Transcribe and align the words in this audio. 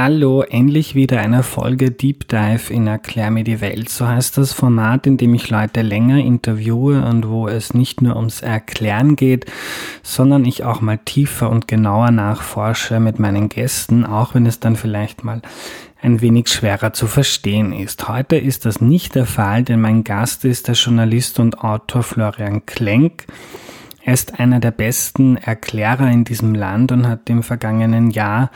Hallo, 0.00 0.42
endlich 0.42 0.94
wieder 0.94 1.18
eine 1.18 1.42
Folge 1.42 1.90
Deep 1.90 2.28
Dive 2.28 2.72
in 2.72 2.86
Erklär 2.86 3.32
mir 3.32 3.42
die 3.42 3.60
Welt. 3.60 3.88
So 3.88 4.06
heißt 4.06 4.38
das 4.38 4.52
Format, 4.52 5.08
in 5.08 5.16
dem 5.16 5.34
ich 5.34 5.50
Leute 5.50 5.82
länger 5.82 6.18
interviewe 6.18 7.04
und 7.04 7.28
wo 7.28 7.48
es 7.48 7.74
nicht 7.74 8.00
nur 8.00 8.14
ums 8.14 8.40
Erklären 8.40 9.16
geht, 9.16 9.46
sondern 10.04 10.44
ich 10.44 10.62
auch 10.62 10.80
mal 10.80 10.98
tiefer 10.98 11.50
und 11.50 11.66
genauer 11.66 12.12
nachforsche 12.12 13.00
mit 13.00 13.18
meinen 13.18 13.48
Gästen, 13.48 14.06
auch 14.06 14.36
wenn 14.36 14.46
es 14.46 14.60
dann 14.60 14.76
vielleicht 14.76 15.24
mal 15.24 15.42
ein 16.00 16.20
wenig 16.20 16.46
schwerer 16.46 16.92
zu 16.92 17.08
verstehen 17.08 17.72
ist. 17.72 18.08
Heute 18.08 18.36
ist 18.36 18.66
das 18.66 18.80
nicht 18.80 19.16
der 19.16 19.26
Fall, 19.26 19.64
denn 19.64 19.80
mein 19.80 20.04
Gast 20.04 20.44
ist 20.44 20.68
der 20.68 20.76
Journalist 20.76 21.40
und 21.40 21.64
Autor 21.64 22.04
Florian 22.04 22.64
Klenk. 22.66 23.24
Er 24.04 24.14
ist 24.14 24.38
einer 24.38 24.60
der 24.60 24.70
besten 24.70 25.38
Erklärer 25.38 26.08
in 26.08 26.22
diesem 26.22 26.54
Land 26.54 26.92
und 26.92 27.08
hat 27.08 27.28
im 27.28 27.42
vergangenen 27.42 28.12
Jahr 28.12 28.52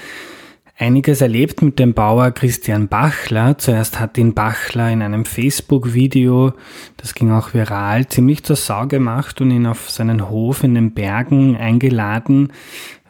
einiges 0.82 1.20
erlebt 1.20 1.62
mit 1.62 1.78
dem 1.78 1.94
Bauer 1.94 2.32
Christian 2.32 2.88
Bachler. 2.88 3.56
Zuerst 3.56 4.00
hat 4.00 4.18
ihn 4.18 4.34
Bachler 4.34 4.90
in 4.90 5.00
einem 5.00 5.24
Facebook-Video, 5.24 6.54
das 6.96 7.14
ging 7.14 7.30
auch 7.30 7.54
viral, 7.54 8.08
ziemlich 8.08 8.42
zur 8.42 8.56
Sau 8.56 8.88
gemacht 8.88 9.40
und 9.40 9.52
ihn 9.52 9.66
auf 9.66 9.90
seinen 9.90 10.28
Hof 10.28 10.64
in 10.64 10.74
den 10.74 10.92
Bergen 10.92 11.56
eingeladen, 11.56 12.52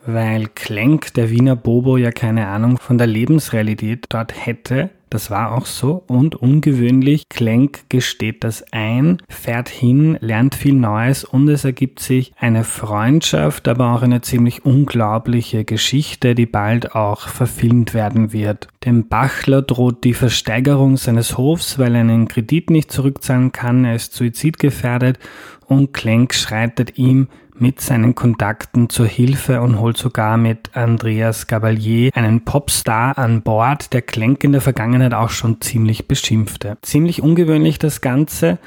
weil 0.05 0.49
Klenk, 0.55 1.15
der 1.15 1.31
Wiener 1.31 1.57
Bobo, 1.57 1.97
ja 1.97 2.11
keine 2.11 2.49
Ahnung 2.49 2.77
von 2.77 2.99
der 2.99 3.07
Lebensrealität 3.07 4.05
dort 4.11 4.35
hätte. 4.47 4.91
Das 5.13 5.31
war 5.31 5.53
auch 5.53 5.67
so 5.67 6.03
und 6.07 6.37
ungewöhnlich. 6.37 7.29
Klenk 7.29 7.81
gesteht 7.91 8.45
das 8.45 8.65
ein, 8.73 9.19
fährt 9.29 9.69
hin, 9.69 10.17
lernt 10.23 10.55
viel 10.55 10.73
Neues 10.73 11.23
und 11.23 11.47
es 11.51 11.67
ergibt 11.67 12.01
sich 12.01 12.33
eine 12.39 12.65
Freundschaft, 12.65 13.69
aber 13.69 13.93
auch 13.93 14.01
eine 14.01 14.23
ziemlich 14.23 14.65
unglaubliche 14.65 15.67
Geschichte, 15.67 16.35
die 16.35 16.47
bald 16.47 16.95
auch 16.95 17.29
verfilmt 17.29 17.93
werden 17.93 18.33
wird. 18.33 18.69
Dem 18.87 19.09
Bachler 19.09 19.61
droht 19.61 20.03
die 20.05 20.15
Versteigerung 20.15 20.97
seines 20.97 21.37
Hofs, 21.37 21.79
weil 21.79 21.95
er 21.95 22.01
einen 22.01 22.27
Kredit 22.27 22.71
nicht 22.71 22.91
zurückzahlen 22.91 23.53
kann, 23.53 23.85
er 23.85 23.97
ist 23.97 24.15
suizidgefährdet 24.15 25.19
und 25.67 25.93
Klenk 25.93 26.33
schreitet 26.33 26.97
ihm 26.97 27.29
mit 27.63 27.81
seinen 27.81 28.17
Kontakten 28.17 28.91
zur 28.91 29.07
Hilfe 29.07 29.61
und 29.61 29.79
holt 29.79 29.97
sogar 29.97 30.37
mit 30.37 30.71
Andreas 30.75 31.47
Gabalier 31.47 32.11
einen 32.13 32.45
Popstar 32.45 33.17
an 33.17 33.43
Bord, 33.43 33.93
der 33.93 34.03
Klenk 34.03 34.43
in 34.43 34.51
der 34.51 34.61
Vergangenheit 34.61 35.15
auch 35.15 35.31
schon 35.31 35.61
ziemlich 35.61 36.09
beschimpfte. 36.09 36.77
Ziemlich 36.83 37.23
ungewöhnlich 37.23 37.79
das 37.79 38.01
Ganze 38.01 38.59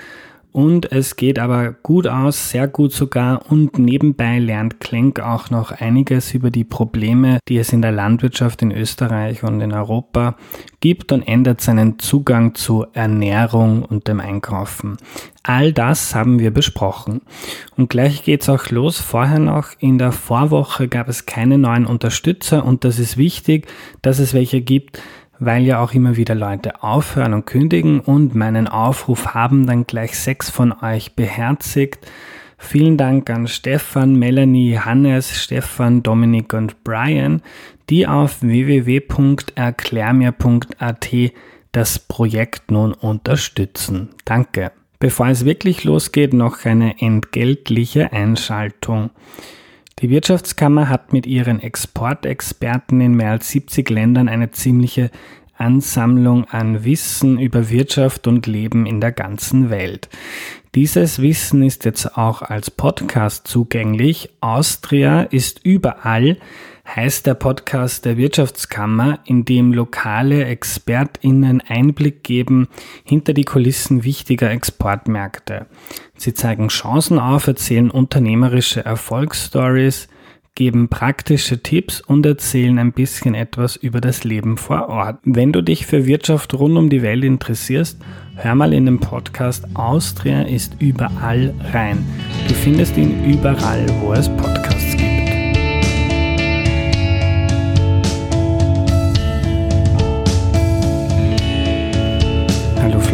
und 0.56 0.90
es 0.94 1.18
geht 1.18 1.38
aber 1.38 1.74
gut 1.74 2.08
aus, 2.08 2.50
sehr 2.50 2.70
gut 2.70 2.94
sogar 2.94 3.52
und 3.52 3.78
nebenbei 3.78 4.40
lernt 4.40 4.80
Klenk 4.80 5.20
auch 5.20 5.50
noch 5.50 5.74
einiges 5.74 6.34
über 6.34 6.50
die 6.50 6.64
Probleme, 6.64 7.40
die 7.50 7.58
es 7.58 7.74
in 7.74 7.82
der 7.82 7.92
Landwirtschaft 7.92 8.62
in 8.62 8.72
Österreich 8.72 9.44
und 9.44 9.60
in 9.60 9.74
Europa 9.74 10.38
gibt 10.80 11.12
und 11.12 11.24
ändert 11.24 11.60
seinen 11.60 12.00
Zugang 12.00 12.56
zu 12.56 12.86
Ernährung 12.94 13.84
und 13.84 14.08
dem 14.08 14.22
Einkaufen. 14.22 14.96
All 15.44 15.74
das 15.74 16.16
haben 16.16 16.40
wir 16.40 16.52
besprochen. 16.52 17.22
Und 17.76 17.90
gleich 17.90 18.24
geht's 18.24 18.48
auch 18.48 18.70
los. 18.70 18.98
Vorher 19.00 19.40
noch, 19.40 19.72
in 19.80 19.98
der 19.98 20.14
Vorwoche 20.14 20.88
gab 20.88 21.10
es 21.10 21.26
keine 21.26 21.58
neuen 21.58 21.86
Unterstützer 21.86 22.64
und 22.64 22.86
das 22.86 22.98
ist 22.98 23.18
wichtig, 23.18 23.68
dass 24.02 24.20
es 24.20 24.34
welche 24.34 24.62
gibt, 24.62 25.02
weil 25.40 25.64
ja 25.64 25.82
auch 25.82 25.94
immer 25.94 26.18
wieder 26.18 26.36
Leute 26.36 26.84
aufhören 26.84 27.34
und 27.34 27.46
kündigen 27.46 28.00
und 28.00 28.36
meinen 28.36 28.68
Aufruf 28.68 29.34
haben 29.34 29.66
dann 29.66 29.88
gleich 29.88 30.18
sechs 30.18 30.50
von 30.50 30.74
euch 30.82 31.16
beherzigt. 31.16 32.06
Vielen 32.58 32.98
Dank 32.98 33.30
an 33.30 33.48
Stefan, 33.48 34.16
Melanie, 34.16 34.78
Hannes, 34.78 35.42
Stefan, 35.42 36.04
Dominik 36.04 36.54
und 36.54 36.84
Brian, 36.84 37.42
die 37.90 38.06
auf 38.08 38.42
www.erklärmir.at 38.42 41.10
das 41.72 42.00
Projekt 42.00 42.72
nun 42.72 42.94
unterstützen. 42.94 44.10
Danke. 44.24 44.72
Bevor 45.00 45.28
es 45.28 45.44
wirklich 45.44 45.84
losgeht, 45.84 46.34
noch 46.34 46.64
eine 46.64 47.02
entgeltliche 47.02 48.14
Einschaltung. 48.14 49.10
Die 50.00 50.10
Wirtschaftskammer 50.10 50.90
hat 50.90 51.14
mit 51.14 51.26
ihren 51.26 51.62
Exportexperten 51.62 53.00
in 53.00 53.14
mehr 53.14 53.32
als 53.32 53.50
70 53.52 53.90
Ländern 53.90 54.28
eine 54.28 54.52
ziemliche 54.52 55.10
Ansammlung 55.58 56.44
an 56.50 56.84
Wissen 56.84 57.40
über 57.40 57.70
Wirtschaft 57.70 58.28
und 58.28 58.46
Leben 58.46 58.86
in 58.86 59.00
der 59.00 59.14
ganzen 59.14 59.70
Welt. 59.70 60.10
Dieses 60.76 61.22
Wissen 61.22 61.64
ist 61.64 61.86
jetzt 61.86 62.18
auch 62.18 62.42
als 62.42 62.70
Podcast 62.72 63.48
zugänglich. 63.48 64.32
Austria 64.42 65.22
ist 65.22 65.62
überall, 65.64 66.40
heißt 66.86 67.26
der 67.26 67.34
Podcast 67.34 68.06
der 68.06 68.18
Wirtschaftskammer, 68.18 69.20
in 69.26 69.46
dem 69.46 69.74
lokale 69.74 70.46
ExpertInnen 70.46 71.62
Einblick 71.62 72.24
geben 72.24 72.68
hinter 73.04 73.34
die 73.34 73.44
Kulissen 73.44 74.04
wichtiger 74.04 74.52
Exportmärkte. 74.52 75.66
Sie 76.16 76.34
zeigen 76.34 76.68
Chancen 76.68 77.20
auf, 77.20 77.48
erzählen 77.48 77.90
unternehmerische 77.90 78.86
Erfolgsstories, 78.86 80.08
geben 80.56 80.88
praktische 80.88 81.62
Tipps 81.62 82.00
und 82.00 82.26
erzählen 82.26 82.80
ein 82.80 82.94
bisschen 82.94 83.36
etwas 83.36 83.76
über 83.76 84.00
das 84.00 84.24
Leben 84.24 84.58
vor 84.58 84.88
Ort. 84.88 85.18
Wenn 85.24 85.52
du 85.52 85.62
dich 85.62 85.86
für 85.86 86.06
Wirtschaft 86.06 86.54
rund 86.54 86.78
um 86.78 86.90
die 86.90 87.02
Welt 87.02 87.26
interessierst, 87.26 88.00
hör 88.38 88.56
mal 88.56 88.74
in 88.74 88.86
den 88.86 89.00
Podcast 89.00 89.66
Austria 89.74 90.44
ist 90.44 90.78
überall 90.80 91.54
rein. 91.74 92.06
Du 92.48 92.54
findest 92.54 92.96
ihn 92.96 93.26
überall, 93.26 93.86
wo 94.02 94.14
es 94.14 94.30
Podcasts 94.30 94.85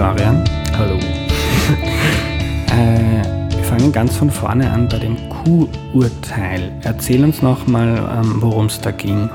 Florian. 0.01 0.43
Hallo. 0.79 0.95
äh, 2.71 3.55
wir 3.55 3.63
fangen 3.63 3.91
ganz 3.91 4.15
von 4.15 4.31
vorne 4.31 4.67
an 4.71 4.89
bei 4.89 4.97
dem 4.97 5.15
Q-Urteil. 5.29 6.71
Erzähl 6.81 7.23
uns 7.23 7.43
nochmal, 7.43 7.99
ähm, 8.11 8.41
worum 8.41 8.65
es 8.65 8.81
da 8.81 8.89
ging. 8.89 9.29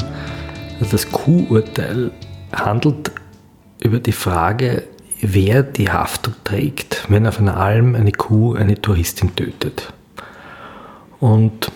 Also 0.80 0.90
das 0.90 1.08
Q-Urteil 1.12 2.10
handelt 2.52 3.12
über 3.78 4.00
die 4.00 4.10
Frage, 4.10 4.82
wer 5.20 5.62
die 5.62 5.88
Haftung 5.88 6.34
trägt, 6.42 7.04
wenn 7.08 7.28
auf 7.28 7.38
einer 7.38 7.58
Alm 7.58 7.94
eine 7.94 8.10
Kuh 8.10 8.54
eine 8.56 8.74
Touristin 8.74 9.36
tötet. 9.36 9.92
Und 11.20 11.70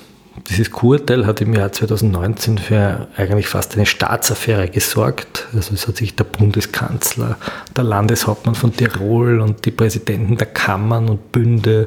dieses 0.48 0.70
Kurteil 0.70 1.26
hat 1.26 1.40
im 1.40 1.54
Jahr 1.54 1.72
2019 1.72 2.58
für 2.58 3.08
eigentlich 3.16 3.48
fast 3.48 3.74
eine 3.74 3.86
Staatsaffäre 3.86 4.68
gesorgt. 4.68 5.46
Also 5.54 5.74
es 5.74 5.86
hat 5.86 5.96
sich 5.96 6.16
der 6.16 6.24
Bundeskanzler, 6.24 7.36
der 7.76 7.84
Landeshauptmann 7.84 8.54
von 8.54 8.74
Tirol 8.74 9.40
und 9.40 9.64
die 9.64 9.70
Präsidenten 9.70 10.36
der 10.36 10.46
Kammern 10.46 11.08
und 11.08 11.32
Bünde 11.32 11.86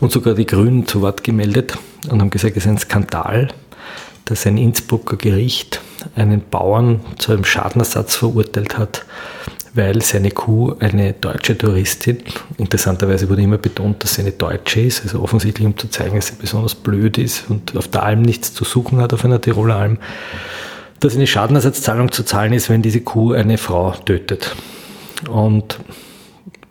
und 0.00 0.12
sogar 0.12 0.34
die 0.34 0.46
Grünen 0.46 0.86
zu 0.86 1.02
Wort 1.02 1.24
gemeldet 1.24 1.78
und 2.08 2.20
haben 2.20 2.30
gesagt, 2.30 2.56
es 2.56 2.64
ist 2.64 2.70
ein 2.70 2.78
Skandal, 2.78 3.48
dass 4.24 4.46
ein 4.46 4.56
Innsbrucker 4.56 5.16
Gericht 5.16 5.80
einen 6.16 6.42
Bauern 6.48 7.00
zu 7.18 7.32
einem 7.32 7.44
Schadenersatz 7.44 8.16
verurteilt 8.16 8.78
hat, 8.78 9.04
weil 9.74 10.00
seine 10.02 10.30
Kuh 10.30 10.74
eine 10.78 11.12
deutsche 11.12 11.58
Touristin, 11.58 12.18
interessanterweise 12.58 13.28
wurde 13.28 13.42
immer 13.42 13.58
betont, 13.58 14.02
dass 14.02 14.14
sie 14.14 14.22
eine 14.22 14.32
Deutsche 14.32 14.80
ist, 14.80 15.02
also 15.02 15.20
offensichtlich 15.20 15.66
um 15.66 15.76
zu 15.76 15.88
zeigen, 15.88 16.16
dass 16.16 16.28
sie 16.28 16.36
besonders 16.40 16.76
blöd 16.76 17.18
ist 17.18 17.50
und 17.50 17.76
auf 17.76 17.88
der 17.88 18.04
Alm 18.04 18.22
nichts 18.22 18.54
zu 18.54 18.64
suchen 18.64 19.00
hat, 19.00 19.12
auf 19.12 19.24
einer 19.24 19.40
Tiroler 19.40 19.76
Alm, 19.76 19.98
dass 21.00 21.16
eine 21.16 21.26
Schadenersatzzahlung 21.26 22.12
zu 22.12 22.22
zahlen 22.22 22.52
ist, 22.52 22.70
wenn 22.70 22.82
diese 22.82 23.00
Kuh 23.00 23.32
eine 23.32 23.58
Frau 23.58 23.92
tötet. 23.92 24.54
Und 25.28 25.80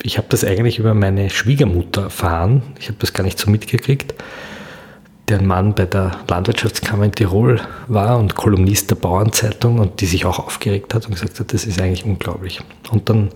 ich 0.02 0.18
habe 0.18 0.28
das 0.30 0.46
eigentlich 0.46 0.80
über 0.80 0.94
meine 0.94 1.30
Schwiegermutter 1.30 2.04
erfahren, 2.04 2.62
ich 2.80 2.88
habe 2.88 2.98
das 3.00 3.14
gar 3.14 3.24
nicht 3.24 3.38
so 3.38 3.52
mitgekriegt 3.52 4.16
deren 5.30 5.48
Mann 5.48 5.74
bei 5.74 5.86
der 5.86 6.12
Landwirtschaftskammer 6.28 7.06
in 7.06 7.12
Tirol 7.14 7.62
war 7.88 8.20
und 8.20 8.36
Kolumnist 8.36 8.90
der 8.90 8.96
Bauernzeitung 8.96 9.80
und 9.80 10.02
die 10.02 10.06
sich 10.06 10.25
auch 10.25 10.40
aufgeregt 10.40 10.94
hat 10.94 11.06
und 11.06 11.14
gesagt 11.14 11.40
hat, 11.40 11.54
das 11.54 11.66
ist 11.66 11.80
eigentlich 11.81 12.06
unglaublich. 12.06 12.60
Und 12.92 13.10
dann 13.10 13.30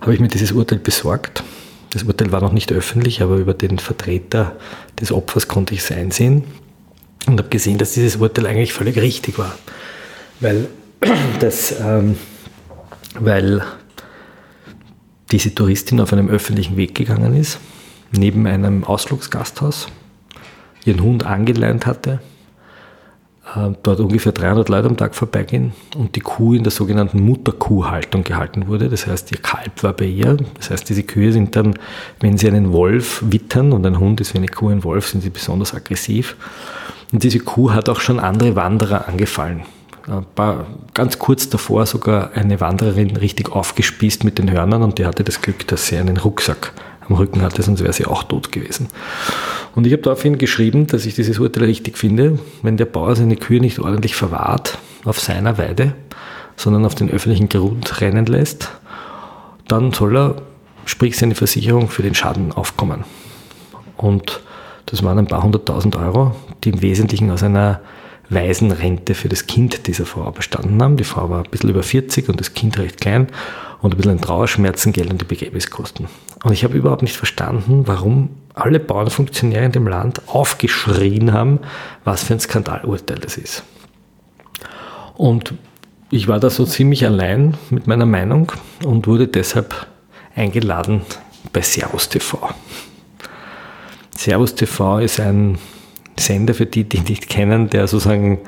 habe 0.00 0.14
ich 0.14 0.20
mir 0.20 0.28
dieses 0.28 0.52
Urteil 0.52 0.78
besorgt, 0.78 1.44
Das 1.92 2.04
Urteil 2.04 2.30
war 2.30 2.40
noch 2.40 2.52
nicht 2.52 2.72
öffentlich, 2.72 3.20
aber 3.20 3.36
über 3.36 3.54
den 3.54 3.78
Vertreter 3.78 4.56
des 5.00 5.12
Opfers 5.12 5.48
konnte 5.48 5.74
ich 5.74 5.80
es 5.80 5.90
einsehen 5.90 6.44
und 7.26 7.38
habe 7.38 7.48
gesehen, 7.48 7.78
dass 7.78 7.94
dieses 7.94 8.16
Urteil 8.16 8.46
eigentlich 8.46 8.72
völlig 8.72 8.96
richtig 8.96 9.38
war. 9.38 9.54
Weil, 10.40 10.68
das, 11.40 11.74
ähm, 11.80 12.16
weil 13.18 13.62
diese 15.32 15.54
Touristin 15.54 16.00
auf 16.00 16.12
einem 16.12 16.28
öffentlichen 16.28 16.76
Weg 16.76 16.94
gegangen 16.94 17.34
ist, 17.34 17.58
neben 18.12 18.46
einem 18.46 18.84
Ausflugsgasthaus, 18.84 19.88
ihren 20.84 21.02
Hund 21.02 21.24
angeleint 21.24 21.86
hatte, 21.86 22.20
äh, 23.56 23.70
dort 23.82 24.00
ungefähr 24.00 24.32
300 24.32 24.68
Leute 24.68 24.88
am 24.88 24.96
Tag 24.96 25.14
vorbeigehen 25.14 25.72
und 25.96 26.14
die 26.16 26.20
Kuh 26.20 26.54
in 26.54 26.62
der 26.62 26.70
sogenannten 26.70 27.20
Mutterkuhhaltung 27.20 28.24
gehalten 28.24 28.68
wurde. 28.68 28.88
Das 28.88 29.06
heißt, 29.06 29.32
ihr 29.32 29.38
Kalb 29.38 29.82
war 29.82 29.92
bei 29.92 30.06
ihr. 30.06 30.36
Das 30.54 30.70
heißt, 30.70 30.88
diese 30.88 31.02
Kühe 31.02 31.32
sind 31.32 31.56
dann, 31.56 31.78
wenn 32.20 32.38
sie 32.38 32.48
einen 32.48 32.72
Wolf 32.72 33.24
wittern 33.26 33.72
und 33.72 33.84
ein 33.86 33.98
Hund 33.98 34.20
ist 34.20 34.34
wie 34.34 34.38
eine 34.38 34.48
Kuh 34.48 34.68
ein 34.68 34.84
Wolf, 34.84 35.08
sind 35.08 35.22
sie 35.22 35.30
besonders 35.30 35.74
aggressiv. 35.74 36.36
Und 37.12 37.24
diese 37.24 37.40
Kuh 37.40 37.72
hat 37.72 37.88
auch 37.88 38.00
schon 38.00 38.20
andere 38.20 38.54
Wanderer 38.56 39.08
angefallen. 39.08 39.62
Paar, 40.34 40.66
ganz 40.94 41.18
kurz 41.18 41.48
davor 41.48 41.86
sogar 41.86 42.32
eine 42.34 42.60
Wandererin 42.60 43.16
richtig 43.16 43.52
aufgespießt 43.52 44.24
mit 44.24 44.38
den 44.38 44.50
Hörnern 44.50 44.82
und 44.82 44.98
die 44.98 45.06
hatte 45.06 45.24
das 45.24 45.42
Glück, 45.42 45.66
dass 45.68 45.86
sie 45.86 45.98
einen 45.98 46.16
Rucksack 46.16 46.72
am 47.10 47.16
Rücken 47.16 47.42
hatte, 47.42 47.62
sonst 47.62 47.82
wäre 47.82 47.92
sie 47.92 48.06
auch 48.06 48.22
tot 48.22 48.52
gewesen. 48.52 48.88
Und 49.74 49.86
ich 49.86 49.92
habe 49.92 50.02
daraufhin 50.02 50.38
geschrieben, 50.38 50.86
dass 50.86 51.06
ich 51.06 51.14
dieses 51.14 51.38
Urteil 51.38 51.64
richtig 51.64 51.98
finde, 51.98 52.38
wenn 52.62 52.76
der 52.76 52.86
Bauer 52.86 53.14
seine 53.16 53.36
Kühe 53.36 53.60
nicht 53.60 53.78
ordentlich 53.78 54.14
verwahrt 54.14 54.78
auf 55.04 55.20
seiner 55.20 55.58
Weide, 55.58 55.94
sondern 56.56 56.84
auf 56.84 56.94
den 56.94 57.10
öffentlichen 57.10 57.48
Grund 57.48 58.00
rennen 58.00 58.26
lässt, 58.26 58.70
dann 59.68 59.92
soll 59.92 60.16
er, 60.16 60.42
sprich 60.84 61.16
seine 61.16 61.34
Versicherung, 61.34 61.88
für 61.88 62.02
den 62.02 62.14
Schaden 62.14 62.52
aufkommen. 62.52 63.04
Und 63.96 64.40
das 64.86 65.02
waren 65.04 65.18
ein 65.18 65.26
paar 65.26 65.42
hunderttausend 65.42 65.94
Euro, 65.96 66.34
die 66.64 66.70
im 66.70 66.82
Wesentlichen 66.82 67.30
aus 67.30 67.42
einer 67.42 67.80
Waisenrente 68.28 69.14
für 69.14 69.28
das 69.28 69.46
Kind 69.46 69.86
dieser 69.86 70.06
Frau 70.06 70.30
bestanden 70.30 70.82
haben. 70.82 70.96
Die 70.96 71.04
Frau 71.04 71.30
war 71.30 71.44
ein 71.44 71.50
bisschen 71.50 71.70
über 71.70 71.82
40 71.82 72.28
und 72.28 72.40
das 72.40 72.54
Kind 72.54 72.78
recht 72.78 73.00
klein 73.00 73.28
und 73.82 73.94
ein 73.94 73.96
bisschen 73.96 74.12
ein 74.12 74.20
Trauerschmerzengeld 74.20 75.10
und 75.10 75.20
die 75.20 75.24
Begräbniskosten. 75.24 76.06
Und 76.42 76.52
ich 76.52 76.64
habe 76.64 76.76
überhaupt 76.76 77.02
nicht 77.02 77.16
verstanden, 77.16 77.86
warum 77.86 78.30
alle 78.54 78.80
Bauernfunktionäre 78.80 79.66
in 79.66 79.72
dem 79.72 79.86
Land 79.86 80.22
aufgeschrien 80.28 81.32
haben, 81.32 81.60
was 82.04 82.24
für 82.24 82.34
ein 82.34 82.40
Skandalurteil 82.40 83.18
das 83.18 83.36
ist. 83.36 83.62
Und 85.16 85.54
ich 86.10 86.28
war 86.28 86.40
da 86.40 86.50
so 86.50 86.64
ziemlich 86.64 87.04
allein 87.04 87.56
mit 87.70 87.86
meiner 87.86 88.06
Meinung 88.06 88.52
und 88.84 89.06
wurde 89.06 89.28
deshalb 89.28 89.86
eingeladen 90.34 91.02
bei 91.52 91.62
Servus 91.62 92.08
TV. 92.08 92.50
Servus 94.16 94.54
TV 94.54 94.98
ist 94.98 95.20
ein 95.20 95.58
Sender 96.18 96.54
für 96.54 96.66
die, 96.66 96.84
die 96.84 97.00
nicht 97.00 97.28
kennen, 97.28 97.70
der 97.70 97.86
sozusagen 97.86 98.38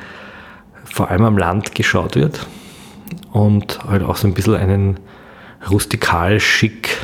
vor 0.84 1.10
allem 1.10 1.24
am 1.24 1.38
Land 1.38 1.74
geschaut 1.74 2.16
wird 2.16 2.46
und 3.32 3.82
halt 3.84 4.02
auch 4.02 4.16
so 4.16 4.26
ein 4.26 4.34
bisschen 4.34 4.56
einen 4.56 5.00
rustikal 5.70 6.40
schick, 6.40 6.98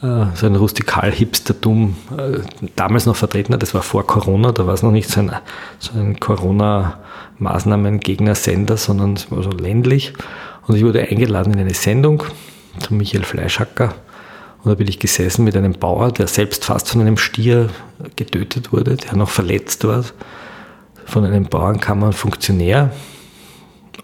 so 0.00 0.46
ein 0.46 0.54
rustikal 0.54 1.10
Hipstertum 1.10 1.96
äh, 2.16 2.38
damals 2.76 3.06
noch 3.06 3.16
vertreten 3.16 3.52
hat. 3.52 3.62
Das 3.62 3.74
war 3.74 3.82
vor 3.82 4.06
Corona, 4.06 4.52
da 4.52 4.64
war 4.66 4.74
es 4.74 4.84
noch 4.84 4.92
nicht 4.92 5.10
so 5.10 5.18
ein, 5.20 5.32
so 5.80 5.98
ein 5.98 6.20
Corona-Maßnahmen-Gegner-Sender, 6.20 8.76
sondern 8.76 9.14
es 9.14 9.28
war 9.32 9.42
so 9.42 9.50
ländlich. 9.50 10.12
Und 10.68 10.76
ich 10.76 10.84
wurde 10.84 11.02
eingeladen 11.02 11.54
in 11.54 11.58
eine 11.58 11.74
Sendung 11.74 12.22
zu 12.78 12.94
Michael 12.94 13.24
Fleischhacker. 13.24 13.92
Und 14.62 14.70
da 14.70 14.76
bin 14.76 14.86
ich 14.86 15.00
gesessen 15.00 15.44
mit 15.44 15.56
einem 15.56 15.72
Bauer, 15.72 16.12
der 16.12 16.28
selbst 16.28 16.64
fast 16.64 16.90
von 16.90 17.00
einem 17.00 17.16
Stier 17.16 17.68
getötet 18.14 18.72
wurde, 18.72 18.96
der 18.96 19.16
noch 19.16 19.30
verletzt 19.30 19.82
war. 19.84 20.04
Von 21.06 21.24
einem 21.24 21.46
Bauern 21.46 21.80
kam 21.80 22.04
ein 22.04 22.12
Funktionär 22.12 22.92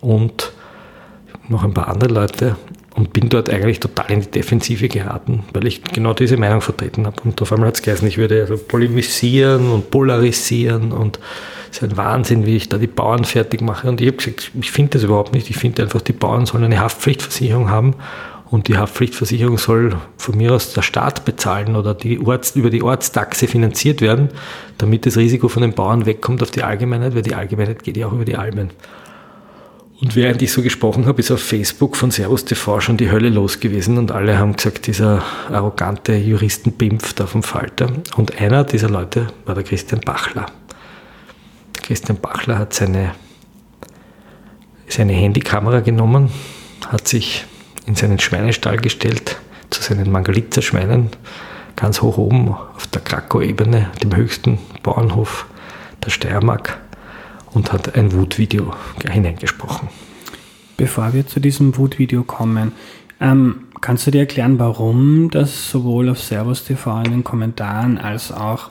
und 0.01 0.53
noch 1.49 1.63
ein 1.63 1.75
paar 1.75 1.87
andere 1.89 2.13
Leute 2.13 2.57
und 2.95 3.13
bin 3.13 3.29
dort 3.29 3.51
eigentlich 3.51 3.81
total 3.81 4.11
in 4.11 4.21
die 4.21 4.31
Defensive 4.31 4.89
geraten, 4.89 5.45
weil 5.53 5.67
ich 5.67 5.83
genau 5.83 6.15
diese 6.15 6.37
Meinung 6.37 6.61
vertreten 6.61 7.07
habe. 7.07 7.17
Und 7.25 7.41
auf 7.43 7.53
einmal 7.53 7.69
hat 7.69 7.77
es 7.77 7.83
geheißen, 7.83 8.07
ich 8.07 8.19
würde 8.19 8.41
also 8.41 8.57
polemisieren 8.57 9.71
und 9.71 9.91
polarisieren 9.91 10.93
und 10.93 11.19
es 11.71 11.79
ist 11.79 11.91
ein 11.91 11.97
Wahnsinn, 11.97 12.47
wie 12.47 12.57
ich 12.57 12.69
da 12.69 12.79
die 12.79 12.87
Bauern 12.87 13.25
fertig 13.25 13.61
mache. 13.61 13.89
Und 13.89 14.01
ich 14.01 14.07
habe 14.07 14.17
gesagt, 14.17 14.53
ich 14.61 14.71
finde 14.71 14.93
das 14.93 15.03
überhaupt 15.03 15.35
nicht. 15.35 15.51
Ich 15.51 15.57
finde 15.57 15.83
einfach, 15.83 16.01
die 16.01 16.13
Bauern 16.13 16.47
sollen 16.47 16.65
eine 16.65 16.79
Haftpflichtversicherung 16.79 17.69
haben 17.69 17.97
und 18.49 18.69
die 18.69 18.79
Haftpflichtversicherung 18.79 19.59
soll 19.59 19.97
von 20.17 20.37
mir 20.37 20.53
aus 20.53 20.73
der 20.73 20.83
Staat 20.83 21.25
bezahlen 21.25 21.75
oder 21.75 21.95
die 21.95 22.21
Orts, 22.25 22.55
über 22.55 22.71
die 22.71 22.85
Ortstaxe 22.85 23.49
finanziert 23.49 24.01
werden, 24.03 24.29
damit 24.79 25.05
das 25.07 25.17
Risiko 25.17 25.49
von 25.49 25.63
den 25.63 25.73
Bauern 25.73 26.07
wegkommt 26.07 26.45
auf 26.45 26.53
die 26.53 26.63
Allgemeinheit, 26.63 27.17
weil 27.17 27.23
die 27.23 27.35
Allgemeinheit 27.35 27.83
geht 27.83 27.97
ja 27.97 28.07
auch 28.07 28.13
über 28.13 28.25
die 28.25 28.37
Almen. 28.37 28.71
Und 30.05 30.17
während 30.17 30.43
ich 30.43 30.53
so 30.53 30.61
gesprochen 30.61 31.07
habe, 31.07 31.21
ist 31.21 31.31
auf 31.31 31.43
Facebook 31.43 31.97
von 31.97 32.11
Servus 32.11 32.45
TV 32.45 32.79
schon 32.79 32.99
die 32.99 33.11
Hölle 33.11 33.31
los 33.31 33.59
gewesen 33.59 33.97
und 33.97 34.13
alle 34.13 34.37
haben 34.37 34.55
gesagt, 34.55 34.87
dieser 34.87 35.23
arrogante 35.51 36.15
Juristenbimpf 36.15 37.15
da 37.15 37.27
vom 37.27 37.43
Falter. 37.43 37.91
Und 38.15 38.39
einer 38.39 38.65
dieser 38.65 38.91
Leute 38.91 39.29
war 39.47 39.55
der 39.55 39.65
Christian 39.65 40.03
Bachler. 40.03 40.45
Christian 41.83 42.19
Bachler 42.19 42.59
hat 42.59 42.75
seine, 42.75 43.15
seine 44.89 45.15
Handykamera 45.15 45.81
genommen, 45.81 46.29
hat 46.87 47.09
sich 47.09 47.47
in 47.87 47.95
seinen 47.95 48.19
Schweinestall 48.19 48.77
gestellt, 48.77 49.39
zu 49.71 49.83
seinen 49.83 50.13
Mangalitzer-Schweinen, 50.13 51.13
ganz 51.77 52.03
hoch 52.03 52.19
oben 52.19 52.51
auf 52.51 52.87
der 52.89 53.01
Krakow-Ebene, 53.01 53.91
dem 54.03 54.15
höchsten 54.15 54.59
Bauernhof 54.83 55.47
der 56.05 56.11
Steiermark 56.11 56.84
und 57.55 57.73
hat 57.73 57.97
ein 57.97 58.13
Wutvideo 58.13 58.75
hineingesprochen. 59.09 59.89
Bevor 60.77 61.13
wir 61.15 61.27
zu 61.27 61.41
diesem 61.41 61.77
Wutvideo 61.77 62.25
kommen, 62.25 62.73
ähm, 63.21 63.69
kannst 63.81 64.07
du 64.07 64.11
dir 64.11 64.21
erklären, 64.21 64.59
warum 64.59 65.31
das 65.31 65.71
sowohl 65.71 66.09
auf 66.09 66.21
Servus 66.21 66.65
TV 66.65 67.03
in 67.03 67.11
den 67.13 67.25
Kommentaren 67.25 67.97
als 67.97 68.33
auch 68.33 68.71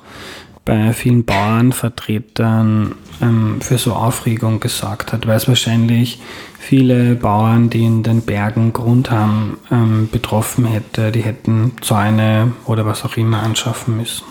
bei 0.65 0.94
vielen 0.94 1.25
Bauernvertretern 1.25 2.95
ähm, 3.21 3.62
für 3.62 3.77
so 3.77 3.94
Aufregung 3.94 4.59
gesorgt 4.59 5.12
hat, 5.12 5.27
weil 5.27 5.35
es 5.35 5.47
wahrscheinlich 5.47 6.21
viele 6.57 7.15
Bauern, 7.15 7.69
die 7.69 7.83
in 7.83 8.03
den 8.03 8.21
Bergen 8.21 8.71
Grund 8.71 9.12
haben, 9.12 9.57
ähm, 9.71 10.09
betroffen 10.09 10.65
hätte, 10.65 11.12
die 11.12 11.21
hätten 11.21 11.74
Zäune 11.81 12.53
oder 12.65 12.85
was 12.85 13.03
auch 13.03 13.18
immer 13.18 13.44
anschaffen 13.44 13.97
müssen. 13.97 14.23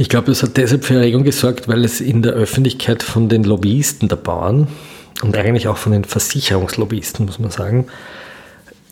Ich 0.00 0.08
glaube, 0.08 0.28
das 0.28 0.42
hat 0.42 0.56
deshalb 0.56 0.86
für 0.86 0.94
Erregung 0.94 1.24
gesorgt, 1.24 1.68
weil 1.68 1.84
es 1.84 2.00
in 2.00 2.22
der 2.22 2.32
Öffentlichkeit 2.32 3.02
von 3.02 3.28
den 3.28 3.44
Lobbyisten 3.44 4.08
der 4.08 4.16
Bauern 4.16 4.66
und 5.20 5.36
eigentlich 5.36 5.68
auch 5.68 5.76
von 5.76 5.92
den 5.92 6.04
Versicherungslobbyisten, 6.04 7.26
muss 7.26 7.38
man 7.38 7.50
sagen, 7.50 7.84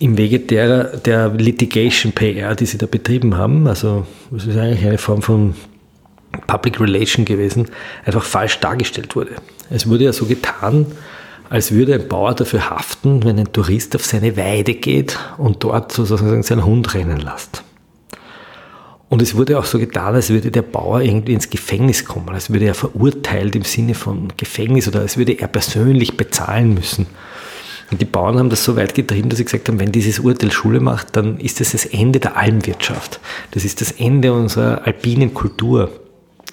im 0.01 0.19
Wege 0.19 0.39
der, 0.39 0.99
der 0.99 1.31
Litigation 1.31 2.13
PR, 2.13 2.55
die 2.55 2.67
sie 2.67 2.77
da 2.77 2.85
betrieben 2.85 3.39
haben, 3.39 3.67
also 3.67 4.07
das 4.31 4.45
ist 4.45 4.59
eigentlich 4.59 4.85
eine 4.85 4.99
Form 4.99 5.23
von 5.23 5.55
Public 6.47 6.79
Relation 6.79 7.25
gewesen, 7.25 7.69
einfach 8.05 8.23
falsch 8.23 8.61
dargestellt 8.61 9.17
wurde. 9.17 9.31
Es 9.71 9.89
wurde 9.89 10.05
ja 10.05 10.13
so 10.13 10.27
getan, 10.27 10.85
als 11.49 11.73
würde 11.73 11.95
ein 11.95 12.07
Bauer 12.07 12.35
dafür 12.35 12.69
haften, 12.69 13.25
wenn 13.25 13.39
ein 13.39 13.51
Tourist 13.51 13.97
auf 13.97 14.05
seine 14.05 14.37
Weide 14.37 14.75
geht 14.75 15.19
und 15.39 15.65
dort 15.65 15.91
sozusagen 15.91 16.43
seinen 16.43 16.67
Hund 16.67 16.93
rennen 16.93 17.19
lässt. 17.19 17.63
Und 19.09 19.23
es 19.23 19.35
wurde 19.35 19.59
auch 19.59 19.65
so 19.65 19.79
getan, 19.79 20.15
als 20.15 20.29
würde 20.29 20.51
der 20.51 20.63
Bauer 20.63 21.01
irgendwie 21.01 21.33
ins 21.33 21.49
Gefängnis 21.49 22.05
kommen, 22.05 22.29
als 22.29 22.51
würde 22.51 22.67
er 22.67 22.75
verurteilt 22.75 23.57
im 23.57 23.63
Sinne 23.63 23.95
von 23.95 24.29
Gefängnis 24.37 24.87
oder 24.87 25.01
als 25.01 25.17
würde 25.17 25.33
er 25.33 25.49
persönlich 25.49 26.17
bezahlen 26.17 26.75
müssen. 26.75 27.07
Und 27.91 28.03
die 28.03 28.05
Bauern 28.05 28.39
haben 28.39 28.51
das 28.51 28.65
so 28.65 28.77
weit 28.77 28.95
getrieben, 28.95 29.31
dass 29.31 29.39
sie 29.39 29.45
gesagt 29.45 29.69
haben, 29.69 29.81
wenn 29.81 29.93
dieses 29.93 30.19
Urteil 30.19 30.53
Schule 30.53 30.81
macht, 30.81 31.17
dann 31.17 31.39
ist 31.41 31.61
das 31.61 31.73
das 31.73 31.87
Ende 31.87 32.21
der 32.21 32.37
Almwirtschaft. 32.37 33.19
Das 33.53 33.65
ist 33.65 33.81
das 33.81 33.93
Ende 33.93 34.35
unserer 34.35 34.87
alpinen 34.87 35.33
Kultur. 35.33 35.91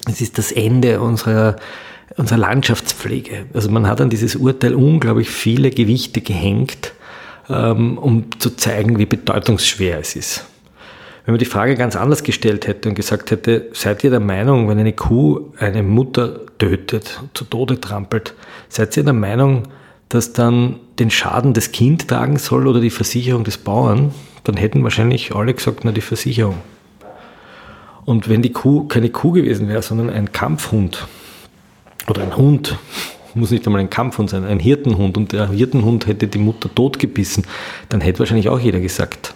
Es 0.08 0.22
ist 0.22 0.38
das 0.38 0.54
Ende 0.54 1.02
unserer, 1.02 1.58
unserer 2.16 2.38
Landschaftspflege. 2.38 3.48
Also 3.54 3.70
man 3.70 3.86
hat 3.86 4.00
an 4.00 4.10
dieses 4.10 4.38
Urteil 4.38 4.76
unglaublich 4.76 5.30
viele 5.30 5.72
Gewichte 5.72 6.22
gehängt, 6.22 6.94
ähm, 7.50 7.98
um 7.98 8.28
zu 8.40 8.52
zeigen, 8.52 8.98
wie 8.98 9.06
bedeutungsschwer 9.06 10.00
es 10.00 10.16
ist. 10.16 10.46
Wenn 11.26 11.34
man 11.34 11.40
die 11.40 11.46
Frage 11.46 11.76
ganz 11.76 11.96
anders 11.96 12.24
gestellt 12.24 12.68
hätte 12.68 12.88
und 12.88 12.96
gesagt 12.96 13.32
hätte, 13.32 13.70
seid 13.74 14.04
ihr 14.04 14.12
der 14.12 14.20
Meinung, 14.20 14.70
wenn 14.70 14.78
eine 14.78 14.94
Kuh 14.94 15.52
eine 15.58 15.82
Mutter 15.82 16.42
tötet, 16.60 17.20
zu 17.34 17.46
Tode 17.46 17.82
trampelt, 17.82 18.36
seid 18.70 18.96
ihr 18.96 19.04
der 19.04 19.14
Meinung, 19.14 19.64
dass 20.10 20.34
dann 20.34 20.76
den 21.00 21.10
Schaden 21.10 21.54
das 21.54 21.72
Kind 21.72 22.08
tragen 22.08 22.38
soll 22.38 22.68
oder 22.68 22.80
die 22.80 22.92
Versicherung 22.92 23.44
des 23.44 23.58
Bauern, 23.58 24.14
dann 24.44 24.56
hätten 24.56 24.84
wahrscheinlich 24.84 25.36
alle 25.36 25.54
gesagt, 25.54 25.80
na 25.84 25.92
die 25.92 26.02
Versicherung. 26.02 26.58
Und 28.06 28.30
wenn 28.30 28.44
die 28.44 28.52
Kuh 28.52 28.84
keine 28.84 29.10
Kuh 29.10 29.32
gewesen 29.32 29.68
wäre, 29.68 29.82
sondern 29.82 30.12
ein 30.12 30.32
Kampfhund 30.32 31.08
oder 32.08 32.22
ein 32.22 32.38
Hund, 32.38 32.78
muss 33.34 33.52
nicht 33.52 33.66
einmal 33.66 33.82
ein 33.82 33.90
Kampfhund 33.90 34.30
sein, 34.30 34.46
ein 34.46 34.60
Hirtenhund 34.60 35.18
und 35.18 35.34
der 35.34 35.50
Hirtenhund 35.50 36.08
hätte 36.08 36.28
die 36.28 36.38
Mutter 36.38 36.74
totgebissen, 36.74 37.46
dann 37.90 38.00
hätte 38.00 38.20
wahrscheinlich 38.20 38.48
auch 38.48 38.60
jeder 38.60 38.80
gesagt, 38.80 39.35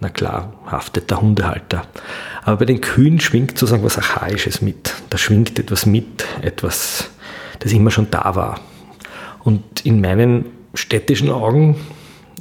na 0.00 0.08
klar, 0.08 0.52
haftet 0.66 1.10
der 1.10 1.20
Hundehalter. 1.20 1.82
Aber 2.42 2.58
bei 2.58 2.64
den 2.66 2.80
Kühen 2.80 3.18
schwingt 3.20 3.52
sozusagen 3.52 3.82
was 3.82 3.96
Archaisches 3.96 4.60
mit. 4.60 4.94
Da 5.10 5.18
schwingt 5.18 5.58
etwas 5.58 5.86
mit, 5.86 6.26
etwas, 6.42 7.10
das 7.60 7.72
immer 7.72 7.90
schon 7.90 8.10
da 8.10 8.34
war. 8.34 8.60
Und 9.42 9.84
in 9.86 10.00
meinen 10.00 10.46
städtischen 10.74 11.30
Augen 11.30 11.76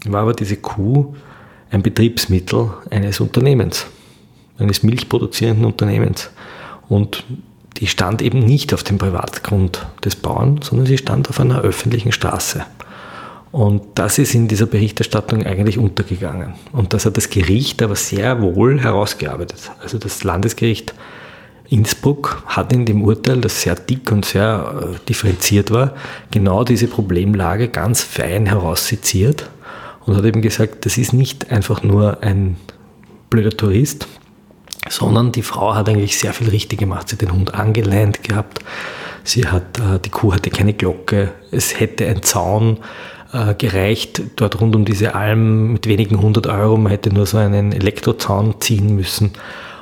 war 0.06 0.24
aber 0.24 0.34
diese 0.34 0.58
Kuh 0.58 1.16
ein 1.72 1.82
Betriebsmittel 1.82 2.72
eines 2.90 3.20
Unternehmens, 3.20 3.86
eines 4.58 4.84
milchproduzierenden 4.84 5.66
Unternehmens. 5.66 6.32
Und 6.90 7.24
die 7.78 7.88
stand 7.88 8.22
eben 8.22 8.40
nicht 8.40 8.74
auf 8.74 8.84
dem 8.84 8.98
Privatgrund 8.98 9.86
des 10.04 10.16
Bauern, 10.16 10.62
sondern 10.62 10.88
sie 10.88 10.98
stand 10.98 11.30
auf 11.30 11.40
einer 11.40 11.62
öffentlichen 11.62 12.12
Straße. 12.12 12.66
Und 13.56 13.84
das 13.96 14.18
ist 14.20 14.36
in 14.36 14.50
dieser 14.50 14.66
Berichterstattung 14.66 15.46
eigentlich 15.46 15.78
untergegangen. 15.78 16.56
Und 16.74 16.92
das 16.92 17.06
hat 17.06 17.16
das 17.16 17.30
Gericht 17.30 17.82
aber 17.82 17.96
sehr 17.96 18.42
wohl 18.42 18.82
herausgearbeitet. 18.82 19.72
Also 19.82 19.98
das 19.98 20.26
Landesgericht 20.26 20.94
Innsbruck 21.70 22.44
hat 22.48 22.74
in 22.74 22.86
dem 22.86 23.02
Urteil, 23.02 23.40
das 23.40 23.62
sehr 23.62 23.76
dick 23.76 24.12
und 24.12 24.26
sehr 24.26 24.82
äh, 24.82 25.08
differenziert 25.08 25.72
war, 25.72 25.96
genau 26.32 26.66
diese 26.66 26.88
Problemlage 26.88 27.70
ganz 27.70 28.04
fein 28.04 28.46
herausseziert 28.46 29.50
und 30.06 30.18
hat 30.18 30.26
eben 30.26 30.42
gesagt, 30.42 30.86
das 30.86 30.98
ist 30.98 31.14
nicht 31.14 31.50
einfach 31.50 31.82
nur 31.82 32.22
ein 32.24 32.58
blöder 33.30 33.56
Tourist, 33.56 34.06
sondern 34.90 35.32
die 35.32 35.44
Frau 35.44 35.76
hat 35.76 35.88
eigentlich 35.88 36.20
sehr 36.20 36.34
viel 36.34 36.50
richtig 36.50 36.80
gemacht. 36.80 37.08
Sie 37.08 37.14
hat 37.14 37.22
den 37.22 37.32
Hund 37.32 37.54
angeleint 37.54 38.22
gehabt, 38.22 38.60
sie 39.24 39.48
hat, 39.48 39.80
äh, 39.80 39.98
die 40.04 40.10
Kuh 40.10 40.34
hatte 40.34 40.50
keine 40.50 40.74
Glocke, 40.74 41.32
es 41.52 41.80
hätte 41.80 42.06
ein 42.06 42.22
Zaun 42.22 42.80
äh, 43.36 43.54
gereicht, 43.56 44.22
dort 44.38 44.62
rund 44.62 44.76
um 44.76 44.86
diese 44.86 45.14
Alm 45.14 45.74
mit 45.74 45.88
wenigen 45.88 46.22
hundert 46.22 46.48
Euro. 46.48 46.78
Man 46.78 46.92
hätte 46.92 47.14
nur 47.14 47.26
so 47.26 47.38
einen 47.38 47.74
Elektrozaun 47.74 48.62
ziehen 48.62 48.96
müssen. 48.96 49.32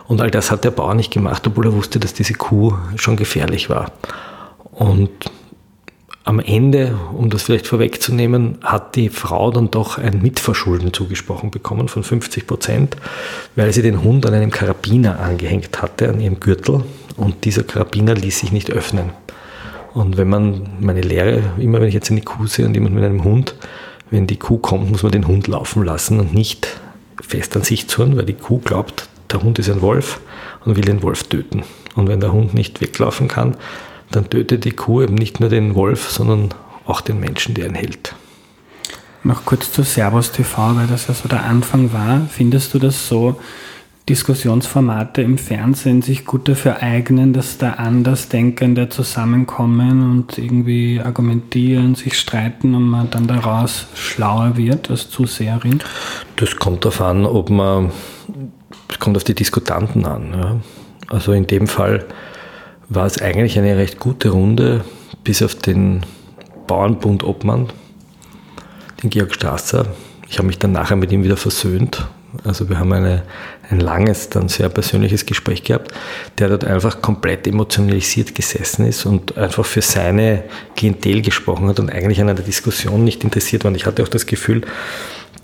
Und 0.07 0.21
all 0.21 0.31
das 0.31 0.49
hat 0.49 0.63
der 0.63 0.71
Bauer 0.71 0.95
nicht 0.95 1.13
gemacht, 1.13 1.45
obwohl 1.45 1.67
er 1.67 1.73
wusste, 1.73 1.99
dass 1.99 2.13
diese 2.13 2.33
Kuh 2.33 2.73
schon 2.95 3.15
gefährlich 3.15 3.69
war. 3.69 3.91
Und 4.71 5.11
am 6.23 6.39
Ende, 6.39 6.97
um 7.15 7.29
das 7.29 7.43
vielleicht 7.43 7.67
vorwegzunehmen, 7.67 8.57
hat 8.63 8.95
die 8.95 9.09
Frau 9.09 9.51
dann 9.51 9.69
doch 9.69 9.97
ein 9.97 10.21
Mitverschulden 10.21 10.91
zugesprochen 10.91 11.51
bekommen 11.51 11.89
von 11.89 12.03
50 12.03 12.47
Prozent, 12.47 12.97
weil 13.55 13.71
sie 13.71 13.81
den 13.81 14.03
Hund 14.03 14.25
an 14.25 14.33
einem 14.33 14.49
Karabiner 14.49 15.19
angehängt 15.19 15.81
hatte, 15.81 16.09
an 16.09 16.19
ihrem 16.19 16.39
Gürtel. 16.39 16.83
Und 17.17 17.45
dieser 17.45 17.63
Karabiner 17.63 18.15
ließ 18.15 18.39
sich 18.39 18.51
nicht 18.51 18.71
öffnen. 18.71 19.11
Und 19.93 20.17
wenn 20.17 20.29
man, 20.29 20.69
meine 20.79 21.01
Lehre, 21.01 21.41
immer 21.59 21.79
wenn 21.79 21.87
ich 21.87 21.93
jetzt 21.93 22.09
eine 22.09 22.21
Kuh 22.21 22.47
sehe 22.47 22.65
und 22.65 22.73
jemand 22.73 22.95
mit 22.95 23.03
einem 23.03 23.23
Hund, 23.23 23.55
wenn 24.09 24.27
die 24.27 24.37
Kuh 24.37 24.57
kommt, 24.57 24.89
muss 24.89 25.03
man 25.03 25.11
den 25.11 25.27
Hund 25.27 25.47
laufen 25.47 25.83
lassen 25.83 26.19
und 26.19 26.33
nicht 26.33 26.67
fest 27.21 27.55
an 27.55 27.63
sich 27.63 27.87
zurren, 27.87 28.17
weil 28.17 28.25
die 28.25 28.33
Kuh 28.33 28.59
glaubt, 28.59 29.07
der 29.31 29.41
Hund 29.41 29.59
ist 29.59 29.69
ein 29.69 29.81
Wolf 29.81 30.19
und 30.65 30.75
will 30.75 30.83
den 30.83 31.01
Wolf 31.03 31.23
töten. 31.23 31.63
Und 31.95 32.07
wenn 32.07 32.19
der 32.19 32.33
Hund 32.33 32.53
nicht 32.53 32.81
weglaufen 32.81 33.27
kann, 33.27 33.55
dann 34.11 34.29
tötet 34.29 34.65
die 34.65 34.71
Kuh 34.71 35.01
eben 35.01 35.15
nicht 35.15 35.39
nur 35.39 35.49
den 35.49 35.75
Wolf, 35.75 36.09
sondern 36.09 36.49
auch 36.85 37.01
den 37.01 37.19
Menschen, 37.19 37.55
der 37.55 37.67
ihn 37.67 37.75
hält. 37.75 38.15
Noch 39.23 39.45
kurz 39.45 39.71
zu 39.71 39.83
Servus 39.83 40.31
TV, 40.31 40.75
weil 40.75 40.87
das 40.87 41.07
ja 41.07 41.13
so 41.13 41.29
der 41.29 41.45
Anfang 41.45 41.93
war. 41.93 42.27
Findest 42.29 42.73
du 42.73 42.79
das 42.79 43.07
so, 43.07 43.39
Diskussionsformate 44.09 45.21
im 45.21 45.37
Fernsehen 45.37 46.01
sich 46.01 46.25
gut 46.25 46.49
dafür 46.49 46.83
eignen, 46.83 47.31
dass 47.31 47.57
da 47.57 47.71
Andersdenkende 47.71 48.89
zusammenkommen 48.89 50.11
und 50.11 50.37
irgendwie 50.37 50.99
argumentieren, 50.99 51.95
sich 51.95 52.19
streiten 52.19 52.75
und 52.75 52.83
man 52.83 53.09
dann 53.11 53.27
daraus 53.27 53.87
schlauer 53.95 54.57
wird 54.57 54.89
als 54.89 55.09
Zuseherin? 55.09 55.79
Das 56.35 56.57
kommt 56.57 56.83
darauf 56.83 56.99
an, 56.99 57.25
ob 57.25 57.49
man, 57.49 57.91
es 58.89 58.99
kommt 58.99 59.15
auf 59.15 59.23
die 59.23 59.35
Diskutanten 59.35 60.05
an. 60.05 60.33
Ja. 60.33 60.59
Also 61.07 61.31
in 61.31 61.47
dem 61.47 61.67
Fall 61.67 62.05
war 62.89 63.05
es 63.05 63.21
eigentlich 63.21 63.57
eine 63.57 63.77
recht 63.77 63.99
gute 63.99 64.31
Runde, 64.31 64.83
bis 65.23 65.41
auf 65.41 65.55
den 65.55 66.01
Bauernbund 66.67 67.23
Obmann, 67.23 67.67
den 69.01 69.09
Georg 69.09 69.33
Strasser. 69.33 69.85
Ich 70.27 70.39
habe 70.39 70.47
mich 70.47 70.59
dann 70.59 70.73
nachher 70.73 70.97
mit 70.97 71.09
ihm 71.13 71.23
wieder 71.23 71.37
versöhnt 71.37 72.05
also 72.43 72.67
wir 72.69 72.79
haben 72.79 72.91
eine, 72.91 73.23
ein 73.69 73.79
langes, 73.79 74.29
dann 74.29 74.49
sehr 74.49 74.69
persönliches 74.69 75.25
Gespräch 75.25 75.63
gehabt, 75.63 75.93
der 76.37 76.49
dort 76.49 76.65
einfach 76.65 77.01
komplett 77.01 77.47
emotionalisiert 77.47 78.35
gesessen 78.35 78.85
ist 78.85 79.05
und 79.05 79.37
einfach 79.37 79.65
für 79.65 79.81
seine 79.81 80.43
Klientel 80.75 81.21
gesprochen 81.21 81.67
hat 81.67 81.79
und 81.79 81.89
eigentlich 81.89 82.19
an 82.21 82.29
einer 82.29 82.41
Diskussion 82.41 83.03
nicht 83.03 83.23
interessiert 83.23 83.63
war. 83.63 83.69
Und 83.69 83.75
ich 83.75 83.85
hatte 83.85 84.03
auch 84.03 84.09
das 84.09 84.25
Gefühl, 84.25 84.61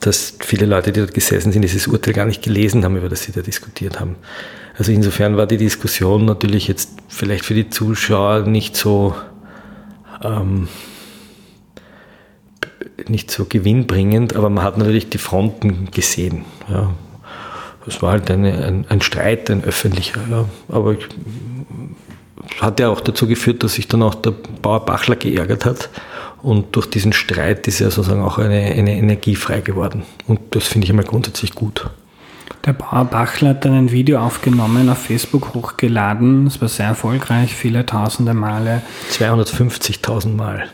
dass 0.02 0.36
viele 0.40 0.66
Leute, 0.66 0.92
die 0.92 1.00
dort 1.00 1.14
gesessen 1.14 1.52
sind, 1.52 1.62
dieses 1.62 1.88
Urteil 1.88 2.14
gar 2.14 2.26
nicht 2.26 2.42
gelesen 2.42 2.84
haben, 2.84 2.98
über 2.98 3.10
das 3.10 3.24
sie 3.24 3.32
da 3.32 3.42
diskutiert 3.42 4.00
haben. 4.00 4.16
Also 4.78 4.92
insofern 4.92 5.36
war 5.36 5.46
die 5.46 5.58
Diskussion 5.58 6.26
natürlich 6.26 6.68
jetzt 6.68 6.92
vielleicht 7.10 7.46
für 7.46 7.54
die 7.54 7.70
Zuschauer 7.70 8.42
nicht 8.42 8.78
so 8.78 9.14
ähm, 10.24 10.68
nicht 13.08 13.32
so 13.32 13.46
gewinnbringend, 13.46 14.36
aber 14.36 14.50
man 14.50 14.64
hat 14.64 14.78
natürlich 14.78 15.10
die 15.10 15.18
Fronten 15.18 15.90
gesehen. 15.92 16.46
Ja. 16.70 16.94
Es 17.88 18.02
war 18.02 18.12
halt 18.12 18.30
eine, 18.30 18.66
ein, 18.66 18.86
ein, 18.90 19.02
Streit, 19.02 19.50
ein 19.50 19.64
öffentlicher. 19.64 20.22
Ja. 20.30 20.46
Aber 20.68 20.94
ich, 20.94 21.08
hat 22.60 22.80
ja 22.80 22.90
auch 22.90 23.02
dazu 23.02 23.28
geführt, 23.28 23.64
dass 23.64 23.74
sich 23.74 23.88
dann 23.88 24.04
auch 24.04 24.16
der 24.16 24.32
Bauer 24.62 24.86
Bachler 24.86 25.16
geärgert 25.16 25.66
hat. 25.66 25.90
Und 26.42 26.76
durch 26.76 26.90
diesen 26.90 27.14
Streit 27.14 27.68
ist 27.68 27.80
ja 27.80 27.90
sozusagen 27.90 28.22
auch 28.22 28.38
eine, 28.38 28.60
eine 28.60 28.96
Energie 28.96 29.36
frei 29.36 29.62
geworden. 29.62 30.04
Und 30.28 30.40
das 30.52 30.68
finde 30.68 30.86
ich 30.86 30.92
einmal 30.92 31.06
grundsätzlich 31.06 31.54
gut. 31.54 31.90
Der 32.66 32.74
Bauer 32.74 33.06
Bachler 33.06 33.50
hat 33.50 33.66
dann 33.66 33.74
ein 33.74 33.92
Video 33.92 34.20
aufgenommen, 34.20 34.90
auf 34.90 35.00
Facebook 35.00 35.54
hochgeladen. 35.54 36.48
Es 36.48 36.62
war 36.62 36.68
sehr 36.68 36.88
erfolgreich, 36.88 37.54
viele 37.54 37.86
tausende 37.86 38.34
Male. 38.34 38.82
250.000 39.12 40.36
Mal 40.36 40.70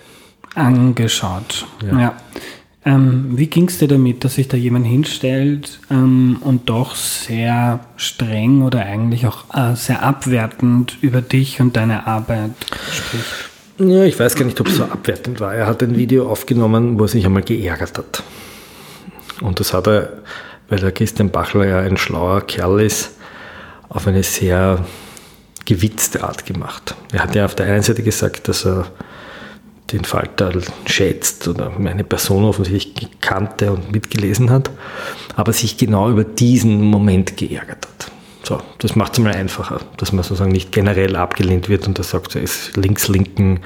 angeschaut. 0.56 1.68
Ja. 1.84 2.00
ja. 2.00 2.16
Ähm, 2.88 3.32
wie 3.32 3.48
ging 3.48 3.68
es 3.68 3.80
dir 3.80 3.88
damit, 3.88 4.24
dass 4.24 4.36
sich 4.36 4.48
da 4.48 4.58
jemand 4.58 4.86
hinstellt 4.86 5.80
ähm, 5.90 6.38
und 6.42 6.70
doch 6.70 6.96
sehr 6.96 7.80
streng 7.98 8.62
oder 8.62 8.86
eigentlich 8.86 9.26
auch 9.26 9.46
äh, 9.56 9.76
sehr 9.76 10.04
abwertend 10.04 10.98
über 11.02 11.22
dich 11.22 11.60
und 11.60 11.76
deine 11.76 12.06
Arbeit 12.06 12.52
spricht? 12.92 13.50
Ja, 13.80 14.04
ich 14.04 14.18
weiß 14.20 14.36
gar 14.36 14.46
nicht, 14.46 14.62
ob 14.62 14.68
es 14.68 14.78
so 14.78 14.84
abwertend 14.84 15.40
war. 15.40 15.54
Er 15.56 15.66
hat 15.66 15.82
ein 15.82 15.98
Video 15.98 16.30
aufgenommen, 16.30 17.00
wo 17.00 17.04
er 17.04 17.08
sich 17.08 17.26
einmal 17.26 17.42
geärgert 17.42 17.98
hat. 17.98 18.24
Und 19.42 19.60
das 19.60 19.74
hat 19.74 19.88
er, 19.88 20.14
weil 20.70 20.80
der 20.80 20.92
Christian 20.92 21.32
Bachler 21.32 21.68
ja 21.68 21.80
ein 21.80 21.98
schlauer 21.98 22.42
Kerl 22.42 22.82
ist, 22.82 23.16
auf 23.90 24.08
eine 24.08 24.22
sehr 24.22 24.86
gewitzte 25.66 26.24
Art 26.24 26.46
gemacht. 26.46 26.96
Er 27.12 27.24
hat 27.24 27.36
ja 27.36 27.46
auf 27.46 27.56
der 27.56 27.66
einen 27.66 27.82
Seite 27.82 28.04
gesagt, 28.04 28.48
dass 28.48 28.66
er 28.66 28.86
den 29.92 30.04
Falter 30.04 30.52
schätzt 30.86 31.48
oder 31.48 31.72
meine 31.78 32.04
Person 32.04 32.44
offensichtlich 32.44 33.10
kannte 33.22 33.72
und 33.72 33.92
mitgelesen 33.92 34.50
hat, 34.50 34.72
aber 35.36 35.54
sich 35.54 35.78
genau 35.78 36.10
über 36.10 36.24
diesen 36.24 36.82
Moment 36.82 37.38
geärgert 37.38 37.86
hat. 37.86 38.12
So, 38.44 38.62
das 38.80 38.96
macht 38.96 39.14
es 39.14 39.20
mal 39.20 39.34
einfacher, 39.34 39.80
dass 39.98 40.12
man 40.12 40.24
sozusagen 40.24 40.52
nicht 40.52 40.72
generell 40.72 41.16
abgelehnt 41.16 41.68
wird 41.70 41.88
und 41.88 41.98
da 41.98 42.04
sagt, 42.04 42.36
ist 42.36 42.78
links-linken 42.78 43.62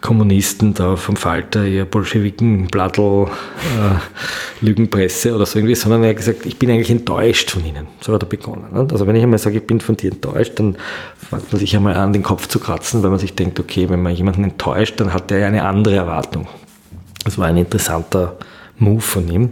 Kommunisten 0.00 0.74
da 0.74 0.96
vom 0.96 1.16
Falter, 1.16 1.64
ihr 1.64 1.84
Bolschewiken, 1.84 2.68
Blattl, 2.68 3.26
äh, 3.26 4.64
Lügenpresse 4.64 5.34
oder 5.34 5.46
so 5.46 5.58
irgendwie, 5.58 5.74
sondern 5.74 6.04
er 6.04 6.10
hat 6.10 6.16
gesagt, 6.16 6.46
ich 6.46 6.58
bin 6.58 6.70
eigentlich 6.70 6.90
enttäuscht 6.90 7.50
von 7.50 7.64
ihnen. 7.64 7.86
So 8.00 8.12
hat 8.12 8.22
er 8.22 8.28
begonnen. 8.28 8.66
Ne? 8.72 8.86
Also 8.90 9.06
wenn 9.06 9.16
ich 9.16 9.22
einmal 9.22 9.38
sage, 9.38 9.58
ich 9.58 9.66
bin 9.66 9.80
von 9.80 9.96
dir 9.96 10.12
enttäuscht, 10.12 10.52
dann 10.56 10.76
fängt 11.16 11.52
man 11.52 11.60
sich 11.60 11.74
einmal 11.76 11.94
an, 11.96 12.12
den 12.12 12.22
Kopf 12.22 12.48
zu 12.48 12.58
kratzen, 12.58 13.02
weil 13.02 13.10
man 13.10 13.18
sich 13.18 13.34
denkt, 13.34 13.58
okay, 13.58 13.88
wenn 13.88 14.02
man 14.02 14.14
jemanden 14.14 14.44
enttäuscht, 14.44 15.00
dann 15.00 15.12
hat 15.12 15.30
der 15.30 15.38
ja 15.38 15.46
eine 15.46 15.64
andere 15.64 15.96
Erwartung. 15.96 16.46
Das 17.24 17.38
war 17.38 17.46
ein 17.46 17.56
interessanter 17.56 18.36
Move 18.78 19.00
von 19.00 19.28
ihm. 19.28 19.50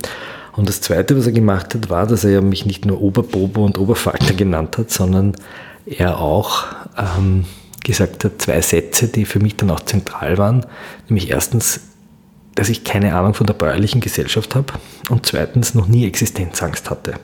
Und 0.53 0.69
das 0.69 0.81
Zweite, 0.81 1.17
was 1.17 1.27
er 1.27 1.33
gemacht 1.33 1.75
hat, 1.75 1.91
war, 1.91 2.07
dass 2.07 2.25
er 2.25 2.41
mich 2.41 2.65
nicht 2.65 2.85
nur 2.85 3.01
Oberbobo 3.01 3.65
und 3.65 3.79
Oberfalter 3.79 4.35
genannt 4.37 4.79
hat, 4.79 4.91
sondern 4.91 5.33
er 5.87 6.21
auch 6.21 6.65
ähm, 6.97 7.45
gesagt 7.85 8.25
hat, 8.25 8.43
zwei 8.43 8.61
Sätze, 8.61 9.07
die 9.09 9.25
für 9.25 9.39
mich 9.39 9.57
dann 9.57 9.71
auch 9.71 9.81
zentral 9.81 10.39
waren. 10.39 10.67
Nämlich 11.09 11.31
erstens, 11.31 11.81
dass 12.57 12.69
ich 12.69 12.85
keine 12.85 13.15
Ahnung 13.15 13.35
von 13.35 13.47
der 13.47 13.55
bäuerlichen 13.55 14.01
Gesellschaft 14.01 14.55
habe 14.55 14.73
und 15.11 15.27
zweitens 15.27 15.75
noch 15.75 15.87
nie 15.87 16.07
Existenzangst 16.07 16.91
hatte 16.91 17.15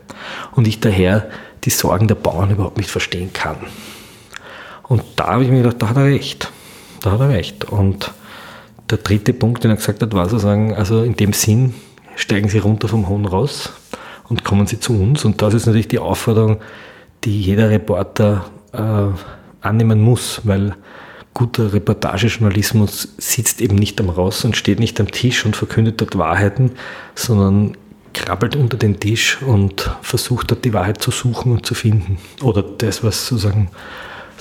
und 0.53 0.69
ich 0.69 0.81
daher 0.81 1.29
die 1.65 1.71
Sorgen 1.71 2.09
der 2.09 2.15
Bauern 2.15 2.51
überhaupt 2.51 2.79
nicht 2.79 2.91
verstehen 2.91 3.33
kann. 3.33 3.57
Und 4.89 5.03
da 5.17 5.29
habe 5.29 5.45
ich 5.45 5.51
mir 5.51 5.63
gedacht, 5.63 5.81
da 5.81 5.89
hat 5.89 5.97
er 5.97 6.05
recht. 6.05 6.51
Da 7.01 7.13
hat 7.13 7.21
er 7.21 7.29
recht. 7.29 7.65
Und 7.65 8.13
der 8.91 8.99
dritte 8.99 9.33
Punkt, 9.33 9.63
den 9.63 9.71
er 9.71 9.77
gesagt 9.77 10.03
hat, 10.03 10.13
war 10.15 10.29
sozusagen, 10.29 10.75
also 10.75 11.03
in 11.03 11.15
dem 11.15 11.33
Sinn, 11.33 11.75
steigen 12.17 12.49
Sie 12.49 12.59
runter 12.59 12.89
vom 12.89 13.09
Hohen 13.09 13.25
raus 13.25 13.73
und 14.29 14.45
kommen 14.45 14.67
Sie 14.67 14.81
zu 14.81 15.01
uns. 15.01 15.25
Und 15.25 15.43
das 15.43 15.55
ist 15.55 15.67
natürlich 15.67 15.89
die 15.89 16.01
Aufforderung, 16.01 16.61
die 17.25 17.41
jeder 17.41 17.71
Reporter 17.71 18.47
äh, 18.73 19.17
annehmen 19.61 20.01
muss, 20.01 20.41
weil 20.45 20.75
guter 21.35 21.73
Reportagejournalismus 21.73 23.15
sitzt 23.19 23.61
eben 23.61 23.77
nicht 23.77 24.01
am 24.01 24.11
Raus 24.11 24.45
und 24.45 24.57
steht 24.57 24.81
nicht 24.81 25.01
am 25.01 25.11
Tisch 25.11 25.45
und 25.47 25.57
verkündet 25.57 26.01
dort 26.01 26.19
Wahrheiten, 26.19 26.73
sondern 27.15 27.77
krabbelt 28.13 28.57
unter 28.57 28.77
den 28.77 28.99
Tisch 28.99 29.41
und 29.43 29.91
versucht 30.03 30.51
dort 30.51 30.65
die 30.65 30.75
Wahrheit 30.75 31.01
zu 31.01 31.11
suchen 31.11 31.53
und 31.53 31.67
zu 31.67 31.75
finden. 31.75 32.19
Oder 32.43 32.63
das, 32.63 33.05
was 33.05 33.27
sozusagen 33.27 33.71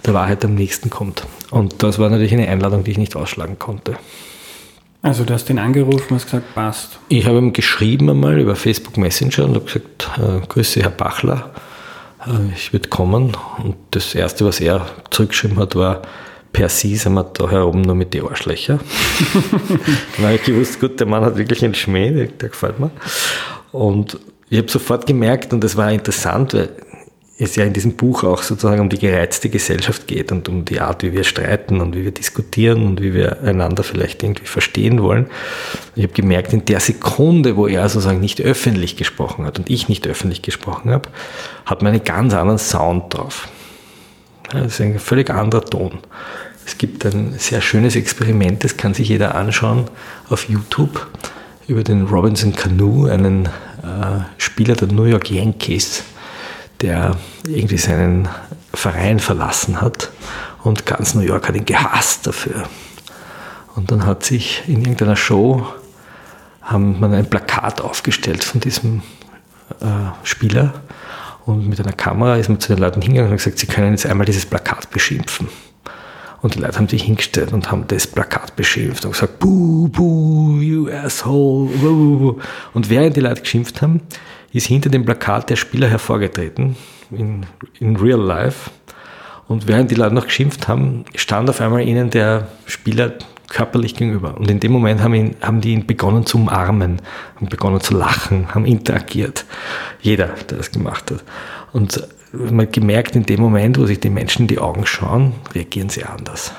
der 0.05 0.13
Wahrheit 0.13 0.43
am 0.45 0.55
nächsten 0.55 0.89
kommt. 0.89 1.25
Und 1.51 1.83
das 1.83 1.99
war 1.99 2.09
natürlich 2.09 2.33
eine 2.33 2.47
Einladung, 2.47 2.83
die 2.83 2.91
ich 2.91 2.97
nicht 2.97 3.15
ausschlagen 3.15 3.59
konnte. 3.59 3.97
Also 5.01 5.23
du 5.23 5.33
hast 5.33 5.49
ihn 5.49 5.59
angerufen 5.59 6.07
und 6.09 6.15
hast 6.15 6.25
gesagt, 6.25 6.53
passt. 6.53 6.99
Ich 7.07 7.25
habe 7.25 7.37
ihm 7.37 7.53
geschrieben 7.53 8.09
einmal 8.09 8.39
über 8.39 8.55
Facebook 8.55 8.97
Messenger 8.97 9.45
und 9.45 9.55
habe 9.55 9.65
gesagt, 9.65 10.09
äh, 10.17 10.45
Grüße 10.45 10.81
Herr 10.81 10.89
Bachler, 10.89 11.51
ich 12.55 12.73
würde 12.73 12.89
kommen. 12.89 13.35
Und 13.63 13.75
das 13.91 14.15
Erste, 14.15 14.45
was 14.45 14.59
er 14.59 14.85
zurückgeschrieben 15.09 15.57
hat, 15.59 15.75
war, 15.75 16.01
per 16.51 16.69
se 16.69 16.95
sind 16.95 17.13
wir 17.13 17.23
da 17.23 17.49
herum 17.49 17.81
nur 17.81 17.95
mit 17.95 18.13
den 18.13 18.27
Arschlöcher. 18.27 18.79
Dann 20.17 20.25
habe 20.25 20.35
ich 20.35 20.43
gewusst, 20.43 20.79
gut, 20.79 20.99
der 20.99 21.07
Mann 21.07 21.23
hat 21.23 21.37
wirklich 21.37 21.63
einen 21.63 21.75
Schmäh, 21.75 22.11
der, 22.11 22.27
der 22.27 22.49
gefällt 22.49 22.79
mir. 22.79 22.91
Und 23.71 24.17
ich 24.49 24.57
habe 24.57 24.69
sofort 24.69 25.05
gemerkt, 25.05 25.53
und 25.53 25.63
das 25.63 25.77
war 25.77 25.91
interessant, 25.91 26.53
weil 26.53 26.69
es 27.39 27.55
ja 27.55 27.63
in 27.63 27.71
diesem 27.71 27.93
Buch 27.93 28.25
auch 28.25 28.43
sozusagen 28.43 28.81
um 28.81 28.89
die 28.89 28.99
gereizte 28.99 29.49
Gesellschaft 29.49 30.07
geht 30.07 30.31
und 30.33 30.49
um 30.49 30.65
die 30.65 30.81
Art, 30.81 31.03
wie 31.03 31.13
wir 31.13 31.23
streiten 31.23 31.79
und 31.79 31.95
wie 31.95 32.03
wir 32.03 32.11
diskutieren 32.11 32.85
und 32.85 33.01
wie 33.01 33.13
wir 33.13 33.41
einander 33.41 33.83
vielleicht 33.83 34.21
irgendwie 34.21 34.45
verstehen 34.45 35.01
wollen. 35.01 35.27
Ich 35.95 36.03
habe 36.03 36.13
gemerkt, 36.13 36.51
in 36.51 36.65
der 36.65 36.81
Sekunde, 36.81 37.55
wo 37.55 37.65
er 37.65 37.87
sozusagen 37.87 38.19
nicht 38.19 38.41
öffentlich 38.41 38.97
gesprochen 38.97 39.45
hat 39.45 39.57
und 39.57 39.69
ich 39.69 39.87
nicht 39.87 40.05
öffentlich 40.05 40.41
gesprochen 40.41 40.91
habe, 40.91 41.07
hat 41.65 41.81
man 41.81 41.93
einen 41.93 42.03
ganz 42.03 42.33
anderen 42.33 42.59
Sound 42.59 43.13
drauf. 43.13 43.47
Das 44.51 44.73
ist 44.73 44.81
ein 44.81 44.99
völlig 44.99 45.29
anderer 45.29 45.63
Ton. 45.63 45.99
Es 46.65 46.77
gibt 46.77 47.05
ein 47.05 47.35
sehr 47.37 47.61
schönes 47.61 47.95
Experiment, 47.95 48.65
das 48.65 48.75
kann 48.75 48.93
sich 48.93 49.07
jeder 49.07 49.35
anschauen 49.35 49.85
auf 50.29 50.49
YouTube 50.49 51.07
über 51.67 51.83
den 51.83 52.05
Robinson 52.07 52.53
Canoe, 52.53 53.09
einen 53.09 53.45
äh, 53.45 53.49
Spieler 54.37 54.75
der 54.75 54.89
New 54.89 55.05
York 55.05 55.31
Yankees 55.31 56.03
der 56.81 57.15
irgendwie 57.47 57.77
seinen 57.77 58.29
Verein 58.73 59.19
verlassen 59.19 59.81
hat 59.81 60.11
und 60.63 60.85
ganz 60.85 61.13
New 61.15 61.21
York 61.21 61.47
hat 61.47 61.55
ihn 61.55 61.65
gehasst 61.65 62.27
dafür. 62.27 62.63
Und 63.75 63.91
dann 63.91 64.05
hat 64.05 64.23
sich 64.23 64.63
in 64.67 64.81
irgendeiner 64.81 65.15
Show 65.15 65.65
haben 66.61 66.99
man 66.99 67.13
ein 67.13 67.29
Plakat 67.29 67.81
aufgestellt 67.81 68.43
von 68.43 68.61
diesem 68.61 69.01
äh, 69.81 69.85
Spieler 70.23 70.73
und 71.45 71.67
mit 71.67 71.79
einer 71.79 71.93
Kamera 71.93 72.35
ist 72.35 72.49
man 72.49 72.59
zu 72.59 72.73
den 72.73 72.77
Leuten 72.77 73.01
hingegangen 73.01 73.31
und 73.31 73.37
hat 73.37 73.43
gesagt, 73.43 73.59
sie 73.59 73.67
können 73.67 73.91
jetzt 73.91 74.05
einmal 74.05 74.25
dieses 74.25 74.45
Plakat 74.45 74.91
beschimpfen. 74.91 75.47
Und 76.41 76.55
die 76.55 76.59
Leute 76.59 76.77
haben 76.77 76.87
sich 76.87 77.03
hingestellt 77.03 77.51
und 77.51 77.71
haben 77.71 77.85
das 77.87 78.07
Plakat 78.07 78.55
beschimpft 78.55 79.03
und 79.03 79.11
gesagt, 79.11 79.39
buh, 79.39 79.89
buh, 79.89 80.59
you 80.61 80.89
asshole. 80.89 81.69
Buh. 81.69 82.39
Und 82.73 82.89
während 82.89 83.17
die 83.17 83.21
Leute 83.21 83.41
geschimpft 83.41 83.81
haben, 83.81 84.01
ist 84.53 84.67
hinter 84.67 84.89
dem 84.89 85.05
Plakat 85.05 85.49
der 85.49 85.55
Spieler 85.55 85.87
hervorgetreten, 85.87 86.75
in, 87.11 87.45
in 87.79 87.95
real 87.95 88.19
life. 88.19 88.69
Und 89.47 89.67
während 89.67 89.89
die 89.89 89.95
Leute 89.95 90.13
noch 90.13 90.25
geschimpft 90.25 90.67
haben, 90.67 91.05
stand 91.15 91.49
auf 91.49 91.59
einmal 91.61 91.87
ihnen 91.87 92.09
der 92.09 92.47
Spieler 92.65 93.13
körperlich 93.47 93.95
gegenüber. 93.95 94.37
Und 94.37 94.49
in 94.49 94.59
dem 94.59 94.71
Moment 94.71 95.01
haben, 95.01 95.15
ihn, 95.15 95.35
haben 95.41 95.61
die 95.61 95.73
ihn 95.73 95.87
begonnen 95.87 96.25
zu 96.25 96.37
umarmen, 96.37 97.01
haben 97.35 97.49
begonnen 97.49 97.81
zu 97.81 97.95
lachen, 97.95 98.53
haben 98.53 98.65
interagiert. 98.65 99.45
Jeder, 100.01 100.27
der 100.49 100.59
das 100.59 100.71
gemacht 100.71 101.09
hat. 101.11 101.23
Und 101.73 102.07
man 102.31 102.71
gemerkt, 102.71 103.15
in 103.15 103.25
dem 103.25 103.41
Moment, 103.41 103.79
wo 103.79 103.85
sich 103.85 103.99
die 103.99 104.11
Menschen 104.11 104.43
in 104.43 104.47
die 104.47 104.59
Augen 104.59 104.85
schauen, 104.85 105.33
reagieren 105.53 105.89
sie 105.89 106.05
anders. 106.05 106.53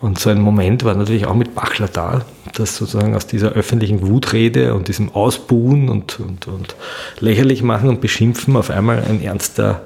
Und 0.00 0.18
so 0.18 0.30
ein 0.30 0.40
Moment 0.40 0.84
war 0.84 0.94
natürlich 0.94 1.26
auch 1.26 1.34
mit 1.34 1.54
Bachler 1.54 1.88
da, 1.88 2.24
dass 2.54 2.76
sozusagen 2.76 3.14
aus 3.14 3.26
dieser 3.26 3.50
öffentlichen 3.52 4.06
Wutrede 4.06 4.74
und 4.74 4.88
diesem 4.88 5.10
Ausbuhen 5.10 5.88
und, 5.88 6.20
und, 6.20 6.46
und 6.48 6.76
lächerlich 7.20 7.62
machen 7.62 7.88
und 7.88 8.00
beschimpfen 8.00 8.56
auf 8.56 8.70
einmal 8.70 9.02
ein 9.08 9.22
ernster 9.22 9.82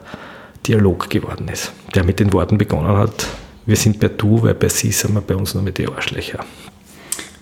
Dialog 0.67 1.11
geworden 1.11 1.49
ist, 1.49 1.73
der 1.95 2.05
mit 2.05 2.21
den 2.21 2.33
Worten 2.33 2.59
begonnen 2.59 2.97
hat, 2.97 3.27
wir 3.67 3.77
sind 3.77 4.01
bei 4.01 4.09
du, 4.09 4.43
weil 4.43 4.55
bei 4.55 4.69
sie 4.69 4.91
sind 4.91 5.15
wir 5.15 5.21
bei 5.21 5.37
uns 5.37 5.55
nur 5.55 5.63
mit 5.63 5.79
den 5.79 5.91
Arschlöcher. 5.91 6.45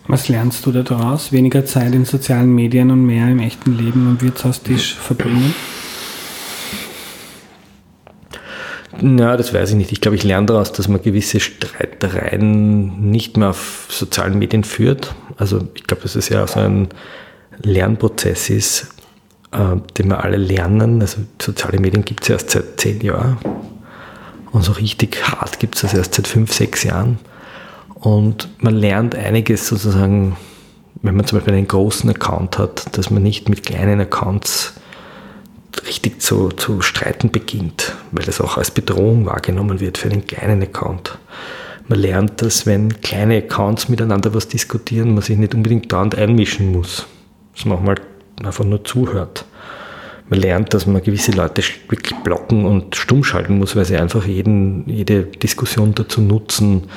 Was 0.09 0.29
lernst 0.29 0.64
du 0.64 0.73
daraus? 0.73 1.33
Weniger 1.33 1.64
Zeit 1.64 1.95
in 1.95 2.05
sozialen 2.05 2.55
Medien 2.55 2.90
und 2.90 3.05
mehr 3.05 3.29
im 3.29 3.40
echten 3.40 3.77
Leben 3.77 4.07
am 4.09 4.21
Wirtshaustisch 4.21 4.95
verbringen? 4.95 5.55
Na, 9.01 9.37
das 9.37 9.55
weiß 9.55 9.71
ich 9.71 9.77
nicht. 9.77 9.93
Ich 9.93 10.01
glaube, 10.01 10.17
ich 10.17 10.25
lerne 10.25 10.47
daraus, 10.47 10.73
dass 10.73 10.89
man 10.89 11.01
gewisse 11.01 11.39
Streitereien 11.39 13.11
nicht 13.11 13.37
mehr 13.37 13.51
auf 13.51 13.87
sozialen 13.91 14.39
Medien 14.39 14.65
führt. 14.65 15.15
Also 15.37 15.69
ich 15.75 15.85
glaube, 15.85 16.03
dass 16.03 16.17
es 16.17 16.29
ja 16.29 16.47
so 16.47 16.59
ein 16.61 16.89
Lernprozess 17.63 18.51
ist, 18.51 18.89
äh, 19.53 19.77
den 19.97 20.09
wir 20.09 20.25
alle 20.25 20.37
lernen. 20.37 21.01
Also 21.01 21.19
soziale 21.41 21.79
Medien 21.79 22.05
gibt 22.05 22.25
es 22.25 22.31
erst 22.31 22.51
seit 22.51 22.81
zehn 22.81 23.01
Jahren. 23.01 23.39
Und 24.51 24.63
so 24.63 24.73
richtig 24.73 25.23
hart 25.29 25.61
gibt 25.61 25.77
es 25.77 25.83
das 25.83 25.95
erst 25.95 26.15
seit 26.15 26.27
fünf, 26.27 26.53
sechs 26.53 26.83
Jahren. 26.83 27.19
Und 27.95 28.49
man 28.63 28.75
lernt 28.75 29.15
einiges 29.15 29.69
sozusagen, 29.69 30.37
wenn 31.03 31.15
man 31.15 31.27
zum 31.27 31.39
Beispiel 31.39 31.55
einen 31.55 31.69
großen 31.69 32.11
Account 32.11 32.59
hat, 32.59 32.97
dass 32.97 33.11
man 33.11 33.23
nicht 33.23 33.49
mit 33.49 33.65
kleinen 33.65 34.01
Accounts 34.01 34.75
richtig 35.87 36.21
zu, 36.21 36.49
zu 36.51 36.81
streiten 36.81 37.31
beginnt, 37.31 37.95
weil 38.12 38.25
das 38.25 38.41
auch 38.41 38.57
als 38.57 38.71
Bedrohung 38.71 39.27
wahrgenommen 39.27 39.81
wird 39.81 39.99
für 39.99 40.11
einen 40.11 40.27
kleinen 40.27 40.62
Account. 40.62 41.19
Man 41.88 42.01
lernt, 42.01 42.43
dass 42.43 42.67
wenn 42.67 43.01
kleine 43.01 43.38
Accounts 43.38 43.88
miteinander 43.88 44.35
was 44.35 44.49
diskutieren, 44.49 45.14
man 45.14 45.23
sich 45.23 45.38
nicht 45.38 45.55
unbedingt 45.55 45.91
dauernd 45.91 46.14
einmischen 46.17 46.73
muss, 46.73 47.07
dass 47.55 47.64
man 47.64 47.79
auch 47.79 47.83
mal 47.83 47.95
einfach 48.45 48.64
nur 48.64 48.85
zuhört. 48.85 49.47
Man 50.29 50.41
lernt, 50.41 50.75
dass 50.75 50.87
man 50.87 51.03
gewisse 51.03 51.33
Leute 51.33 51.62
wirklich 51.88 52.14
blocken 52.23 52.67
und 52.67 52.95
stumm 52.95 53.25
schalten 53.25 53.57
muss, 53.57 53.75
weil 53.75 53.87
sie 53.87 53.97
einfach 53.97 54.27
jeden, 54.27 54.88
jede 54.88 55.23
Diskussion 55.23 55.95
dazu 55.95 56.21
nutzen, 56.21 56.91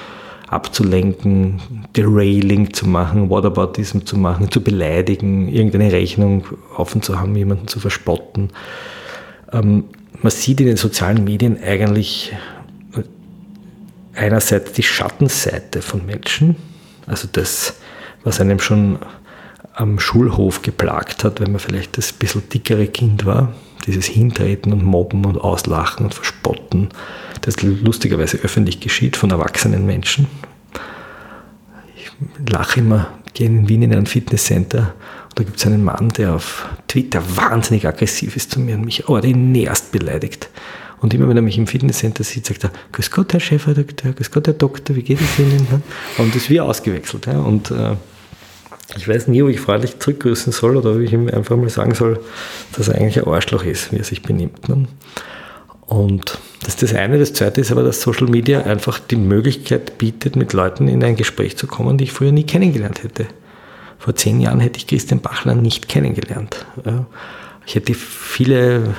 abzulenken, 0.51 1.61
Derailing 1.95 2.73
zu 2.73 2.87
machen, 2.87 3.29
Whataboutism 3.29 4.05
zu 4.05 4.17
machen, 4.17 4.51
zu 4.51 4.61
beleidigen, 4.61 5.47
irgendeine 5.47 5.91
Rechnung 5.91 6.45
offen 6.75 7.01
zu 7.01 7.19
haben, 7.19 7.35
jemanden 7.35 7.67
zu 7.67 7.79
verspotten. 7.79 8.49
Ähm, 9.51 9.85
man 10.21 10.31
sieht 10.31 10.59
in 10.59 10.67
den 10.67 10.77
sozialen 10.77 11.23
Medien 11.23 11.57
eigentlich 11.63 12.33
einerseits 14.13 14.73
die 14.73 14.83
Schattenseite 14.83 15.81
von 15.81 16.05
Menschen, 16.05 16.55
also 17.07 17.27
das, 17.31 17.75
was 18.23 18.39
einem 18.39 18.59
schon 18.59 18.99
am 19.73 19.99
Schulhof 19.99 20.61
geplagt 20.61 21.23
hat, 21.23 21.39
wenn 21.39 21.51
man 21.51 21.59
vielleicht 21.59 21.97
das 21.97 22.11
bisschen 22.13 22.47
dickere 22.49 22.87
Kind 22.87 23.25
war, 23.25 23.53
dieses 23.87 24.05
Hintreten 24.05 24.73
und 24.73 24.83
Mobben 24.83 25.25
und 25.25 25.37
Auslachen 25.37 26.05
und 26.05 26.13
Verspotten, 26.13 26.89
das 27.41 27.61
lustigerweise 27.61 28.37
öffentlich 28.37 28.79
geschieht 28.79 29.17
von 29.17 29.31
erwachsenen 29.31 29.85
Menschen. 29.85 30.27
Ich 31.95 32.11
lache 32.49 32.79
immer, 32.79 33.07
gehe 33.33 33.47
in 33.47 33.67
Wien 33.67 33.83
in 33.83 33.93
ein 33.93 34.05
Fitnesscenter 34.05 34.93
und 35.29 35.39
da 35.39 35.43
gibt 35.43 35.57
es 35.57 35.65
einen 35.65 35.83
Mann, 35.83 36.09
der 36.09 36.35
auf 36.35 36.67
Twitter 36.87 37.23
wahnsinnig 37.35 37.87
aggressiv 37.87 38.35
ist 38.35 38.51
zu 38.51 38.59
mir 38.59 38.75
und 38.75 38.85
mich 38.85 39.07
ordinärst 39.07 39.91
beleidigt. 39.91 40.49
Und 40.99 41.15
immer 41.15 41.27
wenn 41.27 41.35
er 41.35 41.41
mich 41.41 41.57
im 41.57 41.65
Fitnesscenter 41.65 42.23
sieht, 42.23 42.45
sagt 42.45 42.63
er, 42.63 42.71
Grüß 42.91 43.09
Gott, 43.09 43.33
Herr 43.33 43.39
Chefredakteur, 43.39 44.13
Grüß 44.13 44.29
Gott, 44.29 44.45
Herr 44.45 44.53
Doktor, 44.53 44.95
wie 44.95 45.01
geht 45.01 45.19
es 45.19 45.39
Ihnen? 45.39 45.65
Und 46.19 46.35
das 46.35 46.47
wird 46.49 46.61
ausgewechselt. 46.61 47.27
Und 47.27 47.73
ich 48.97 49.07
weiß 49.07 49.27
nie, 49.27 49.41
ob 49.41 49.49
ich 49.49 49.59
freundlich 49.59 49.99
zurückgrüßen 49.99 50.51
soll 50.51 50.77
oder 50.77 50.91
ob 50.91 50.99
ich 50.99 51.13
ihm 51.13 51.27
einfach 51.29 51.55
mal 51.55 51.69
sagen 51.69 51.95
soll, 51.95 52.19
dass 52.75 52.89
er 52.89 52.95
eigentlich 52.95 53.17
ein 53.17 53.31
Arschloch 53.31 53.63
ist, 53.63 53.91
wie 53.91 53.97
er 53.97 54.03
sich 54.03 54.21
benimmt. 54.21 54.67
Ne? 54.67 54.85
Und 55.85 56.39
das 56.61 56.75
ist 56.75 56.83
das 56.83 56.93
eine. 56.93 57.17
Das 57.19 57.33
zweite 57.33 57.61
ist 57.61 57.71
aber, 57.71 57.83
dass 57.83 58.01
Social 58.01 58.27
Media 58.27 58.61
einfach 58.61 58.99
die 58.99 59.15
Möglichkeit 59.15 59.97
bietet, 59.97 60.35
mit 60.35 60.53
Leuten 60.53 60.87
in 60.87 61.03
ein 61.03 61.15
Gespräch 61.15 61.57
zu 61.57 61.67
kommen, 61.67 61.97
die 61.97 62.05
ich 62.05 62.11
früher 62.11 62.31
nie 62.31 62.43
kennengelernt 62.43 63.03
hätte. 63.03 63.25
Vor 63.97 64.15
zehn 64.15 64.39
Jahren 64.39 64.59
hätte 64.59 64.77
ich 64.77 64.87
Christian 64.87 65.21
Bachler 65.21 65.55
nicht 65.55 65.87
kennengelernt. 65.87 66.65
Ich 67.65 67.75
hätte 67.75 67.93
viele 67.93 68.95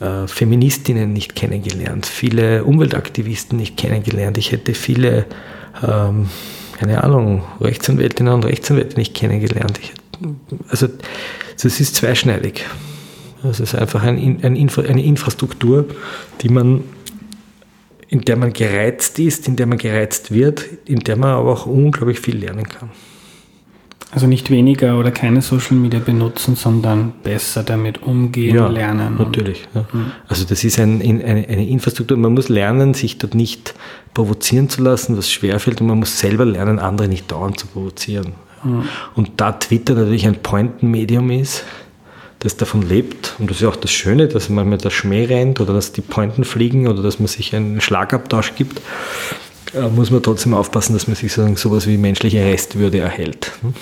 äh, 0.00 0.26
Feministinnen 0.26 1.12
nicht 1.12 1.34
kennengelernt, 1.34 2.06
viele 2.06 2.64
Umweltaktivisten 2.64 3.58
nicht 3.58 3.76
kennengelernt. 3.76 4.38
Ich 4.38 4.52
hätte 4.52 4.72
viele 4.72 5.26
ähm, 5.86 6.28
keine 6.82 7.04
Ahnung, 7.04 7.44
Rechtsanwältinnen 7.60 8.32
und 8.32 8.44
Rechtsanwälte 8.44 8.96
nicht 8.96 9.14
kennengelernt. 9.14 9.78
Ich, 9.80 9.92
also 10.68 10.88
das 11.62 11.78
ist 11.78 11.94
zweischneidig. 11.94 12.66
Es 13.48 13.60
ist 13.60 13.74
einfach 13.74 14.02
ein, 14.02 14.38
ein 14.42 14.56
Infra, 14.56 14.82
eine 14.82 15.02
Infrastruktur, 15.04 15.86
die 16.40 16.48
man, 16.48 16.84
in 18.08 18.20
der 18.22 18.36
man 18.36 18.52
gereizt 18.52 19.18
ist, 19.18 19.48
in 19.48 19.56
der 19.56 19.66
man 19.66 19.78
gereizt 19.78 20.32
wird, 20.32 20.64
in 20.84 21.00
der 21.00 21.16
man 21.16 21.30
aber 21.30 21.52
auch 21.52 21.66
unglaublich 21.66 22.20
viel 22.20 22.36
lernen 22.36 22.68
kann. 22.68 22.90
Also 24.14 24.26
nicht 24.26 24.50
weniger 24.50 24.98
oder 24.98 25.10
keine 25.10 25.40
Social 25.40 25.74
Media 25.74 25.98
benutzen, 25.98 26.54
sondern 26.54 27.14
besser 27.22 27.62
damit 27.62 28.02
umgehen, 28.02 28.54
ja, 28.54 28.68
lernen. 28.68 29.16
Natürlich. 29.18 29.66
Ja. 29.74 29.86
Mhm. 29.90 30.12
Also 30.28 30.44
das 30.44 30.62
ist 30.64 30.78
ein, 30.78 31.00
eine, 31.00 31.24
eine, 31.24 31.66
Infrastruktur. 31.66 32.18
Man 32.18 32.34
muss 32.34 32.50
lernen, 32.50 32.92
sich 32.92 33.16
dort 33.16 33.34
nicht 33.34 33.74
provozieren 34.12 34.68
zu 34.68 34.82
lassen, 34.82 35.16
was 35.16 35.32
schwerfällt, 35.32 35.80
und 35.80 35.86
man 35.86 35.98
muss 35.98 36.18
selber 36.18 36.44
lernen, 36.44 36.78
andere 36.78 37.08
nicht 37.08 37.32
dauernd 37.32 37.58
zu 37.58 37.66
provozieren. 37.68 38.34
Mhm. 38.62 38.82
Und 39.14 39.30
da 39.38 39.52
Twitter 39.52 39.94
natürlich 39.94 40.26
ein 40.26 40.42
Pointen-Medium 40.42 41.30
ist, 41.30 41.64
das 42.42 42.56
davon 42.56 42.82
lebt. 42.82 43.36
Und 43.38 43.48
das 43.48 43.58
ist 43.58 43.62
ja 43.62 43.68
auch 43.68 43.76
das 43.76 43.92
Schöne, 43.92 44.28
dass 44.28 44.48
man 44.48 44.68
mit 44.68 44.84
der 44.84 44.90
Schmäh 44.90 45.24
rennt 45.24 45.60
oder 45.60 45.72
dass 45.72 45.92
die 45.92 46.00
Pointen 46.00 46.44
fliegen 46.44 46.88
oder 46.88 47.02
dass 47.02 47.18
man 47.18 47.28
sich 47.28 47.54
einen 47.54 47.80
Schlagabtausch 47.80 48.54
gibt. 48.56 48.80
Äh, 49.74 49.88
muss 49.88 50.10
man 50.10 50.22
trotzdem 50.22 50.54
aufpassen, 50.54 50.92
dass 50.92 51.06
man 51.06 51.16
sich 51.16 51.32
so 51.32 51.54
sowas 51.54 51.86
wie 51.86 51.96
menschliche 51.96 52.44
Restwürde 52.44 52.98
erhält. 52.98 53.52
Hm? 53.62 53.74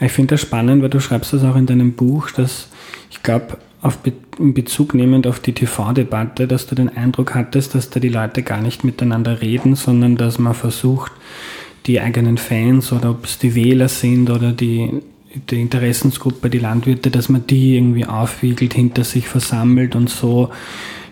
Ich 0.00 0.12
finde 0.12 0.34
das 0.34 0.40
spannend, 0.40 0.82
weil 0.82 0.90
du 0.90 1.00
schreibst 1.00 1.32
das 1.32 1.44
auch 1.44 1.56
in 1.56 1.66
deinem 1.66 1.92
Buch, 1.92 2.30
dass 2.30 2.68
ich 3.10 3.22
glaube, 3.22 3.58
Be 4.02 4.12
in 4.38 4.54
Bezug 4.54 4.94
nehmend 4.94 5.26
auf 5.26 5.38
die 5.38 5.52
TV-Debatte, 5.52 6.48
dass 6.48 6.66
du 6.66 6.74
den 6.74 6.88
Eindruck 6.88 7.34
hattest, 7.34 7.74
dass 7.74 7.90
da 7.90 8.00
die 8.00 8.08
Leute 8.08 8.42
gar 8.42 8.60
nicht 8.60 8.82
miteinander 8.82 9.42
reden, 9.42 9.76
sondern 9.76 10.16
dass 10.16 10.38
man 10.38 10.54
versucht, 10.54 11.12
die 11.86 12.00
eigenen 12.00 12.38
Fans 12.38 12.90
oder 12.92 13.10
ob 13.10 13.26
es 13.26 13.38
die 13.38 13.54
Wähler 13.54 13.88
sind 13.88 14.30
oder 14.30 14.52
die, 14.52 15.02
die 15.50 15.60
Interessensgruppe, 15.60 16.50
die 16.50 16.58
Landwirte, 16.58 17.10
dass 17.10 17.28
man 17.28 17.46
die 17.46 17.76
irgendwie 17.76 18.06
aufwiegelt, 18.06 18.74
hinter 18.74 19.04
sich 19.04 19.28
versammelt 19.28 19.96
und 19.96 20.10
so 20.10 20.50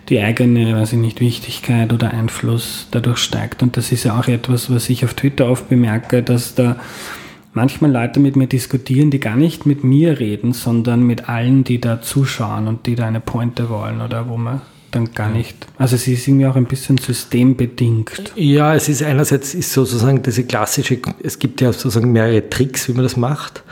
die 0.08 0.20
eigene, 0.20 0.74
weiß 0.76 0.94
ich 0.94 0.98
nicht, 0.98 1.20
Wichtigkeit 1.20 1.92
oder 1.92 2.10
Einfluss 2.10 2.88
dadurch 2.90 3.18
steigt. 3.18 3.62
Und 3.62 3.76
das 3.76 3.92
ist 3.92 4.04
ja 4.04 4.18
auch 4.18 4.28
etwas, 4.28 4.70
was 4.70 4.88
ich 4.88 5.04
auf 5.04 5.14
Twitter 5.14 5.48
oft 5.48 5.68
bemerke, 5.68 6.22
dass 6.22 6.54
da 6.54 6.76
manchmal 7.52 7.92
Leute 7.92 8.20
mit 8.20 8.36
mir 8.36 8.46
diskutieren, 8.46 9.10
die 9.10 9.20
gar 9.20 9.36
nicht 9.36 9.66
mit 9.66 9.84
mir 9.84 10.18
reden, 10.18 10.52
sondern 10.52 11.02
mit 11.02 11.28
allen, 11.28 11.64
die 11.64 11.80
da 11.80 12.02
zuschauen 12.02 12.66
und 12.66 12.86
die 12.86 12.94
da 12.94 13.06
eine 13.06 13.20
Pointe 13.20 13.68
wollen 13.68 14.00
oder 14.00 14.28
wo 14.28 14.36
man 14.36 14.60
dann 14.90 15.12
gar 15.12 15.30
nicht. 15.30 15.66
Also 15.78 15.96
es 15.96 16.06
ist 16.06 16.28
irgendwie 16.28 16.46
auch 16.46 16.56
ein 16.56 16.66
bisschen 16.66 16.98
systembedingt. 16.98 18.32
Ja, 18.36 18.74
es 18.74 18.88
ist 18.88 19.02
einerseits 19.02 19.54
ist 19.54 19.72
sozusagen 19.72 20.22
diese 20.22 20.44
klassische, 20.44 20.98
es 21.22 21.38
gibt 21.38 21.60
ja 21.60 21.72
sozusagen 21.72 22.12
mehrere 22.12 22.48
Tricks, 22.48 22.88
wie 22.88 22.92
man 22.92 23.02
das 23.02 23.16
macht. 23.16 23.62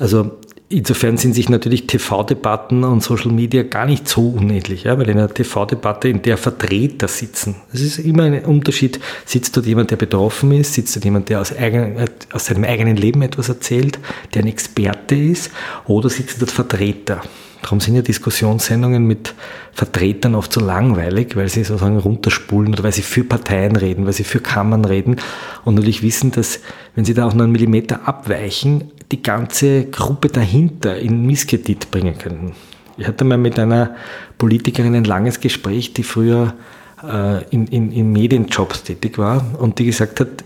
Also 0.00 0.40
Insofern 0.72 1.16
sind 1.16 1.34
sich 1.34 1.48
natürlich 1.48 1.88
TV-Debatten 1.88 2.84
und 2.84 3.02
Social 3.02 3.32
Media 3.32 3.64
gar 3.64 3.86
nicht 3.86 4.06
so 4.06 4.28
unähnlich, 4.28 4.84
ja, 4.84 4.96
weil 4.96 5.08
in 5.08 5.18
einer 5.18 5.28
TV-Debatte, 5.28 6.08
in 6.08 6.22
der 6.22 6.36
Vertreter 6.36 7.08
sitzen, 7.08 7.56
es 7.72 7.80
ist 7.80 7.98
immer 7.98 8.22
ein 8.22 8.44
Unterschied, 8.44 9.00
sitzt 9.26 9.56
dort 9.56 9.66
jemand, 9.66 9.90
der 9.90 9.96
betroffen 9.96 10.52
ist, 10.52 10.74
sitzt 10.74 10.94
dort 10.94 11.04
jemand, 11.04 11.28
der 11.28 11.40
aus, 11.40 11.52
eigen, 11.52 11.96
aus 12.32 12.46
seinem 12.46 12.62
eigenen 12.62 12.94
Leben 12.94 13.20
etwas 13.22 13.48
erzählt, 13.48 13.98
der 14.32 14.44
ein 14.44 14.46
Experte 14.46 15.16
ist, 15.16 15.50
oder 15.88 16.08
sitzen 16.08 16.38
dort 16.38 16.52
Vertreter. 16.52 17.20
Darum 17.62 17.80
sind 17.80 17.94
ja 17.94 18.02
Diskussionssendungen 18.02 19.06
mit 19.06 19.34
Vertretern 19.72 20.34
oft 20.34 20.52
so 20.52 20.60
langweilig, 20.60 21.36
weil 21.36 21.48
sie 21.48 21.62
sozusagen 21.62 21.98
runterspulen 21.98 22.72
oder 22.72 22.84
weil 22.84 22.92
sie 22.92 23.02
für 23.02 23.24
Parteien 23.24 23.76
reden, 23.76 24.06
weil 24.06 24.12
sie 24.12 24.24
für 24.24 24.40
Kammern 24.40 24.84
reden 24.84 25.16
und 25.64 25.74
natürlich 25.74 26.02
wissen, 26.02 26.30
dass 26.30 26.60
wenn 26.94 27.04
sie 27.04 27.14
da 27.14 27.26
auch 27.26 27.34
nur 27.34 27.44
einen 27.44 27.52
Millimeter 27.52 28.08
abweichen, 28.08 28.90
die 29.12 29.22
ganze 29.22 29.86
Gruppe 29.86 30.28
dahinter 30.28 30.98
in 30.98 31.26
Misskredit 31.26 31.90
bringen 31.90 32.16
könnten. 32.16 32.52
Ich 32.96 33.06
hatte 33.06 33.24
mal 33.24 33.38
mit 33.38 33.58
einer 33.58 33.96
Politikerin 34.38 34.94
ein 34.94 35.04
langes 35.04 35.40
Gespräch, 35.40 35.94
die 35.94 36.02
früher 36.02 36.54
äh, 37.02 37.44
in, 37.50 37.66
in, 37.66 37.92
in 37.92 38.12
Medienjobs 38.12 38.84
tätig 38.84 39.18
war 39.18 39.44
und 39.58 39.78
die 39.78 39.86
gesagt 39.86 40.20
hat, 40.20 40.44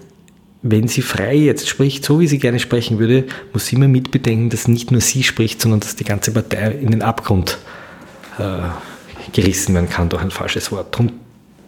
wenn 0.66 0.88
sie 0.88 1.02
frei 1.02 1.36
jetzt 1.36 1.68
spricht, 1.68 2.06
so 2.06 2.20
wie 2.20 2.26
sie 2.26 2.38
gerne 2.38 2.58
sprechen 2.58 2.98
würde, 2.98 3.24
muss 3.52 3.66
sie 3.66 3.76
immer 3.76 3.86
mitbedenken, 3.86 4.48
dass 4.48 4.66
nicht 4.66 4.90
nur 4.90 5.02
sie 5.02 5.22
spricht, 5.22 5.60
sondern 5.60 5.80
dass 5.80 5.94
die 5.94 6.04
ganze 6.04 6.32
Partei 6.32 6.70
in 6.72 6.90
den 6.90 7.02
Abgrund 7.02 7.58
äh, 8.38 8.70
gerissen 9.32 9.74
werden 9.74 9.90
kann 9.90 10.08
durch 10.08 10.22
ein 10.22 10.30
falsches 10.30 10.72
Wort. 10.72 10.94
Darum 10.94 11.12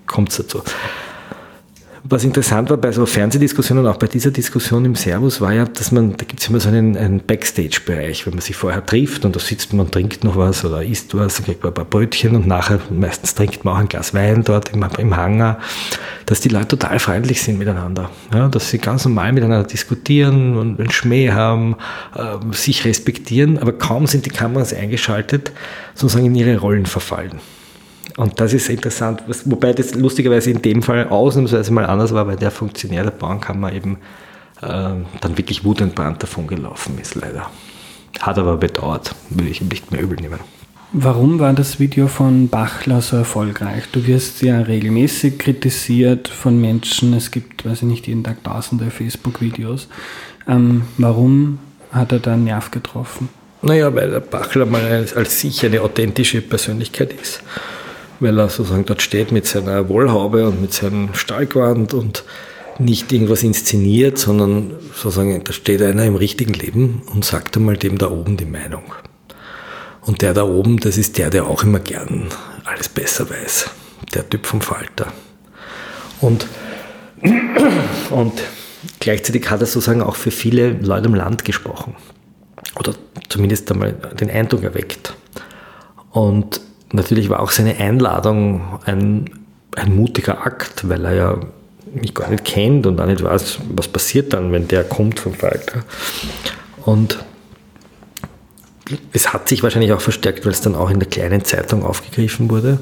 kommt 0.06 0.30
es 0.30 0.38
dazu. 0.38 0.62
Was 2.08 2.22
interessant 2.22 2.70
war 2.70 2.76
bei 2.76 2.92
so 2.92 3.04
Fernsehdiskussionen, 3.04 3.84
auch 3.86 3.96
bei 3.96 4.06
dieser 4.06 4.30
Diskussion 4.30 4.84
im 4.84 4.94
Servus, 4.94 5.40
war 5.40 5.52
ja, 5.52 5.64
dass 5.64 5.90
man, 5.90 6.16
da 6.16 6.24
gibt 6.24 6.40
es 6.40 6.48
immer 6.48 6.60
so 6.60 6.68
einen, 6.68 6.96
einen 6.96 7.18
Backstage-Bereich, 7.18 8.26
wenn 8.26 8.34
man 8.34 8.42
sich 8.42 8.54
vorher 8.54 8.84
trifft 8.86 9.24
und 9.24 9.34
da 9.34 9.40
sitzt 9.40 9.72
man, 9.72 9.90
trinkt 9.90 10.22
noch 10.22 10.36
was 10.36 10.64
oder 10.64 10.84
isst 10.84 11.16
was, 11.16 11.42
kriegt 11.42 11.64
man 11.64 11.72
ein 11.72 11.74
paar 11.74 11.84
Brötchen 11.84 12.36
und 12.36 12.46
nachher, 12.46 12.78
meistens 12.90 13.34
trinkt 13.34 13.64
man 13.64 13.74
auch 13.74 13.78
ein 13.78 13.88
Glas 13.88 14.14
Wein 14.14 14.44
dort 14.44 14.72
im, 14.72 14.86
im 14.98 15.16
Hangar, 15.16 15.58
dass 16.26 16.40
die 16.40 16.48
Leute 16.48 16.78
total 16.78 17.00
freundlich 17.00 17.42
sind 17.42 17.58
miteinander, 17.58 18.08
ja, 18.32 18.46
dass 18.48 18.70
sie 18.70 18.78
ganz 18.78 19.04
normal 19.04 19.32
miteinander 19.32 19.66
diskutieren 19.66 20.56
und 20.56 20.78
einen 20.78 20.90
Schmäh 20.90 21.32
haben, 21.32 21.74
äh, 22.14 22.54
sich 22.54 22.84
respektieren, 22.84 23.58
aber 23.58 23.72
kaum 23.72 24.06
sind 24.06 24.26
die 24.26 24.30
Kameras 24.30 24.72
eingeschaltet, 24.72 25.50
sozusagen 25.94 26.26
in 26.26 26.36
ihre 26.36 26.58
Rollen 26.58 26.86
verfallen. 26.86 27.40
Und 28.16 28.40
das 28.40 28.54
ist 28.54 28.68
interessant, 28.70 29.22
wobei 29.44 29.74
das 29.74 29.94
lustigerweise 29.94 30.50
in 30.50 30.62
dem 30.62 30.82
Fall 30.82 31.08
ausnahmsweise 31.08 31.72
mal 31.72 31.84
anders 31.84 32.14
war, 32.14 32.26
weil 32.26 32.36
der 32.36 32.50
Funktionär 32.50 33.04
der 33.04 33.10
Bauernkammer 33.10 33.72
eben 33.72 33.98
äh, 34.62 34.94
dann 35.20 35.36
wirklich 35.36 35.64
wutentbrannt 35.64 36.22
davon 36.22 36.46
gelaufen 36.46 36.98
ist, 36.98 37.14
leider. 37.14 37.50
Hat 38.20 38.38
aber 38.38 38.56
bedauert, 38.56 39.14
würde 39.28 39.50
ich 39.50 39.60
ihm 39.60 39.68
nicht 39.68 39.92
mehr 39.92 40.00
übel 40.00 40.18
nehmen. 40.18 40.40
Warum 40.92 41.38
war 41.40 41.52
das 41.52 41.78
Video 41.78 42.06
von 42.06 42.48
Bachler 42.48 43.02
so 43.02 43.18
erfolgreich? 43.18 43.84
Du 43.92 44.06
wirst 44.06 44.40
ja 44.40 44.60
regelmäßig 44.60 45.38
kritisiert 45.38 46.28
von 46.28 46.58
Menschen. 46.58 47.12
Es 47.12 47.30
gibt, 47.30 47.66
weiß 47.66 47.82
ich 47.82 47.88
nicht, 47.88 48.06
jeden 48.06 48.24
Tag 48.24 48.42
tausende 48.44 48.90
Facebook-Videos. 48.90 49.88
Ähm, 50.48 50.82
warum 50.96 51.58
hat 51.92 52.12
er 52.12 52.20
da 52.20 52.32
einen 52.32 52.44
Nerv 52.44 52.70
getroffen? 52.70 53.28
Naja, 53.60 53.94
weil 53.94 54.10
der 54.10 54.20
Bachler 54.20 54.64
mal 54.64 54.82
als, 54.82 55.12
als 55.12 55.40
sich 55.40 55.66
eine 55.66 55.82
authentische 55.82 56.40
Persönlichkeit 56.40 57.12
ist 57.12 57.42
weil 58.20 58.38
er 58.38 58.48
sozusagen 58.48 58.84
dort 58.84 59.02
steht 59.02 59.32
mit 59.32 59.46
seiner 59.46 59.88
Wollhaube 59.88 60.46
und 60.46 60.60
mit 60.60 60.72
seinem 60.72 61.14
Stahlquant 61.14 61.94
und 61.94 62.24
nicht 62.78 63.12
irgendwas 63.12 63.42
inszeniert, 63.42 64.18
sondern 64.18 64.72
sozusagen, 64.94 65.42
da 65.44 65.52
steht 65.52 65.82
einer 65.82 66.04
im 66.04 66.16
richtigen 66.16 66.52
Leben 66.52 67.02
und 67.12 67.24
sagt 67.24 67.56
einmal 67.56 67.76
dem 67.76 67.98
da 67.98 68.10
oben 68.10 68.36
die 68.36 68.44
Meinung. 68.44 68.84
Und 70.02 70.22
der 70.22 70.34
da 70.34 70.44
oben, 70.44 70.78
das 70.78 70.98
ist 70.98 71.18
der, 71.18 71.30
der 71.30 71.46
auch 71.46 71.64
immer 71.64 71.80
gern 71.80 72.28
alles 72.64 72.88
besser 72.88 73.28
weiß. 73.28 73.70
Der 74.14 74.28
Typ 74.28 74.46
vom 74.46 74.60
Falter. 74.60 75.12
Und, 76.20 76.46
und 78.10 78.32
gleichzeitig 79.00 79.50
hat 79.50 79.60
er 79.60 79.66
sozusagen 79.66 80.02
auch 80.02 80.16
für 80.16 80.30
viele 80.30 80.72
Leute 80.72 81.08
im 81.08 81.14
Land 81.14 81.44
gesprochen. 81.44 81.96
Oder 82.78 82.94
zumindest 83.28 83.70
einmal 83.72 83.92
den 83.92 84.30
Eindruck 84.30 84.62
erweckt. 84.62 85.14
Und 86.10 86.60
natürlich 86.96 87.30
war 87.30 87.40
auch 87.40 87.50
seine 87.50 87.76
Einladung 87.76 88.80
ein, 88.84 89.30
ein 89.76 89.94
mutiger 89.94 90.44
Akt, 90.44 90.88
weil 90.88 91.04
er 91.04 91.14
ja 91.14 91.40
mich 91.94 92.14
gar 92.14 92.28
nicht 92.28 92.44
kennt 92.44 92.86
und 92.86 93.00
auch 93.00 93.06
nicht 93.06 93.22
weiß, 93.22 93.60
was 93.74 93.88
passiert 93.88 94.32
dann, 94.32 94.52
wenn 94.52 94.68
der 94.68 94.84
kommt 94.84 95.20
vom 95.20 95.34
Falter. 95.34 95.82
Und 96.84 97.24
es 99.12 99.32
hat 99.32 99.48
sich 99.48 99.62
wahrscheinlich 99.62 99.92
auch 99.92 100.00
verstärkt, 100.00 100.44
weil 100.44 100.52
es 100.52 100.60
dann 100.60 100.74
auch 100.74 100.90
in 100.90 100.98
der 101.00 101.08
kleinen 101.08 101.44
Zeitung 101.44 101.84
aufgegriffen 101.84 102.50
wurde. 102.50 102.78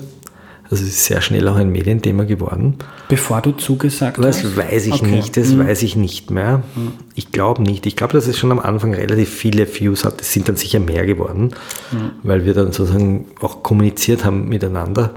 Also 0.71 0.83
es 0.83 0.91
ist 0.91 1.05
sehr 1.05 1.21
schnell 1.21 1.47
auch 1.49 1.57
ein 1.57 1.71
Medienthema 1.71 2.25
geworden. 2.25 2.77
Bevor 3.09 3.43
du 3.43 3.53
zugesagt 3.53 4.19
das 4.19 4.39
hast? 4.39 4.45
Das 4.45 4.57
weiß 4.57 4.87
ich 4.87 4.95
okay. 4.95 5.11
nicht, 5.11 5.37
das 5.37 5.49
mhm. 5.49 5.67
weiß 5.67 5.83
ich 5.83 5.95
nicht 5.95 6.31
mehr. 6.31 6.63
Mhm. 6.75 6.93
Ich 7.15 7.33
glaube 7.33 7.63
nicht. 7.63 7.85
Ich 7.87 7.97
glaube, 7.97 8.15
dass 8.15 8.27
es 8.27 8.39
schon 8.39 8.51
am 8.51 8.59
Anfang 8.59 8.95
relativ 8.95 9.29
viele 9.29 9.67
Views 9.69 10.05
hat. 10.05 10.21
Es 10.23 10.33
sind 10.33 10.49
dann 10.49 10.57
sicher 10.57 10.81
mehr 10.81 11.05
geworden, 11.05 11.51
mhm. 11.93 12.13
weil 12.23 12.47
wir 12.47 12.55
dann 12.55 12.73
sozusagen 12.73 13.27
auch 13.41 13.63
kommuniziert 13.63 14.25
haben 14.25 14.49
miteinander. 14.49 15.11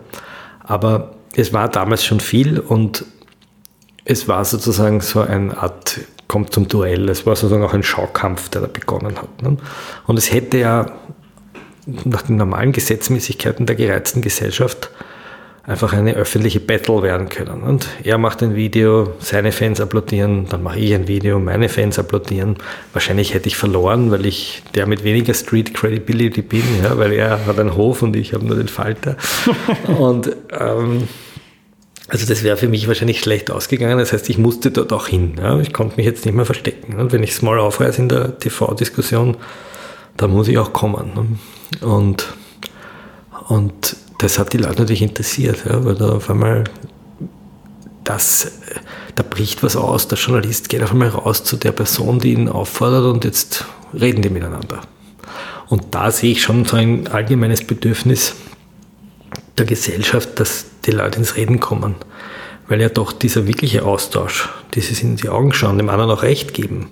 Aber 0.60 1.16
es 1.36 1.54
war 1.54 1.70
damals 1.70 2.04
schon 2.04 2.20
viel 2.20 2.60
und 2.60 3.06
es 4.04 4.28
war 4.28 4.44
sozusagen 4.44 5.02
so 5.02 5.22
eine 5.22 5.58
Art, 5.58 6.00
kommt 6.28 6.54
zum 6.54 6.68
Duell. 6.68 7.08
Es 7.10 7.26
war 7.26 7.36
sozusagen 7.36 7.64
auch 7.64 7.74
ein 7.74 7.84
Schaukampf, 7.84 8.50
der 8.50 8.62
da 8.62 8.68
begonnen 8.68 9.18
hat. 9.18 9.42
Ne? 9.42 9.58
Und 10.08 10.18
es 10.18 10.32
hätte 10.32 10.58
ja 10.58 10.92
nach 12.04 12.24
den 12.24 12.36
normalen 12.36 12.74
Gesetzmäßigkeiten 12.74 13.66
der 13.66 13.76
gereizten 13.76 14.22
Gesellschaft 14.22 14.90
einfach 15.68 15.92
eine 15.92 16.14
öffentliche 16.14 16.62
Battle 16.62 17.04
werden 17.04 17.28
können. 17.28 17.62
Und 17.62 17.90
er 18.02 18.18
macht 18.18 18.42
ein 18.42 18.56
Video, 18.56 19.14
seine 19.20 19.52
Fans 19.52 19.82
applaudieren, 19.82 20.48
dann 20.50 20.64
mache 20.64 20.80
ich 20.80 20.94
ein 20.96 21.10
Video, 21.10 21.40
meine 21.40 21.68
Fans 21.68 22.00
applaudieren. 22.00 22.56
Wahrscheinlich 22.94 23.34
hätte 23.34 23.48
ich 23.50 23.58
verloren, 23.58 24.10
weil 24.10 24.26
ich 24.26 24.64
der 24.76 24.88
mit 24.88 25.04
weniger 25.04 25.34
Street 25.34 25.74
Credibility 25.74 26.42
bin, 26.42 26.64
ja, 26.82 26.98
weil 26.98 27.12
er 27.12 27.46
hat 27.46 27.60
einen 27.60 27.76
Hof 27.76 28.02
und 28.02 28.16
ich 28.16 28.34
habe 28.34 28.46
nur 28.46 28.56
den 28.56 28.70
Falter. 28.70 29.18
und 30.00 30.34
ähm, 30.58 31.10
also 32.08 32.26
das 32.26 32.44
wäre 32.44 32.56
für 32.56 32.70
mich 32.70 32.88
wahrscheinlich 32.88 33.20
schlecht 33.20 33.52
ausgegangen. 33.52 33.98
Das 33.98 34.14
heißt, 34.14 34.30
ich 34.30 34.38
musste 34.38 34.72
dort 34.72 34.94
auch 34.94 35.08
hin. 35.08 35.34
Ja. 35.38 35.60
Ich 35.60 35.74
konnte 35.74 35.98
mich 35.98 36.06
jetzt 36.06 36.26
nicht 36.26 36.36
mehr 36.36 36.46
verstecken. 36.46 36.98
Und 36.98 37.12
wenn 37.12 37.24
ich 37.24 37.32
es 37.32 37.42
mal 37.42 37.60
aufreiße 37.60 38.02
in 38.02 38.08
der 38.08 38.40
TV-Diskussion, 38.40 39.36
dann 40.16 40.32
muss 40.32 40.48
ich 40.48 40.58
auch 40.58 40.72
kommen. 40.72 41.12
Ne. 41.14 41.86
Und, 41.86 42.34
und 43.50 43.98
das 44.18 44.40
hat 44.40 44.54
die 44.54 44.58
Leute 44.58 44.80
natürlich 44.82 45.02
interessiert, 45.02 45.66
ja, 45.66 45.84
weil 45.86 45.96
da 45.96 46.10
auf 46.14 46.30
einmal 46.30 46.64
das, 48.04 48.52
da 49.16 49.24
bricht 49.24 49.64
was 49.64 49.76
aus. 49.76 50.08
Der 50.08 50.18
Journalist 50.18 50.70
geht 50.70 50.82
auf 50.82 50.92
einmal 50.92 51.10
raus 51.10 51.44
zu 51.44 51.58
der 51.58 51.72
Person, 51.72 52.20
die 52.20 52.34
ihn 52.34 52.50
auffordert 52.50 53.06
und 53.06 53.26
jetzt 53.26 53.66
reden 53.94 54.22
die 54.22 54.30
miteinander. 54.30 54.82
Und 55.68 55.94
da 55.94 56.12
sehe 56.12 56.32
ich 56.32 56.42
schon 56.42 56.66
so 56.66 56.78
ein 56.78 57.08
allgemeines 57.08 57.64
Bedürfnis 57.66 58.36
der 59.58 59.66
Gesellschaft, 59.66 60.40
dass 60.40 60.66
die 60.86 60.92
Leute 60.92 61.20
ins 61.20 61.36
Reden 61.36 61.60
kommen. 61.60 61.96
weil 62.68 62.82
ja 62.82 62.90
doch 62.90 63.14
dieser 63.14 63.48
wirkliche 63.48 63.86
Austausch, 63.86 64.50
dieses 64.76 65.02
in 65.02 65.16
die 65.16 65.30
Augen 65.30 65.54
schauen, 65.54 65.78
dem 65.78 65.90
anderen 65.90 66.12
auch 66.12 66.24
Recht 66.24 66.54
geben, 66.54 66.90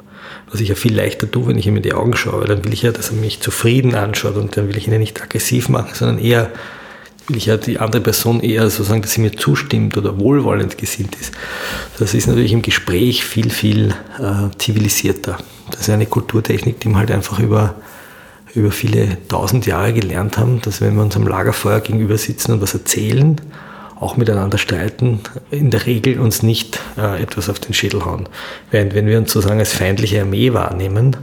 was 0.50 0.62
ich 0.62 0.70
ja 0.70 0.76
viel 0.76 0.96
leichter 0.96 1.30
tue, 1.30 1.48
wenn 1.48 1.58
ich 1.58 1.68
ihm 1.68 1.76
in 1.76 1.84
die 1.84 1.94
Augen 1.94 2.16
schaue, 2.16 2.42
weil 2.42 2.48
dann 2.48 2.64
will 2.64 2.74
ich 2.74 2.84
ja, 2.84 2.92
dass 2.92 3.10
er 3.10 3.16
mich 3.18 3.42
zufrieden 3.42 3.96
anschaut 3.96 4.38
und 4.38 4.56
dann 4.56 4.70
will 4.70 4.78
ich 4.78 4.88
ihn 4.88 4.94
ja 4.94 5.00
nicht 5.00 5.22
aggressiv 5.22 5.70
machen, 5.70 5.92
sondern 5.94 6.18
eher 6.18 6.50
ich 7.30 7.48
ja 7.48 7.58
die 7.58 7.80
andere 7.80 8.02
Person 8.02 8.42
eher 8.42 8.70
so 8.70 8.84
sagen, 8.84 9.02
dass 9.02 9.14
sie 9.14 9.22
mir 9.22 9.36
zustimmt 9.36 9.98
oder 9.98 10.20
wohlwollend 10.20 10.78
gesinnt 10.78 11.16
ist. 11.16 11.34
Das 11.98 12.14
ist 12.14 12.28
natürlich 12.28 12.54
im 12.54 12.62
Gespräch 12.62 13.26
viel, 13.26 13.50
viel 13.50 13.96
äh, 14.20 14.56
zivilisierter. 14.58 15.38
Das 15.72 15.82
ist 15.82 15.90
eine 15.90 16.06
Kulturtechnik, 16.06 16.80
die 16.80 16.90
wir 16.90 16.98
halt 16.98 17.12
einfach 17.12 17.40
über, 17.40 17.76
über 18.54 18.72
viele 18.72 19.18
tausend 19.28 19.66
Jahre 19.66 19.94
gelernt 19.94 20.38
haben, 20.38 20.62
dass 20.62 20.82
wenn 20.82 20.96
wir 20.96 21.04
uns 21.04 21.16
am 21.16 21.28
Lagerfeuer 21.28 21.80
gegenüber 21.80 22.18
sitzen 22.18 22.54
und 22.54 22.62
was 22.62 22.74
erzählen, 22.74 23.42
auch 24.00 24.18
miteinander 24.18 24.58
streiten, 24.58 25.22
in 25.52 25.72
der 25.72 25.86
Regel 25.86 26.20
uns 26.20 26.44
nicht 26.44 26.80
äh, 26.98 27.22
etwas 27.22 27.50
auf 27.50 27.60
den 27.60 27.74
Schädel 27.74 28.06
hauen. 28.06 28.28
Während 28.70 28.94
wenn 28.94 29.08
wir 29.08 29.18
uns 29.18 29.32
sozusagen 29.32 29.60
als 29.60 29.74
feindliche 29.74 30.22
Armee 30.22 30.54
wahrnehmen 30.54 31.16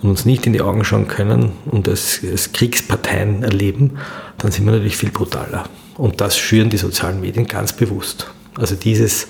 und 0.00 0.10
uns 0.10 0.24
nicht 0.24 0.46
in 0.46 0.52
die 0.52 0.60
Augen 0.60 0.84
schauen 0.84 1.08
können 1.08 1.52
und 1.66 1.88
als, 1.88 2.20
als 2.30 2.52
Kriegsparteien 2.52 3.42
erleben, 3.42 3.98
dann 4.38 4.52
sind 4.52 4.64
wir 4.64 4.72
natürlich 4.72 4.96
viel 4.96 5.10
brutaler. 5.10 5.64
Und 5.96 6.20
das 6.20 6.38
schüren 6.38 6.70
die 6.70 6.76
sozialen 6.76 7.20
Medien 7.20 7.46
ganz 7.46 7.72
bewusst. 7.72 8.30
Also 8.56 8.76
dieses, 8.76 9.26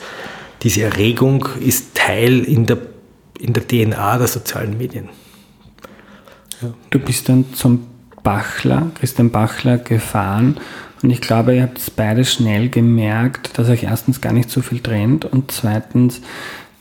diese 0.63 0.83
Erregung 0.83 1.49
ist 1.61 1.95
Teil 1.95 2.41
in 2.41 2.67
der, 2.67 2.79
in 3.39 3.53
der 3.53 3.67
DNA 3.67 4.19
der 4.19 4.27
sozialen 4.27 4.77
Medien. 4.77 5.09
Ja. 6.61 6.75
Du 6.91 6.99
bist 6.99 7.29
dann 7.29 7.47
zum 7.55 7.87
Bachler, 8.23 8.91
Christian 8.99 9.31
Bachler, 9.31 9.79
gefahren 9.79 10.59
und 11.03 11.11
ich 11.11 11.21
glaube, 11.21 11.55
ihr 11.55 11.63
habt 11.63 11.79
es 11.79 11.91
beide 11.91 12.25
schnell 12.25 12.69
gemerkt, 12.69 13.57
dass 13.59 13.69
euch 13.69 13.85
erstens 13.85 14.21
gar 14.21 14.33
nicht 14.33 14.51
so 14.51 14.61
viel 14.61 14.81
trennt 14.81 15.25
und 15.25 15.51
zweitens 15.53 16.21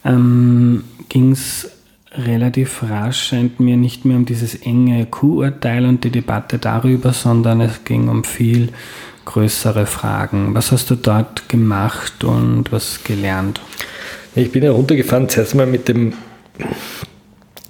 ähm, 0.04 0.84
ging 1.10 1.32
es 1.32 1.70
relativ 2.12 2.84
rasch, 2.84 3.28
scheint 3.28 3.60
mir 3.60 3.78
nicht 3.78 4.06
mehr 4.06 4.18
um 4.18 4.26
dieses 4.26 4.56
enge 4.56 5.06
Q-Urteil 5.06 5.86
und 5.86 6.04
die 6.04 6.10
Debatte 6.10 6.58
darüber, 6.58 7.14
sondern 7.14 7.62
es 7.62 7.84
ging 7.84 8.08
um 8.08 8.24
viel 8.24 8.70
größere 9.26 9.86
Fragen. 9.86 10.56
Was 10.56 10.72
hast 10.72 10.90
du 10.90 10.96
dort 10.96 11.50
gemacht 11.50 12.24
und 12.24 12.72
was 12.72 13.04
gelernt? 13.04 13.60
Ich 14.36 14.52
bin 14.52 14.64
ja 14.64 14.72
runtergefahren, 14.72 15.30
zuerst 15.30 15.56
mal 15.56 15.66
mit 15.66 15.88
dem, 15.88 16.14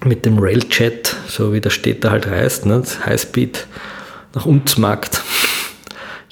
mit 0.04 0.24
dem 0.24 0.38
Railjet, 0.38 1.16
so 1.26 1.52
wie 1.52 1.60
der 1.60 1.70
Städter 1.70 2.10
halt 2.10 2.26
reist, 2.28 2.66
ne? 2.66 2.82
Highspeed 3.06 3.66
nach 4.34 4.46
Umzmarkt 4.46 5.22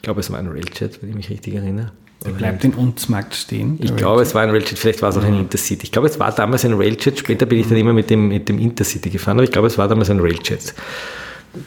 glaube, 0.07 0.21
es 0.21 0.31
war 0.31 0.39
ein 0.39 0.47
Railjet, 0.47 1.03
wenn 1.03 1.11
ich 1.11 1.17
mich 1.17 1.31
richtig 1.31 1.55
erinnere. 1.55 1.91
Der 2.25 2.31
bleibt 2.31 2.65
in 2.65 2.75
Unzmarkt 2.75 3.35
stehen. 3.35 3.79
Ich 3.81 3.95
glaube, 3.95 4.23
es 4.23 4.35
war 4.35 4.43
ein 4.43 4.51
Railjet, 4.51 4.79
vielleicht 4.79 5.03
war 5.03 5.11
es 5.11 5.17
auch 5.17 5.23
ein 5.23 5.39
Intercity. 5.39 5.85
Ich 5.85 5.93
glaube, 5.93 6.09
es 6.09 6.19
war 6.19 6.33
damals 6.33 6.65
ein 6.65 6.73
Railjet, 6.73 7.19
später 7.19 7.47
bin 7.47 7.61
ich 7.61 7.69
dann 7.69 7.77
immer 7.77 7.93
mit 7.93 8.09
dem, 8.09 8.29
mit 8.29 8.49
dem 8.49 8.59
Intercity 8.59 9.11
gefahren, 9.11 9.37
aber 9.37 9.45
ich 9.45 9.53
glaube, 9.53 9.69
es 9.69 9.77
war 9.77 9.87
damals 9.87 10.11
ein 10.11 10.21
Railjet. 10.21 10.75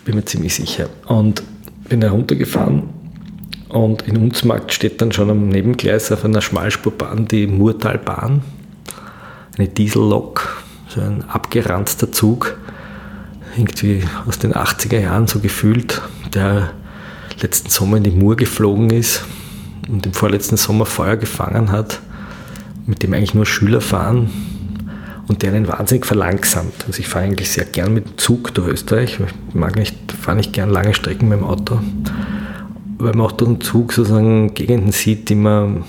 Bin 0.06 0.16
mir 0.16 0.26
ziemlich 0.26 0.56
sicher. 0.56 0.90
Und 1.08 1.44
bin 1.88 2.02
da 2.02 2.12
runtergefahren. 2.12 2.84
Und 3.70 4.02
in 4.08 4.18
Unzmarkt 4.18 4.74
steht 4.74 5.00
dann 5.02 5.12
schon 5.12 5.30
am 5.30 5.50
Nebengleis 5.50 6.12
auf 6.12 6.26
einer 6.26 6.42
Schmalspurbahn 6.42 7.28
die 7.28 7.46
Murtalbahn, 7.46 8.42
eine 9.58 9.68
Diesellok, 9.68 10.64
so 10.88 11.02
ein 11.02 11.24
abgeranzter 11.30 12.12
Zug, 12.12 12.58
irgendwie 13.56 14.04
aus 14.28 14.40
den 14.40 14.54
80er 14.54 15.00
Jahren 15.00 15.28
so 15.28 15.40
gefühlt, 15.40 16.02
der 16.34 16.72
letzten 17.40 17.70
Sommer 17.70 17.98
in 17.98 18.04
die 18.04 18.12
Mur 18.12 18.36
geflogen 18.36 18.90
ist 18.90 19.24
und 19.90 20.06
im 20.06 20.14
vorletzten 20.14 20.58
Sommer 20.58 20.86
Feuer 20.86 21.18
gefangen 21.18 21.72
hat, 21.72 22.00
mit 22.86 23.04
dem 23.04 23.14
eigentlich 23.14 23.34
nur 23.34 23.46
Schüler 23.46 23.82
fahren 23.82 24.30
und 25.28 25.44
der 25.44 25.54
einen 25.54 25.68
wahnsinnig 25.68 26.06
verlangsamt. 26.06 26.86
Also 26.88 27.00
ich 27.00 27.08
fahre 27.08 27.26
eigentlich 27.26 27.52
sehr 27.52 27.66
gern 27.66 27.94
mit 27.94 28.06
dem 28.06 28.18
Zug 28.18 28.54
durch 28.54 28.68
Österreich. 28.68 29.20
Ich 29.50 29.56
mag 29.56 29.76
nicht, 29.76 29.96
fahre 30.12 30.38
nicht 30.38 30.54
gern 30.54 30.70
lange 30.70 30.94
Strecken 30.94 31.28
mit 31.30 31.40
dem 31.40 31.46
Auto, 31.46 31.80
weil 32.98 33.14
man 33.14 33.22
auch 33.22 33.32
durch 33.32 33.52
den 33.52 33.62
Zug 33.62 33.94
sozusagen 33.94 34.54
Gegenden 34.54 34.92
sieht, 34.92 35.30
die 35.30 35.36
man, 35.36 35.84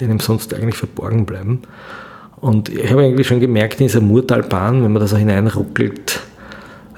denen 0.00 0.18
sonst 0.18 0.54
eigentlich 0.54 0.76
verborgen 0.76 1.26
bleiben. 1.26 1.62
Und 2.36 2.68
ich 2.68 2.90
habe 2.90 3.02
eigentlich 3.02 3.26
schon 3.26 3.40
gemerkt 3.40 3.80
in 3.80 3.86
dieser 3.86 4.00
Murtalbahn, 4.00 4.82
wenn 4.82 4.92
man 4.92 5.00
da 5.00 5.06
so 5.06 5.16
hineinruckelt, 5.16 6.20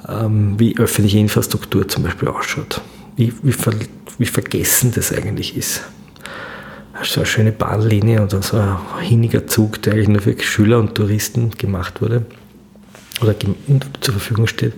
ähm, 0.09 0.55
wie 0.59 0.77
öffentliche 0.79 1.19
Infrastruktur 1.19 1.87
zum 1.87 2.03
Beispiel 2.03 2.29
ausschaut 2.29 2.81
wie, 3.19 3.33
wie, 3.43 3.53
ver, 3.53 3.75
wie 4.19 4.27
vergessen 4.27 4.93
das 4.95 5.13
eigentlich 5.13 5.57
ist. 5.57 5.83
So 7.03 7.21
eine 7.21 7.27
schöne 7.27 7.53
Bahnlinie 7.53 8.21
und 8.21 8.31
so 8.31 8.57
ein 8.57 8.77
hinniger 9.01 9.47
Zug, 9.47 9.83
der 9.83 9.95
eigentlich 9.95 10.09
nur 10.09 10.21
für 10.21 10.39
Schüler 10.41 10.79
und 10.79 10.95
Touristen 10.95 11.51
gemacht 11.53 12.03
wurde 12.03 12.27
oder 13.23 13.35
zur 14.01 14.15
Verfügung 14.15 14.47
steht. 14.47 14.75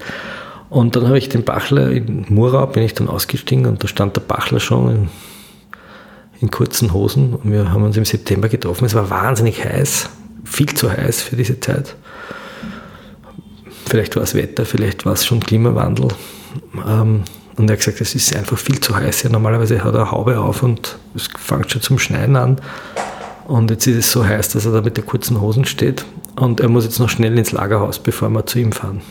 Und 0.69 0.95
dann 0.95 1.07
habe 1.07 1.19
ich 1.19 1.29
den 1.29 1.45
Bachler 1.45 1.91
in 1.91 2.27
Murau, 2.29 2.67
bin 2.67 2.83
ich 2.83 2.95
dann 2.95 3.09
ausgestiegen 3.09 3.67
und 3.67 3.83
da 3.83 3.89
stand 3.89 4.17
der 4.17 4.21
Bachler 4.21 4.61
schon 4.61 4.91
in, 4.91 5.09
in 6.41 6.51
kurzen 6.51 6.93
Hosen 6.93 7.35
und 7.35 7.51
wir 7.51 7.73
haben 7.73 7.83
uns 7.83 7.97
im 7.97 8.05
September 8.05 8.49
getroffen. 8.49 8.85
Es 8.85 8.95
war 8.95 9.11
wahnsinnig 9.11 9.65
heiß, 9.65 10.09
viel 10.45 10.73
zu 10.73 10.91
heiß 10.91 11.23
für 11.23 11.37
diese 11.37 11.59
Zeit. 11.59 11.97
Vielleicht 13.87 14.15
war 14.15 14.23
es 14.23 14.35
Wetter, 14.35 14.65
vielleicht 14.65 15.05
war 15.05 15.15
es 15.15 15.27
schon 15.27 15.41
Klimawandel. 15.41 16.09
Ähm, 16.87 17.25
und 17.57 17.69
er 17.69 17.75
hat 17.75 17.81
gesagt, 17.81 18.01
es 18.01 18.15
ist 18.15 18.35
einfach 18.35 18.59
viel 18.59 18.81
zu 18.81 18.95
heiß. 18.97 19.25
Ja, 19.25 19.31
normalerweise 19.31 19.83
hat 19.85 19.95
er 19.95 20.03
eine 20.03 20.11
Haube 20.11 20.39
auf 20.39 20.63
und 20.63 20.97
es 21.15 21.29
fängt 21.39 21.71
schon 21.71 21.83
zum 21.83 21.99
Schneien 21.99 22.37
an. 22.37 22.61
Und 23.47 23.71
jetzt 23.71 23.87
ist 23.87 23.97
es 23.97 24.13
so 24.13 24.25
heiß, 24.25 24.51
dass 24.51 24.65
er 24.65 24.73
da 24.73 24.81
mit 24.81 24.97
der 24.97 25.05
kurzen 25.05 25.41
Hosen 25.41 25.65
steht. 25.65 26.05
Und 26.37 26.61
er 26.61 26.69
muss 26.69 26.85
jetzt 26.85 27.01
noch 27.01 27.09
schnell 27.09 27.37
ins 27.37 27.53
Lagerhaus, 27.53 27.99
bevor 27.99 28.29
wir 28.31 28.47
zu 28.47 28.61
ihm 28.61 28.73
fahren. 28.73 29.03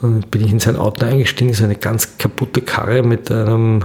Und 0.00 0.12
dann 0.12 0.30
bin 0.30 0.44
ich 0.44 0.52
in 0.52 0.60
sein 0.60 0.76
Auto 0.76 1.04
eingestiegen, 1.04 1.52
so 1.52 1.64
eine 1.64 1.76
ganz 1.76 2.18
kaputte 2.18 2.62
Karre 2.62 3.02
mit 3.02 3.30
einem 3.30 3.84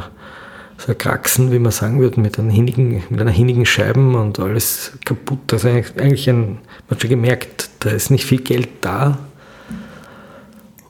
so 0.78 0.92
ein 0.92 0.98
Kraxen, 0.98 1.52
wie 1.52 1.60
man 1.60 1.72
sagen 1.72 2.00
würde, 2.00 2.20
mit, 2.20 2.38
einem 2.38 2.52
hinnigen, 2.52 3.04
mit 3.10 3.20
einer 3.20 3.32
hinnigen 3.32 3.66
Scheiben 3.66 4.14
und 4.14 4.40
alles 4.40 4.92
kaputt. 5.06 5.52
Also 5.52 5.70
eigentlich 5.70 6.30
ein, 6.30 6.60
man 6.88 6.92
hat 6.92 7.02
schon 7.02 7.10
gemerkt, 7.10 7.70
da 7.80 7.90
ist 7.90 8.12
nicht 8.12 8.26
viel 8.26 8.42
Geld 8.42 8.70
da 8.82 9.18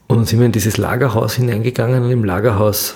und 0.08 0.16
dann 0.16 0.24
sind 0.24 0.38
wir 0.40 0.46
in 0.46 0.52
dieses 0.52 0.78
Lagerhaus 0.78 1.34
hineingegangen 1.34 2.02
und 2.02 2.10
im 2.10 2.24
Lagerhaus 2.24 2.94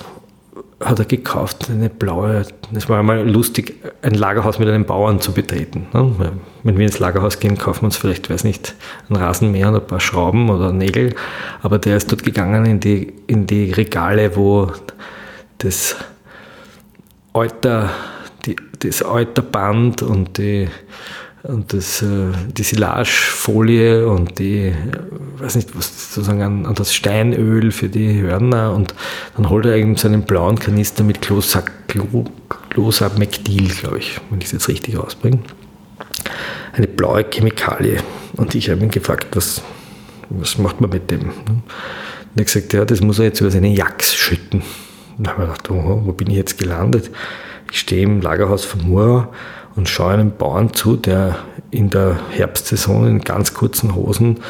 hat 0.80 0.98
er 0.98 1.04
gekauft 1.04 1.68
eine 1.70 1.88
blaue, 1.88 2.44
das 2.72 2.88
war 2.88 2.98
einmal 2.98 3.28
lustig, 3.28 3.76
ein 4.02 4.14
Lagerhaus 4.14 4.58
mit 4.58 4.68
einem 4.68 4.84
Bauern 4.84 5.20
zu 5.20 5.32
betreten. 5.32 5.86
Ne? 5.92 6.34
Wenn 6.62 6.78
wir 6.78 6.86
ins 6.86 6.98
Lagerhaus 6.98 7.38
gehen, 7.38 7.56
kaufen 7.56 7.82
wir 7.82 7.86
uns 7.86 7.96
vielleicht, 7.96 8.30
weiß 8.30 8.44
nicht, 8.44 8.74
ein 9.08 9.16
Rasenmäher 9.16 9.68
und 9.68 9.76
ein 9.76 9.86
paar 9.86 10.00
Schrauben 10.00 10.50
oder 10.50 10.72
Nägel, 10.72 11.14
aber 11.62 11.78
der 11.78 11.96
ist 11.96 12.10
dort 12.10 12.24
gegangen 12.24 12.66
in 12.66 12.80
die, 12.80 13.12
in 13.26 13.46
die 13.46 13.70
Regale, 13.72 14.36
wo 14.36 14.72
das 15.58 15.96
Euter, 17.32 17.90
die, 18.46 18.56
das 18.80 19.04
Euterband 19.04 20.02
und 20.02 20.38
die 20.38 20.68
und 21.44 21.72
das, 21.72 22.02
äh, 22.02 22.28
die 22.56 22.62
Silagefolie 22.62 24.06
und 24.06 24.38
die, 24.38 24.68
äh, 24.68 24.74
weiß 25.38 25.56
nicht, 25.56 25.76
was 25.76 26.14
sozusagen 26.14 26.42
an, 26.42 26.66
an, 26.66 26.74
das 26.74 26.94
Steinöl 26.94 27.72
für 27.72 27.88
die 27.88 28.20
Hörner 28.20 28.72
und 28.72 28.94
dann 29.36 29.50
holt 29.50 29.66
er 29.66 29.74
eben 29.74 29.96
so 29.96 30.06
einen 30.06 30.22
blauen 30.22 30.58
Kanister 30.58 31.02
mit 31.02 31.20
Closapmectil, 31.20 33.68
glaube 33.68 33.98
ich, 33.98 34.20
wenn 34.30 34.40
ich 34.40 34.46
es 34.46 34.52
jetzt 34.52 34.68
richtig 34.68 34.96
ausbringe. 34.96 35.40
Eine 36.74 36.86
blaue 36.86 37.24
Chemikalie. 37.24 37.98
Und 38.36 38.54
ich 38.54 38.70
habe 38.70 38.80
ihn 38.80 38.90
gefragt, 38.90 39.34
was, 39.34 39.62
was 40.30 40.58
macht 40.58 40.80
man 40.80 40.90
mit 40.90 41.10
dem? 41.10 41.22
Und 41.22 41.62
er 42.36 42.40
hat 42.40 42.46
gesagt, 42.46 42.72
ja, 42.72 42.84
das 42.84 43.00
muss 43.00 43.18
er 43.18 43.26
jetzt 43.26 43.40
über 43.40 43.50
seine 43.50 43.68
Jacks 43.68 44.14
schütten. 44.14 44.62
Und 45.18 45.26
dann 45.26 45.34
habe 45.34 45.42
ich 45.42 45.62
gedacht, 45.62 45.70
oh, 45.70 46.02
wo 46.04 46.12
bin 46.12 46.30
ich 46.30 46.36
jetzt 46.36 46.58
gelandet? 46.58 47.10
Ich 47.70 47.80
stehe 47.80 48.04
im 48.04 48.20
Lagerhaus 48.20 48.64
von 48.64 48.88
Mura 48.88 49.28
und 49.74 49.88
schaue 49.88 50.12
einem 50.12 50.36
Bauern 50.36 50.74
zu, 50.74 50.96
der 50.96 51.38
in 51.70 51.90
der 51.90 52.18
Herbstsaison 52.30 53.08
in 53.08 53.20
ganz 53.20 53.54
kurzen 53.54 53.94
Hosen 53.94 54.40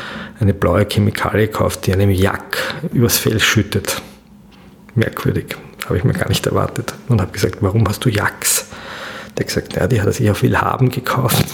eine 0.40 0.54
blaue 0.54 0.86
Chemikalie 0.86 1.48
kauft, 1.48 1.86
die 1.86 1.92
einem 1.92 2.10
Jack 2.10 2.58
übers 2.92 3.18
Fell 3.18 3.38
schüttet. 3.40 4.02
Merkwürdig, 4.94 5.56
habe 5.86 5.96
ich 5.96 6.04
mir 6.04 6.12
gar 6.12 6.28
nicht 6.28 6.46
erwartet. 6.46 6.94
Und 7.08 7.20
habe 7.20 7.32
gesagt, 7.32 7.58
warum 7.60 7.88
hast 7.88 8.04
du 8.04 8.08
Jacks? 8.08 8.66
Der 9.36 9.44
hat 9.44 9.48
gesagt, 9.48 9.76
ja, 9.76 9.86
die 9.86 10.00
hat 10.00 10.06
er 10.08 10.12
sich 10.12 10.30
auf 10.30 10.42
Willhaben 10.42 10.90
gekauft, 10.90 11.46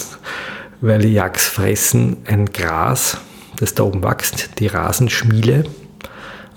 weil 0.80 1.00
die 1.00 1.12
Jacks 1.12 1.46
fressen 1.46 2.16
ein 2.26 2.46
Gras, 2.46 3.18
das 3.58 3.74
da 3.74 3.84
oben 3.84 4.02
wächst, 4.02 4.58
die 4.58 4.66
Rasenschmiele. 4.66 5.64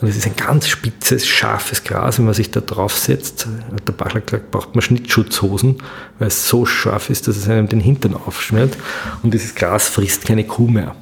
Und 0.02 0.08
es 0.08 0.18
ist 0.18 0.26
ein 0.26 0.36
ganz 0.36 0.68
spitzes, 0.68 1.28
scharfes 1.28 1.84
Gras. 1.84 2.18
Wenn 2.18 2.26
man 2.26 2.34
sich 2.34 2.50
da 2.50 2.60
drauf 2.60 2.98
setzt, 2.98 3.46
hat 3.46 3.88
der 3.88 3.94
Bachler 3.94 4.22
gesagt, 4.22 4.50
braucht 4.50 4.74
man 4.74 4.82
Schnittschutzhosen, 4.82 5.78
weil 6.18 6.28
es 6.28 6.48
so 6.48 6.66
scharf 6.66 7.12
ist, 7.12 7.28
dass 7.28 7.38
es 7.38 7.48
einem 7.48 7.70
den 7.70 7.80
Hintern 7.80 8.16
aufschneidet. 8.16 8.78
Und 9.22 9.32
dieses 9.32 9.54
Gras 9.54 9.90
frisst 9.90 10.26
keine 10.26 10.44
Kuh 10.44 10.68
mehr. 10.68 10.96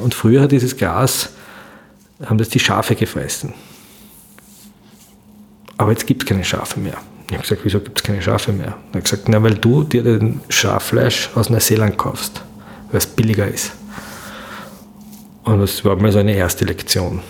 Und 0.00 0.14
früher 0.14 0.42
hat 0.42 0.52
dieses 0.52 0.76
Gras, 0.76 1.30
haben 2.24 2.38
das 2.38 2.48
die 2.48 2.60
Schafe 2.60 2.94
gefressen. 2.94 3.52
Aber 5.76 5.90
jetzt 5.90 6.06
gibt 6.06 6.22
es 6.22 6.28
keine 6.28 6.44
Schafe 6.44 6.78
mehr. 6.78 6.98
Ich 7.28 7.32
habe 7.32 7.42
gesagt, 7.42 7.62
wieso 7.64 7.80
gibt 7.80 7.98
es 7.98 8.04
keine 8.04 8.22
Schafe 8.22 8.52
mehr? 8.52 8.76
Er 8.92 8.98
hat 8.98 9.04
gesagt, 9.04 9.28
na, 9.28 9.42
weil 9.42 9.54
du 9.54 9.82
dir 9.82 10.04
den 10.04 10.40
Schaffleisch 10.48 11.30
aus 11.34 11.50
Neuseeland 11.50 11.98
kaufst, 11.98 12.42
weil 12.90 12.98
es 12.98 13.06
billiger 13.06 13.48
ist. 13.48 13.72
Und 15.42 15.60
das 15.60 15.84
war 15.84 15.96
mal 15.96 16.12
so 16.12 16.20
eine 16.20 16.34
erste 16.34 16.64
Lektion. 16.64 17.20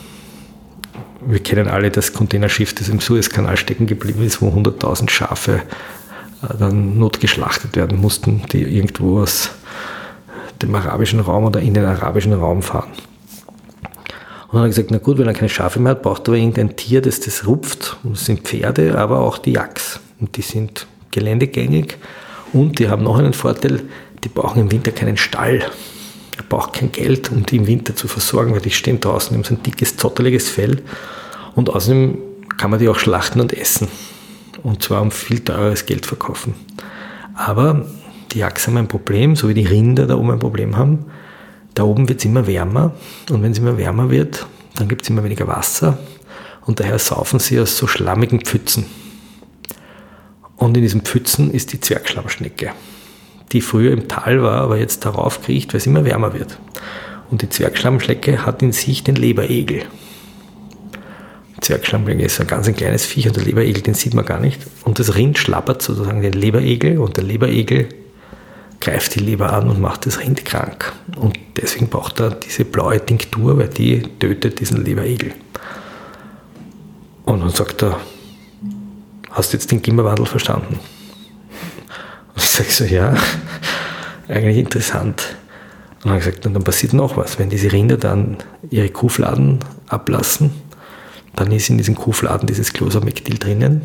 Wir 1.29 1.41
kennen 1.41 1.67
alle 1.67 1.91
das 1.91 2.12
Containerschiff, 2.12 2.73
das 2.75 2.89
im 2.89 3.01
Suezkanal 3.01 3.57
stecken 3.57 3.87
geblieben 3.87 4.23
ist, 4.23 4.41
wo 4.41 4.49
100.000 4.49 5.11
Schafe 5.11 5.62
äh, 6.43 6.57
dann 6.57 6.99
notgeschlachtet 6.99 7.75
werden 7.75 8.01
mussten, 8.01 8.43
die 8.53 8.62
irgendwo 8.62 9.21
aus 9.21 9.51
dem 10.62 10.73
arabischen 10.75 11.19
Raum 11.19 11.45
oder 11.45 11.61
in 11.61 11.75
den 11.75 11.85
arabischen 11.85 12.33
Raum 12.33 12.62
fahren. 12.62 12.93
Und 12.93 14.53
dann 14.53 14.61
hat 14.61 14.67
er 14.67 14.69
gesagt, 14.69 14.91
na 14.93 14.99
gut, 14.99 15.19
wenn 15.19 15.27
er 15.27 15.35
keine 15.35 15.49
Schafe 15.49 15.81
mehr 15.81 15.91
hat, 15.91 16.03
braucht 16.03 16.29
er 16.29 16.29
aber 16.29 16.39
irgendein 16.39 16.77
Tier, 16.77 17.03
das 17.03 17.19
das 17.19 17.45
rupft. 17.45 17.97
Und 18.05 18.17
das 18.17 18.25
sind 18.25 18.43
Pferde, 18.47 18.97
aber 18.97 19.19
auch 19.21 19.39
die 19.39 19.53
Yaks. 19.53 19.99
Und 20.21 20.37
die 20.37 20.43
sind 20.43 20.87
geländegängig 21.11 21.97
und 22.53 22.79
die 22.79 22.89
haben 22.89 23.03
noch 23.03 23.19
einen 23.19 23.33
Vorteil, 23.33 23.83
die 24.23 24.29
brauchen 24.29 24.61
im 24.61 24.71
Winter 24.71 24.93
keinen 24.93 25.17
Stall. 25.17 25.65
Er 26.37 26.43
braucht 26.49 26.75
kein 26.75 26.93
Geld, 26.93 27.33
um 27.33 27.45
die 27.45 27.57
im 27.57 27.67
Winter 27.67 27.97
zu 27.97 28.07
versorgen, 28.07 28.53
weil 28.53 28.61
die 28.61 28.71
stehen 28.71 29.01
draußen, 29.01 29.35
haben 29.35 29.43
so 29.43 29.55
ein 29.55 29.62
dickes, 29.62 29.97
zotteliges 29.97 30.49
Fell. 30.49 30.83
Und 31.57 31.71
außerdem 31.71 32.19
kann 32.57 32.71
man 32.71 32.79
die 32.79 32.88
auch 32.88 32.99
schlachten 32.99 33.40
und 33.40 33.53
essen. 33.53 33.88
Und 34.62 34.83
zwar 34.83 35.03
um 35.03 35.11
viel 35.11 35.40
teures 35.40 35.87
Geld 35.87 36.07
verkaufen. 36.07 36.55
Aber 37.35 37.87
die 38.31 38.38
Yaks 38.38 38.66
haben 38.66 38.77
ein 38.77 38.88
Problem, 38.88 39.35
so 39.35 39.49
wie 39.49 39.55
die 39.55 39.66
Rinder 39.66 40.07
da 40.07 40.16
oben 40.16 40.31
ein 40.31 40.38
Problem 40.38 40.77
haben. 40.77 41.07
Da 41.75 41.83
oben 41.83 42.09
wird 42.09 42.21
es 42.21 42.25
immer 42.25 42.47
wärmer 42.47 42.95
und 43.31 43.42
wenn 43.42 43.53
es 43.53 43.59
immer 43.59 43.77
wärmer 43.77 44.11
wird, 44.11 44.47
dann 44.77 44.88
gibt 44.88 45.03
es 45.03 45.11
immer 45.11 45.25
weniger 45.25 45.47
Wasser 45.47 45.99
und 46.64 46.81
daher 46.81 46.99
saufen 46.99 47.38
sie 47.38 47.61
aus 47.61 47.77
so 47.77 47.87
schlammigen 47.87 48.40
Pfützen. 48.40 48.87
Und 50.57 50.77
in 50.77 50.83
diesen 50.83 51.03
Pfützen 51.03 51.51
ist 51.51 51.75
die 51.75 51.81
Zwergschlammschnecke, 51.81 52.73
die 53.53 53.61
früher 53.61 53.92
im 53.92 54.09
Tal 54.09 54.42
war, 54.42 54.62
aber 54.62 54.79
jetzt 54.79 55.05
darauf 55.05 55.42
kriecht, 55.42 55.73
weil 55.73 55.79
es 55.79 55.87
immer 55.87 56.07
wärmer 56.07 56.33
wird. 56.33 56.59
Und 57.31 57.42
die 57.42 57.51
Zwergschlammschnecke 57.51 58.47
hat 58.47 58.62
in 58.62 58.73
sich 58.73 59.05
den 59.05 59.16
Leberegel. 59.16 59.83
Zwergschlammschnecke 61.66 62.22
ist 62.22 62.40
ein 62.40 62.46
ganz 62.46 62.68
ein 62.68 62.76
kleines 62.76 63.05
Viech 63.05 63.26
und 63.26 63.37
der 63.37 63.44
Leberegel, 63.44 63.83
den 63.83 63.94
sieht 63.94 64.14
man 64.14 64.24
gar 64.24 64.38
nicht. 64.38 64.61
Und 64.85 65.00
das 65.00 65.16
Rind 65.16 65.37
schlappert 65.37 65.83
sozusagen 65.83 66.22
den 66.22 66.33
Leberegel 66.33 66.98
und 66.98 67.16
der 67.16 67.24
Leberegel 67.24 67.88
greift 68.81 69.16
die 69.16 69.20
Leber 69.20 69.52
an 69.52 69.68
und 69.68 69.81
macht 69.81 70.07
das 70.07 70.20
Rind 70.20 70.44
krank. 70.44 70.92
Und 71.16 71.37
deswegen 71.57 71.88
braucht 71.88 72.20
er 72.20 72.31
diese 72.31 72.64
blaue 72.64 73.05
Tinktur, 73.05 73.59
weil 73.59 73.68
die 73.68 74.02
tötet 74.20 74.61
diesen 74.61 74.85
Leberegel. 74.85 75.33
Und 77.24 77.40
dann 77.40 77.50
sagt 77.50 77.83
er, 77.83 77.98
hast 79.33 79.52
du 79.52 79.57
jetzt 79.57 79.72
den 79.72 79.83
Klimawandel 79.83 80.26
verstanden? 80.26 80.79
Und 82.35 82.42
ich 82.42 82.50
sage 82.50 82.70
so, 82.70 82.85
ja, 82.85 83.16
eigentlich 84.29 84.59
interessant. 84.59 85.37
Und 86.05 86.11
dann 86.11 86.18
gesagt, 86.20 86.46
dann 86.46 86.55
passiert 86.62 86.92
noch 86.92 87.16
was. 87.16 87.40
Wenn 87.40 87.50
diese 87.50 87.72
Rinder 87.72 87.96
dann 87.96 88.37
ihre 88.70 88.88
Kuhfladen 88.88 89.59
ablassen, 89.88 90.65
dann 91.37 91.53
ist 91.53 91.70
in 91.70 91.79
diesen 91.79 91.94
Kuhfladen 91.94 92.46
dieses 92.46 92.72
Closamectil 92.72 93.38
drinnen 93.38 93.83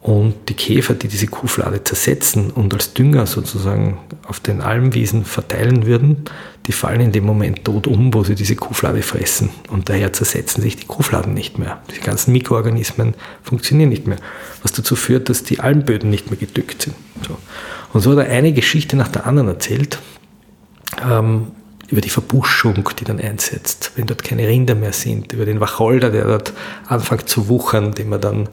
und 0.00 0.48
die 0.48 0.54
Käfer, 0.54 0.94
die 0.94 1.08
diese 1.08 1.26
Kuhflade 1.26 1.84
zersetzen 1.84 2.50
und 2.50 2.72
als 2.72 2.94
Dünger 2.94 3.26
sozusagen 3.26 3.98
auf 4.26 4.40
den 4.40 4.62
Almwiesen 4.62 5.26
verteilen 5.26 5.84
würden, 5.84 6.24
die 6.66 6.72
fallen 6.72 7.02
in 7.02 7.12
dem 7.12 7.24
Moment 7.24 7.64
tot 7.64 7.86
um, 7.86 8.14
wo 8.14 8.24
sie 8.24 8.34
diese 8.34 8.56
Kuhflade 8.56 9.02
fressen. 9.02 9.50
Und 9.68 9.90
daher 9.90 10.12
zersetzen 10.12 10.62
sich 10.62 10.76
die 10.76 10.86
Kuhfladen 10.86 11.34
nicht 11.34 11.58
mehr. 11.58 11.82
Die 11.94 12.00
ganzen 12.00 12.32
Mikroorganismen 12.32 13.14
funktionieren 13.42 13.90
nicht 13.90 14.06
mehr. 14.06 14.18
Was 14.62 14.72
dazu 14.72 14.96
führt, 14.96 15.28
dass 15.28 15.42
die 15.42 15.60
Almböden 15.60 16.08
nicht 16.08 16.30
mehr 16.30 16.38
gedückt 16.38 16.82
sind. 16.82 16.96
So. 17.26 17.36
Und 17.92 18.00
so 18.00 18.12
hat 18.12 18.26
er 18.26 18.32
eine 18.32 18.52
Geschichte 18.52 18.96
nach 18.96 19.08
der 19.08 19.26
anderen 19.26 19.48
erzählt. 19.48 19.98
Ähm, 21.06 21.48
über 21.90 22.00
die 22.00 22.10
Verbuschung, 22.10 22.88
die 22.98 23.04
dann 23.04 23.20
einsetzt, 23.20 23.92
wenn 23.96 24.06
dort 24.06 24.22
keine 24.24 24.46
Rinder 24.46 24.74
mehr 24.74 24.92
sind, 24.92 25.32
über 25.32 25.44
den 25.44 25.60
Wacholder, 25.60 26.10
der 26.10 26.24
dort 26.24 26.52
anfängt 26.86 27.28
zu 27.28 27.48
wuchern, 27.48 27.92
den 27.92 28.08
man 28.08 28.20
dann 28.20 28.48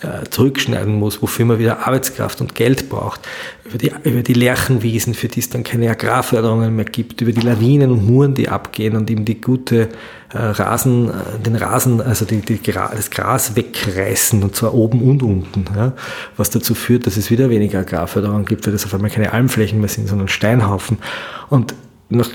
äh, 0.00 0.28
zurückschneiden 0.30 0.94
muss, 0.94 1.20
wofür 1.22 1.44
man 1.44 1.58
wieder 1.58 1.86
Arbeitskraft 1.86 2.40
und 2.40 2.54
Geld 2.54 2.88
braucht, 2.88 3.20
über 3.64 3.78
die, 3.78 3.92
über 4.04 4.22
die 4.22 4.32
Lärchenwiesen, 4.32 5.12
für 5.12 5.28
die 5.28 5.40
es 5.40 5.50
dann 5.50 5.64
keine 5.64 5.90
Agrarförderungen 5.90 6.74
mehr 6.74 6.84
gibt, 6.84 7.20
über 7.20 7.32
die 7.32 7.40
Lawinen 7.40 7.90
und 7.90 8.06
Muren, 8.06 8.34
die 8.34 8.48
abgehen 8.48 8.96
und 8.96 9.10
ihm 9.10 9.24
die 9.24 9.40
gute 9.40 9.88
äh, 10.32 10.38
Rasen, 10.38 11.08
äh, 11.08 11.12
den 11.44 11.56
Rasen, 11.56 12.00
also 12.00 12.24
die, 12.24 12.40
die, 12.40 12.60
das 12.62 13.10
Gras 13.10 13.56
wegreißen 13.56 14.42
und 14.42 14.54
zwar 14.54 14.72
oben 14.72 15.02
und 15.02 15.22
unten, 15.22 15.64
ja, 15.74 15.92
was 16.36 16.50
dazu 16.50 16.74
führt, 16.74 17.06
dass 17.06 17.16
es 17.16 17.30
wieder 17.30 17.50
weniger 17.50 17.80
Agrarförderung 17.80 18.44
gibt, 18.44 18.66
weil 18.66 18.72
das 18.72 18.84
auf 18.84 18.94
einmal 18.94 19.10
keine 19.10 19.32
Almflächen 19.32 19.80
mehr 19.80 19.88
sind, 19.88 20.08
sondern 20.08 20.28
Steinhaufen. 20.28 20.98
Und 21.50 21.74
nach 22.08 22.30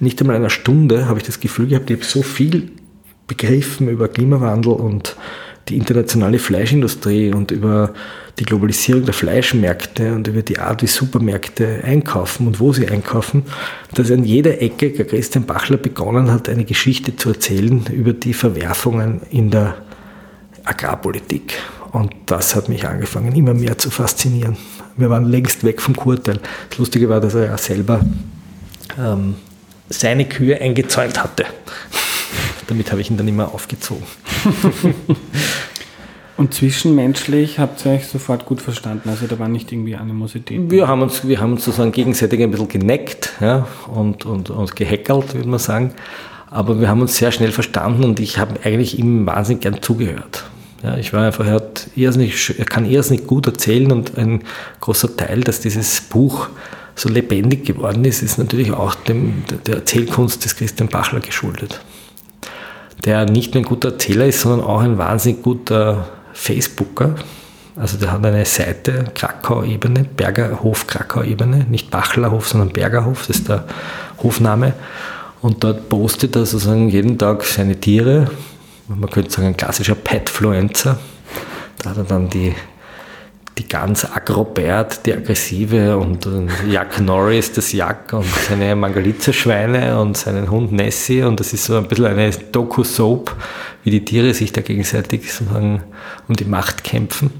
nicht 0.00 0.20
einmal 0.20 0.36
einer 0.36 0.50
Stunde 0.50 1.06
habe 1.06 1.18
ich 1.18 1.26
das 1.26 1.40
Gefühl 1.40 1.68
gehabt, 1.68 1.90
ich 1.90 1.96
habe 1.96 2.06
so 2.06 2.22
viel 2.22 2.70
begriffen 3.26 3.88
über 3.88 4.08
Klimawandel 4.08 4.72
und 4.72 5.16
die 5.68 5.76
internationale 5.76 6.38
Fleischindustrie 6.38 7.32
und 7.32 7.50
über 7.50 7.94
die 8.38 8.44
Globalisierung 8.44 9.04
der 9.04 9.14
Fleischmärkte 9.14 10.14
und 10.14 10.26
über 10.26 10.42
die 10.42 10.58
Art, 10.58 10.82
wie 10.82 10.86
Supermärkte 10.86 11.82
einkaufen 11.84 12.46
und 12.46 12.58
wo 12.58 12.72
sie 12.72 12.88
einkaufen, 12.88 13.44
dass 13.94 14.10
an 14.10 14.24
jeder 14.24 14.60
Ecke 14.62 14.90
Christian 14.92 15.44
Bachler 15.44 15.76
begonnen 15.76 16.30
hat, 16.32 16.48
eine 16.48 16.64
Geschichte 16.64 17.14
zu 17.16 17.30
erzählen 17.30 17.84
über 17.92 18.12
die 18.14 18.32
Verwerfungen 18.32 19.20
in 19.30 19.50
der 19.50 19.76
Agrarpolitik. 20.64 21.54
Und 21.92 22.12
das 22.26 22.54
hat 22.54 22.68
mich 22.68 22.86
angefangen, 22.86 23.34
immer 23.34 23.54
mehr 23.54 23.76
zu 23.76 23.90
faszinieren. 23.90 24.56
Wir 24.96 25.10
waren 25.10 25.26
längst 25.26 25.64
weg 25.64 25.80
vom 25.80 25.94
Kurteil. 25.94 26.38
Das 26.70 26.78
Lustige 26.78 27.08
war, 27.08 27.20
dass 27.20 27.34
er 27.34 27.46
ja 27.46 27.58
selber 27.58 28.00
ähm, 28.98 29.34
seine 29.88 30.24
Kühe 30.24 30.60
eingezäunt 30.60 31.22
hatte. 31.22 31.44
Damit 32.68 32.90
habe 32.92 33.00
ich 33.00 33.10
ihn 33.10 33.16
dann 33.16 33.28
immer 33.28 33.52
aufgezogen. 33.52 34.04
Und 36.36 36.54
zwischenmenschlich 36.54 37.58
habt 37.58 37.84
ihr 37.84 37.92
euch 37.92 38.06
sofort 38.06 38.46
gut 38.46 38.62
verstanden, 38.62 39.10
also 39.10 39.26
da 39.26 39.38
war 39.38 39.48
nicht 39.48 39.70
irgendwie 39.72 39.94
Animosität? 39.94 40.70
Wir 40.70 40.88
haben 40.88 41.02
uns, 41.02 41.28
wir 41.28 41.38
haben 41.38 41.52
uns 41.52 41.66
sozusagen 41.66 41.92
gegenseitig 41.92 42.40
ein 42.40 42.50
bisschen 42.50 42.68
geneckt 42.68 43.32
ja, 43.42 43.66
und, 43.92 44.24
und, 44.24 44.48
und 44.48 44.74
gehackelt, 44.74 45.34
würde 45.34 45.48
man 45.50 45.58
sagen. 45.58 45.92
Aber 46.48 46.80
wir 46.80 46.88
haben 46.88 47.02
uns 47.02 47.16
sehr 47.16 47.30
schnell 47.30 47.52
verstanden 47.52 48.04
und 48.04 48.20
ich 48.20 48.38
habe 48.38 48.54
eigentlich 48.64 48.98
ihm 48.98 49.26
wahnsinnig 49.26 49.60
gern 49.60 49.82
zugehört. 49.82 50.44
Ja, 50.82 50.96
ich 50.96 51.12
war 51.12 51.26
einfach, 51.26 51.46
er, 51.46 51.52
hat 51.52 51.88
irrsinnig, 51.94 52.58
er 52.58 52.64
kann 52.64 52.86
irrsinnig 52.86 53.26
gut 53.26 53.46
erzählen 53.46 53.92
und 53.92 54.16
ein 54.16 54.40
großer 54.80 55.14
Teil, 55.14 55.42
dass 55.42 55.60
dieses 55.60 56.00
Buch 56.00 56.48
so 56.94 57.08
lebendig 57.08 57.64
geworden 57.64 58.04
ist, 58.04 58.22
ist 58.22 58.38
natürlich 58.38 58.72
auch 58.72 58.94
dem, 58.94 59.44
der 59.66 59.76
Erzählkunst 59.76 60.44
des 60.44 60.56
Christian 60.56 60.88
Bachler 60.88 61.20
geschuldet 61.20 61.80
der 63.04 63.24
nicht 63.24 63.54
nur 63.54 63.62
ein 63.62 63.66
guter 63.66 63.92
Erzähler 63.92 64.26
ist, 64.26 64.40
sondern 64.40 64.66
auch 64.66 64.80
ein 64.80 64.98
wahnsinnig 64.98 65.42
guter 65.42 66.08
Facebooker. 66.32 67.14
Also 67.76 67.96
der 67.96 68.12
hat 68.12 68.24
eine 68.24 68.44
Seite, 68.44 69.06
Krakau-Ebene, 69.14 70.04
Bergerhof 70.04 70.86
Krakau-Ebene, 70.86 71.66
nicht 71.68 71.90
Bachlerhof, 71.90 72.48
sondern 72.48 72.70
Bergerhof, 72.70 73.26
das 73.26 73.38
ist 73.38 73.48
der 73.48 73.64
Hofname. 74.22 74.74
Und 75.40 75.64
dort 75.64 75.88
postet 75.88 76.36
er 76.36 76.44
sozusagen 76.44 76.88
jeden 76.90 77.16
Tag 77.16 77.44
seine 77.44 77.76
Tiere. 77.76 78.30
Man 78.88 79.08
könnte 79.08 79.30
sagen, 79.30 79.48
ein 79.48 79.56
klassischer 79.56 79.94
Petfluencer. 79.94 80.98
Da 81.82 81.90
hat 81.90 81.96
er 81.96 82.04
dann 82.04 82.28
die 82.28 82.54
die 83.60 83.68
ganz 83.68 84.06
Agrobert, 84.06 85.04
die 85.04 85.12
aggressive 85.12 85.98
und, 85.98 86.26
Jack 86.70 86.98
Norris, 87.00 87.52
das 87.52 87.72
Jack 87.72 88.12
und 88.14 88.24
seine 88.24 88.74
Mangalitzer-Schweine 88.74 90.00
und 90.00 90.16
seinen 90.16 90.50
Hund 90.50 90.72
Nessie 90.72 91.22
und 91.22 91.40
das 91.40 91.52
ist 91.52 91.66
so 91.66 91.76
ein 91.76 91.86
bisschen 91.86 92.06
eine 92.06 92.30
Doku-Soap, 92.30 93.36
wie 93.84 93.90
die 93.90 94.04
Tiere 94.04 94.32
sich 94.32 94.52
da 94.52 94.62
gegenseitig 94.62 95.30
sozusagen 95.30 95.82
um 96.26 96.36
die 96.36 96.46
Macht 96.46 96.84
kämpfen. 96.84 97.30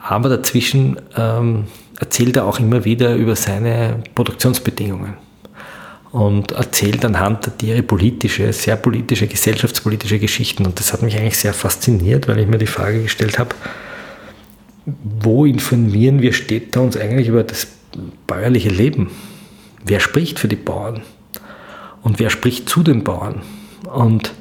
Aber 0.00 0.28
dazwischen 0.28 1.00
ähm, 1.16 1.64
erzählt 1.98 2.36
er 2.36 2.46
auch 2.46 2.60
immer 2.60 2.84
wieder 2.84 3.16
über 3.16 3.34
seine 3.34 4.02
Produktionsbedingungen 4.14 5.14
und 6.12 6.52
erzählt 6.52 7.04
anhand 7.04 7.46
der 7.46 7.58
Tiere 7.58 7.82
politische, 7.82 8.52
sehr 8.52 8.76
politische, 8.76 9.26
gesellschaftspolitische 9.26 10.20
Geschichten. 10.20 10.66
Und 10.66 10.78
das 10.78 10.92
hat 10.92 11.02
mich 11.02 11.16
eigentlich 11.16 11.38
sehr 11.38 11.52
fasziniert, 11.52 12.28
weil 12.28 12.38
ich 12.38 12.46
mir 12.46 12.58
die 12.58 12.66
Frage 12.66 13.02
gestellt 13.02 13.40
habe, 13.40 13.56
wo 14.86 15.44
informieren 15.44 16.20
wir 16.20 16.32
Städter 16.32 16.82
uns 16.82 16.96
eigentlich 16.96 17.28
über 17.28 17.42
das 17.42 17.66
bäuerliche 18.26 18.68
Leben? 18.68 19.10
Wer 19.84 20.00
spricht 20.00 20.38
für 20.38 20.48
die 20.48 20.56
Bauern? 20.56 21.02
Und 22.02 22.18
wer 22.18 22.30
spricht 22.30 22.68
zu 22.68 22.82
den 22.82 23.02
Bauern? 23.02 23.42
Und 23.92 24.32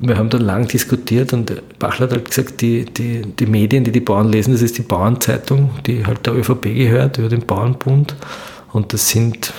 wir 0.00 0.18
haben 0.18 0.30
da 0.30 0.38
lang 0.38 0.66
diskutiert 0.66 1.32
und 1.32 1.62
Bachler 1.78 2.06
hat 2.06 2.12
halt 2.12 2.24
gesagt, 2.26 2.60
die, 2.60 2.84
die, 2.84 3.22
die 3.22 3.46
Medien, 3.46 3.84
die 3.84 3.92
die 3.92 4.00
Bauern 4.00 4.30
lesen, 4.30 4.52
das 4.52 4.62
ist 4.62 4.76
die 4.76 4.82
Bauernzeitung, 4.82 5.70
die 5.86 6.04
halt 6.04 6.26
der 6.26 6.34
ÖVP 6.34 6.62
gehört, 6.62 7.18
über 7.18 7.28
den 7.28 7.46
Bauernbund. 7.46 8.16
Und 8.72 8.92
das 8.92 9.08
sind 9.08 9.52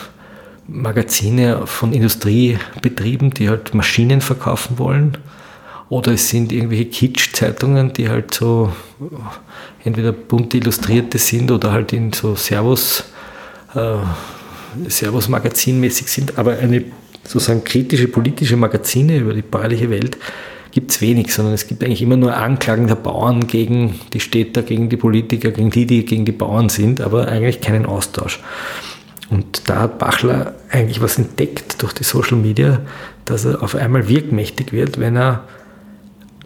Magazine 0.67 1.65
von 1.65 1.93
Industriebetrieben, 1.93 3.31
die 3.31 3.49
halt 3.49 3.73
Maschinen 3.73 4.21
verkaufen 4.21 4.77
wollen 4.77 5.17
oder 5.93 6.13
es 6.13 6.27
sind 6.27 6.51
irgendwelche 6.51 6.85
Kitsch-Zeitungen, 6.85 7.93
die 7.93 8.09
halt 8.09 8.33
so 8.33 8.73
entweder 9.83 10.11
bunt 10.11 10.55
illustrierte 10.55 11.19
sind 11.19 11.51
oder 11.51 11.71
halt 11.71 11.93
in 11.93 12.11
so 12.11 12.35
Servus, 12.35 13.03
äh, 13.75 13.97
Servus-Magazinmäßig 14.89 16.07
sind, 16.07 16.39
aber 16.39 16.57
eine 16.57 16.85
sozusagen 17.23 17.63
kritische 17.63 18.07
politische 18.07 18.57
Magazine 18.57 19.17
über 19.17 19.35
die 19.35 19.43
bäuerliche 19.43 19.91
Welt 19.91 20.17
gibt 20.71 20.89
es 20.89 20.99
wenig, 20.99 21.31
sondern 21.31 21.53
es 21.53 21.67
gibt 21.67 21.83
eigentlich 21.83 22.01
immer 22.01 22.17
nur 22.17 22.35
Anklagen 22.35 22.87
der 22.87 22.95
Bauern 22.95 23.45
gegen 23.45 23.99
die 24.13 24.19
Städter, 24.19 24.63
gegen 24.63 24.89
die 24.89 24.97
Politiker, 24.97 25.51
gegen 25.51 25.69
die, 25.69 25.85
die 25.85 26.05
gegen 26.05 26.25
die 26.25 26.31
Bauern 26.31 26.69
sind, 26.69 27.01
aber 27.01 27.27
eigentlich 27.27 27.61
keinen 27.61 27.85
Austausch. 27.85 28.39
Und 29.29 29.69
da 29.69 29.81
hat 29.81 29.99
Bachler 29.99 30.55
eigentlich 30.71 31.01
was 31.01 31.19
entdeckt 31.19 31.83
durch 31.83 31.93
die 31.93 32.03
Social 32.03 32.37
Media, 32.37 32.81
dass 33.25 33.45
er 33.45 33.61
auf 33.61 33.75
einmal 33.75 34.09
wirkmächtig 34.09 34.73
wird, 34.73 34.99
wenn 34.99 35.15
er 35.15 35.43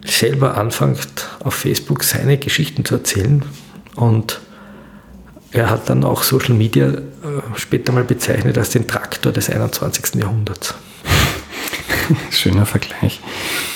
selber 0.04 0.56
anfängt, 0.56 1.28
auf 1.40 1.54
Facebook 1.54 2.04
seine 2.04 2.38
Geschichten 2.38 2.84
zu 2.84 2.96
erzählen. 2.96 3.44
Und 3.96 4.40
er 5.50 5.70
hat 5.70 5.88
dann 5.88 6.04
auch 6.04 6.22
Social 6.22 6.54
Media 6.54 6.88
äh, 6.88 7.00
später 7.56 7.92
mal 7.92 8.04
bezeichnet 8.04 8.58
als 8.58 8.70
den 8.70 8.86
Traktor 8.86 9.32
des 9.32 9.50
21. 9.50 10.16
Jahrhunderts. 10.16 10.74
Schöner 12.30 12.66
Vergleich. 12.66 13.20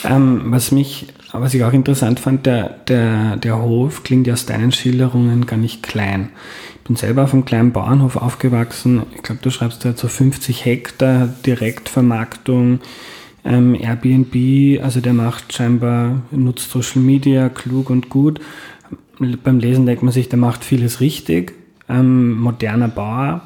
Ähm, 0.05 0.43
was 0.47 0.71
mich, 0.71 1.09
was 1.33 1.55
ich 1.55 1.65
auch 1.65 1.73
interessant 1.73 2.21
fand, 2.21 2.47
der, 2.47 2.69
der, 2.89 3.37
der 3.37 3.61
Hof 3.61 4.03
klingt 4.03 4.27
ja 4.27 4.35
aus 4.35 4.47
deinen 4.47 4.73
Schilderungen 4.73 5.47
gar 5.47 5.57
nicht 5.57 5.83
klein. 5.83 6.31
Ich 6.77 6.89
bin 6.89 6.97
selber 6.97 7.25
auf 7.25 7.33
einem 7.33 7.45
kleinen 7.45 7.73
Bauernhof 7.73 8.17
aufgewachsen. 8.17 9.03
Ich 9.15 9.23
glaube, 9.23 9.41
du 9.43 9.51
schreibst 9.51 9.85
da 9.85 9.95
so 9.95 10.09
50 10.09 10.65
Hektar 10.65 11.29
Direktvermarktung, 11.47 12.81
ähm, 13.45 13.75
Airbnb, 13.75 14.83
also 14.83 15.01
der 15.01 15.15
macht 15.15 15.53
scheinbar, 15.53 16.23
nutzt 16.31 16.71
Social 16.71 17.03
Media 17.03 17.49
klug 17.49 17.91
und 17.91 18.09
gut. 18.09 18.41
Beim 19.19 19.59
Lesen 19.59 19.87
denkt 19.87 20.03
man 20.03 20.13
sich, 20.13 20.29
der 20.29 20.39
macht 20.39 20.65
vieles 20.65 21.01
richtig. 21.01 21.55
Ähm, 21.89 22.39
moderner 22.39 22.89
Bauer. 22.89 23.43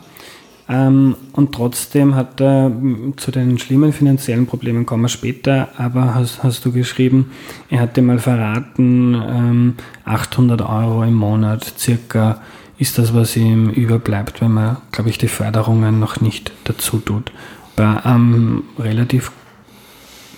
Ähm, 0.69 1.15
und 1.33 1.55
trotzdem 1.55 2.15
hat 2.15 2.41
er 2.41 2.73
zu 3.17 3.31
den 3.31 3.59
schlimmen 3.59 3.93
finanziellen 3.93 4.47
Problemen 4.47 4.85
kommen 4.85 5.05
wir 5.05 5.09
später, 5.09 5.69
aber 5.77 6.15
hast, 6.15 6.43
hast 6.43 6.65
du 6.65 6.73
geschrieben, 6.73 7.31
er 7.71 7.81
hat 7.81 7.97
dir 7.97 8.03
mal 8.03 8.19
verraten, 8.19 9.15
ähm, 9.15 9.75
800 10.05 10.63
Euro 10.63 11.05
im 11.05 11.15
Monat 11.15 11.75
circa 11.79 12.43
ist 12.79 12.99
das, 12.99 13.15
was 13.15 13.37
ihm 13.37 13.71
überbleibt, 13.71 14.41
wenn 14.41 14.53
man, 14.53 14.79
glaube 14.93 15.11
ich, 15.11 15.19
die 15.19 15.29
Förderungen 15.29 16.01
noch 16.01 16.21
nicht 16.21 16.53
dazu 16.65 16.99
tut. 16.99 17.33
Bei 17.77 18.05
einem 18.05 18.65
relativ 18.79 19.31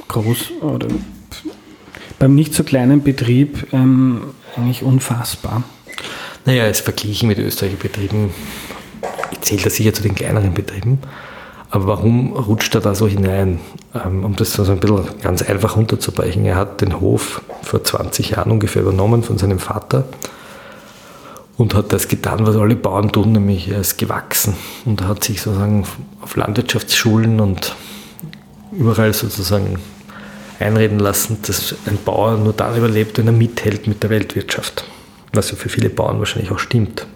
groß 0.08 0.52
oder 0.62 0.88
beim 2.18 2.34
nicht 2.34 2.54
so 2.54 2.64
kleinen 2.64 3.02
Betrieb 3.02 3.72
ähm, 3.72 4.22
eigentlich 4.56 4.82
unfassbar. 4.82 5.62
Naja, 6.44 6.66
es 6.66 6.80
verglichen 6.80 7.28
mit 7.28 7.38
österreichischen 7.38 7.80
Betrieben, 7.80 8.30
ich 9.30 9.40
zähle 9.42 9.62
das 9.62 9.76
sicher 9.76 9.92
zu 9.92 10.02
den 10.02 10.14
kleineren 10.14 10.54
Betrieben, 10.54 10.98
aber 11.70 11.86
warum 11.86 12.32
rutscht 12.32 12.74
er 12.74 12.80
da 12.80 12.94
so 12.94 13.06
hinein? 13.06 13.60
Ähm, 13.94 14.24
um 14.24 14.36
das 14.36 14.54
so 14.54 14.64
ein 14.64 14.80
bisschen 14.80 15.04
ganz 15.22 15.42
einfach 15.42 15.76
runterzubrechen. 15.76 16.44
Er 16.46 16.56
hat 16.56 16.80
den 16.80 17.00
Hof 17.00 17.42
vor 17.62 17.84
20 17.84 18.30
Jahren 18.30 18.50
ungefähr 18.50 18.82
übernommen 18.82 19.22
von 19.22 19.38
seinem 19.38 19.58
Vater 19.58 20.04
und 21.58 21.74
hat 21.74 21.92
das 21.92 22.08
getan, 22.08 22.46
was 22.46 22.56
alle 22.56 22.76
Bauern 22.76 23.12
tun, 23.12 23.32
nämlich 23.32 23.68
er 23.68 23.80
ist 23.80 23.98
gewachsen 23.98 24.54
und 24.84 25.02
hat 25.02 25.24
sich 25.24 25.42
sozusagen 25.42 25.84
auf 26.22 26.36
Landwirtschaftsschulen 26.36 27.40
und 27.40 27.74
überall 28.72 29.12
sozusagen 29.12 29.78
einreden 30.58 30.98
lassen, 30.98 31.38
dass 31.46 31.74
ein 31.86 31.98
Bauer 32.04 32.36
nur 32.36 32.52
dann 32.52 32.76
überlebt, 32.76 33.18
wenn 33.18 33.26
er 33.26 33.32
mithält 33.32 33.86
mit 33.86 34.02
der 34.02 34.10
Weltwirtschaft. 34.10 34.84
Was 35.32 35.50
ja 35.50 35.56
für 35.56 35.68
viele 35.68 35.90
Bauern 35.90 36.18
wahrscheinlich 36.18 36.50
auch 36.50 36.58
stimmt. 36.58 37.06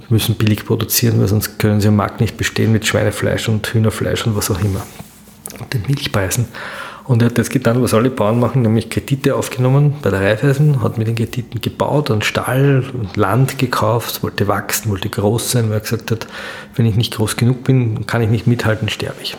Wir 0.00 0.14
müssen 0.14 0.36
billig 0.36 0.64
produzieren, 0.64 1.20
weil 1.20 1.28
sonst 1.28 1.58
können 1.58 1.80
sie 1.80 1.88
am 1.88 1.96
Markt 1.96 2.20
nicht 2.20 2.36
bestehen 2.36 2.72
mit 2.72 2.86
Schweinefleisch 2.86 3.48
und 3.48 3.66
Hühnerfleisch 3.66 4.26
und 4.26 4.36
was 4.36 4.50
auch 4.50 4.60
immer. 4.60 4.86
Und 5.58 5.72
den 5.72 5.82
Milchpreisen. 5.86 6.46
Und 7.04 7.22
er 7.22 7.26
hat 7.26 7.38
das 7.38 7.50
getan, 7.50 7.82
was 7.82 7.92
alle 7.92 8.10
Bauern 8.10 8.38
machen, 8.38 8.62
nämlich 8.62 8.88
Kredite 8.88 9.34
aufgenommen 9.34 9.94
bei 10.00 10.10
der 10.10 10.20
Raiffeisen, 10.20 10.80
hat 10.80 10.96
mit 10.96 11.08
den 11.08 11.16
Krediten 11.16 11.60
gebaut, 11.60 12.10
einen 12.10 12.22
Stall 12.22 12.84
und 12.92 13.16
Land 13.16 13.58
gekauft, 13.58 14.22
wollte 14.22 14.46
wachsen, 14.46 14.90
wollte 14.90 15.08
groß 15.08 15.50
sein, 15.50 15.64
weil 15.70 15.78
er 15.78 15.80
gesagt 15.80 16.12
hat, 16.12 16.28
wenn 16.76 16.86
ich 16.86 16.94
nicht 16.94 17.16
groß 17.16 17.36
genug 17.36 17.64
bin, 17.64 18.06
kann 18.06 18.22
ich 18.22 18.28
nicht 18.28 18.46
mithalten, 18.46 18.88
sterbe 18.88 19.16
ich 19.22 19.36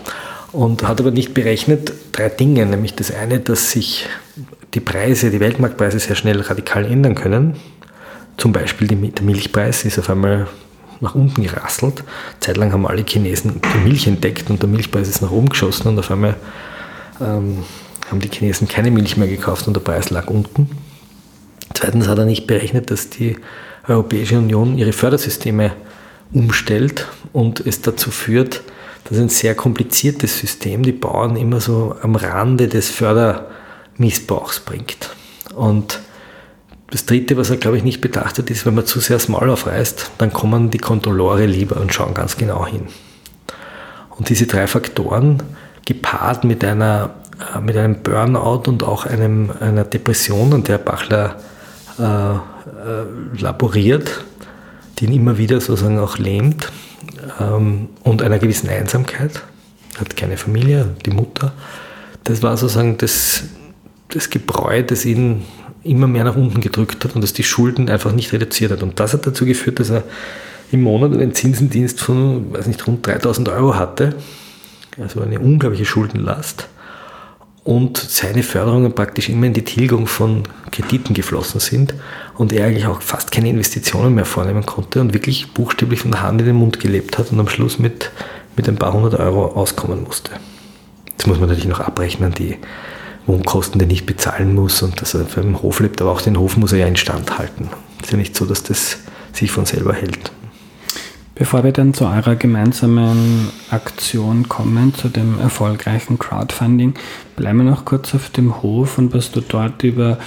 und 0.53 0.87
hat 0.87 0.99
aber 0.99 1.11
nicht 1.11 1.33
berechnet 1.33 1.93
drei 2.11 2.29
Dinge, 2.29 2.65
nämlich 2.65 2.95
das 2.95 3.13
eine, 3.13 3.39
dass 3.39 3.71
sich 3.71 4.07
die 4.73 4.79
Preise, 4.79 5.29
die 5.31 5.39
Weltmarktpreise 5.39 5.99
sehr 5.99 6.15
schnell 6.15 6.41
radikal 6.41 6.85
ändern 6.85 7.15
können. 7.15 7.55
Zum 8.37 8.51
Beispiel 8.51 8.87
der 8.87 9.23
Milchpreis 9.23 9.85
ist 9.85 9.99
auf 9.99 10.09
einmal 10.09 10.47
nach 10.99 11.15
unten 11.15 11.43
gerasselt. 11.43 12.03
Zeitlang 12.39 12.71
haben 12.71 12.87
alle 12.87 13.03
Chinesen 13.03 13.59
die 13.61 13.89
Milch 13.89 14.07
entdeckt 14.07 14.49
und 14.49 14.61
der 14.61 14.69
Milchpreis 14.69 15.09
ist 15.09 15.21
nach 15.21 15.31
oben 15.31 15.49
geschossen 15.49 15.87
und 15.87 15.99
auf 15.99 16.11
einmal 16.11 16.35
ähm, 17.19 17.63
haben 18.09 18.19
die 18.19 18.29
Chinesen 18.29 18.67
keine 18.67 18.91
Milch 18.91 19.17
mehr 19.17 19.27
gekauft 19.27 19.67
und 19.67 19.73
der 19.75 19.81
Preis 19.81 20.09
lag 20.09 20.27
unten. 20.27 20.69
Zweitens 21.73 22.07
hat 22.07 22.17
er 22.17 22.25
nicht 22.25 22.47
berechnet, 22.47 22.91
dass 22.91 23.09
die 23.09 23.37
Europäische 23.87 24.37
Union 24.37 24.77
ihre 24.77 24.93
Fördersysteme 24.93 25.71
umstellt 26.33 27.07
und 27.33 27.65
es 27.65 27.81
dazu 27.81 28.11
führt, 28.11 28.61
das 29.03 29.17
ist 29.17 29.23
ein 29.23 29.29
sehr 29.29 29.55
kompliziertes 29.55 30.39
System, 30.39 30.83
die 30.83 30.91
Bauern 30.91 31.35
immer 31.35 31.59
so 31.59 31.95
am 32.01 32.15
Rande 32.15 32.67
des 32.67 32.89
Fördermissbrauchs 32.89 34.61
bringt. 34.61 35.15
Und 35.55 35.99
das 36.91 37.05
Dritte, 37.05 37.37
was 37.37 37.49
er, 37.49 37.57
glaube 37.57 37.77
ich, 37.77 37.83
nicht 37.83 38.01
bedacht 38.01 38.37
hat, 38.37 38.49
ist, 38.49 38.65
wenn 38.65 38.75
man 38.75 38.85
zu 38.85 38.99
sehr 38.99 39.17
das 39.17 39.29
Maul 39.29 39.49
aufreißt, 39.49 40.11
dann 40.17 40.33
kommen 40.33 40.69
die 40.69 40.77
Kontrolleure 40.77 41.45
lieber 41.45 41.79
und 41.79 41.93
schauen 41.93 42.13
ganz 42.13 42.37
genau 42.37 42.65
hin. 42.65 42.87
Und 44.09 44.29
diese 44.29 44.45
drei 44.45 44.67
Faktoren, 44.67 45.41
gepaart 45.85 46.43
mit, 46.43 46.63
einer, 46.63 47.11
äh, 47.55 47.59
mit 47.59 47.77
einem 47.77 48.03
Burnout 48.03 48.69
und 48.69 48.83
auch 48.83 49.05
einem, 49.05 49.51
einer 49.59 49.83
Depression, 49.83 50.53
an 50.53 50.63
der 50.63 50.77
Bachler 50.77 51.37
äh, 51.97 52.03
äh, 52.03 52.39
laboriert, 53.39 54.23
die 54.97 55.05
ihn 55.05 55.13
immer 55.13 55.37
wieder 55.37 55.59
sozusagen 55.59 55.99
auch 55.99 56.17
lähmt, 56.17 56.71
ähm, 57.39 57.89
und 58.03 58.21
einer 58.21 58.39
gewissen 58.39 58.69
Einsamkeit. 58.69 59.41
Hat 59.99 60.15
keine 60.15 60.37
Familie, 60.37 60.89
die 61.05 61.11
Mutter. 61.11 61.53
Das 62.23 62.41
war 62.41 62.55
sozusagen 62.57 62.97
das, 62.97 63.43
das 64.09 64.29
Gebräu, 64.29 64.83
das 64.83 65.05
ihn 65.05 65.43
immer 65.83 66.07
mehr 66.07 66.23
nach 66.23 66.35
unten 66.35 66.61
gedrückt 66.61 67.03
hat 67.03 67.15
und 67.15 67.21
das 67.21 67.33
die 67.33 67.43
Schulden 67.43 67.89
einfach 67.89 68.11
nicht 68.13 68.31
reduziert 68.33 68.71
hat. 68.71 68.83
Und 68.83 68.99
das 68.99 69.13
hat 69.13 69.25
dazu 69.25 69.45
geführt, 69.45 69.79
dass 69.79 69.89
er 69.89 70.03
im 70.71 70.81
Monat 70.83 71.13
einen 71.13 71.33
Zinsendienst 71.33 71.99
von, 71.99 72.53
weiß 72.53 72.67
nicht, 72.67 72.85
rund 72.87 73.05
3000 73.05 73.49
Euro 73.49 73.75
hatte. 73.75 74.15
Also 75.01 75.21
eine 75.21 75.39
unglaubliche 75.39 75.85
Schuldenlast 75.85 76.67
und 77.63 77.97
seine 77.97 78.43
Förderungen 78.43 78.93
praktisch 78.93 79.29
immer 79.29 79.45
in 79.45 79.53
die 79.53 79.63
Tilgung 79.63 80.07
von 80.07 80.43
Krediten 80.71 81.13
geflossen 81.13 81.59
sind 81.59 81.93
und 82.35 82.53
er 82.53 82.65
eigentlich 82.65 82.87
auch 82.87 83.01
fast 83.01 83.31
keine 83.31 83.49
Investitionen 83.49 84.15
mehr 84.15 84.25
vornehmen 84.25 84.65
konnte 84.65 84.99
und 84.99 85.13
wirklich 85.13 85.53
buchstäblich 85.53 86.01
von 86.01 86.11
der 86.11 86.23
Hand 86.23 86.41
in 86.41 86.47
den 86.47 86.55
Mund 86.55 86.79
gelebt 86.79 87.17
hat 87.17 87.31
und 87.31 87.39
am 87.39 87.47
Schluss 87.47 87.77
mit, 87.77 88.09
mit 88.55 88.67
ein 88.67 88.77
paar 88.77 88.93
hundert 88.93 89.19
Euro 89.19 89.47
auskommen 89.47 90.03
musste. 90.03 90.31
Jetzt 91.11 91.27
muss 91.27 91.39
man 91.39 91.49
natürlich 91.49 91.69
noch 91.69 91.81
abrechnen, 91.81 92.33
die 92.33 92.57
Wohnkosten, 93.27 93.77
die 93.77 93.85
nicht 93.85 94.07
bezahlen 94.07 94.55
muss 94.55 94.81
und 94.81 94.99
dass 94.99 95.13
er 95.13 95.25
für 95.25 95.41
den 95.41 95.61
Hof 95.61 95.79
lebt, 95.79 96.01
aber 96.01 96.11
auch 96.11 96.21
den 96.21 96.39
Hof 96.39 96.57
muss 96.57 96.71
er 96.71 96.79
ja 96.79 96.87
instand 96.87 97.37
halten. 97.37 97.69
Es 97.99 98.07
ist 98.07 98.11
ja 98.11 98.17
nicht 98.17 98.35
so, 98.35 98.45
dass 98.45 98.63
das 98.63 98.97
sich 99.33 99.51
von 99.51 99.67
selber 99.67 99.93
hält. 99.93 100.31
Bevor 101.41 101.63
wir 101.63 101.71
dann 101.71 101.95
zu 101.95 102.05
eurer 102.05 102.35
gemeinsamen 102.35 103.49
Aktion 103.71 104.47
kommen, 104.47 104.93
zu 104.93 105.09
dem 105.09 105.39
erfolgreichen 105.39 106.19
Crowdfunding, 106.19 106.93
bleiben 107.35 107.57
wir 107.57 107.71
noch 107.71 107.83
kurz 107.83 108.13
auf 108.13 108.29
dem 108.29 108.61
Hof 108.61 108.99
und 108.99 109.11
was 109.15 109.31
du 109.31 109.41
dort 109.41 109.81
über 109.81 110.19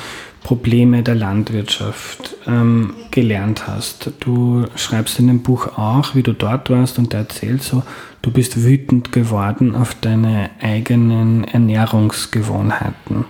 Probleme 0.42 1.04
der 1.04 1.14
Landwirtschaft 1.14 2.34
ähm, 2.48 2.94
gelernt 3.12 3.68
hast. 3.68 4.10
Du 4.18 4.64
schreibst 4.74 5.20
in 5.20 5.28
dem 5.28 5.44
Buch 5.44 5.78
auch, 5.78 6.16
wie 6.16 6.24
du 6.24 6.32
dort 6.32 6.68
warst 6.68 6.98
und 6.98 7.14
erzählst 7.14 7.68
so, 7.68 7.84
du 8.22 8.32
bist 8.32 8.64
wütend 8.64 9.12
geworden 9.12 9.76
auf 9.76 9.94
deine 9.94 10.50
eigenen 10.60 11.44
Ernährungsgewohnheiten. 11.44 13.24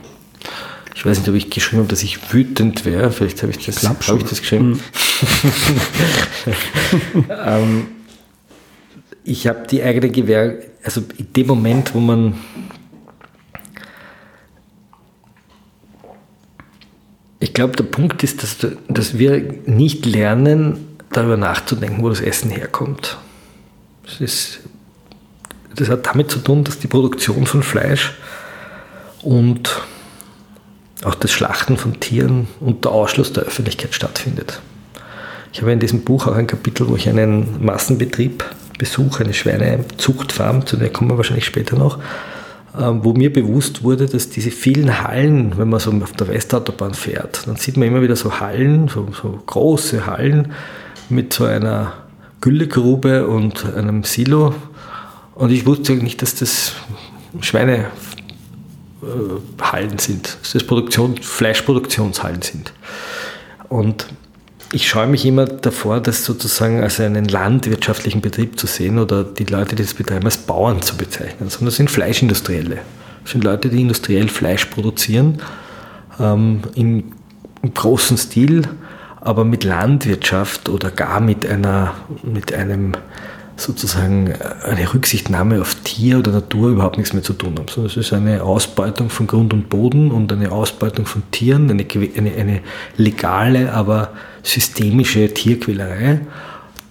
Ich 0.95 1.05
weiß 1.05 1.19
nicht, 1.19 1.29
ob 1.29 1.35
ich 1.35 1.51
geschrieben 1.51 1.81
habe, 1.83 1.89
dass 1.89 2.03
ich 2.03 2.33
wütend 2.33 2.85
wäre. 2.85 3.11
Vielleicht 3.11 3.43
habe 3.43 3.53
ich 3.53 3.65
das, 3.67 3.83
habe 3.87 4.19
ich 4.19 4.25
das 4.25 4.41
geschrieben. 4.41 4.81
Mhm. 4.81 4.81
ähm, 7.45 7.87
ich 9.25 9.47
habe 9.47 9.67
die 9.67 9.83
eigene 9.83 10.11
Gewehr, 10.11 10.59
also 10.85 11.03
in 11.19 11.33
dem 11.33 11.47
Moment, 11.49 11.95
wo 11.95 12.01
man 12.01 12.35
Ich 17.45 17.53
glaube, 17.53 17.77
der 17.77 17.85
Punkt 17.85 18.23
ist, 18.23 18.43
dass, 18.43 18.57
dass 18.89 19.19
wir 19.19 19.55
nicht 19.67 20.07
lernen, 20.07 20.97
darüber 21.13 21.37
nachzudenken, 21.37 22.03
wo 22.03 22.09
das 22.09 22.23
Essen 22.23 22.51
herkommt. 22.51 23.19
Das, 24.03 24.19
ist, 24.19 24.61
das 25.75 25.91
hat 25.91 26.07
damit 26.07 26.31
zu 26.31 26.39
tun, 26.39 26.65
dass 26.65 26.79
die 26.79 26.87
Produktion 26.87 27.45
von 27.45 27.63
Fleisch 27.63 28.15
und 29.21 29.83
auch 31.05 31.15
das 31.15 31.33
Schlachten 31.33 31.77
von 31.77 32.01
Tieren 32.01 32.49
unter 32.61 32.93
Ausschluss 32.93 33.33
der 33.33 33.45
Öffentlichkeit 33.45 33.95
stattfindet. 33.95 34.61
Ich 35.53 35.61
habe 35.61 35.73
in 35.73 35.81
diesem 35.81 36.03
Buch 36.03 36.27
auch 36.27 36.35
ein 36.35 36.47
Kapitel, 36.47 36.89
wo 36.89 36.97
ich 36.97 37.09
einen 37.09 37.65
Massenbetrieb 37.65 38.45
besuche, 38.79 39.25
eine 39.25 39.35
Schweinezuchtfarm, 39.35 40.67
zu 40.67 40.77
der 40.77 40.91
kommen 40.91 41.11
wir 41.11 41.17
wahrscheinlich 41.17 41.45
später 41.45 41.77
noch, 41.77 41.99
ähm, 42.79 43.05
wo 43.05 43.13
mir 43.13 43.33
bewusst 43.33 43.85
wurde, 43.85 44.07
dass 44.07 44.31
diese 44.31 44.51
vielen 44.51 45.03
Hallen, 45.05 45.57
wenn 45.57 45.69
man 45.69 45.79
so 45.79 45.93
auf 45.93 46.13
der 46.13 46.27
Westautobahn 46.27 46.95
fährt, 46.95 47.47
dann 47.47 47.57
sieht 47.57 47.77
man 47.77 47.87
immer 47.87 48.03
wieder 48.03 48.17
so 48.17 48.41
Hallen, 48.41 48.89
so, 48.89 49.07
so 49.13 49.41
große 49.47 50.07
Hallen 50.07 50.53
mit 51.09 51.33
so 51.33 51.45
einer 51.45 51.93
Güllegrube 52.41 53.29
und 53.29 53.65
einem 53.77 54.03
Silo. 54.03 54.55
Und 55.37 55.51
ich 55.51 55.67
wusste 55.67 55.93
nicht, 55.95 56.21
dass 56.21 56.35
das 56.35 56.75
Schweinehallen 59.05 59.99
sind, 59.99 60.39
dass 60.41 60.53
das 60.53 60.65
Produktion, 60.65 61.17
Fleischproduktionshallen 61.17 62.43
sind. 62.43 62.73
Und 63.69 64.07
ich 64.73 64.89
scheue 64.89 65.07
mich 65.07 65.25
immer 65.25 65.47
davor, 65.47 66.01
das 66.01 66.25
sozusagen 66.25 66.83
als 66.83 67.01
einen 67.01 67.27
landwirtschaftlichen 67.27 68.21
Betrieb 68.21 68.59
zu 68.59 68.67
sehen 68.67 68.99
oder 68.99 69.23
die 69.23 69.45
Leute, 69.45 69.77
die 69.77 69.83
das 69.83 69.95
betreiben, 69.95 70.25
als 70.25 70.39
Bauern 70.39 70.83
zu 70.83 70.97
bezeichnen, 70.97 71.49
sondern 71.49 71.67
das 71.67 71.77
sind 71.77 71.91
Fleischindustrielle. 71.91 72.79
Das 73.23 73.33
sind 73.33 73.45
Leute, 73.45 73.69
die 73.69 73.81
industriell 73.81 74.29
Fleisch 74.29 74.67
produzieren, 74.67 75.41
ähm, 76.19 76.63
im, 76.75 77.05
im, 77.63 77.75
großen 77.75 78.17
Stil, 78.19 78.69
aber 79.21 79.45
mit 79.45 79.65
Landwirtschaft 79.65 80.69
oder 80.69 80.91
gar 80.91 81.21
mit, 81.21 81.47
einer, 81.47 81.95
mit 82.23 82.53
einem 82.53 82.93
sozusagen 83.57 84.35
eine 84.65 84.93
Rücksichtnahme 84.93 85.61
auf 85.61 85.77
Tier 85.85 86.19
oder 86.19 86.33
Natur 86.33 86.71
überhaupt 86.71 86.97
nichts 86.97 87.13
mehr 87.13 87.23
zu 87.23 87.35
tun 87.35 87.57
haben. 87.59 87.69
Sondern 87.69 87.91
es 87.91 87.97
ist 87.97 88.13
eine 88.13 88.43
Ausbeutung 88.43 89.11
von 89.11 89.27
Grund 89.27 89.53
und 89.53 89.69
Boden 89.69 90.11
und 90.11 90.33
eine 90.33 90.51
Ausbeutung 90.51 91.07
von 91.07 91.23
Tieren, 91.31 91.71
eine, 91.71 91.87
eine, 92.17 92.35
eine 92.35 92.61
legale, 92.97 93.73
aber 93.73 94.13
systemische 94.43 95.33
Tierquälerei, 95.33 96.21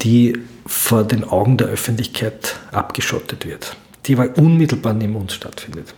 die 0.01 0.38
vor 0.66 1.03
den 1.03 1.24
Augen 1.24 1.57
der 1.57 1.68
Öffentlichkeit 1.68 2.55
abgeschottet 2.72 3.45
wird, 3.45 3.76
die 4.05 4.16
aber 4.16 4.38
unmittelbar 4.38 4.93
neben 4.93 5.16
uns 5.16 5.34
stattfindet, 5.34 5.93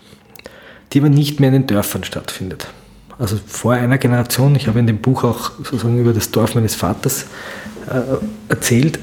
die 0.91 0.99
aber 0.99 1.09
nicht 1.09 1.39
mehr 1.39 1.49
in 1.49 1.61
den 1.61 1.67
Dörfern 1.67 2.03
stattfindet. 2.03 2.67
Also 3.17 3.39
vor 3.45 3.73
einer 3.73 3.97
Generation, 3.97 4.55
ich 4.55 4.67
habe 4.67 4.79
in 4.79 4.87
dem 4.87 4.97
Buch 4.97 5.23
auch 5.23 5.51
sozusagen 5.59 5.99
über 5.99 6.11
das 6.11 6.31
Dorf 6.31 6.55
meines 6.55 6.75
Vaters 6.75 7.27
äh, 7.89 8.01
erzählt, 8.49 8.99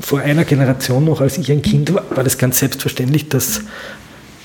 vor 0.00 0.20
einer 0.20 0.44
Generation 0.44 1.04
noch, 1.04 1.20
als 1.20 1.38
ich 1.38 1.50
ein 1.50 1.62
Kind 1.62 1.94
war, 1.94 2.04
war 2.14 2.24
das 2.24 2.38
ganz 2.38 2.58
selbstverständlich, 2.58 3.28
dass 3.28 3.62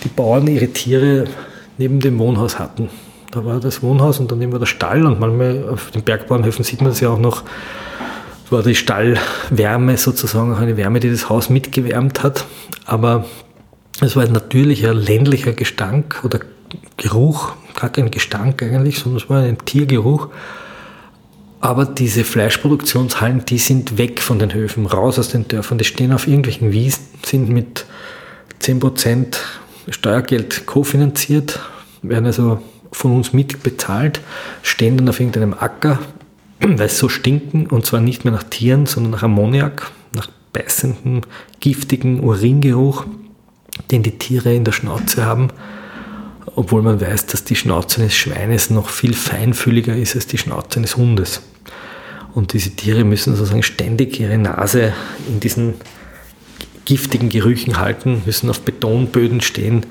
die 0.03 0.09
Bauern 0.09 0.47
ihre 0.47 0.67
Tiere 0.67 1.25
neben 1.77 1.99
dem 1.99 2.17
Wohnhaus 2.19 2.59
hatten. 2.59 2.89
Da 3.31 3.45
war 3.45 3.59
das 3.59 3.81
Wohnhaus 3.81 4.19
und 4.19 4.31
daneben 4.31 4.51
war 4.51 4.59
der 4.59 4.65
Stall 4.65 5.05
und 5.05 5.19
manchmal 5.19 5.69
auf 5.69 5.91
den 5.91 6.03
Bergbauernhöfen 6.03 6.63
sieht 6.63 6.81
man 6.81 6.91
das 6.91 6.99
ja 6.99 7.09
auch 7.09 7.19
noch, 7.19 7.43
war 8.49 8.63
die 8.63 8.75
Stallwärme 8.75 9.97
sozusagen 9.97 10.53
auch 10.53 10.59
eine 10.59 10.75
Wärme, 10.75 10.99
die 10.99 11.09
das 11.09 11.29
Haus 11.29 11.49
mitgewärmt 11.49 12.23
hat. 12.23 12.45
Aber 12.85 13.25
es 14.01 14.15
war 14.15 14.23
ein 14.23 14.33
natürlicher 14.33 14.93
ländlicher 14.93 15.53
Gestank 15.53 16.21
oder 16.23 16.39
Geruch, 16.97 17.53
gar 17.79 17.89
kein 17.89 18.11
Gestank 18.11 18.61
eigentlich, 18.61 18.99
sondern 18.99 19.21
es 19.23 19.29
war 19.29 19.43
ein 19.43 19.57
Tiergeruch. 19.65 20.27
Aber 21.61 21.85
diese 21.85 22.23
Fleischproduktionshallen, 22.23 23.45
die 23.45 23.59
sind 23.59 23.99
weg 23.99 24.19
von 24.19 24.39
den 24.39 24.51
Höfen, 24.51 24.87
raus 24.87 25.19
aus 25.19 25.29
den 25.29 25.47
Dörfern. 25.47 25.77
Die 25.77 25.85
stehen 25.85 26.11
auf 26.11 26.27
irgendwelchen 26.27 26.71
Wiesen, 26.71 27.03
sind 27.23 27.49
mit 27.49 27.85
10% 28.61 29.37
Steuergeld 29.89 30.65
kofinanziert, 30.65 31.59
werden 32.01 32.25
also 32.25 32.59
von 32.91 33.15
uns 33.15 33.31
mitbezahlt, 33.31 34.21
stehen 34.63 34.97
dann 34.97 35.09
auf 35.09 35.19
irgendeinem 35.19 35.53
Acker, 35.53 35.99
weil 36.59 36.89
sie 36.89 36.95
so 36.95 37.09
stinken 37.09 37.67
und 37.67 37.85
zwar 37.85 38.01
nicht 38.01 38.25
mehr 38.25 38.33
nach 38.33 38.43
Tieren, 38.43 38.87
sondern 38.87 39.11
nach 39.11 39.23
Ammoniak, 39.23 39.91
nach 40.13 40.29
beißendem, 40.53 41.21
giftigen 41.59 42.21
Uringeruch, 42.21 43.05
den 43.91 44.01
die 44.01 44.17
Tiere 44.17 44.53
in 44.53 44.63
der 44.63 44.71
Schnauze 44.71 45.25
haben, 45.25 45.49
obwohl 46.55 46.81
man 46.81 46.99
weiß, 46.99 47.27
dass 47.27 47.43
die 47.43 47.55
Schnauze 47.55 48.01
eines 48.01 48.15
Schweines 48.15 48.69
noch 48.69 48.89
viel 48.89 49.13
feinfühliger 49.13 49.95
ist 49.95 50.15
als 50.15 50.27
die 50.27 50.37
Schnauze 50.37 50.79
eines 50.79 50.97
Hundes. 50.97 51.41
Und 52.33 52.53
diese 52.53 52.71
Tiere 52.71 53.03
müssen 53.03 53.35
sozusagen 53.35 53.63
ständig 53.63 54.19
ihre 54.19 54.37
Nase 54.37 54.93
in 55.27 55.39
diesen 55.39 55.75
giftigen 56.85 57.29
Gerüchen 57.29 57.77
halten, 57.77 58.23
müssen 58.25 58.49
auf 58.49 58.61
Betonböden 58.61 59.41
stehen, 59.41 59.85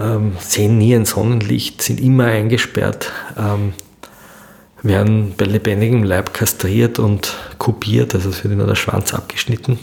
ähm, 0.00 0.32
sehen 0.38 0.78
nie 0.78 0.94
ein 0.94 1.04
Sonnenlicht, 1.04 1.82
sind 1.82 2.00
immer 2.00 2.26
eingesperrt, 2.26 3.12
ähm, 3.36 3.74
werden 4.82 5.34
bei 5.36 5.44
lebendigem 5.44 6.02
Leib 6.02 6.34
kastriert 6.34 6.98
und 6.98 7.36
kopiert, 7.58 8.14
also 8.14 8.30
es 8.30 8.42
wird 8.42 8.54
ihnen 8.54 8.66
der 8.66 8.74
Schwanz 8.74 9.14
abgeschnitten. 9.14 9.78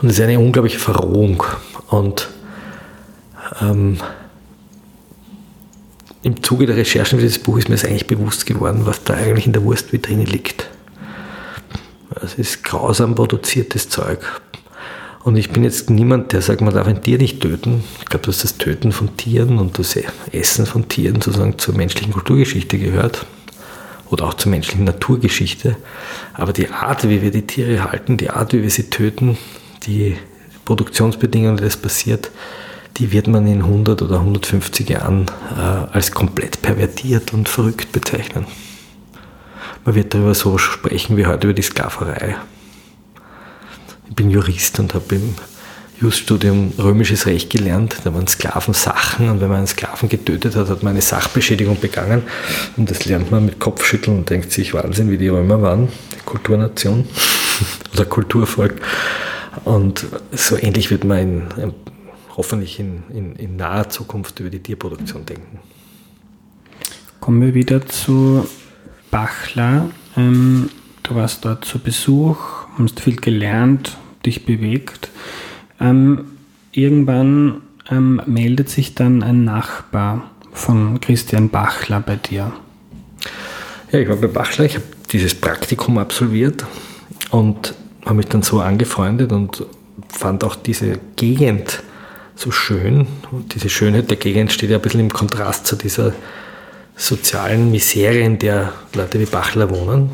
Und 0.00 0.08
es 0.08 0.18
ist 0.18 0.24
eine 0.24 0.38
unglaubliche 0.38 0.78
Verrohung. 0.78 1.42
Und 1.88 2.28
ähm, 3.60 3.98
im 6.22 6.42
Zuge 6.42 6.66
der 6.66 6.76
Recherchen 6.76 7.18
für 7.18 7.24
dieses 7.24 7.42
Buch 7.42 7.58
ist 7.58 7.68
mir 7.68 7.76
das 7.76 7.84
eigentlich 7.84 8.06
bewusst 8.06 8.46
geworden, 8.46 8.82
was 8.84 9.04
da 9.04 9.14
eigentlich 9.14 9.46
in 9.46 9.52
der 9.52 9.64
Wurstvitrine 9.64 10.24
liegt. 10.24 10.68
Es 12.22 12.34
ist 12.34 12.64
grausam 12.64 13.14
produziertes 13.14 13.88
Zeug. 13.88 14.20
Und 15.24 15.36
ich 15.36 15.50
bin 15.50 15.62
jetzt 15.62 15.90
niemand, 15.90 16.32
der 16.32 16.42
sagt, 16.42 16.60
man 16.60 16.72
darf 16.72 16.86
ein 16.86 17.02
Tier 17.02 17.18
nicht 17.18 17.40
töten. 17.40 17.84
Ich 18.00 18.06
glaube, 18.06 18.26
dass 18.26 18.38
das 18.38 18.56
Töten 18.56 18.92
von 18.92 19.16
Tieren 19.16 19.58
und 19.58 19.78
das 19.78 19.98
Essen 20.32 20.64
von 20.64 20.88
Tieren 20.88 21.20
sozusagen 21.20 21.58
zur 21.58 21.74
menschlichen 21.74 22.12
Kulturgeschichte 22.12 22.78
gehört 22.78 23.26
oder 24.10 24.26
auch 24.26 24.34
zur 24.34 24.50
menschlichen 24.50 24.84
Naturgeschichte. 24.84 25.76
Aber 26.34 26.52
die 26.52 26.70
Art, 26.70 27.08
wie 27.08 27.20
wir 27.20 27.30
die 27.30 27.46
Tiere 27.46 27.84
halten, 27.84 28.16
die 28.16 28.30
Art, 28.30 28.52
wie 28.52 28.62
wir 28.62 28.70
sie 28.70 28.90
töten, 28.90 29.36
die 29.86 30.16
Produktionsbedingungen, 30.64 31.58
wie 31.58 31.64
das 31.64 31.76
passiert, 31.76 32.30
die 32.98 33.12
wird 33.12 33.28
man 33.28 33.46
in 33.46 33.62
100 33.62 34.02
oder 34.02 34.20
150 34.20 34.88
Jahren 34.88 35.26
äh, 35.56 35.60
als 35.60 36.12
komplett 36.12 36.62
pervertiert 36.62 37.32
und 37.32 37.48
verrückt 37.48 37.92
bezeichnen. 37.92 38.46
Man 39.84 39.94
wird 39.94 40.14
darüber 40.14 40.34
so 40.34 40.58
sprechen 40.58 41.16
wie 41.16 41.26
heute 41.26 41.46
über 41.46 41.54
die 41.54 41.62
Sklaverei 41.62 42.36
ich 44.08 44.14
bin 44.14 44.30
Jurist 44.30 44.78
und 44.80 44.94
habe 44.94 45.14
im 45.14 45.34
Juststudium 46.00 46.72
römisches 46.78 47.26
Recht 47.26 47.50
gelernt. 47.50 47.96
Da 48.04 48.14
waren 48.14 48.26
Sklaven 48.26 48.72
Sachen 48.72 49.28
und 49.28 49.40
wenn 49.40 49.48
man 49.48 49.58
einen 49.58 49.66
Sklaven 49.66 50.08
getötet 50.08 50.56
hat, 50.56 50.68
hat 50.68 50.82
man 50.82 50.92
eine 50.92 51.02
Sachbeschädigung 51.02 51.78
begangen. 51.80 52.22
Und 52.76 52.90
das 52.90 53.04
lernt 53.04 53.30
man 53.30 53.44
mit 53.44 53.58
Kopfschütteln 53.58 54.18
und 54.18 54.30
denkt 54.30 54.52
sich, 54.52 54.74
Wahnsinn, 54.74 55.10
wie 55.10 55.18
die 55.18 55.28
Römer 55.28 55.60
waren, 55.60 55.88
Kulturnation 56.24 57.06
oder 57.92 58.04
Kulturvolk. 58.04 58.76
Und 59.64 60.06
so 60.32 60.56
ähnlich 60.56 60.90
wird 60.90 61.04
man 61.04 61.18
in, 61.18 61.42
hoffentlich 62.38 62.78
in, 62.78 63.02
in, 63.10 63.34
in 63.34 63.56
naher 63.56 63.90
Zukunft 63.90 64.38
über 64.38 64.48
die 64.48 64.60
Tierproduktion 64.60 65.26
denken. 65.26 65.58
Kommen 67.20 67.42
wir 67.42 67.52
wieder 67.52 67.84
zu 67.84 68.46
Bachler. 69.10 69.90
Ähm, 70.16 70.70
du 71.02 71.16
warst 71.16 71.44
dort 71.44 71.64
zu 71.64 71.80
Besuch 71.80 72.38
hast 72.78 73.00
viel 73.00 73.16
gelernt, 73.16 73.98
dich 74.24 74.46
bewegt. 74.46 75.10
Ähm, 75.80 76.26
irgendwann 76.70 77.62
ähm, 77.90 78.22
meldet 78.26 78.68
sich 78.68 78.94
dann 78.94 79.24
ein 79.24 79.42
Nachbar 79.44 80.30
von 80.52 81.00
Christian 81.00 81.48
Bachler 81.48 82.00
bei 82.00 82.16
dir. 82.16 82.52
Ja, 83.90 83.98
ich 83.98 84.08
war 84.08 84.16
bei 84.16 84.28
Bachler, 84.28 84.64
ich 84.64 84.76
habe 84.76 84.84
dieses 85.10 85.34
Praktikum 85.34 85.98
absolviert 85.98 86.64
und 87.30 87.74
habe 88.04 88.14
mich 88.14 88.26
dann 88.26 88.42
so 88.42 88.60
angefreundet 88.60 89.32
und 89.32 89.66
fand 90.08 90.44
auch 90.44 90.54
diese 90.54 91.00
Gegend 91.16 91.82
so 92.38 92.50
schön. 92.50 93.06
Und 93.30 93.54
diese 93.54 93.68
Schönheit 93.68 94.08
der 94.10 94.16
Gegend 94.16 94.52
steht 94.52 94.70
ja 94.70 94.76
ein 94.76 94.82
bisschen 94.82 95.00
im 95.00 95.12
Kontrast 95.12 95.66
zu 95.66 95.76
dieser 95.76 96.12
sozialen 96.96 97.70
Misere, 97.70 98.18
in 98.18 98.38
der 98.38 98.72
Leute 98.94 99.20
wie 99.20 99.26
Bachler 99.26 99.70
wohnen 99.70 100.10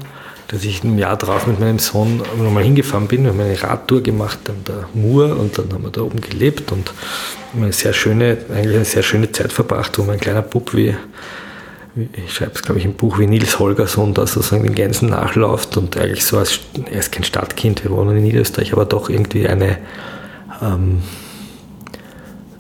dass 0.49 0.65
ich 0.65 0.85
im 0.85 0.99
Jahr 0.99 1.17
drauf 1.17 1.47
mit 1.47 1.59
meinem 1.59 1.79
Sohn 1.79 2.23
nochmal 2.39 2.65
hingefahren 2.65 3.09
bin. 3.09 3.25
Wir 3.25 3.31
haben 3.31 3.41
eine 3.41 3.61
Radtour 3.61 4.03
gemacht 4.03 4.39
an 4.49 4.57
der 4.67 4.89
Mur 4.93 5.37
und 5.39 5.57
dann 5.57 5.73
haben 5.73 5.83
wir 5.83 5.91
da 5.91 6.03
oben 6.03 6.21
gelebt 6.21 6.71
und 6.71 6.93
eine 7.57 7.73
sehr 7.73 7.93
schöne, 7.93 8.39
eigentlich 8.53 8.77
eine 8.77 8.85
sehr 8.85 9.03
schöne 9.03 9.33
Zeit 9.33 9.53
verbracht, 9.53 9.99
wo 9.99 10.03
mein 10.03 10.21
kleiner 10.21 10.43
Bub 10.43 10.75
wie, 10.75 10.95
ich 11.97 12.35
schreibe 12.35 12.53
es 12.55 12.63
glaube 12.63 12.79
ich 12.79 12.85
im 12.85 12.95
Buch, 12.95 13.19
wie 13.19 13.27
Nils 13.27 13.59
Holgersson 13.59 14.13
da 14.13 14.27
sozusagen 14.27 14.65
den 14.65 14.75
Gänsen 14.75 15.11
nachläuft 15.11 15.77
und 15.77 15.97
eigentlich 15.97 16.25
so 16.25 16.39
als, 16.39 16.61
er 16.91 16.99
ist 16.99 17.13
kein 17.13 17.25
Stadtkind, 17.25 17.83
wir 17.83 17.91
wohnen 17.91 18.17
in 18.17 18.25
Niederösterreich, 18.25 18.73
aber 18.73 18.85
doch 18.85 19.09
irgendwie 19.09 19.49
eine, 19.49 19.79
ähm, 20.63 21.03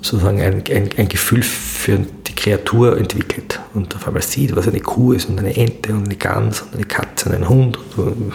sozusagen 0.04 0.42
ein, 0.42 0.62
ein, 0.70 0.90
ein 0.98 1.08
Gefühl 1.08 1.42
für 1.42 1.98
die 1.98 2.34
Kreatur 2.34 2.98
entwickelt 2.98 3.58
und 3.72 3.96
auf 3.96 4.06
einmal 4.06 4.22
sieht, 4.22 4.54
was 4.54 4.68
eine 4.68 4.80
Kuh 4.80 5.14
ist 5.14 5.30
und 5.30 5.38
eine 5.38 5.56
Ente 5.56 5.94
und 5.94 6.04
eine 6.04 6.16
Gans 6.16 6.60
und 6.60 6.74
eine 6.74 6.84
Katze 6.84 7.30
und 7.30 7.34
ein 7.36 7.48
Hund 7.48 7.78
und, 7.96 8.34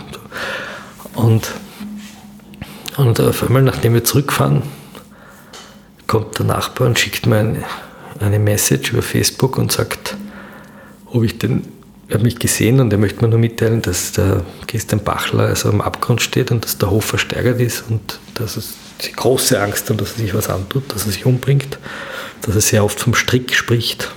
und, 1.13 1.53
und 2.97 3.20
auf 3.20 3.43
einmal, 3.43 3.61
nachdem 3.61 3.93
wir 3.93 4.03
zurückfahren, 4.03 4.63
kommt 6.07 6.39
der 6.39 6.47
Nachbar 6.47 6.88
und 6.88 6.97
schickt 6.97 7.28
mir 7.28 7.38
eine, 7.38 7.63
eine 8.20 8.39
Message 8.39 8.91
über 8.91 9.03
Facebook 9.03 9.59
und 9.59 9.72
sagt, 9.72 10.17
ob 11.05 11.24
ich 11.24 11.38
den, 11.38 11.67
er 12.07 12.15
hat 12.15 12.24
mich 12.24 12.39
gesehen 12.39 12.80
und 12.80 12.91
er 12.91 12.97
möchte 12.97 13.22
mir 13.22 13.28
nur 13.28 13.38
mitteilen, 13.38 13.84
dass 13.84 14.13
der 14.13 14.43
Christian 14.65 15.03
Bachler 15.03 15.45
also 15.45 15.70
am 15.70 15.82
Abgrund 15.82 16.24
steht 16.24 16.49
und 16.49 16.65
dass 16.65 16.80
der 16.80 16.89
Hof 16.89 17.05
versteigert 17.05 17.59
ist 17.59 17.84
und 17.91 18.20
dass 18.34 18.57
es 18.57 18.74
die 19.01 19.11
große 19.11 19.61
Angst 19.61 19.89
hat, 19.89 20.01
dass 20.01 20.13
er 20.13 20.17
sich 20.19 20.33
was 20.33 20.49
antut, 20.49 20.93
dass 20.93 21.05
er 21.05 21.11
sich 21.11 21.25
umbringt, 21.25 21.79
dass 22.41 22.55
er 22.55 22.61
sehr 22.61 22.83
oft 22.83 22.99
vom 22.99 23.13
Strick 23.13 23.55
spricht, 23.55 24.11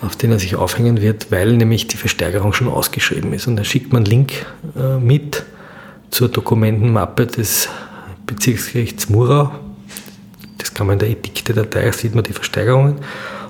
auf 0.00 0.16
den 0.16 0.32
er 0.32 0.38
sich 0.38 0.56
aufhängen 0.56 1.00
wird, 1.00 1.30
weil 1.30 1.56
nämlich 1.56 1.86
die 1.86 1.96
Versteigerung 1.96 2.52
schon 2.52 2.68
ausgeschrieben 2.68 3.32
ist. 3.32 3.46
Und 3.46 3.56
da 3.56 3.64
schickt 3.64 3.92
man 3.92 4.02
einen 4.02 4.10
Link 4.10 4.46
äh, 4.76 4.98
mit 4.98 5.44
zur 6.10 6.28
Dokumentenmappe 6.28 7.26
des 7.26 7.68
Bezirksgerichts 8.26 9.08
Murau. 9.08 9.52
Das 10.58 10.74
kann 10.74 10.86
man 10.86 10.94
in 10.94 11.00
der 11.00 11.10
Edikte-Datei, 11.10 11.90
sieht 11.92 12.14
man 12.14 12.24
die 12.24 12.32
Versteigerungen. 12.32 12.96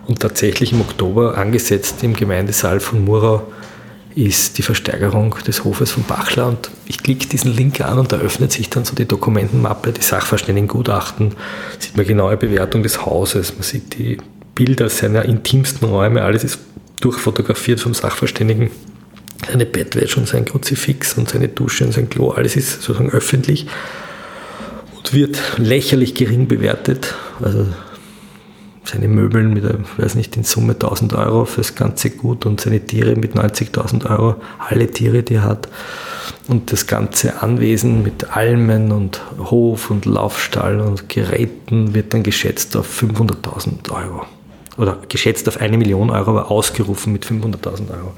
Und 0.06 0.20
tatsächlich 0.20 0.72
im 0.72 0.80
Oktober 0.80 1.38
angesetzt 1.38 2.02
im 2.02 2.14
Gemeindesaal 2.14 2.80
von 2.80 3.04
Murau 3.04 3.52
ist 4.14 4.58
die 4.58 4.62
Versteigerung 4.62 5.36
des 5.46 5.64
Hofes 5.64 5.90
von 5.90 6.04
Bachler. 6.04 6.48
Und 6.48 6.70
ich 6.86 7.02
klicke 7.02 7.26
diesen 7.26 7.54
Link 7.54 7.80
an 7.80 7.98
und 7.98 8.12
da 8.12 8.18
öffnet 8.18 8.52
sich 8.52 8.70
dann 8.70 8.84
so 8.84 8.94
die 8.94 9.06
Dokumentenmappe, 9.06 9.92
die 9.92 10.02
Sachverständigengutachten, 10.02 11.34
sieht 11.78 11.96
man 11.96 12.06
genaue 12.06 12.36
Bewertung 12.36 12.82
des 12.82 13.04
Hauses, 13.06 13.54
man 13.54 13.62
sieht 13.62 13.98
die 13.98 14.18
Bilder 14.54 14.88
seiner 14.88 15.24
intimsten 15.24 15.88
Räume, 15.88 16.22
alles 16.22 16.44
ist 16.44 16.58
durchfotografiert 17.00 17.80
vom 17.80 17.94
Sachverständigen. 17.94 18.70
Seine 19.48 19.66
Bettwäsche 19.66 20.20
und 20.20 20.28
sein 20.28 20.44
Kruzifix 20.44 21.14
und 21.14 21.28
seine 21.28 21.48
Dusche 21.48 21.84
und 21.84 21.92
sein 21.92 22.08
Klo, 22.08 22.30
alles 22.30 22.54
ist 22.54 22.82
sozusagen 22.82 23.10
öffentlich 23.10 23.66
und 24.96 25.12
wird 25.12 25.36
lächerlich 25.56 26.14
gering 26.14 26.46
bewertet. 26.46 27.14
Also 27.40 27.66
seine 28.84 29.08
Möbel 29.08 29.44
mit, 29.44 29.64
weiß 29.96 30.14
nicht, 30.16 30.36
in 30.36 30.44
Summe 30.44 30.72
1000 30.72 31.14
Euro 31.14 31.44
fürs 31.44 31.74
ganze 31.74 32.10
Gut 32.10 32.46
und 32.46 32.60
seine 32.60 32.80
Tiere 32.80 33.14
mit 33.16 33.34
90.000 33.34 34.10
Euro, 34.10 34.36
alle 34.58 34.88
Tiere, 34.88 35.22
die 35.22 35.34
er 35.34 35.44
hat. 35.44 35.68
Und 36.48 36.72
das 36.72 36.86
ganze 36.88 37.42
Anwesen 37.42 38.02
mit 38.02 38.36
Almen 38.36 38.90
und 38.90 39.22
Hof 39.38 39.90
und 39.90 40.06
Laufstall 40.06 40.80
und 40.80 41.08
Geräten 41.08 41.94
wird 41.94 42.12
dann 42.12 42.24
geschätzt 42.24 42.76
auf 42.76 43.02
500.000 43.02 43.92
Euro. 43.92 44.26
Oder 44.76 44.98
geschätzt 45.08 45.46
auf 45.48 45.60
eine 45.60 45.78
Million 45.78 46.10
Euro, 46.10 46.30
aber 46.30 46.50
ausgerufen 46.50 47.12
mit 47.12 47.24
500.000 47.24 47.90
Euro. 47.90 48.14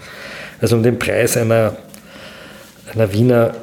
Also 0.60 0.76
um 0.76 0.82
den 0.82 0.98
Preis 0.98 1.36
einer, 1.36 1.76
einer 2.94 3.12
Wiener 3.12 3.54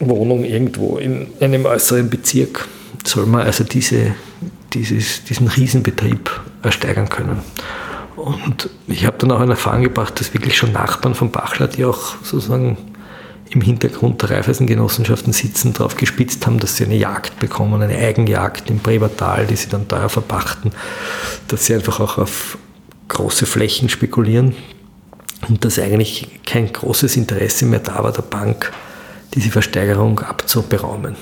Wohnung 0.00 0.44
irgendwo 0.44 0.96
in 0.96 1.28
einem 1.40 1.64
äußeren 1.64 2.10
Bezirk 2.10 2.66
soll 3.04 3.26
man 3.26 3.42
also 3.42 3.64
diese 3.64 4.14
dieses, 4.74 5.24
diesen 5.24 5.48
Riesenbetrieb 5.48 6.30
ersteigern 6.62 7.08
können. 7.08 7.40
Und 8.16 8.68
ich 8.86 9.06
habe 9.06 9.18
dann 9.18 9.32
auch 9.32 9.40
in 9.40 9.50
Erfahrung 9.50 9.82
gebracht, 9.82 10.20
dass 10.20 10.34
wirklich 10.34 10.56
schon 10.56 10.72
Nachbarn 10.72 11.14
von 11.14 11.30
Bachler, 11.30 11.68
die 11.68 11.84
auch 11.84 12.16
sozusagen 12.22 12.76
im 13.50 13.60
Hintergrund 13.60 14.22
der 14.22 14.30
Reifeisengenossenschaften 14.30 15.32
sitzen, 15.32 15.72
darauf 15.72 15.96
gespitzt 15.96 16.46
haben, 16.46 16.58
dass 16.58 16.76
sie 16.76 16.84
eine 16.84 16.96
Jagd 16.96 17.38
bekommen, 17.38 17.82
eine 17.82 17.96
Eigenjagd 17.96 18.70
im 18.70 18.78
Brebertal, 18.78 19.46
die 19.46 19.56
sie 19.56 19.68
dann 19.68 19.88
teuer 19.88 20.08
verpachten, 20.08 20.72
dass 21.48 21.66
sie 21.66 21.74
einfach 21.74 22.00
auch 22.00 22.18
auf 22.18 22.56
große 23.08 23.44
Flächen 23.44 23.88
spekulieren 23.88 24.54
und 25.48 25.64
dass 25.64 25.78
eigentlich 25.78 26.40
kein 26.46 26.72
großes 26.72 27.16
Interesse 27.16 27.66
mehr 27.66 27.80
da 27.80 28.02
war, 28.02 28.12
der 28.12 28.22
Bank 28.22 28.72
diese 29.34 29.50
Versteigerung 29.50 30.20
abzuberaumen. 30.20 31.16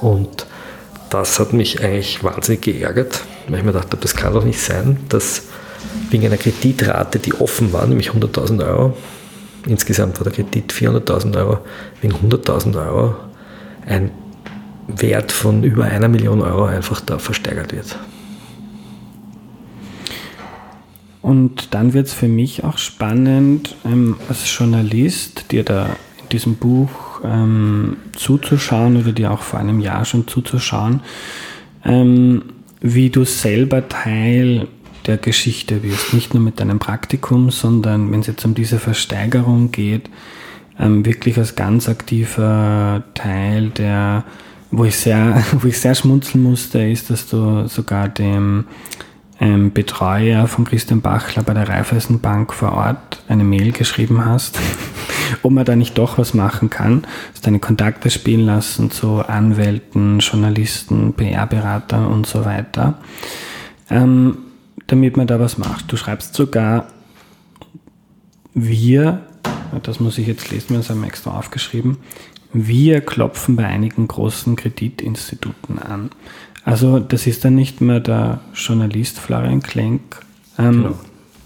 Und 0.00 0.46
das 1.10 1.38
hat 1.38 1.52
mich 1.52 1.82
eigentlich 1.82 2.22
wahnsinnig 2.22 2.62
geärgert, 2.62 3.20
weil 3.48 3.58
ich 3.58 3.64
mir 3.64 3.72
dachte, 3.72 3.96
das 3.96 4.14
kann 4.14 4.34
doch 4.34 4.44
nicht 4.44 4.60
sein, 4.60 4.98
dass 5.08 5.42
wegen 6.10 6.26
einer 6.26 6.36
Kreditrate, 6.36 7.18
die 7.18 7.34
offen 7.34 7.72
war, 7.72 7.86
nämlich 7.86 8.10
100.000 8.10 8.66
Euro, 8.66 8.96
insgesamt 9.66 10.18
war 10.18 10.24
der 10.24 10.32
Kredit 10.32 10.72
400.000 10.72 11.36
Euro, 11.36 11.58
wegen 12.00 12.14
100.000 12.14 12.76
Euro 12.86 13.16
ein 13.86 14.10
Wert 14.86 15.32
von 15.32 15.62
über 15.64 15.84
einer 15.84 16.08
Million 16.08 16.40
Euro 16.40 16.64
einfach 16.64 17.00
da 17.00 17.18
versteigert 17.18 17.72
wird. 17.72 17.96
Und 21.20 21.74
dann 21.74 21.92
wird 21.92 22.06
es 22.06 22.14
für 22.14 22.28
mich 22.28 22.64
auch 22.64 22.78
spannend, 22.78 23.76
ähm, 23.84 24.16
als 24.28 24.44
Journalist, 24.56 25.52
dir 25.52 25.62
da 25.62 25.96
diesem 26.28 26.56
Buch 26.56 27.20
ähm, 27.24 27.96
zuzuschauen 28.16 28.96
oder 28.96 29.12
dir 29.12 29.32
auch 29.32 29.42
vor 29.42 29.58
einem 29.58 29.80
Jahr 29.80 30.04
schon 30.04 30.28
zuzuschauen, 30.28 31.00
ähm, 31.84 32.42
wie 32.80 33.10
du 33.10 33.24
selber 33.24 33.88
Teil 33.88 34.68
der 35.06 35.16
Geschichte 35.16 35.82
wirst. 35.82 36.12
Nicht 36.12 36.34
nur 36.34 36.42
mit 36.42 36.60
deinem 36.60 36.78
Praktikum, 36.78 37.50
sondern 37.50 38.12
wenn 38.12 38.20
es 38.20 38.26
jetzt 38.26 38.44
um 38.44 38.54
diese 38.54 38.78
Versteigerung 38.78 39.72
geht, 39.72 40.08
ähm, 40.78 41.04
wirklich 41.04 41.38
als 41.38 41.56
ganz 41.56 41.88
aktiver 41.88 43.02
Teil 43.14 43.70
der, 43.70 44.24
wo 44.70 44.84
ich 44.84 44.96
sehr, 44.96 45.42
wo 45.52 45.66
ich 45.66 45.80
sehr 45.80 45.94
schmunzeln 45.94 46.42
musste, 46.42 46.80
ist, 46.80 47.10
dass 47.10 47.26
du 47.26 47.66
sogar 47.66 48.08
dem 48.08 48.64
ähm, 49.40 49.72
Betreuer 49.72 50.48
von 50.48 50.64
Christian 50.64 51.00
Bachler 51.00 51.42
bei 51.42 51.54
der 51.54 51.68
Raiffeisenbank 51.68 52.52
vor 52.52 52.72
Ort 52.72 53.22
eine 53.28 53.44
Mail 53.44 53.72
geschrieben 53.72 54.24
hast, 54.24 54.58
ob 55.42 55.52
man 55.52 55.64
da 55.64 55.76
nicht 55.76 55.96
doch 55.96 56.18
was 56.18 56.34
machen 56.34 56.70
kann, 56.70 57.06
dass 57.32 57.42
deine 57.42 57.60
Kontakte 57.60 58.10
spielen 58.10 58.46
lassen 58.46 58.90
zu 58.90 59.20
Anwälten, 59.20 60.18
Journalisten, 60.18 61.14
PR-Beratern 61.14 62.06
und 62.06 62.26
so 62.26 62.44
weiter, 62.44 62.98
ähm, 63.90 64.38
damit 64.86 65.16
man 65.16 65.26
da 65.26 65.38
was 65.38 65.58
macht. 65.58 65.90
Du 65.92 65.96
schreibst 65.96 66.34
sogar, 66.34 66.88
wir, 68.54 69.20
das 69.82 70.00
muss 70.00 70.18
ich 70.18 70.26
jetzt 70.26 70.50
lesen, 70.50 70.70
wir 70.70 70.82
haben 70.82 71.04
extra 71.04 71.38
aufgeschrieben, 71.38 71.98
wir 72.52 73.02
klopfen 73.02 73.56
bei 73.56 73.66
einigen 73.66 74.08
großen 74.08 74.56
Kreditinstituten 74.56 75.78
an. 75.78 76.10
Also 76.68 76.98
das 76.98 77.26
ist 77.26 77.44
dann 77.44 77.54
nicht 77.54 77.80
mehr 77.80 78.00
der 78.00 78.40
Journalist 78.54 79.18
Florian 79.18 79.62
Klenk, 79.62 80.00
ähm, 80.58 80.82
genau. 80.82 80.94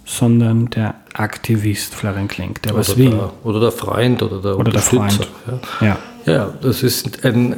sondern 0.04 0.68
der 0.70 0.94
Aktivist 1.14 1.94
Florian 1.94 2.28
Klenk, 2.28 2.62
der 2.62 2.72
oder 2.72 2.80
was 2.80 2.96
will. 2.96 3.10
Der, 3.10 3.32
oder 3.44 3.60
der 3.60 3.72
Freund 3.72 4.22
oder 4.22 4.40
der 4.40 4.58
oder 4.58 4.66
Unterstützer. 4.66 5.26
Der 5.46 5.58
Freund. 5.58 5.68
Ja. 5.80 5.86
ja. 6.26 6.32
ja, 6.32 6.54
das 6.60 6.82
ist 6.82 7.24
ein, 7.24 7.56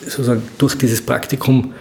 sozusagen 0.00 0.42
durch 0.56 0.78
dieses 0.78 1.02
Praktikum, 1.04 1.74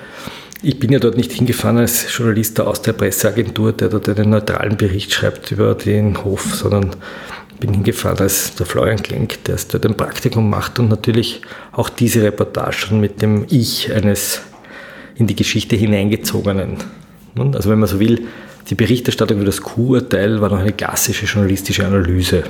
ich 0.62 0.78
bin 0.78 0.92
ja 0.92 1.00
dort 1.00 1.18
nicht 1.18 1.32
hingefahren 1.32 1.78
als 1.78 2.06
Journalist 2.16 2.60
aus 2.60 2.82
der 2.82 2.94
Presseagentur, 2.94 3.72
der 3.72 3.90
dort 3.90 4.10
einen 4.10 4.30
neutralen 4.30 4.78
Bericht 4.78 5.14
schreibt 5.14 5.52
über 5.52 5.74
den 5.74 6.24
Hof, 6.24 6.54
sondern 6.54 6.92
bin 7.62 7.74
hingefahren 7.74 8.20
als 8.20 8.56
der 8.56 8.66
Florian 8.66 9.02
Klenk, 9.02 9.44
der 9.46 9.58
dort 9.72 9.86
ein 9.86 9.96
Praktikum 9.96 10.50
macht 10.50 10.80
und 10.80 10.90
natürlich 10.90 11.42
auch 11.72 11.88
diese 11.88 12.24
Reportagen 12.24 13.00
mit 13.00 13.22
dem 13.22 13.46
Ich 13.50 13.94
eines 13.94 14.42
in 15.22 15.28
die 15.28 15.36
Geschichte 15.36 15.76
hineingezogenen. 15.76 16.78
Also 17.54 17.70
wenn 17.70 17.80
man 17.80 17.88
so 17.88 18.00
will, 18.00 18.28
die 18.70 18.76
Berichterstattung 18.76 19.38
über 19.38 19.46
das 19.46 19.62
Q-Urteil 19.62 20.42
war 20.42 20.50
noch 20.50 20.60
eine 20.60 20.74
klassische 20.74 21.26
journalistische 21.26 21.86
Analyse 21.86 22.44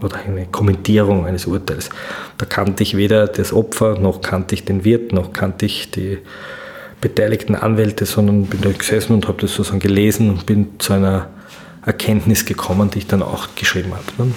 oder 0.00 0.16
eine 0.16 0.46
Kommentierung 0.46 1.26
eines 1.26 1.46
Urteils. 1.46 1.90
Da 2.38 2.46
kannte 2.46 2.82
ich 2.84 2.96
weder 2.96 3.26
das 3.26 3.52
Opfer, 3.52 3.98
noch 3.98 4.20
kannte 4.20 4.54
ich 4.54 4.64
den 4.64 4.84
Wirt, 4.84 5.12
noch 5.12 5.32
kannte 5.32 5.66
ich 5.66 5.90
die 5.90 6.18
beteiligten 7.00 7.56
Anwälte, 7.56 8.06
sondern 8.06 8.46
bin 8.46 8.60
da 8.60 8.70
gesessen 8.70 9.12
und 9.12 9.26
habe 9.26 9.40
das 9.40 9.54
sozusagen 9.54 9.80
gelesen 9.80 10.30
und 10.30 10.46
bin 10.46 10.78
zu 10.78 10.92
einer 10.92 11.28
Erkenntnis 11.84 12.44
gekommen, 12.44 12.90
die 12.90 12.98
ich 12.98 13.06
dann 13.06 13.22
auch 13.22 13.48
geschrieben 13.56 13.92
habe 13.92 14.30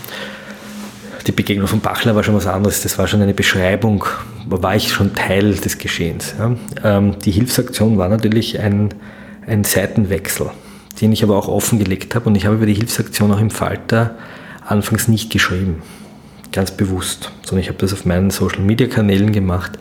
die 1.27 1.31
Begegnung 1.31 1.67
von 1.67 1.79
Bachler 1.81 2.15
war 2.15 2.23
schon 2.23 2.35
was 2.35 2.47
anderes. 2.47 2.81
Das 2.81 2.97
war 2.97 3.07
schon 3.07 3.21
eine 3.21 3.33
Beschreibung, 3.33 4.05
war 4.47 4.75
ich 4.75 4.91
schon 4.91 5.13
Teil 5.13 5.53
des 5.53 5.77
Geschehens. 5.77 6.35
Ähm, 6.83 7.15
die 7.23 7.31
Hilfsaktion 7.31 7.97
war 7.97 8.09
natürlich 8.09 8.59
ein, 8.59 8.89
ein 9.45 9.63
Seitenwechsel, 9.63 10.51
den 11.01 11.11
ich 11.11 11.23
aber 11.23 11.37
auch 11.37 11.47
offengelegt 11.47 12.15
habe. 12.15 12.29
Und 12.29 12.35
ich 12.35 12.45
habe 12.45 12.55
über 12.55 12.65
die 12.65 12.73
Hilfsaktion 12.73 13.31
auch 13.31 13.41
im 13.41 13.49
Falter 13.49 14.15
anfangs 14.65 15.07
nicht 15.07 15.31
geschrieben 15.31 15.81
ganz 16.51 16.71
bewusst, 16.71 17.31
sondern 17.43 17.61
ich 17.61 17.69
habe 17.69 17.77
das 17.77 17.93
auf 17.93 18.05
meinen 18.05 18.31
Social-Media-Kanälen 18.31 19.31
gemacht. 19.31 19.73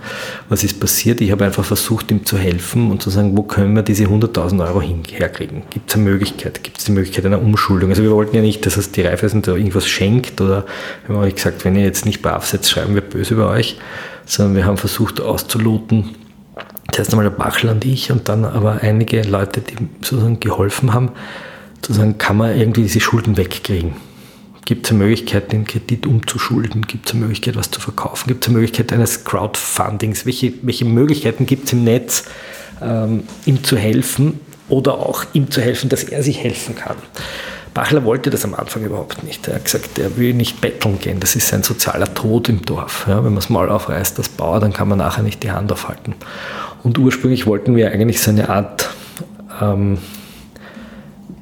Was 0.49 0.65
ist 0.65 0.81
passiert? 0.81 1.21
Ich 1.21 1.31
habe 1.31 1.45
einfach 1.45 1.65
versucht, 1.65 2.11
ihm 2.11 2.27
zu 2.27 2.37
helfen 2.37 2.91
und 2.91 3.03
zu 3.03 3.11
sagen, 3.11 3.37
wo 3.37 3.43
können 3.43 3.75
wir 3.75 3.83
diese 3.83 4.05
100.000 4.05 4.67
Euro 4.67 4.83
herkriegen? 4.83 5.63
Gibt 5.71 5.89
es 5.89 5.97
eine 5.97 6.05
Möglichkeit? 6.05 6.63
Gibt 6.63 6.79
es 6.79 6.85
die 6.85 6.93
Möglichkeit 6.93 7.25
einer 7.25 7.41
Umschuldung? 7.41 7.91
Also 7.91 8.03
wir 8.03 8.11
wollten 8.11 8.37
ja 8.37 8.43
nicht, 8.43 8.67
dass 8.67 8.77
es 8.77 8.93
die 8.93 9.01
Raiffeisen 9.01 9.43
da 9.43 9.55
irgendwas 9.55 9.87
schenkt 9.87 10.41
oder 10.41 10.67
wir 11.07 11.17
haben 11.17 11.25
euch 11.25 11.37
gesagt, 11.37 11.65
wenn 11.65 11.75
ihr 11.75 11.85
jetzt 11.85 12.05
nicht 12.05 12.21
brav 12.21 12.47
seid, 12.47 12.67
schreiben 12.67 12.95
wir 12.95 13.03
böse 13.03 13.35
über 13.35 13.49
euch, 13.49 13.79
sondern 14.27 14.57
wir 14.57 14.67
haben 14.67 14.77
versucht 14.77 15.21
auszuloten, 15.21 16.17
zuerst 16.93 17.13
einmal 17.13 17.29
der 17.29 17.37
Bachler 17.37 17.73
und 17.73 17.85
ich 17.85 18.13
und 18.13 18.29
dann 18.29 18.45
aber 18.45 18.81
einige 18.83 19.23
Leute, 19.23 19.63
die 19.63 19.77
sozusagen 20.03 20.41
geholfen 20.41 20.93
haben, 20.93 21.13
zu 21.81 21.93
sagen, 21.95 22.19
kann 22.19 22.37
man 22.37 22.59
irgendwie 22.59 22.83
diese 22.83 23.01
Schulden 23.01 23.37
wegkriegen? 23.37 24.08
Gibt 24.69 24.85
es 24.85 24.91
eine 24.93 24.99
Möglichkeit, 24.99 25.51
den 25.51 25.65
Kredit 25.65 26.05
umzuschulden? 26.05 26.83
Gibt 26.83 27.07
es 27.07 27.15
eine 27.15 27.23
Möglichkeit, 27.23 27.57
was 27.57 27.71
zu 27.71 27.81
verkaufen? 27.81 28.29
Gibt 28.29 28.45
es 28.45 28.51
eine 28.51 28.59
Möglichkeit 28.59 28.93
eines 28.93 29.25
Crowdfundings? 29.25 30.27
Welche, 30.27 30.53
welche 30.61 30.85
Möglichkeiten 30.85 31.47
gibt 31.47 31.69
es 31.69 31.73
im 31.73 31.85
Netz, 31.85 32.25
ähm, 32.83 33.23
ihm 33.47 33.65
zu 33.65 33.79
helfen 33.79 34.41
oder 34.69 34.93
auch 34.93 35.25
ihm 35.33 35.51
zu 35.51 35.63
helfen, 35.63 35.89
dass 35.89 36.05
er 36.05 36.23
sich 36.23 36.43
helfen 36.43 36.75
kann? 36.75 36.97
Bachler 37.73 38.05
wollte 38.05 38.29
das 38.29 38.45
am 38.45 38.53
Anfang 38.53 38.85
überhaupt 38.85 39.25
nicht. 39.25 39.49
Er 39.49 39.55
hat 39.55 39.65
gesagt, 39.65 39.99
er 39.99 40.19
will 40.19 40.35
nicht 40.35 40.61
betteln 40.61 40.99
gehen. 40.99 41.19
Das 41.19 41.35
ist 41.35 41.55
ein 41.55 41.63
sozialer 41.63 42.13
Tod 42.13 42.51
im 42.51 42.61
Dorf. 42.61 43.07
Ja, 43.09 43.17
wenn 43.17 43.33
man 43.33 43.37
das 43.37 43.49
Maul 43.49 43.71
aufreißt 43.71 44.19
als 44.19 44.29
Bauer, 44.29 44.61
dann 44.61 44.75
kann 44.75 44.87
man 44.87 44.99
nachher 44.99 45.23
nicht 45.23 45.43
die 45.43 45.51
Hand 45.51 45.73
aufhalten. 45.73 46.15
Und 46.83 46.99
ursprünglich 46.99 47.47
wollten 47.47 47.75
wir 47.75 47.91
eigentlich 47.91 48.21
so 48.21 48.33
eine 48.33 48.51
Art, 48.51 48.91
ähm, 49.63 49.97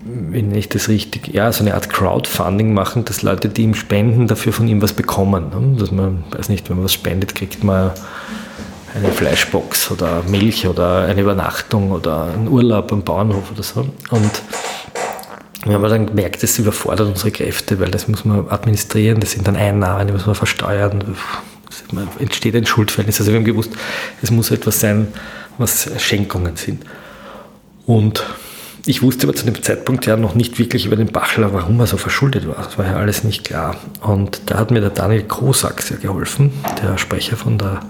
wie 0.09 0.43
nenne 0.43 0.59
ich 0.59 0.69
das 0.69 0.89
richtig, 0.89 1.29
ja, 1.35 1.51
so 1.53 1.63
eine 1.63 1.75
Art 1.75 1.91
Crowdfunding 1.91 2.73
machen, 2.73 3.05
dass 3.05 3.23
Leute, 3.23 3.49
die 3.49 3.63
ihm 3.63 3.75
spenden, 3.75 4.27
dafür 4.27 4.53
von 4.53 4.69
ihm 4.69 4.81
was 4.83 4.93
bekommen. 4.93 5.51
Ne? 5.51 5.79
Dass 5.79 5.91
man, 5.91 6.25
weiß 6.31 6.49
nicht, 6.49 6.69
wenn 6.69 6.77
man 6.77 6.85
was 6.85 6.93
spendet, 6.93 7.35
kriegt 7.35 7.65
man 7.65 7.91
eine 8.95 9.13
Fleischbox 9.13 9.91
oder 9.91 10.23
Milch 10.29 10.67
oder 10.67 11.03
eine 11.03 11.21
Übernachtung 11.21 11.91
oder 11.91 12.33
einen 12.33 12.49
Urlaub 12.49 12.93
am 12.93 13.03
Bauernhof 13.03 13.51
oder 13.53 13.63
so. 13.63 13.81
Und 14.11 14.43
wir 15.65 15.75
haben 15.75 15.83
dann 15.83 16.07
gemerkt, 16.07 16.43
das 16.43 16.59
überfordert 16.59 17.09
unsere 17.09 17.33
Kräfte, 17.33 17.81
weil 17.81 17.91
das 17.91 18.07
muss 18.07 18.25
man 18.25 18.49
administrieren, 18.49 19.21
das 19.21 19.33
sind 19.33 19.47
dann 19.47 19.57
Einnahmen, 19.57 20.07
die 20.07 20.13
muss 20.13 20.27
man 20.27 20.37
versteuern, 20.37 21.17
entsteht 22.19 22.55
ein 22.55 22.67
Schuldverhältnis. 22.67 23.21
Also 23.21 23.33
wir 23.33 23.39
haben 23.39 23.45
gewusst, 23.45 23.73
es 24.23 24.31
muss 24.31 24.51
etwas 24.51 24.81
sein, 24.81 25.09
was 25.59 25.91
Schenkungen 25.99 26.57
sind. 26.57 26.85
Und 27.87 28.25
ich 28.87 29.03
wusste 29.03 29.27
aber 29.27 29.35
zu 29.35 29.45
dem 29.45 29.61
Zeitpunkt 29.63 30.07
ja 30.07 30.17
noch 30.17 30.37
nicht 30.37 30.59
wirklich 30.61 30.87
über 30.87 30.95
den 30.95 31.09
Bachler, 31.09 31.53
warum 31.53 31.81
er 31.81 31.89
so 31.89 31.97
verschuldet 31.97 32.47
war. 32.47 32.57
Das 32.57 32.79
war 32.79 32.87
ja 32.87 32.95
alles 32.95 33.25
nicht 33.25 33.45
klar. 33.45 33.77
Und 34.01 34.41
da 34.47 34.59
hat 34.59 34.71
mir 34.71 34.81
der 34.81 34.91
Daniel 34.91 35.25
Kosak 35.25 35.83
sehr 35.83 35.97
geholfen, 35.97 36.53
der 36.83 36.97
Sprecher 36.97 37.37
von 37.37 37.59
der 37.59 37.81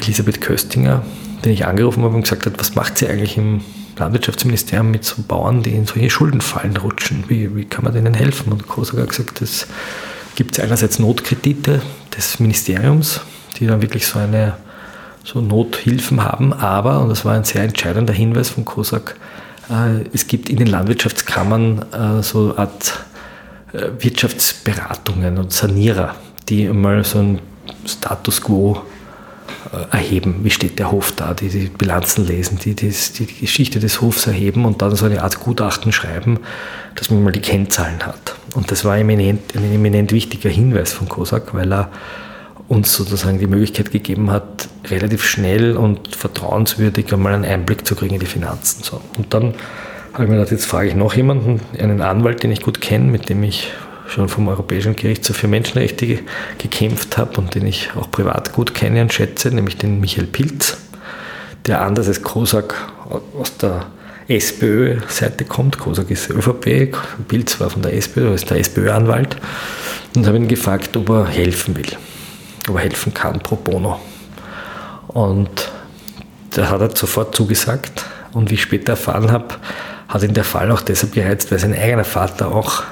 Elisabeth 0.00 0.40
Köstinger, 0.40 1.02
den 1.44 1.52
ich 1.52 1.66
angerufen 1.66 2.02
habe 2.02 2.14
und 2.14 2.22
gesagt 2.22 2.46
habe, 2.46 2.58
was 2.58 2.74
macht 2.74 2.96
sie 2.96 3.08
eigentlich 3.08 3.36
im 3.36 3.60
Landwirtschaftsministerium 3.98 4.90
mit 4.90 5.04
so 5.04 5.22
Bauern, 5.22 5.62
die 5.62 5.74
in 5.74 5.86
solche 5.86 6.08
Schuldenfallen 6.08 6.76
rutschen? 6.78 7.24
Wie, 7.28 7.54
wie 7.54 7.66
kann 7.66 7.84
man 7.84 7.92
denen 7.92 8.14
helfen? 8.14 8.52
Und 8.52 8.66
Kosak 8.66 9.00
hat 9.00 9.10
gesagt, 9.10 9.42
es 9.42 9.66
gibt 10.34 10.58
einerseits 10.58 10.98
Notkredite 10.98 11.82
des 12.16 12.40
Ministeriums, 12.40 13.20
die 13.58 13.66
dann 13.66 13.82
wirklich 13.82 14.06
so 14.06 14.18
eine 14.18 14.54
so 15.24 15.40
Nothilfen 15.40 16.22
haben, 16.24 16.52
aber, 16.52 17.00
und 17.00 17.08
das 17.08 17.24
war 17.24 17.34
ein 17.34 17.42
sehr 17.42 17.62
entscheidender 17.62 18.12
Hinweis 18.12 18.48
von 18.48 18.64
Kosak, 18.64 19.16
es 20.12 20.26
gibt 20.26 20.48
in 20.48 20.56
den 20.56 20.68
Landwirtschaftskammern 20.68 21.84
äh, 21.92 22.22
so 22.22 22.50
eine 22.50 22.58
Art 22.58 23.04
äh, 23.72 23.88
Wirtschaftsberatungen 23.98 25.38
und 25.38 25.52
Sanierer, 25.52 26.14
die 26.48 26.68
einmal 26.68 27.02
so 27.04 27.18
ein 27.18 27.40
Status 27.84 28.40
quo 28.40 28.80
äh, 29.72 29.96
erheben, 29.96 30.40
wie 30.42 30.50
steht 30.50 30.78
der 30.78 30.92
Hof 30.92 31.12
da, 31.16 31.34
die 31.34 31.48
die 31.48 31.66
Bilanzen 31.66 32.26
lesen, 32.26 32.58
die, 32.58 32.74
die 32.74 32.92
Geschichte 33.40 33.80
des 33.80 34.00
Hofs 34.00 34.26
erheben 34.26 34.64
und 34.64 34.82
dann 34.82 34.94
so 34.94 35.06
eine 35.06 35.22
Art 35.22 35.40
Gutachten 35.40 35.92
schreiben, 35.92 36.38
dass 36.94 37.10
man 37.10 37.24
mal 37.24 37.32
die 37.32 37.40
Kennzahlen 37.40 38.06
hat. 38.06 38.36
Und 38.54 38.70
das 38.70 38.84
war 38.84 38.96
eminent, 38.96 39.56
ein 39.56 39.72
eminent 39.74 40.12
wichtiger 40.12 40.50
Hinweis 40.50 40.92
von 40.92 41.08
Kosak, 41.08 41.54
weil 41.54 41.72
er 41.72 41.90
uns 42.68 42.92
sozusagen 42.94 43.38
die 43.38 43.46
Möglichkeit 43.46 43.90
gegeben 43.92 44.30
hat, 44.30 44.68
relativ 44.90 45.24
schnell 45.24 45.76
und 45.76 46.16
vertrauenswürdig 46.16 47.12
einmal 47.12 47.34
einen 47.34 47.44
Einblick 47.44 47.86
zu 47.86 47.94
kriegen 47.94 48.14
in 48.14 48.20
die 48.20 48.26
Finanzen. 48.26 48.82
So. 48.82 49.00
Und 49.16 49.32
dann 49.32 49.54
habe 50.12 50.24
ich 50.24 50.30
mir 50.30 50.36
gedacht, 50.36 50.50
jetzt 50.50 50.66
frage 50.66 50.88
ich 50.88 50.94
noch 50.94 51.14
jemanden, 51.14 51.60
einen 51.78 52.00
Anwalt, 52.00 52.42
den 52.42 52.50
ich 52.50 52.62
gut 52.62 52.80
kenne, 52.80 53.10
mit 53.10 53.28
dem 53.28 53.42
ich 53.42 53.70
schon 54.08 54.28
vom 54.28 54.48
Europäischen 54.48 54.96
Gerichtshof 54.96 55.36
für 55.36 55.48
Menschenrechte 55.48 56.20
gekämpft 56.58 57.18
habe 57.18 57.40
und 57.40 57.54
den 57.54 57.66
ich 57.66 57.90
auch 57.96 58.10
privat 58.10 58.52
gut 58.52 58.74
kenne 58.74 59.02
und 59.02 59.12
schätze, 59.12 59.50
nämlich 59.50 59.76
den 59.76 60.00
Michael 60.00 60.26
Pilz, 60.26 60.78
der 61.66 61.82
anders 61.82 62.08
als 62.08 62.22
Kosak 62.22 62.74
aus 63.38 63.56
der 63.58 63.86
SPÖ-Seite 64.28 65.44
kommt. 65.44 65.78
Kosak 65.78 66.10
ist 66.10 66.30
ÖVP, 66.30 66.94
Pilz 67.28 67.60
war 67.60 67.70
von 67.70 67.82
der 67.82 67.94
SPÖ, 67.94 68.34
ist 68.34 68.50
der 68.50 68.58
SPÖ-Anwalt 68.58 69.36
und 70.16 70.26
habe 70.26 70.36
ihn 70.36 70.48
gefragt, 70.48 70.96
ob 70.96 71.08
er 71.10 71.26
helfen 71.26 71.76
will, 71.76 71.92
ob 72.68 72.76
er 72.76 72.82
helfen 72.82 73.14
kann 73.14 73.38
pro 73.40 73.56
bono. 73.56 74.00
Und 75.08 75.70
da 76.50 76.70
hat 76.70 76.80
er 76.80 76.96
sofort 76.96 77.34
zugesagt 77.34 78.04
und 78.32 78.50
wie 78.50 78.54
ich 78.54 78.62
später 78.62 78.92
erfahren 78.92 79.30
habe, 79.30 79.54
hat 80.08 80.22
ihn 80.22 80.34
der 80.34 80.44
Fall 80.44 80.70
auch 80.70 80.82
deshalb 80.82 81.14
gereizt, 81.14 81.50
weil 81.50 81.58
sein 81.58 81.74
eigener 81.74 82.04
Vater 82.04 82.54
auch 82.54 82.82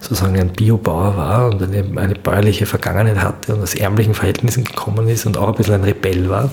sozusagen 0.00 0.38
ein 0.38 0.52
Biobauer 0.52 1.16
war 1.16 1.46
und 1.50 1.62
eine, 1.62 1.84
eine 2.00 2.14
bäuerliche 2.14 2.66
Vergangenheit 2.66 3.22
hatte 3.22 3.54
und 3.54 3.62
aus 3.62 3.74
ärmlichen 3.74 4.14
Verhältnissen 4.14 4.64
gekommen 4.64 5.08
ist 5.08 5.26
und 5.26 5.36
auch 5.36 5.48
ein 5.48 5.54
bisschen 5.54 5.74
ein 5.74 5.84
Rebell 5.84 6.28
war. 6.28 6.50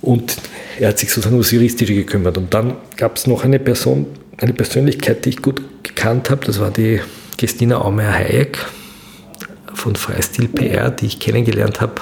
Und 0.00 0.36
er 0.78 0.88
hat 0.88 0.98
sich 0.98 1.10
sozusagen 1.10 1.34
um 1.34 1.42
das 1.42 1.50
Juristische 1.50 1.94
gekümmert. 1.94 2.38
Und 2.38 2.54
dann 2.54 2.76
gab 2.96 3.16
es 3.16 3.26
noch 3.26 3.44
eine 3.44 3.58
Person, 3.58 4.06
eine 4.40 4.52
Persönlichkeit, 4.52 5.24
die 5.24 5.30
ich 5.30 5.42
gut 5.42 5.60
gekannt 5.82 6.30
habe, 6.30 6.44
das 6.44 6.60
war 6.60 6.70
die 6.70 7.00
Christina 7.36 7.80
Aumeier-Hayek 7.80 8.58
von 9.78 9.96
Freistil 9.96 10.48
PR, 10.48 10.90
die 10.90 11.06
ich 11.06 11.20
kennengelernt 11.20 11.80
habe 11.80 11.94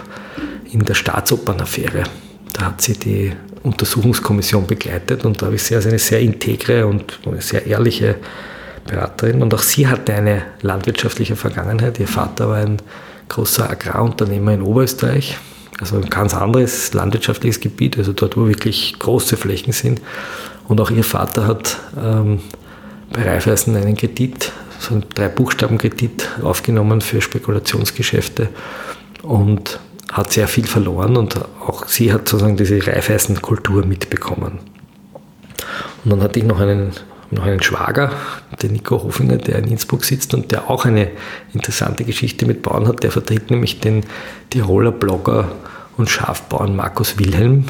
in 0.73 0.85
der 0.85 0.95
Staatsopern-Affäre. 0.95 2.05
Da 2.53 2.67
hat 2.67 2.81
sie 2.81 2.95
die 2.95 3.33
Untersuchungskommission 3.63 4.67
begleitet 4.67 5.25
und 5.25 5.41
da 5.41 5.47
habe 5.47 5.57
ich 5.57 5.63
sehr, 5.63 5.81
eine 5.85 5.99
sehr 5.99 6.21
integre 6.21 6.87
und 6.87 7.19
sehr 7.39 7.67
ehrliche 7.67 8.17
Beraterin 8.87 9.43
und 9.43 9.53
auch 9.53 9.63
sie 9.63 9.87
hatte 9.89 10.15
eine 10.15 10.43
landwirtschaftliche 10.63 11.37
Vergangenheit. 11.37 11.99
Ihr 11.99 12.09
Vater 12.09 12.49
war 12.49 12.57
ein 12.57 12.79
großer 13.29 13.69
Agrarunternehmer 13.69 14.55
in 14.55 14.63
Oberösterreich, 14.63 15.37
also 15.81 15.97
ein 15.97 16.09
ganz 16.09 16.35
anderes 16.35 16.95
landwirtschaftliches 16.95 17.61
Gebiet, 17.61 17.99
also 17.99 18.13
dort, 18.13 18.37
wo 18.37 18.47
wirklich 18.47 18.99
große 18.99 19.37
Flächen 19.37 19.73
sind. 19.73 20.01
Und 20.69 20.81
auch 20.81 20.91
ihr 20.91 21.05
Vater 21.05 21.47
hat 21.47 21.79
ähm, 22.01 22.41
bei 23.13 23.23
Raiffeisen 23.23 23.77
einen 23.77 23.97
Kredit, 23.97 24.53
so 24.79 24.95
einen 24.95 25.05
Drei-Buchstaben-Kredit 25.15 26.29
aufgenommen 26.43 27.01
für 27.01 27.21
Spekulationsgeschäfte 27.21 28.49
und 29.23 29.81
hat 30.13 30.33
sehr 30.33 30.49
viel 30.49 30.67
verloren 30.67 31.17
und 31.17 31.37
auch 31.67 31.87
sie 31.89 32.13
hat 32.13 32.29
sozusagen 32.29 32.57
diese 32.57 32.87
Raiffeisen-Kultur 32.87 33.85
mitbekommen. 33.85 34.61
Und 36.05 36.11
dann 36.11 36.23
hatte 36.23 36.39
ich 36.39 36.45
noch 36.45 36.61
einen 36.61 36.93
noch 37.31 37.45
einen 37.45 37.63
Schwager, 37.63 38.13
den 38.63 38.73
Nico 38.73 39.03
Hofinger, 39.03 39.39
der 39.39 39.59
in 39.59 39.69
Innsbruck 39.69 40.05
sitzt 40.05 40.35
und 40.35 40.53
der 40.53 40.71
auch 40.71 40.85
eine 40.85 41.11
interessante 41.53 42.05
Geschichte 42.05 42.47
mit 42.47 42.63
Bauern 42.63 42.87
hat. 42.87 43.03
Der 43.03 43.11
vertritt 43.11 43.51
nämlich 43.51 43.81
den 43.81 44.05
Tiroler 44.51 44.93
Blogger 44.93 45.51
und 45.97 46.09
Schafbauern 46.09 46.77
Markus 46.77 47.19
Wilhelm 47.19 47.65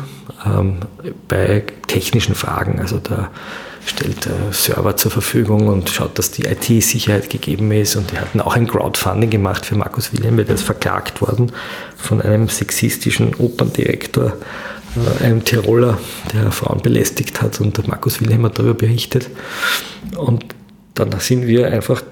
ähm, 0.45 0.81
bei 1.29 1.65
technischen 1.87 2.35
Fragen. 2.35 2.81
Also 2.81 2.99
da 2.99 3.31
stellt 3.87 4.27
er 4.27 4.53
Server 4.53 4.97
zur 4.97 5.11
Verfügung 5.11 5.69
und 5.69 5.89
schaut, 5.89 6.19
dass 6.19 6.31
die 6.31 6.45
IT-Sicherheit 6.45 7.31
gegeben 7.31 7.71
ist. 7.73 7.97
Und 7.97 8.11
die 8.11 8.19
hatten 8.19 8.41
auch 8.41 8.55
ein 8.55 8.67
Crowdfunding 8.67 9.31
gemacht 9.31 9.65
für 9.65 9.77
Markus 9.77 10.13
Wilhelm, 10.13 10.37
der 10.37 10.49
ist 10.51 10.63
verklagt 10.63 11.21
worden 11.21 11.53
von 11.97 12.21
einem 12.21 12.49
sexistischen 12.49 13.35
Operndirektor 13.37 14.35
einem 15.23 15.45
Tiroler, 15.45 15.99
der 16.33 16.51
Frauen 16.53 16.81
belästigt 16.81 17.43
hat 17.43 17.61
und 17.61 17.87
Markus 17.87 18.21
Wilhelm 18.21 18.45
hat 18.45 18.59
darüber 18.59 18.75
berichtet. 18.75 19.29
Und 20.17 20.45
dann 20.95 21.19
sind 21.21 21.47
wir 21.47 21.67
einfach, 21.67 22.03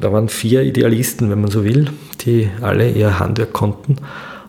da 0.00 0.12
waren 0.12 0.28
vier 0.28 0.62
Idealisten, 0.62 1.30
wenn 1.30 1.40
man 1.40 1.50
so 1.50 1.64
will, 1.64 1.90
die 2.24 2.48
alle 2.60 2.90
ihr 2.90 3.18
Handwerk 3.18 3.52
konnten. 3.52 3.96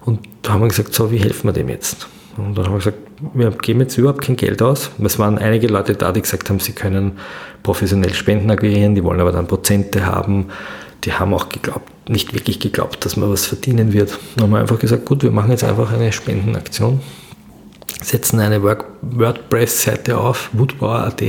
Und 0.02 0.20
da 0.42 0.54
haben 0.54 0.62
wir 0.62 0.68
gesagt, 0.68 0.94
so, 0.94 1.12
wie 1.12 1.18
helfen 1.18 1.48
wir 1.48 1.54
dem 1.54 1.70
jetzt? 1.70 2.08
Und 2.38 2.58
dann 2.58 2.66
haben 2.66 2.74
wir 2.74 2.80
gesagt, 2.80 2.98
wir 3.34 3.52
geben 3.52 3.82
jetzt 3.82 3.98
überhaupt 3.98 4.22
kein 4.22 4.36
Geld 4.36 4.62
aus. 4.62 4.92
Es 5.04 5.20
waren 5.20 5.38
einige 5.38 5.68
Leute 5.68 5.96
da, 5.96 6.12
die 6.12 6.22
gesagt 6.22 6.50
haben, 6.50 6.60
sie 6.60 6.74
können 6.74 7.14
professionell 7.62 8.14
Spenden 8.14 8.50
aggregieren, 8.50 8.96
die 8.96 9.04
wollen 9.04 9.20
aber 9.20 9.32
dann 9.32 9.48
Prozente 9.48 10.06
haben. 10.06 10.48
Die 11.04 11.14
haben 11.14 11.34
auch 11.34 11.50
geglaubt, 11.50 12.10
nicht 12.10 12.34
wirklich 12.34 12.60
geglaubt, 12.60 13.06
dass 13.06 13.18
man 13.18 13.30
was 13.30 13.46
verdienen 13.46 13.94
wird. 13.94 14.18
Dann 14.36 14.46
haben 14.46 14.52
wir 14.52 14.60
einfach 14.60 14.80
gesagt, 14.80 15.06
gut, 15.06 15.24
wir 15.24 15.32
machen 15.32 15.52
jetzt 15.52 15.64
einfach 15.64 15.92
eine 15.92 16.12
Spendenaktion 16.12 17.02
setzen 18.06 18.40
eine 18.40 18.62
WordPress-Seite 18.62 20.18
auf, 20.18 20.50
woodbauer.at, 20.54 21.22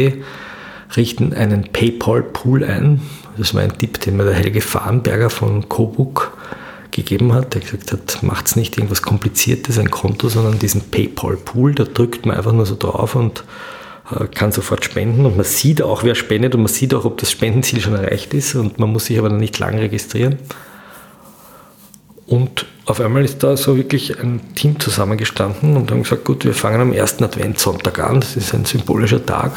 richten 0.96 1.32
einen 1.32 1.64
PayPal-Pool 1.72 2.64
ein. 2.64 3.00
Das 3.36 3.54
war 3.54 3.62
ein 3.62 3.76
Tipp, 3.78 4.00
den 4.00 4.16
mir 4.16 4.24
der 4.24 4.34
Helge 4.34 4.60
Farnberger 4.60 5.30
von 5.30 5.68
Cobook 5.68 6.36
gegeben 6.94 7.34
hat, 7.34 7.54
der 7.54 7.60
gesagt 7.60 7.92
hat, 7.92 8.22
macht 8.22 8.46
es 8.46 8.56
nicht 8.56 8.76
irgendwas 8.78 9.02
Kompliziertes, 9.02 9.78
ein 9.78 9.90
Konto, 9.90 10.28
sondern 10.28 10.58
diesen 10.58 10.80
PayPal-Pool, 10.80 11.74
da 11.74 11.84
drückt 11.84 12.24
man 12.24 12.36
einfach 12.36 12.52
nur 12.52 12.64
so 12.64 12.76
drauf 12.76 13.14
und 13.14 13.44
äh, 14.10 14.26
kann 14.26 14.52
sofort 14.52 14.84
spenden 14.84 15.26
und 15.26 15.36
man 15.36 15.44
sieht 15.44 15.82
auch, 15.82 16.04
wer 16.04 16.14
spendet 16.14 16.54
und 16.54 16.62
man 16.62 16.72
sieht 16.72 16.94
auch, 16.94 17.04
ob 17.04 17.18
das 17.18 17.30
Spendenziel 17.30 17.80
schon 17.80 17.94
erreicht 17.94 18.32
ist 18.32 18.54
und 18.54 18.78
man 18.78 18.90
muss 18.90 19.06
sich 19.06 19.18
aber 19.18 19.28
dann 19.28 19.38
nicht 19.38 19.58
lang 19.58 19.76
registrieren. 19.76 20.38
Und 22.26 22.66
auf 22.86 23.00
einmal 23.00 23.24
ist 23.24 23.42
da 23.42 23.56
so 23.56 23.76
wirklich 23.76 24.18
ein 24.18 24.54
Team 24.54 24.80
zusammengestanden 24.80 25.76
und 25.76 25.90
haben 25.90 26.04
gesagt, 26.04 26.24
gut, 26.24 26.44
wir 26.44 26.54
fangen 26.54 26.80
am 26.80 26.92
ersten 26.92 27.24
Adventssonntag 27.24 27.98
an, 27.98 28.20
das 28.20 28.36
ist 28.36 28.54
ein 28.54 28.64
symbolischer 28.64 29.24
Tag. 29.24 29.52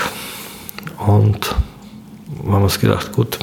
Und 0.98 1.56
haben 2.46 2.64
uns 2.64 2.80
gedacht, 2.80 3.14
gut, 3.14 3.40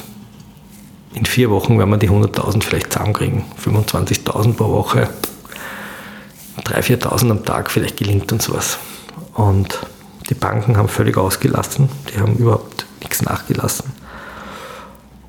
in 1.15 1.25
vier 1.25 1.49
Wochen 1.49 1.79
werden 1.79 1.89
wir 1.89 1.97
die 1.97 2.09
100.000 2.09 2.63
vielleicht 2.63 2.93
zusammenkriegen. 2.93 3.43
25.000 3.63 4.53
pro 4.53 4.69
Woche, 4.69 5.09
3.000, 6.63 7.03
4.000 7.03 7.31
am 7.31 7.45
Tag, 7.45 7.71
vielleicht 7.71 7.97
gelingt 7.97 8.31
uns 8.31 8.51
was. 8.51 8.77
Und 9.33 9.79
die 10.29 10.33
Banken 10.33 10.77
haben 10.77 10.89
völlig 10.89 11.17
ausgelassen, 11.17 11.89
die 12.11 12.19
haben 12.19 12.35
überhaupt 12.35 12.85
nichts 13.01 13.21
nachgelassen. 13.21 13.93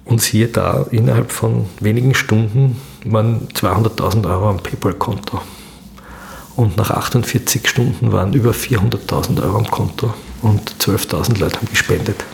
Und 0.05 0.22
siehe 0.22 0.49
da, 0.49 0.87
innerhalb 0.91 1.32
von 1.32 1.66
wenigen 1.80 2.14
Stunden 2.14 2.80
waren 3.05 3.49
200.000 3.49 4.28
Euro 4.28 4.51
am 4.51 4.59
PayPal-Konto. 4.59 5.41
Und 6.55 6.76
nach 6.76 6.91
48 6.91 7.68
Stunden 7.68 8.12
waren 8.12 8.32
über 8.32 8.53
400.000 8.53 9.43
Euro 9.43 9.59
am 9.59 9.70
Konto 9.70 10.14
und 10.43 10.76
12.000 10.80 11.39
Leute 11.39 11.57
haben 11.57 11.68
gespendet. 11.68 12.24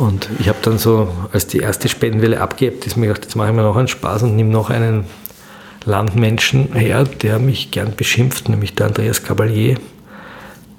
Und 0.00 0.30
ich 0.38 0.48
habe 0.48 0.58
dann 0.62 0.78
so, 0.78 1.12
als 1.30 1.46
die 1.46 1.58
erste 1.58 1.90
Spendenwelle 1.90 2.40
abgehebt 2.40 2.86
ist, 2.86 2.96
mir 2.96 3.08
gedacht, 3.08 3.26
jetzt 3.26 3.36
mache 3.36 3.50
ich 3.50 3.54
mir 3.54 3.60
noch 3.60 3.76
einen 3.76 3.86
Spaß 3.86 4.22
und 4.22 4.34
nehme 4.34 4.48
noch 4.48 4.70
einen 4.70 5.04
Landmenschen 5.84 6.72
her, 6.72 7.04
der 7.04 7.38
mich 7.38 7.70
gern 7.70 7.94
beschimpft, 7.94 8.48
nämlich 8.48 8.74
der 8.74 8.86
Andreas 8.86 9.22
Cavalier, 9.22 9.76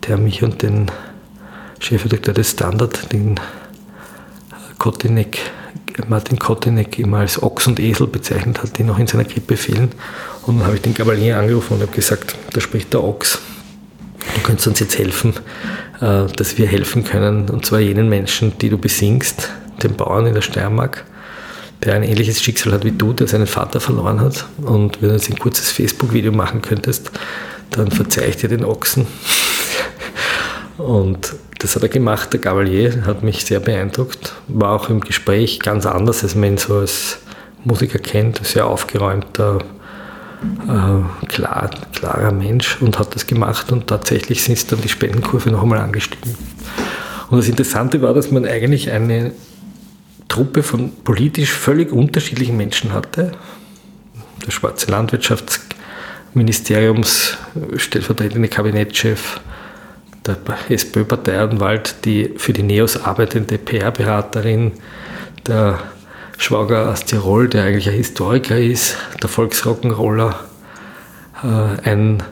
der 0.07 0.17
mich 0.17 0.41
und 0.41 0.63
den 0.63 0.89
Chefredakteur 1.79 2.33
des 2.33 2.49
Standard, 2.49 3.13
den 3.13 3.39
Kotinek, 4.79 5.37
Martin 6.07 6.39
Kotinek 6.39 6.97
immer 6.97 7.19
als 7.19 7.43
Ochs 7.43 7.67
und 7.67 7.79
Esel 7.79 8.07
bezeichnet 8.07 8.63
hat, 8.63 8.79
die 8.79 8.83
noch 8.83 8.97
in 8.97 9.05
seiner 9.05 9.25
Grippe 9.25 9.55
fehlen. 9.55 9.91
Und 10.47 10.57
dann 10.57 10.65
habe 10.65 10.77
ich 10.77 10.81
den 10.81 10.95
Cavalier 10.95 11.37
angerufen 11.37 11.75
und 11.75 11.81
habe 11.83 11.91
gesagt, 11.91 12.35
da 12.53 12.59
spricht 12.59 12.91
der 12.91 13.03
Ochs. 13.03 13.39
Du 14.35 14.41
könntest 14.41 14.67
uns 14.67 14.79
jetzt 14.79 14.97
helfen, 14.97 15.33
äh, 15.99 16.25
dass 16.35 16.57
wir 16.57 16.67
helfen 16.67 17.03
können, 17.03 17.49
und 17.49 17.65
zwar 17.65 17.79
jenen 17.79 18.09
Menschen, 18.09 18.57
die 18.59 18.69
du 18.69 18.77
besingst, 18.77 19.49
den 19.83 19.95
Bauern 19.95 20.27
in 20.27 20.33
der 20.33 20.41
Steiermark, 20.41 21.05
der 21.83 21.95
ein 21.95 22.03
ähnliches 22.03 22.41
Schicksal 22.41 22.73
hat 22.73 22.85
wie 22.85 22.91
du, 22.91 23.13
der 23.13 23.27
seinen 23.27 23.47
Vater 23.47 23.79
verloren 23.79 24.21
hat. 24.21 24.45
Und 24.61 25.01
wenn 25.01 25.09
du 25.09 25.15
jetzt 25.15 25.29
ein 25.29 25.39
kurzes 25.39 25.71
Facebook-Video 25.71 26.31
machen 26.31 26.61
könntest, 26.61 27.11
dann 27.71 27.89
verzeih 27.89 28.27
ich 28.29 28.37
dir 28.37 28.49
den 28.49 28.63
Ochsen. 28.63 29.07
Und 30.77 31.33
das 31.59 31.75
hat 31.75 31.83
er 31.83 31.89
gemacht, 31.89 32.33
der 32.33 32.39
Gavalier, 32.39 33.05
hat 33.05 33.23
mich 33.23 33.45
sehr 33.45 33.59
beeindruckt. 33.59 34.33
War 34.47 34.71
auch 34.71 34.89
im 34.89 35.01
Gespräch 35.01 35.59
ganz 35.59 35.85
anders, 35.85 36.23
als 36.23 36.35
man 36.35 36.51
ihn 36.51 36.57
so 36.57 36.77
als 36.77 37.19
Musiker 37.63 37.99
kennt, 37.99 38.43
sehr 38.45 38.65
aufgeräumter, 38.65 39.59
äh, 40.67 41.27
klar, 41.27 41.69
klarer 41.93 42.31
Mensch 42.31 42.81
und 42.81 42.97
hat 42.99 43.15
das 43.15 43.25
gemacht 43.27 43.71
und 43.71 43.87
tatsächlich 43.87 44.43
sind 44.43 44.71
dann 44.71 44.81
die 44.81 44.89
Spendenkurve 44.89 45.49
noch 45.51 45.63
einmal 45.63 45.79
angestiegen. 45.79 46.35
Und 47.29 47.37
das 47.37 47.47
Interessante 47.47 48.01
war, 48.01 48.13
dass 48.13 48.31
man 48.31 48.45
eigentlich 48.45 48.91
eine 48.91 49.31
Truppe 50.27 50.63
von 50.63 50.91
politisch 51.03 51.51
völlig 51.51 51.91
unterschiedlichen 51.91 52.57
Menschen 52.57 52.93
hatte. 52.93 53.33
Der 54.45 54.51
schwarze 54.51 54.89
Landwirtschaftsministeriums 54.89 57.37
stellvertretende 57.77 58.47
Kabinettschef, 58.47 59.39
der 60.25 60.37
SPÖ-Parteianwalt, 60.69 62.05
die 62.05 62.33
für 62.37 62.53
die 62.53 62.63
NEOS 62.63 63.03
arbeitende 63.03 63.57
PR-Beraterin, 63.57 64.71
der 65.47 65.79
Schwager 66.41 66.91
aus 66.91 67.05
Tirol, 67.05 67.47
der 67.47 67.65
eigentlich 67.65 67.87
ein 67.87 67.93
Historiker 67.93 68.57
ist, 68.57 68.97
der 69.21 69.29
Volksrock'n'Roller, 69.29 70.33
äh, 71.43 71.87
ein, 71.87 72.23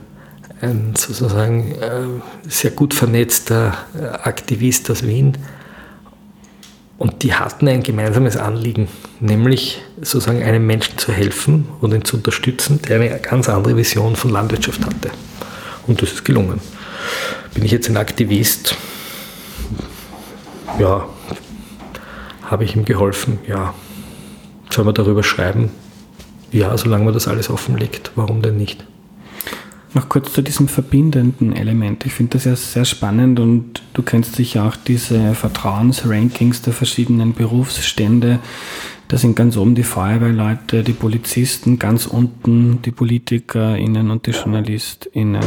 ein 0.61 0.95
sozusagen 0.97 1.73
äh, 1.73 2.07
sehr 2.47 2.71
gut 2.71 2.95
vernetzter 2.95 3.77
Aktivist 4.23 4.89
aus 4.89 5.05
Wien 5.05 5.37
und 6.97 7.21
die 7.21 7.35
hatten 7.35 7.67
ein 7.67 7.83
gemeinsames 7.83 8.35
Anliegen, 8.35 8.87
nämlich 9.19 9.79
sozusagen 10.01 10.41
einem 10.41 10.65
Menschen 10.65 10.97
zu 10.97 11.13
helfen 11.13 11.67
und 11.79 11.93
ihn 11.93 12.03
zu 12.03 12.17
unterstützen, 12.17 12.81
der 12.81 12.99
eine 12.99 13.19
ganz 13.19 13.47
andere 13.47 13.77
Vision 13.77 14.15
von 14.15 14.31
Landwirtschaft 14.31 14.83
hatte. 14.87 15.11
Und 15.85 16.01
das 16.01 16.13
ist 16.13 16.25
gelungen. 16.25 16.61
Bin 17.53 17.63
ich 17.63 17.71
jetzt 17.71 17.87
ein 17.89 17.97
Aktivist? 17.97 18.75
Ja. 20.79 21.07
Habe 22.41 22.63
ich 22.63 22.75
ihm 22.75 22.85
geholfen? 22.85 23.37
Ja. 23.47 23.75
Sollen 24.69 24.87
wir 24.87 24.93
darüber 24.93 25.23
schreiben? 25.23 25.69
Ja, 26.51 26.77
solange 26.77 27.05
man 27.05 27.13
das 27.13 27.27
alles 27.27 27.49
offenlegt. 27.49 28.11
Warum 28.15 28.41
denn 28.41 28.57
nicht? 28.57 28.85
Noch 29.93 30.07
kurz 30.07 30.33
zu 30.33 30.43
diesem 30.43 30.67
verbindenden 30.67 31.55
Element. 31.55 32.05
Ich 32.05 32.13
finde 32.13 32.33
das 32.33 32.45
ja 32.45 32.55
sehr 32.55 32.85
spannend 32.85 33.39
und 33.39 33.81
du 33.93 34.03
kennst 34.03 34.35
sicher 34.35 34.65
auch 34.65 34.75
diese 34.75 35.33
Vertrauensrankings 35.33 36.61
der 36.61 36.73
verschiedenen 36.73 37.33
Berufsstände. 37.33 38.39
Da 39.07 39.17
sind 39.17 39.35
ganz 39.35 39.57
oben 39.57 39.73
die 39.73 39.83
Feuerwehrleute, 39.83 40.83
die 40.83 40.93
Polizisten, 40.93 41.79
ganz 41.79 42.05
unten 42.05 42.83
die 42.83 42.91
PolitikerInnen 42.91 44.11
und 44.11 44.27
die 44.27 44.31
JournalistInnen. 44.31 45.43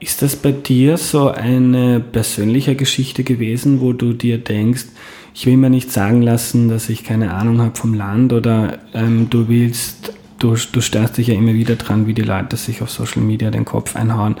Ist 0.00 0.22
das 0.22 0.34
bei 0.34 0.50
dir 0.50 0.96
so 0.96 1.28
eine 1.28 2.00
persönliche 2.00 2.74
Geschichte 2.74 3.22
gewesen, 3.22 3.80
wo 3.80 3.92
du 3.92 4.14
dir 4.14 4.38
denkst, 4.38 4.86
ich 5.34 5.46
will 5.46 5.56
mir 5.56 5.70
nicht 5.70 5.92
sagen 5.92 6.22
lassen, 6.22 6.68
dass 6.68 6.88
ich 6.88 7.04
keine 7.04 7.32
Ahnung 7.34 7.60
habe 7.60 7.76
vom 7.76 7.94
Land 7.94 8.32
oder 8.32 8.78
ähm, 8.94 9.28
du 9.30 9.48
willst 9.48 10.12
du, 10.40 10.56
du 10.72 10.80
störst 10.80 11.18
dich 11.18 11.28
ja 11.28 11.34
immer 11.34 11.54
wieder 11.54 11.76
dran, 11.76 12.06
wie 12.06 12.14
die 12.14 12.22
Leute 12.22 12.56
sich 12.56 12.82
auf 12.82 12.90
Social 12.90 13.22
Media 13.22 13.50
den 13.50 13.64
Kopf 13.64 13.94
einhauen. 13.94 14.36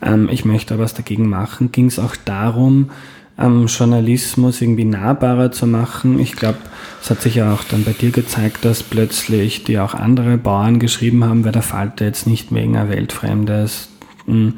Ähm, 0.00 0.28
ich 0.30 0.44
möchte 0.44 0.78
was 0.78 0.94
dagegen 0.94 1.28
machen. 1.28 1.72
Ging 1.72 1.86
es 1.86 1.98
auch 1.98 2.16
darum, 2.16 2.90
ähm, 3.38 3.66
Journalismus 3.66 4.62
irgendwie 4.62 4.84
nahbarer 4.84 5.52
zu 5.52 5.66
machen? 5.66 6.18
Ich 6.18 6.36
glaube, 6.36 6.58
es 7.02 7.10
hat 7.10 7.20
sich 7.20 7.34
ja 7.34 7.52
auch 7.52 7.64
dann 7.64 7.84
bei 7.84 7.92
dir 7.92 8.10
gezeigt, 8.10 8.64
dass 8.64 8.82
plötzlich 8.82 9.64
die 9.64 9.78
auch 9.78 9.94
andere 9.94 10.38
Bauern 10.38 10.78
geschrieben 10.78 11.24
haben, 11.24 11.44
weil 11.44 11.52
der 11.52 11.62
Falter 11.62 12.06
jetzt 12.06 12.26
nicht 12.26 12.54
wegen 12.54 12.76
ein 12.76 12.88
weltfremdes 12.88 13.88
hm, 14.26 14.54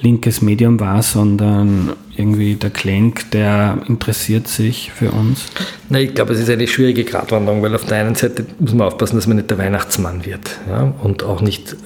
linkes 0.00 0.40
Medium 0.40 0.78
war, 0.80 1.02
sondern 1.02 1.92
irgendwie 2.18 2.56
der 2.56 2.70
Klenk, 2.70 3.30
der 3.30 3.78
interessiert 3.86 4.48
sich 4.48 4.90
für 4.92 5.10
uns? 5.12 5.46
Na, 5.88 6.00
ich 6.00 6.14
glaube, 6.14 6.32
es 6.32 6.40
ist 6.40 6.50
eine 6.50 6.66
schwierige 6.66 7.04
Gratwanderung, 7.04 7.62
weil 7.62 7.74
auf 7.74 7.84
der 7.84 7.98
einen 7.98 8.14
Seite 8.16 8.44
muss 8.58 8.74
man 8.74 8.88
aufpassen, 8.88 9.16
dass 9.16 9.26
man 9.26 9.36
nicht 9.36 9.50
der 9.50 9.58
Weihnachtsmann 9.58 10.26
wird 10.26 10.58
ja, 10.68 10.92
und 11.02 11.22
auch 11.22 11.40
nicht 11.40 11.74
äh, 11.74 11.76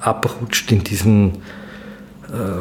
abrutscht 0.00 0.72
in 0.72 0.82
diesen, 0.82 1.34
äh, 2.28 2.60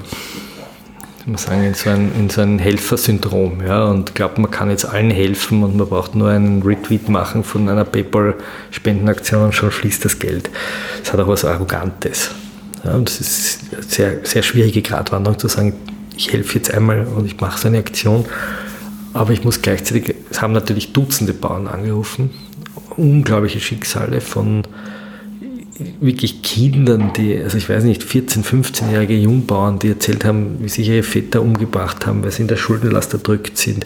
man 1.26 1.38
sagen, 1.38 1.64
in 1.64 1.74
so 1.74 1.90
ein, 1.90 2.12
in 2.16 2.30
so 2.30 2.42
ein 2.42 2.60
Helfersyndrom 2.60 3.64
ja, 3.66 3.86
und 3.86 4.14
glaubt, 4.14 4.38
man 4.38 4.52
kann 4.52 4.70
jetzt 4.70 4.86
allen 4.86 5.10
helfen 5.10 5.64
und 5.64 5.76
man 5.76 5.88
braucht 5.88 6.14
nur 6.14 6.30
einen 6.30 6.62
Retweet 6.62 7.10
machen 7.10 7.44
von 7.44 7.68
einer 7.68 7.86
PayPal-Spendenaktion 7.86 9.46
und 9.46 9.56
schon 9.56 9.72
fließt 9.72 10.06
das 10.06 10.20
Geld. 10.20 10.52
Das 11.00 11.12
hat 11.12 11.20
auch 11.20 11.28
was 11.28 11.44
Arrogantes. 11.44 12.30
Ja, 12.84 12.94
und 12.94 13.10
es 13.10 13.20
ist 13.20 13.60
eine 13.74 13.82
sehr, 13.82 14.20
sehr 14.24 14.44
schwierige 14.44 14.84
Gratwanderung 14.84 15.40
zu 15.40 15.48
sagen, 15.48 15.74
ich 16.18 16.32
helfe 16.32 16.56
jetzt 16.56 16.74
einmal 16.74 17.06
und 17.06 17.26
ich 17.26 17.40
mache 17.40 17.60
so 17.60 17.68
eine 17.68 17.80
Aktion. 17.80 18.26
Aber 19.14 19.32
ich 19.32 19.44
muss 19.44 19.62
gleichzeitig, 19.62 20.16
es 20.30 20.42
haben 20.42 20.54
natürlich 20.54 20.92
Dutzende 20.92 21.34
Bauern 21.34 21.68
angerufen, 21.68 22.32
unglaubliche 22.98 23.60
Schicksale 23.62 24.20
von 24.20 24.64
wirklich 26.00 26.42
Kindern, 26.42 27.12
die, 27.18 27.38
also 27.38 27.58
ich 27.58 27.68
weiß 27.68 27.84
nicht, 27.84 28.04
14-, 28.04 28.44
15-jährige 28.44 29.16
Jungbauern, 29.16 29.80
die 29.80 29.90
erzählt 29.90 30.24
haben, 30.24 30.58
wie 30.62 30.70
sich 30.70 30.88
ihre 30.88 31.04
Väter 31.04 31.42
umgebracht 31.42 32.06
haben, 32.06 32.24
weil 32.24 32.32
sie 32.32 32.44
in 32.44 32.48
der 32.48 32.56
Schuldenlast 32.56 33.14
erdrückt 33.14 33.58
sind. 33.58 33.86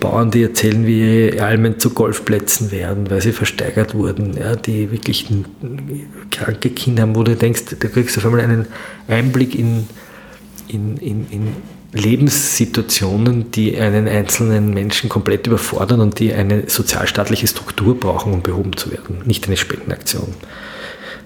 Bauern, 0.00 0.30
die 0.30 0.42
erzählen, 0.42 0.84
wie 0.84 1.28
ihre 1.28 1.44
Almen 1.44 1.78
zu 1.78 1.90
Golfplätzen 1.90 2.72
werden, 2.72 3.08
weil 3.10 3.20
sie 3.20 3.32
versteigert 3.32 3.94
wurden, 3.94 4.36
ja, 4.36 4.56
die 4.56 4.90
wirklich 4.90 5.28
kranke 6.30 6.70
Kinder 6.70 7.02
haben, 7.02 7.14
wo 7.14 7.22
du 7.22 7.36
denkst, 7.36 7.62
da 7.78 7.88
kriegst 7.88 8.16
du 8.16 8.20
auf 8.20 8.26
einmal 8.26 8.40
einen 8.40 8.66
Einblick 9.06 9.54
in 9.54 9.86
in, 10.72 10.96
in, 10.96 11.26
in 11.30 11.56
Lebenssituationen, 11.92 13.50
die 13.50 13.78
einen 13.78 14.08
einzelnen 14.08 14.72
Menschen 14.72 15.10
komplett 15.10 15.46
überfordern 15.46 16.00
und 16.00 16.18
die 16.18 16.32
eine 16.32 16.68
sozialstaatliche 16.68 17.46
Struktur 17.46 17.98
brauchen, 17.98 18.32
um 18.32 18.42
behoben 18.42 18.76
zu 18.76 18.90
werden, 18.90 19.22
nicht 19.24 19.46
eine 19.46 19.56
Spendenaktion. 19.56 20.34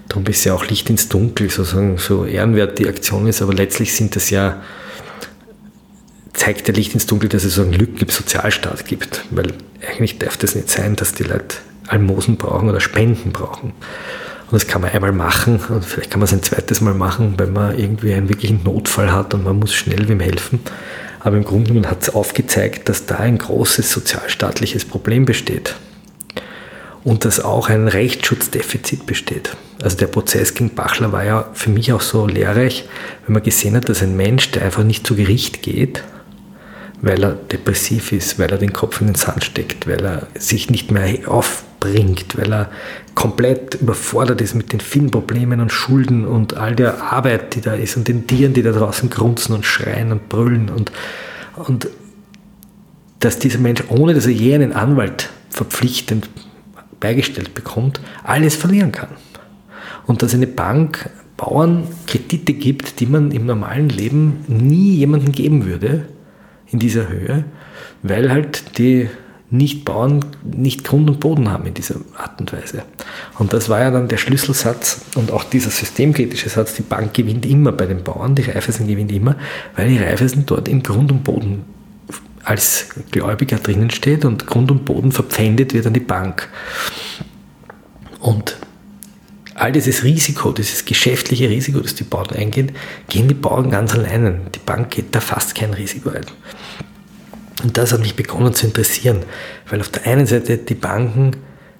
Darum 0.09 0.25
ist 0.25 0.43
ja 0.43 0.53
auch 0.53 0.65
Licht 0.65 0.89
ins 0.89 1.09
Dunkel, 1.09 1.49
sozusagen 1.49 1.97
so 1.97 2.25
ehrenwert 2.25 2.79
die 2.79 2.87
Aktion 2.87 3.27
ist, 3.27 3.41
aber 3.41 3.53
letztlich 3.53 3.93
sind 3.93 4.15
das 4.15 4.29
ja, 4.29 4.61
zeigt 6.33 6.67
der 6.67 6.75
Licht 6.75 6.93
ins 6.93 7.05
Dunkel, 7.05 7.29
dass 7.29 7.43
es 7.43 7.55
so 7.55 7.61
einen 7.61 7.73
Lücken 7.73 7.99
im 7.99 8.09
Sozialstaat 8.09 8.85
gibt, 8.85 9.23
weil 9.31 9.53
eigentlich 9.89 10.17
darf 10.19 10.37
das 10.37 10.55
nicht 10.55 10.69
sein, 10.69 10.95
dass 10.95 11.13
die 11.13 11.23
Leute 11.23 11.57
Almosen 11.87 12.37
brauchen 12.37 12.69
oder 12.69 12.79
Spenden 12.79 13.31
brauchen. 13.31 13.73
Und 14.49 14.53
das 14.53 14.67
kann 14.67 14.81
man 14.81 14.91
einmal 14.91 15.11
machen 15.11 15.59
und 15.69 15.83
vielleicht 15.83 16.09
kann 16.09 16.21
man 16.21 16.25
es 16.25 16.33
ein 16.33 16.41
zweites 16.41 16.79
Mal 16.79 16.93
machen, 16.93 17.33
wenn 17.37 17.51
man 17.51 17.77
irgendwie 17.77 18.13
einen 18.13 18.29
wirklichen 18.29 18.63
Notfall 18.63 19.11
hat 19.11 19.33
und 19.33 19.43
man 19.43 19.59
muss 19.59 19.73
schnell 19.73 20.07
wem 20.07 20.21
helfen. 20.21 20.61
Aber 21.19 21.35
im 21.35 21.43
Grunde 21.43 21.69
genommen 21.69 21.91
hat 21.91 22.03
es 22.03 22.15
aufgezeigt, 22.15 22.87
dass 22.87 23.05
da 23.05 23.17
ein 23.17 23.37
großes 23.37 23.91
sozialstaatliches 23.91 24.85
Problem 24.85 25.25
besteht 25.25 25.75
und 27.03 27.25
dass 27.25 27.41
auch 27.41 27.69
ein 27.69 27.89
Rechtsschutzdefizit 27.89 29.05
besteht. 29.05 29.55
Also 29.81 29.97
der 29.97 30.07
Prozess 30.07 30.53
gegen 30.53 30.75
Bachler 30.75 31.11
war 31.11 31.25
ja 31.25 31.49
für 31.53 31.69
mich 31.69 31.91
auch 31.91 32.01
so 32.01 32.25
lehrreich, 32.25 32.87
wenn 33.25 33.33
man 33.33 33.43
gesehen 33.43 33.75
hat, 33.75 33.89
dass 33.89 34.01
ein 34.01 34.15
Mensch, 34.15 34.51
der 34.51 34.63
einfach 34.63 34.83
nicht 34.83 35.05
zu 35.05 35.15
Gericht 35.15 35.61
geht, 35.61 36.03
weil 37.01 37.23
er 37.23 37.33
depressiv 37.33 38.11
ist, 38.11 38.39
weil 38.39 38.49
er 38.49 38.57
den 38.57 38.73
Kopf 38.73 39.01
in 39.01 39.07
den 39.07 39.15
Sand 39.15 39.43
steckt, 39.43 39.87
weil 39.87 40.03
er 40.03 40.27
sich 40.35 40.69
nicht 40.69 40.91
mehr 40.91 41.29
aufbringt, 41.29 42.37
weil 42.37 42.51
er 42.51 42.69
komplett 43.13 43.75
überfordert 43.75 44.41
ist 44.41 44.55
mit 44.55 44.73
den 44.73 44.79
vielen 44.79 45.11
Problemen 45.11 45.59
und 45.59 45.71
Schulden 45.71 46.25
und 46.25 46.55
all 46.55 46.75
der 46.75 47.03
Arbeit, 47.03 47.55
die 47.55 47.61
da 47.61 47.73
ist 47.73 47.97
und 47.97 48.07
den 48.07 48.25
Tieren, 48.25 48.53
die 48.53 48.63
da 48.63 48.71
draußen 48.71 49.09
grunzen 49.09 49.53
und 49.53 49.65
schreien 49.65 50.11
und 50.11 50.29
brüllen 50.29 50.69
und, 50.69 50.91
und 51.55 51.87
dass 53.19 53.39
dieser 53.39 53.59
Mensch, 53.59 53.83
ohne 53.89 54.13
dass 54.13 54.25
er 54.25 54.33
je 54.33 54.55
einen 54.55 54.73
Anwalt 54.73 55.29
verpflichtend 55.49 56.29
beigestellt 56.99 57.53
bekommt, 57.53 57.99
alles 58.23 58.55
verlieren 58.55 58.91
kann. 58.91 59.09
Und 60.05 60.21
dass 60.21 60.33
eine 60.33 60.47
Bank 60.47 61.09
Bauern 61.35 61.87
Kredite 62.07 62.53
gibt, 62.53 62.99
die 62.99 63.05
man 63.05 63.29
im 63.31 63.45
normalen 63.45 63.89
Leben 63.89 64.43
nie 64.47 64.95
jemandem 64.95 65.31
geben 65.31 65.65
würde 65.67 66.07
in 66.71 66.79
dieser 66.79 67.09
Höhe, 67.09 67.45
weil 68.03 68.31
halt 68.31 68.77
die 68.77 69.09
Nicht-Bauern 69.49 70.25
nicht 70.43 70.83
Grund 70.83 71.09
und 71.09 71.19
Boden 71.19 71.49
haben 71.49 71.65
in 71.65 71.73
dieser 71.73 71.95
Art 72.17 72.39
und 72.39 72.51
Weise. 72.51 72.83
Und 73.39 73.53
das 73.53 73.69
war 73.69 73.79
ja 73.79 73.91
dann 73.91 74.09
der 74.09 74.17
Schlüsselsatz 74.17 75.01
und 75.15 75.31
auch 75.31 75.45
dieser 75.45 75.69
systemkritische 75.69 76.49
Satz, 76.49 76.73
die 76.75 76.81
Bank 76.81 77.13
gewinnt 77.13 77.45
immer 77.45 77.71
bei 77.71 77.85
den 77.85 78.03
Bauern, 78.03 78.35
die 78.35 78.43
Raiffeisen 78.43 78.87
gewinnt 78.87 79.11
immer, 79.11 79.35
weil 79.75 79.87
die 79.87 79.97
Raiffeisen 79.97 80.45
dort 80.45 80.67
im 80.67 80.83
Grund 80.83 81.11
und 81.11 81.23
Boden 81.23 81.63
als 82.43 82.89
Gläubiger 83.11 83.57
drinnen 83.57 83.89
steht 83.89 84.23
und 84.23 84.47
Grund 84.47 84.71
und 84.71 84.85
Boden 84.85 85.11
verpfändet 85.11 85.73
wird 85.73 85.85
an 85.85 85.93
die 85.93 85.99
Bank. 85.99 86.49
Und 88.19 88.57
all 89.57 89.71
dieses 89.71 90.03
Risiko, 90.03 90.51
dieses 90.51 90.85
geschäftliche 90.85 91.49
Risiko, 91.49 91.79
das 91.79 91.95
die 91.95 92.03
Bauern 92.03 92.29
eingehen, 92.31 92.71
gehen 93.09 93.27
die 93.27 93.33
Bauern 93.33 93.69
ganz 93.69 93.93
alleine. 93.93 94.39
Die 94.53 94.59
Bank 94.59 94.91
geht 94.91 95.13
da 95.15 95.19
fast 95.19 95.55
kein 95.55 95.73
Risiko 95.73 96.09
ein. 96.09 96.25
Und 97.63 97.75
das 97.75 97.91
hat 97.91 98.01
mich 98.01 98.15
begonnen 98.15 98.53
zu 98.53 98.67
interessieren, 98.67 99.23
weil 99.69 99.81
auf 99.81 99.89
der 99.89 100.05
einen 100.05 100.27
Seite 100.27 100.57
die 100.57 100.75
Banken 100.75 101.31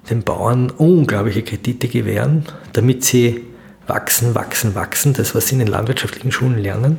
den 0.10 0.24
Bauern 0.24 0.72
unglaubliche 0.72 1.44
Kredite 1.44 1.88
gewähren, 1.88 2.46
damit 2.74 3.04
sie 3.04 3.42
wachsen, 3.86 4.34
wachsen, 4.34 4.74
wachsen, 4.74 5.14
das, 5.14 5.36
was 5.36 5.48
sie 5.48 5.54
in 5.54 5.60
den 5.60 5.68
landwirtschaftlichen 5.68 6.32
Schulen 6.32 6.58
lernen. 6.58 6.98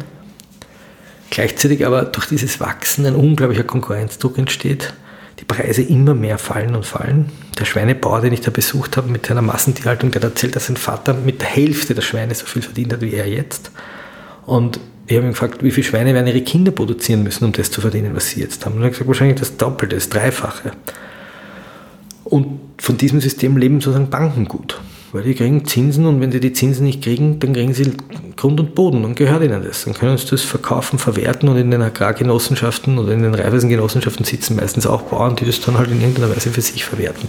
Gleichzeitig 1.30 1.84
aber 1.84 2.04
durch 2.04 2.26
dieses 2.26 2.60
Wachsen 2.60 3.04
ein 3.04 3.16
unglaublicher 3.16 3.64
Konkurrenzdruck 3.64 4.38
entsteht, 4.38 4.94
die 5.40 5.44
Preise 5.44 5.82
immer 5.82 6.14
mehr 6.14 6.38
fallen 6.38 6.74
und 6.74 6.84
fallen. 6.84 7.30
Der 7.58 7.64
Schweinebauer, 7.64 8.20
den 8.20 8.32
ich 8.32 8.40
da 8.40 8.50
besucht 8.50 8.96
habe 8.96 9.08
mit 9.08 9.26
seiner 9.26 9.42
Massentierhaltung, 9.42 10.10
der 10.10 10.22
hat 10.22 10.30
erzählt, 10.30 10.56
dass 10.56 10.66
sein 10.66 10.76
Vater 10.76 11.14
mit 11.14 11.40
der 11.40 11.48
Hälfte 11.48 11.94
der 11.94 12.02
Schweine 12.02 12.34
so 12.34 12.46
viel 12.46 12.62
verdient 12.62 12.92
hat 12.92 13.00
wie 13.00 13.14
er 13.14 13.28
jetzt. 13.28 13.70
Und 14.46 14.80
ich 15.06 15.16
habe 15.16 15.26
ihn 15.26 15.32
gefragt, 15.32 15.62
wie 15.62 15.70
viele 15.70 15.86
Schweine 15.86 16.12
werden 16.12 16.26
ihre 16.26 16.42
Kinder 16.42 16.70
produzieren 16.70 17.22
müssen, 17.22 17.44
um 17.44 17.52
das 17.52 17.70
zu 17.70 17.80
verdienen, 17.80 18.14
was 18.14 18.30
sie 18.30 18.40
jetzt 18.40 18.66
haben. 18.66 18.74
Und 18.74 18.82
er 18.82 18.86
hat 18.86 18.92
gesagt, 18.92 19.08
wahrscheinlich 19.08 19.38
das 19.38 19.56
Doppelte, 19.56 19.94
das 19.94 20.08
Dreifache. 20.08 20.72
Und 22.24 22.60
von 22.78 22.96
diesem 22.96 23.20
System 23.20 23.56
leben 23.56 23.80
sozusagen 23.80 24.10
Banken 24.10 24.46
gut. 24.46 24.78
Weil 25.12 25.22
die 25.22 25.34
kriegen 25.34 25.64
Zinsen 25.64 26.04
und 26.04 26.20
wenn 26.20 26.30
sie 26.30 26.40
die 26.40 26.52
Zinsen 26.52 26.84
nicht 26.84 27.02
kriegen, 27.02 27.38
dann 27.38 27.54
kriegen 27.54 27.72
sie 27.72 27.94
Grund 28.36 28.60
und 28.60 28.74
Boden 28.74 29.04
und 29.04 29.16
gehört 29.16 29.42
ihnen 29.42 29.64
das. 29.64 29.84
Dann 29.84 29.94
können 29.94 30.18
sie 30.18 30.26
das 30.26 30.42
verkaufen, 30.42 30.98
verwerten 30.98 31.48
und 31.48 31.56
in 31.56 31.70
den 31.70 31.80
Agrargenossenschaften 31.80 32.98
oder 32.98 33.12
in 33.12 33.22
den 33.22 33.34
Reifeisengenossenschaften 33.34 34.24
sitzen 34.24 34.56
meistens 34.56 34.86
auch 34.86 35.02
Bauern, 35.02 35.34
die 35.34 35.46
das 35.46 35.60
dann 35.60 35.78
halt 35.78 35.90
in 35.90 36.00
irgendeiner 36.00 36.34
Weise 36.34 36.50
für 36.50 36.60
sich 36.60 36.84
verwerten. 36.84 37.28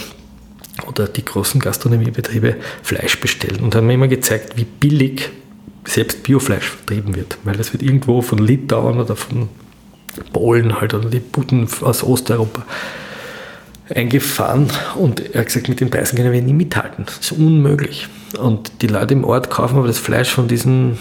oder 0.88 1.08
die 1.08 1.26
großen 1.26 1.60
Gastronomiebetriebe 1.60 2.56
Fleisch 2.84 3.20
bestellen. 3.20 3.62
Und 3.62 3.76
haben 3.76 3.88
mir 3.88 3.96
immer 3.96 4.08
gezeigt, 4.08 4.56
wie 4.56 4.66
billig 4.66 5.30
selbst 5.84 6.24
Biofleisch 6.24 6.70
vertrieben 6.70 7.14
wird. 7.16 7.38
Weil 7.44 7.58
das 7.58 7.74
wird 7.74 7.84
irgendwo 7.84 8.22
von 8.22 8.38
Litauen 8.38 8.98
oder 9.00 9.18
von 9.18 9.50
Polen 10.34 10.80
halt 10.80 10.94
oder 10.94 11.10
die 11.10 11.20
Buden 11.20 11.68
aus 11.82 12.04
Osteuropa 12.04 12.64
eingefahren 13.96 14.68
und 14.96 15.20
er 15.34 15.42
hat 15.42 15.48
gesagt, 15.48 15.70
mit 15.70 15.80
den 15.80 15.90
Preisen 15.90 16.16
können 16.16 16.32
wir 16.32 16.42
nie 16.42 16.54
mithalten. 16.54 17.06
Das 17.06 17.20
ist 17.20 17.32
unmöglich. 17.34 18.08
Und 18.40 18.72
die 18.82 18.88
Leute 18.88 19.14
im 19.14 19.24
Ort 19.24 19.50
kaufen 19.50 19.78
aber 19.78 19.88
das 19.88 20.00
Fleisch 20.00 20.30
von 20.30 20.48
diesen, 20.48 20.98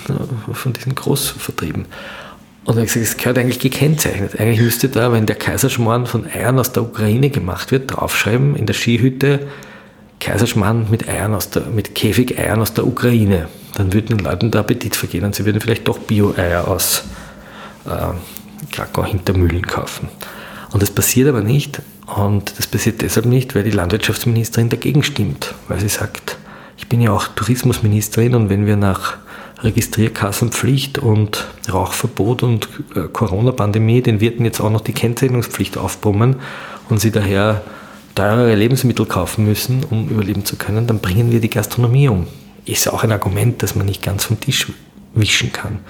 von 0.53 0.73
diesen 0.73 0.95
Großvertrieben. 0.95 1.87
Und 2.65 2.77
er 2.77 2.83
hat 2.83 2.89
gesagt, 2.89 3.07
es 3.07 3.17
gehört 3.17 3.39
eigentlich 3.39 3.61
gekennzeichnet. 3.61 4.39
Eigentlich 4.39 4.61
müsste 4.61 4.89
da, 4.89 5.13
wenn 5.13 5.27
der 5.27 5.37
Kaiserschmarrn 5.37 6.07
von 6.07 6.27
Eiern 6.27 6.59
aus 6.59 6.73
der 6.73 6.83
Ukraine 6.83 7.31
gemacht 7.31 7.71
wird, 7.71 7.95
draufschreiben 7.95 8.57
in 8.57 8.67
der 8.67 8.75
Skihütte 8.75 9.41
Kaiserschmarrn 10.19 10.89
mit 10.91 11.09
Eiern 11.09 11.35
aus 11.35 11.51
der, 11.51 11.63
mit 11.67 11.95
Käfigeiern 11.95 12.61
aus 12.61 12.75
der 12.75 12.87
Ukraine. 12.87 13.49
Dann 13.77 13.93
würden 13.93 14.19
den 14.19 14.25
Leuten 14.25 14.51
der 14.51 14.61
Appetit 14.61 14.95
vergehen 14.95 15.25
und 15.25 15.35
sie 15.35 15.47
würden 15.47 15.61
vielleicht 15.61 15.89
doch 15.89 15.99
Bio-Eier 15.99 16.69
aus 16.69 17.05
äh, 17.87 17.91
Krakau 18.71 19.05
Hintermühlen 19.05 19.67
kaufen. 19.67 20.09
Und 20.73 20.83
das 20.83 20.91
passiert 20.91 21.29
aber 21.29 21.43
nicht. 21.43 21.83
Und 22.07 22.59
das 22.59 22.67
passiert 22.67 23.03
deshalb 23.03 23.27
nicht, 23.27 23.55
weil 23.55 23.65
die 23.65 23.71
Landwirtschaftsministerin 23.71 24.69
dagegen 24.69 25.03
stimmt, 25.03 25.55
weil 25.69 25.81
sie 25.81 25.89
sagt, 25.89 26.39
ich 26.77 26.89
bin 26.89 27.01
ja 27.01 27.13
auch 27.13 27.29
Tourismusministerin 27.29 28.35
und 28.35 28.49
wenn 28.49 28.67
wir 28.67 28.77
nach 28.77 29.19
Registrierkassenpflicht 29.63 30.99
und 30.99 31.47
Rauchverbot 31.71 32.43
und 32.43 32.69
äh, 32.95 33.03
Corona-Pandemie 33.13 34.01
den 34.01 34.21
Wirten 34.21 34.45
jetzt 34.45 34.61
auch 34.61 34.71
noch 34.71 34.81
die 34.81 34.93
Kennzeichnungspflicht 34.93 35.77
aufbrummen 35.77 36.37
und 36.89 37.01
sie 37.01 37.11
daher 37.11 37.63
teurere 38.15 38.55
Lebensmittel 38.55 39.07
kaufen 39.07 39.45
müssen, 39.45 39.85
um 39.85 40.09
überleben 40.09 40.45
zu 40.45 40.57
können, 40.57 40.87
dann 40.87 40.99
bringen 40.99 41.31
wir 41.31 41.41
die 41.41 41.51
Gastronomie 41.51 42.09
um. 42.09 42.27
Ist 42.65 42.89
auch 42.89 43.05
ein 43.05 43.13
Argument, 43.13 43.63
das 43.63 43.75
man 43.75 43.87
nicht 43.87 44.03
ganz 44.03 44.25
vom 44.25 44.41
Tisch 44.41 44.67
wischen 45.15 45.53
kann. 45.53 45.81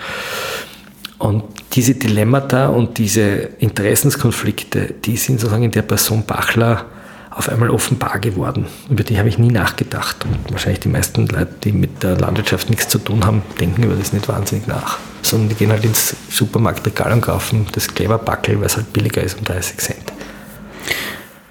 Und 1.21 1.45
diese 1.75 1.95
Dilemmata 1.95 2.69
und 2.69 2.97
diese 2.97 3.51
Interessenskonflikte, 3.59 4.95
die 5.05 5.19
sind 5.19 5.39
sozusagen 5.39 5.65
in 5.65 5.71
der 5.71 5.83
Person 5.83 6.25
Bachler 6.25 6.87
auf 7.31 7.51
einmal 7.51 7.69
offenbar 7.69 8.19
geworden. 8.19 8.67
Über 8.89 9.05
die 9.05 9.19
habe 9.19 9.29
ich 9.29 9.39
nie 9.39 9.51
nachgedacht. 9.51 10.25
Und 10.25 10.51
wahrscheinlich 10.51 10.81
die 10.81 10.89
meisten 10.89 11.27
Leute, 11.27 11.55
die 11.63 11.73
mit 11.73 12.03
der 12.03 12.17
Landwirtschaft 12.17 12.71
nichts 12.71 12.89
zu 12.89 12.99
tun 12.99 13.27
haben, 13.27 13.43
denken 13.61 13.83
über 13.83 13.97
das 13.97 14.15
nicht 14.15 14.29
wahnsinnig 14.29 14.67
nach. 14.67 14.99
Sondern 15.21 15.51
die 15.51 15.57
gehen 15.57 15.71
halt 15.71 15.85
ins 15.85 16.17
Supermarktregal 16.31 17.13
und 17.13 17.21
kaufen 17.21 17.67
das 17.73 17.89
Kleberbackel, 17.89 18.59
weil 18.59 18.67
es 18.67 18.77
halt 18.77 18.91
billiger 18.95 19.23
ist 19.23 19.39
um 19.39 19.45
30 19.45 19.77
Cent. 19.77 20.13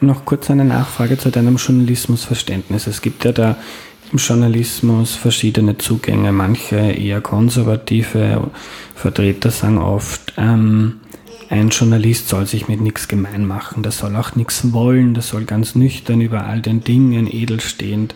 Noch 0.02 0.26
kurz 0.26 0.50
eine 0.50 0.66
Nachfrage 0.66 1.20
zu 1.20 1.30
deinem 1.30 1.58
Journalismusverständnis. 1.58 2.88
Es 2.88 3.02
gibt 3.02 3.24
ja 3.24 3.34
da 3.34 3.56
Journalismus 4.14 5.16
verschiedene 5.16 5.78
Zugänge. 5.78 6.32
Manche 6.32 6.78
eher 6.78 7.22
konservative 7.22 8.50
Vertreter 8.96 9.52
sagen 9.52 9.78
oft, 9.78 10.34
ähm, 10.38 11.00
ein 11.50 11.70
Journalist 11.70 12.30
soll 12.30 12.46
sich 12.46 12.68
mit 12.68 12.80
nichts 12.80 13.08
gemein 13.08 13.46
machen, 13.48 13.82
der 13.82 13.92
soll 13.92 14.16
auch 14.16 14.36
nichts 14.36 14.72
wollen, 14.72 15.16
der 15.16 15.24
soll 15.24 15.46
ganz 15.46 15.74
nüchtern 15.74 16.22
über 16.22 16.46
all 16.46 16.62
den 16.62 16.84
Dingen 16.84 17.26
edelstehend 17.26 18.14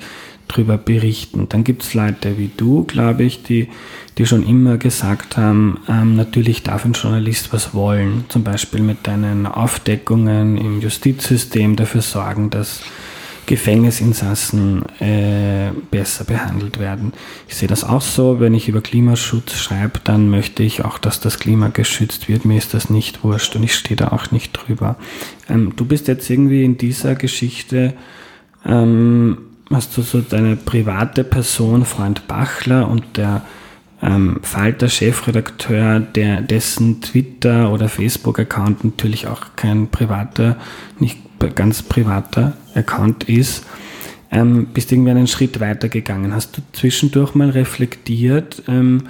drüber 0.47 0.77
berichten. 0.77 1.47
Dann 1.49 1.63
gibt 1.63 1.83
es 1.83 1.93
Leute 1.93 2.37
wie 2.37 2.51
du, 2.55 2.83
glaube 2.83 3.23
ich, 3.23 3.41
die, 3.41 3.69
die 4.17 4.25
schon 4.25 4.45
immer 4.45 4.77
gesagt 4.77 5.37
haben, 5.37 5.79
ähm, 5.89 6.15
natürlich 6.15 6.61
darf 6.61 6.85
ein 6.85 6.93
Journalist 6.93 7.51
was 7.53 7.73
wollen, 7.73 8.25
zum 8.29 8.43
Beispiel 8.43 8.81
mit 8.81 9.07
deinen 9.07 9.47
Aufdeckungen 9.47 10.57
im 10.57 10.79
Justizsystem 10.81 11.75
dafür 11.75 12.01
sorgen, 12.01 12.51
dass 12.51 12.81
Gefängnisinsassen 13.45 14.83
äh, 14.99 15.71
besser 15.91 16.23
behandelt 16.23 16.79
werden. 16.79 17.13
Ich 17.47 17.55
sehe 17.55 17.67
das 17.67 17.83
auch 17.83 18.01
so, 18.01 18.39
wenn 18.39 18.53
ich 18.53 18.67
über 18.67 18.81
Klimaschutz 18.81 19.53
schreibe, 19.55 19.99
dann 20.03 20.29
möchte 20.29 20.63
ich 20.63 20.83
auch, 20.85 20.97
dass 20.97 21.19
das 21.19 21.39
Klima 21.39 21.69
geschützt 21.69 22.29
wird. 22.29 22.45
Mir 22.45 22.57
ist 22.57 22.73
das 22.73 22.89
nicht 22.89 23.23
wurscht 23.23 23.55
und 23.55 23.63
ich 23.63 23.75
stehe 23.75 23.95
da 23.95 24.09
auch 24.09 24.31
nicht 24.31 24.53
drüber. 24.53 24.95
Ähm, 25.49 25.73
du 25.75 25.85
bist 25.85 26.07
jetzt 26.07 26.29
irgendwie 26.29 26.63
in 26.63 26.77
dieser 26.77 27.15
Geschichte, 27.15 27.93
ähm, 28.65 29.37
hast 29.71 29.97
du 29.97 30.01
so 30.01 30.21
deine 30.21 30.55
private 30.55 31.23
Person, 31.23 31.85
Freund 31.85 32.27
Bachler 32.27 32.87
und 32.87 33.17
der 33.17 33.43
ähm, 34.01 34.39
Falter-Chefredakteur, 34.41 35.99
der 36.01 36.41
dessen 36.41 37.01
Twitter- 37.01 37.71
oder 37.71 37.87
Facebook-Account 37.87 38.83
natürlich 38.83 39.27
auch 39.27 39.41
kein 39.55 39.87
privater, 39.89 40.57
nicht 40.99 41.17
ganz 41.49 41.81
privater 41.81 42.53
Account 42.75 43.29
ist, 43.29 43.65
ähm, 44.31 44.67
bist 44.73 44.91
irgendwie 44.91 45.11
einen 45.11 45.27
Schritt 45.27 45.59
weiter 45.59 45.89
gegangen. 45.89 46.33
Hast 46.33 46.57
du 46.57 46.61
zwischendurch 46.73 47.35
mal 47.35 47.49
reflektiert 47.51 48.63
ähm, 48.67 49.03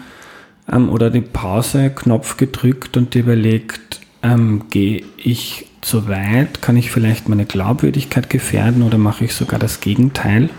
ähm, 0.71 0.89
oder 0.89 1.09
die 1.09 1.21
Pause-Knopf 1.21 2.37
gedrückt 2.37 2.97
und 2.97 3.15
überlegt, 3.15 4.01
ähm, 4.21 4.63
gehe 4.69 5.03
ich 5.17 5.67
zu 5.81 6.07
weit? 6.07 6.61
Kann 6.61 6.77
ich 6.77 6.91
vielleicht 6.91 7.29
meine 7.29 7.45
Glaubwürdigkeit 7.45 8.29
gefährden 8.29 8.83
oder 8.83 8.97
mache 8.97 9.25
ich 9.25 9.33
sogar 9.33 9.59
das 9.59 9.79
Gegenteil? 9.79 10.49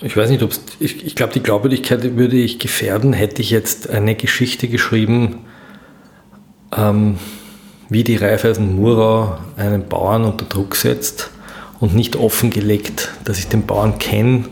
Ich 0.00 0.16
weiß 0.16 0.30
nicht, 0.30 0.42
ob 0.42 0.52
ich, 0.80 1.04
ich 1.06 1.14
glaube, 1.14 1.32
die 1.32 1.42
Glaubwürdigkeit 1.42 2.16
würde 2.16 2.36
ich 2.36 2.58
gefährden, 2.58 3.12
hätte 3.12 3.40
ich 3.40 3.50
jetzt 3.50 3.88
eine 3.88 4.14
Geschichte 4.14 4.68
geschrieben, 4.68 5.38
ähm, 6.76 7.18
wie 7.88 8.04
die 8.04 8.16
Raiffeisen 8.16 8.76
Murau 8.76 9.38
einen 9.56 9.88
Bauern 9.88 10.24
unter 10.24 10.44
Druck 10.46 10.76
setzt 10.76 11.30
und 11.80 11.94
nicht 11.94 12.16
offengelegt, 12.16 13.10
dass 13.24 13.38
ich 13.38 13.48
den 13.48 13.66
Bauern 13.66 13.98
kenne, 13.98 14.44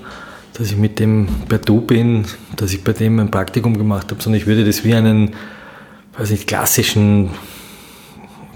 dass 0.55 0.71
ich 0.71 0.77
mit 0.77 0.99
dem 0.99 1.29
per 1.49 1.59
Du 1.59 1.81
bin, 1.81 2.27
dass 2.57 2.73
ich 2.73 2.85
bei 2.85 2.93
dem 2.93 3.19
ein 3.21 3.31
Praktikum 3.31 3.77
gemacht 3.79 4.11
habe, 4.11 4.23
sondern 4.23 4.41
ich 4.41 4.47
würde 4.47 4.65
das 4.65 4.85
wie 4.85 4.95
einen, 4.95 5.35
weiß 6.17 6.31
nicht, 6.31 6.47
klassischen 6.47 7.31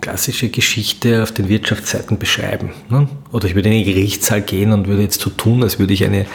klassische 0.06 0.50
Geschichte 0.50 1.24
auf 1.24 1.32
den 1.32 1.48
Wirtschaftsseiten 1.48 2.16
beschreiben. 2.16 2.70
Ne? 2.88 3.08
Oder 3.32 3.48
ich 3.48 3.56
würde 3.56 3.70
in 3.70 3.74
den 3.74 3.92
Gerichtssaal 3.92 4.40
gehen 4.40 4.70
und 4.70 4.86
würde 4.86 5.02
jetzt 5.02 5.20
so 5.20 5.30
tun, 5.30 5.64
als 5.64 5.80
würde 5.80 5.94
ich 5.94 6.04
eine, 6.04 6.26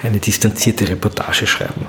eine 0.00 0.18
distanzierte 0.18 0.88
Reportage 0.88 1.48
schreiben. 1.48 1.86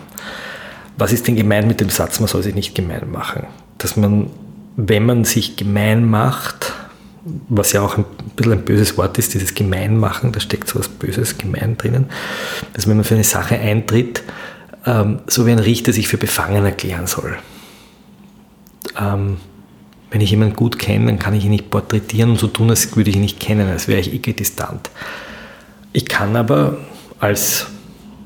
Was 0.98 1.14
ist 1.14 1.28
denn 1.28 1.36
gemeint 1.36 1.68
mit 1.68 1.80
dem 1.80 1.92
Satz, 1.92 2.20
man 2.20 2.28
soll 2.28 2.42
sich 2.42 2.56
nicht 2.56 2.74
gemein 2.74 3.12
machen? 3.12 3.46
Dass 3.78 3.96
man, 3.96 4.32
wenn 4.78 5.06
man 5.06 5.26
sich 5.26 5.58
gemein 5.58 6.06
macht, 6.06 6.72
was 7.50 7.74
ja 7.74 7.82
auch 7.82 7.98
ein 7.98 8.06
bisschen 8.36 8.54
ein 8.54 8.64
böses 8.64 8.96
Wort 8.98 9.18
ist, 9.18 9.34
dieses 9.34 9.56
Gemeinmachen, 9.56 10.32
da 10.32 10.40
steckt 10.40 10.70
so 10.70 10.80
was 10.80 10.88
Böses, 10.88 11.38
gemein 11.38 11.78
drinnen, 11.78 12.06
dass 12.74 12.88
wenn 12.88 12.96
man 12.96 13.04
für 13.04 13.16
eine 13.16 13.24
Sache 13.24 13.60
eintritt, 13.60 14.24
ähm, 14.86 15.20
so 15.28 15.46
wie 15.46 15.52
ein 15.52 15.60
Richter 15.60 15.92
sich 15.92 16.08
für 16.08 16.18
befangen 16.18 16.64
erklären 16.64 17.08
soll. 17.08 17.38
Ähm, 18.98 19.38
wenn 20.12 20.22
ich 20.22 20.30
jemanden 20.30 20.56
gut 20.56 20.80
kenne, 20.80 21.08
dann 21.08 21.20
kann 21.20 21.34
ich 21.34 21.44
ihn 21.44 21.52
nicht 21.52 21.70
porträtieren 21.72 22.30
und 22.30 22.40
so 22.40 22.48
tun, 22.48 22.70
als 22.70 22.96
würde 22.96 23.10
ich 23.10 23.16
ihn 23.16 23.24
nicht 23.24 23.40
kennen, 23.40 23.68
als 23.68 23.88
wäre 23.88 24.00
ich 24.00 24.14
äquidistant. 24.14 24.92
Ich 25.92 26.06
kann 26.06 26.36
aber 26.36 26.78
als 27.20 27.66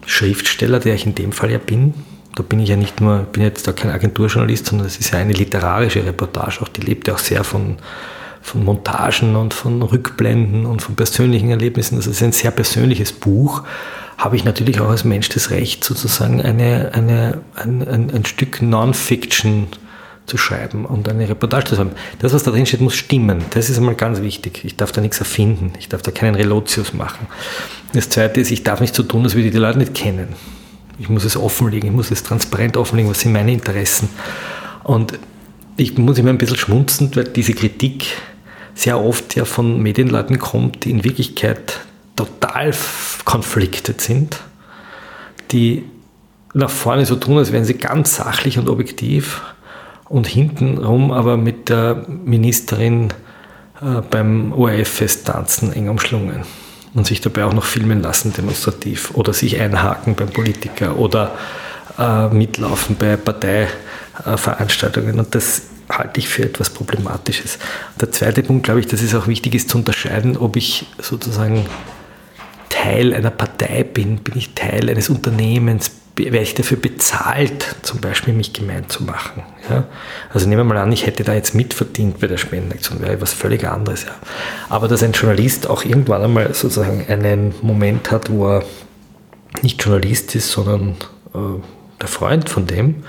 Schriftsteller, 0.05 0.79
der 0.79 0.95
ich 0.95 1.05
in 1.05 1.15
dem 1.15 1.31
Fall 1.31 1.49
ja 1.49 1.57
bin, 1.57 1.93
da 2.35 2.43
bin 2.43 2.59
ich 2.59 2.69
ja 2.69 2.75
nicht 2.75 3.01
nur, 3.01 3.19
bin 3.19 3.43
jetzt 3.43 3.67
da 3.67 3.73
kein 3.73 3.91
Agenturjournalist, 3.91 4.67
sondern 4.67 4.87
das 4.87 4.97
ist 4.97 5.11
ja 5.11 5.19
eine 5.19 5.33
literarische 5.33 6.05
Reportage, 6.05 6.61
auch 6.61 6.69
die 6.69 6.81
lebt 6.81 7.07
ja 7.07 7.15
auch 7.15 7.19
sehr 7.19 7.43
von, 7.43 7.77
von 8.41 8.63
Montagen 8.63 9.35
und 9.35 9.53
von 9.53 9.81
Rückblenden 9.81 10.65
und 10.65 10.81
von 10.81 10.95
persönlichen 10.95 11.49
Erlebnissen. 11.49 11.97
Das 11.97 12.07
ist 12.07 12.23
ein 12.23 12.31
sehr 12.31 12.51
persönliches 12.51 13.11
Buch. 13.11 13.63
Habe 14.17 14.35
ich 14.35 14.45
natürlich 14.45 14.79
auch 14.79 14.89
als 14.89 15.03
Mensch 15.03 15.29
das 15.29 15.49
Recht, 15.49 15.83
sozusagen 15.83 16.41
eine, 16.41 16.91
eine, 16.93 17.41
ein, 17.55 17.87
ein, 17.87 18.11
ein 18.11 18.25
Stück 18.25 18.61
Non-Fiction 18.61 19.67
zu 20.25 20.37
schreiben 20.37 20.85
und 20.85 21.09
eine 21.09 21.27
Reportage 21.27 21.65
zu 21.65 21.77
haben. 21.77 21.91
Das, 22.19 22.33
was 22.33 22.43
da 22.43 22.51
drin 22.51 22.65
steht, 22.65 22.81
muss 22.81 22.95
stimmen. 22.95 23.43
Das 23.49 23.69
ist 23.69 23.77
einmal 23.77 23.95
ganz 23.95 24.21
wichtig. 24.21 24.63
Ich 24.63 24.77
darf 24.77 24.91
da 24.91 25.01
nichts 25.01 25.19
erfinden. 25.19 25.73
Ich 25.79 25.89
darf 25.89 26.01
da 26.03 26.11
keinen 26.11 26.35
Relotius 26.35 26.93
machen. 26.93 27.27
Das 27.93 28.09
Zweite 28.09 28.39
ist, 28.39 28.51
ich 28.51 28.63
darf 28.63 28.79
nicht 28.79 28.95
so 28.95 29.03
tun, 29.03 29.23
als 29.23 29.33
würde 29.33 29.47
ich 29.47 29.51
die 29.51 29.59
Leute 29.59 29.79
nicht 29.79 29.93
kennen. 29.93 30.29
Ich 31.01 31.09
muss 31.09 31.23
es 31.23 31.35
offenlegen. 31.35 31.89
Ich 31.89 31.95
muss 31.95 32.11
es 32.11 32.21
transparent 32.21 32.77
offenlegen. 32.77 33.09
Was 33.09 33.21
sind 33.21 33.33
meine 33.33 33.51
Interessen? 33.51 34.07
Und 34.83 35.17
ich 35.75 35.97
muss 35.97 36.19
immer 36.19 36.29
ein 36.29 36.37
bisschen 36.37 36.57
schmunzen, 36.57 37.09
weil 37.15 37.23
diese 37.23 37.53
Kritik 37.53 38.05
sehr 38.75 38.99
oft 38.99 39.35
ja 39.35 39.45
von 39.45 39.81
Medienleuten 39.81 40.37
kommt, 40.37 40.85
die 40.85 40.91
in 40.91 41.03
Wirklichkeit 41.03 41.79
total 42.15 42.71
konfliktet 43.25 43.99
sind, 43.99 44.41
die 45.51 45.85
nach 46.53 46.69
vorne 46.69 47.07
so 47.07 47.15
tun, 47.15 47.39
als 47.39 47.51
wären 47.51 47.65
sie 47.65 47.75
ganz 47.75 48.17
sachlich 48.17 48.59
und 48.59 48.69
objektiv 48.69 49.41
und 50.07 50.27
hintenrum 50.27 51.11
aber 51.11 51.35
mit 51.35 51.69
der 51.69 52.05
Ministerin 52.07 53.11
äh, 53.81 54.01
beim 54.07 54.53
ORF-Fest 54.53 55.25
tanzen, 55.25 55.73
eng 55.73 55.89
umschlungen 55.89 56.41
und 56.93 57.07
sich 57.07 57.21
dabei 57.21 57.45
auch 57.45 57.53
noch 57.53 57.63
filmen 57.63 58.01
lassen 58.01 58.33
demonstrativ 58.33 59.11
oder 59.13 59.33
sich 59.33 59.59
einhaken 59.59 60.15
beim 60.15 60.29
Politiker 60.29 60.97
oder 60.97 61.35
äh, 61.97 62.27
mitlaufen 62.29 62.95
bei 62.97 63.17
Parteiveranstaltungen. 63.17 65.19
Und 65.19 65.33
das 65.33 65.63
halte 65.89 66.19
ich 66.19 66.27
für 66.27 66.43
etwas 66.43 66.69
Problematisches. 66.69 67.59
Der 67.99 68.11
zweite 68.11 68.43
Punkt, 68.43 68.63
glaube 68.63 68.79
ich, 68.79 68.87
dass 68.87 69.01
es 69.01 69.15
auch 69.15 69.27
wichtig 69.27 69.55
ist 69.55 69.69
zu 69.69 69.77
unterscheiden, 69.77 70.37
ob 70.37 70.55
ich 70.55 70.85
sozusagen 70.99 71.65
Teil 72.69 73.13
einer 73.13 73.31
Partei 73.31 73.83
bin, 73.83 74.17
bin 74.17 74.37
ich 74.37 74.53
Teil 74.53 74.89
eines 74.89 75.09
Unternehmens, 75.09 75.91
werde 76.25 76.41
ich 76.41 76.55
dafür 76.55 76.77
bezahlt, 76.77 77.75
zum 77.81 77.99
Beispiel 78.01 78.33
mich 78.33 78.53
gemein 78.53 78.89
zu 78.89 79.03
machen. 79.03 79.43
Ja? 79.69 79.85
Also 80.33 80.47
nehmen 80.47 80.61
wir 80.61 80.73
mal 80.73 80.81
an, 80.81 80.91
ich 80.91 81.05
hätte 81.05 81.23
da 81.23 81.33
jetzt 81.33 81.55
mitverdient 81.55 82.19
bei 82.19 82.27
der 82.27 82.37
Spendenaktion, 82.37 83.01
wäre 83.01 83.21
was 83.21 83.33
völlig 83.33 83.67
anderes. 83.67 84.03
Ja? 84.03 84.11
Aber 84.69 84.87
dass 84.87 85.03
ein 85.03 85.13
Journalist 85.13 85.69
auch 85.69 85.83
irgendwann 85.83 86.23
einmal 86.23 86.53
sozusagen 86.53 87.05
einen 87.07 87.53
Moment 87.61 88.11
hat, 88.11 88.29
wo 88.29 88.47
er 88.47 88.63
nicht 89.61 89.83
Journalist 89.83 90.35
ist, 90.35 90.51
sondern 90.51 90.95
äh, 91.33 91.59
der 91.99 92.07
Freund 92.07 92.49
von 92.49 92.67
dem 92.67 93.03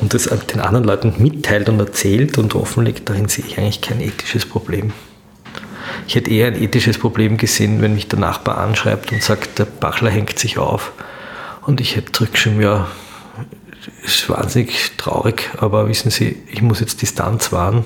und 0.00 0.14
das 0.14 0.24
den 0.24 0.60
anderen 0.60 0.84
Leuten 0.84 1.14
mitteilt 1.18 1.68
und 1.68 1.78
erzählt 1.78 2.38
und 2.38 2.54
offenlegt, 2.54 3.08
darin 3.08 3.28
sehe 3.28 3.44
ich 3.46 3.58
eigentlich 3.58 3.80
kein 3.80 4.00
ethisches 4.00 4.46
Problem. 4.46 4.92
Ich 6.06 6.14
hätte 6.14 6.30
eher 6.30 6.48
ein 6.48 6.60
ethisches 6.60 6.98
Problem 6.98 7.36
gesehen, 7.36 7.80
wenn 7.80 7.94
mich 7.94 8.08
der 8.08 8.18
Nachbar 8.18 8.58
anschreibt 8.58 9.12
und 9.12 9.22
sagt, 9.22 9.58
der 9.58 9.64
Bachler 9.64 10.10
hängt 10.10 10.38
sich 10.38 10.58
auf 10.58 10.92
und 11.66 11.80
ich 11.80 11.96
hätte 11.96 12.12
zurückgeschrieben, 12.12 12.60
ja, 12.60 12.86
ist 14.04 14.28
wahnsinnig 14.28 14.92
traurig, 14.96 15.50
aber 15.58 15.88
wissen 15.88 16.10
Sie, 16.10 16.36
ich 16.50 16.62
muss 16.62 16.80
jetzt 16.80 17.02
Distanz 17.02 17.52
wahren. 17.52 17.84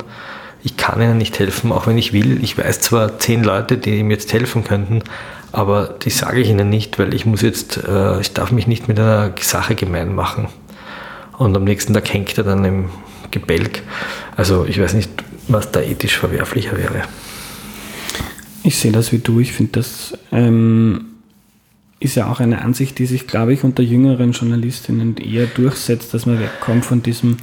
Ich 0.64 0.76
kann 0.76 1.00
Ihnen 1.00 1.18
nicht 1.18 1.38
helfen, 1.38 1.72
auch 1.72 1.86
wenn 1.86 1.98
ich 1.98 2.12
will. 2.12 2.42
Ich 2.42 2.58
weiß 2.58 2.80
zwar 2.80 3.18
zehn 3.18 3.44
Leute, 3.44 3.78
die 3.78 3.98
ihm 3.98 4.10
jetzt 4.10 4.32
helfen 4.32 4.64
könnten, 4.64 5.02
aber 5.52 5.86
die 6.02 6.10
sage 6.10 6.40
ich 6.40 6.48
Ihnen 6.48 6.68
nicht, 6.68 6.98
weil 6.98 7.14
ich 7.14 7.26
muss 7.26 7.42
jetzt, 7.42 7.78
äh, 7.88 8.20
ich 8.20 8.32
darf 8.32 8.50
mich 8.50 8.66
nicht 8.66 8.88
mit 8.88 8.98
einer 8.98 9.32
Sache 9.40 9.74
gemein 9.74 10.14
machen. 10.14 10.48
Und 11.36 11.56
am 11.56 11.64
nächsten 11.64 11.94
Tag 11.94 12.12
hängt 12.12 12.36
er 12.36 12.44
dann 12.44 12.64
im 12.64 12.90
Gebälk. 13.30 13.82
Also 14.36 14.66
ich 14.66 14.80
weiß 14.80 14.94
nicht, 14.94 15.10
was 15.46 15.70
da 15.70 15.80
ethisch 15.80 16.18
verwerflicher 16.18 16.76
wäre. 16.76 17.02
Ich 18.64 18.78
sehe 18.78 18.92
das 18.92 19.12
wie 19.12 19.18
du. 19.18 19.38
Ich 19.38 19.52
finde 19.52 19.72
das 19.72 20.18
ähm, 20.32 21.17
ist 22.00 22.14
ja 22.14 22.30
auch 22.30 22.38
eine 22.38 22.62
Ansicht, 22.62 22.98
die 22.98 23.06
sich, 23.06 23.26
glaube 23.26 23.52
ich, 23.52 23.64
unter 23.64 23.82
jüngeren 23.82 24.30
Journalistinnen 24.30 25.16
eher 25.16 25.46
durchsetzt, 25.46 26.14
dass 26.14 26.26
man 26.26 26.38
wegkommt 26.38 26.84
von 26.84 27.02
diesem. 27.02 27.38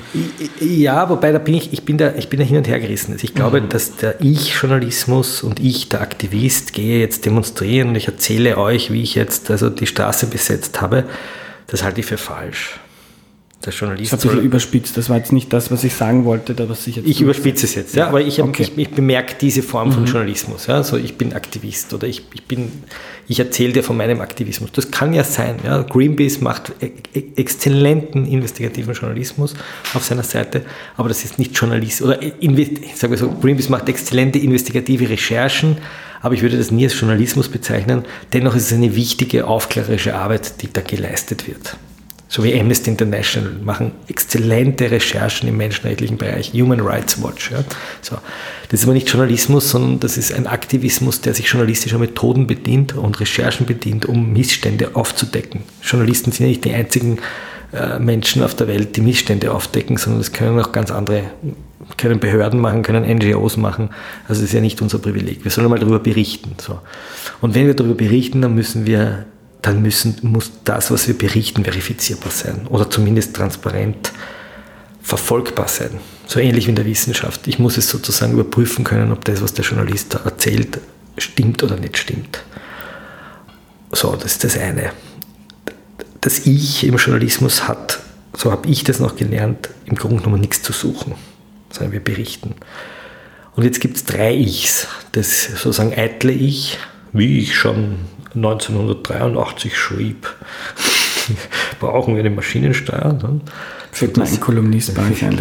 Ja, 0.61 1.09
wobei 1.09 1.33
da 1.33 1.39
bin 1.39 1.55
ich, 1.55 1.73
ich 1.73 1.83
bin 1.83 1.97
da, 1.97 2.13
ich 2.15 2.29
bin 2.29 2.39
da 2.39 2.45
hin 2.45 2.57
und 2.57 2.67
her 2.67 2.79
gerissen. 2.79 3.11
Also 3.11 3.25
ich 3.25 3.33
glaube, 3.33 3.59
mhm. 3.59 3.69
dass 3.69 3.97
der 3.97 4.21
Ich-Journalismus 4.21 5.43
und 5.43 5.59
ich, 5.59 5.89
der 5.89 6.01
Aktivist, 6.01 6.71
gehe 6.71 7.01
jetzt 7.01 7.25
demonstrieren 7.25 7.89
und 7.89 7.95
ich 7.95 8.07
erzähle 8.07 8.57
euch, 8.57 8.91
wie 8.91 9.03
ich 9.03 9.15
jetzt 9.15 9.51
also 9.51 9.69
die 9.69 9.87
Straße 9.87 10.27
besetzt 10.27 10.79
habe. 10.81 11.03
Das 11.67 11.83
halte 11.83 11.99
ich 11.99 12.05
für 12.05 12.17
falsch 12.17 12.79
der 13.65 13.73
Journalist. 13.73 14.13
Das 14.13 14.23
hat 14.25 14.31
sich 14.31 14.41
überspitzt, 14.41 14.97
das 14.97 15.09
war 15.09 15.17
jetzt 15.17 15.31
nicht 15.31 15.51
das, 15.51 15.71
was 15.71 15.83
ich 15.83 15.93
sagen 15.93 16.25
wollte, 16.25 16.53
da 16.53 16.69
was 16.69 16.85
ich 16.87 16.97
jetzt. 16.97 17.07
Ich 17.07 17.21
überspitze 17.21 17.65
es 17.65 17.75
jetzt, 17.75 17.95
ja, 17.95 18.07
aber 18.07 18.21
ich, 18.21 18.41
okay. 18.41 18.63
ich, 18.63 18.77
ich, 18.77 18.89
bemerke 18.89 19.35
diese 19.39 19.61
Form 19.63 19.91
von 19.91 20.03
mhm. 20.03 20.07
Journalismus. 20.07 20.67
Ja, 20.67 20.83
so 20.83 20.97
ich 20.97 21.17
bin 21.17 21.33
Aktivist 21.33 21.93
oder 21.93 22.07
ich, 22.07 22.23
ich 22.33 22.43
bin, 22.43 22.71
ich 23.27 23.39
erzähle 23.39 23.73
dir 23.73 23.83
von 23.83 23.97
meinem 23.97 24.21
Aktivismus. 24.21 24.71
Das 24.71 24.91
kann 24.91 25.13
ja 25.13 25.23
sein. 25.23 25.55
Ja. 25.63 25.81
Greenpeace 25.81 26.41
macht 26.41 26.73
e 26.79 26.91
e 27.13 27.23
exzellenten 27.35 28.25
investigativen 28.25 28.93
Journalismus 28.93 29.53
auf 29.93 30.03
seiner 30.03 30.23
Seite, 30.23 30.63
aber 30.97 31.09
das 31.09 31.23
ist 31.23 31.39
nicht 31.39 31.57
Journalist 31.57 32.01
oder 32.01 32.19
sagen 32.19 33.11
wir 33.11 33.17
so, 33.17 33.29
Greenpeace 33.29 33.69
macht 33.69 33.89
exzellente 33.89 34.39
investigative 34.39 35.09
Recherchen, 35.09 35.77
aber 36.21 36.33
ich 36.33 36.41
würde 36.41 36.57
das 36.57 36.71
nie 36.71 36.85
als 36.85 36.99
Journalismus 36.99 37.49
bezeichnen. 37.49 38.03
Dennoch 38.33 38.55
ist 38.55 38.67
es 38.67 38.73
eine 38.73 38.95
wichtige 38.95 39.47
aufklärerische 39.47 40.15
Arbeit, 40.15 40.61
die 40.61 40.71
da 40.71 40.81
geleistet 40.81 41.47
wird 41.47 41.77
so 42.27 42.43
wie 42.43 42.59
Amnesty 42.59 42.89
International, 42.89 43.51
machen 43.63 43.91
exzellente 44.07 44.89
Recherchen 44.89 45.47
im 45.47 45.57
menschenrechtlichen 45.57 46.17
Bereich, 46.17 46.53
Human 46.53 46.79
Rights 46.79 47.21
Watch. 47.21 47.51
Ja. 47.51 47.63
So. 48.01 48.17
Das 48.69 48.79
ist 48.79 48.85
aber 48.85 48.93
nicht 48.93 49.09
Journalismus, 49.09 49.69
sondern 49.69 49.99
das 49.99 50.17
ist 50.17 50.33
ein 50.33 50.47
Aktivismus, 50.47 51.21
der 51.21 51.33
sich 51.33 51.47
journalistischer 51.47 51.99
Methoden 51.99 52.47
bedient 52.47 52.95
und 52.95 53.19
Recherchen 53.19 53.65
bedient, 53.65 54.05
um 54.05 54.33
Missstände 54.33 54.95
aufzudecken. 54.95 55.61
Journalisten 55.83 56.31
sind 56.31 56.45
ja 56.45 56.49
nicht 56.49 56.65
die 56.65 56.73
einzigen 56.73 57.19
äh, 57.73 57.99
Menschen 57.99 58.41
auf 58.41 58.55
der 58.55 58.67
Welt, 58.67 58.95
die 58.95 59.01
Missstände 59.01 59.53
aufdecken, 59.53 59.97
sondern 59.97 60.21
das 60.21 60.31
können 60.31 60.59
auch 60.59 60.71
ganz 60.71 60.91
andere, 60.91 61.23
können 61.97 62.19
Behörden 62.19 62.59
machen, 62.59 62.81
können 62.81 63.03
NGOs 63.03 63.57
machen. 63.57 63.89
Also 64.27 64.41
das 64.41 64.49
ist 64.49 64.53
ja 64.53 64.61
nicht 64.61 64.81
unser 64.81 64.97
Privileg. 64.97 65.43
Wir 65.43 65.51
sollen 65.51 65.69
mal 65.69 65.79
darüber 65.79 65.99
berichten. 65.99 66.55
So. 66.57 66.79
Und 67.41 67.53
wenn 67.53 67.67
wir 67.67 67.75
darüber 67.75 67.95
berichten, 67.95 68.41
dann 68.41 68.55
müssen 68.55 68.87
wir 68.87 69.25
dann 69.65 69.81
müssen, 69.81 70.15
muss 70.21 70.51
das, 70.63 70.91
was 70.91 71.07
wir 71.07 71.17
berichten, 71.17 71.63
verifizierbar 71.63 72.31
sein 72.31 72.67
oder 72.67 72.89
zumindest 72.89 73.35
transparent 73.35 74.11
verfolgbar 75.01 75.67
sein. 75.67 75.99
So 76.27 76.39
ähnlich 76.39 76.65
wie 76.65 76.69
in 76.69 76.75
der 76.75 76.85
Wissenschaft. 76.85 77.47
Ich 77.47 77.57
muss 77.57 77.77
es 77.77 77.89
sozusagen 77.89 78.33
überprüfen 78.33 78.83
können, 78.83 79.11
ob 79.11 79.25
das, 79.25 79.41
was 79.41 79.53
der 79.53 79.65
Journalist 79.65 80.13
da 80.13 80.19
erzählt, 80.19 80.79
stimmt 81.17 81.63
oder 81.63 81.77
nicht 81.77 81.97
stimmt. 81.97 82.43
So, 83.91 84.15
das 84.15 84.33
ist 84.33 84.43
das 84.43 84.57
eine. 84.57 84.91
Das 86.21 86.45
Ich 86.45 86.83
im 86.83 86.97
Journalismus 86.97 87.67
hat, 87.67 87.99
so 88.35 88.51
habe 88.51 88.69
ich 88.69 88.83
das 88.83 88.99
noch 88.99 89.15
gelernt, 89.15 89.69
im 89.85 89.95
Grunde 89.95 90.17
genommen 90.17 90.41
nichts 90.41 90.61
zu 90.61 90.73
suchen, 90.73 91.15
sondern 91.71 91.91
wir 91.91 92.03
berichten. 92.03 92.55
Und 93.55 93.63
jetzt 93.63 93.79
gibt 93.79 93.97
es 93.97 94.05
drei 94.05 94.35
Ichs. 94.35 94.87
Das 95.13 95.45
sozusagen 95.45 95.93
eitle 95.93 96.33
Ich, 96.33 96.77
wie 97.13 97.39
ich 97.39 97.55
schon 97.55 97.95
1983 98.35 99.77
schrieb. 99.77 100.33
Brauchen 101.79 102.15
wir 102.15 102.21
eine 102.21 102.29
Maschinensteuer? 102.29 103.13
Dann 103.13 103.41
wird 103.99 104.17
man 104.17 104.27
ein 104.27 104.39
Kolumnist 104.39 104.93
bei 104.95 105.09
euch 105.09 105.23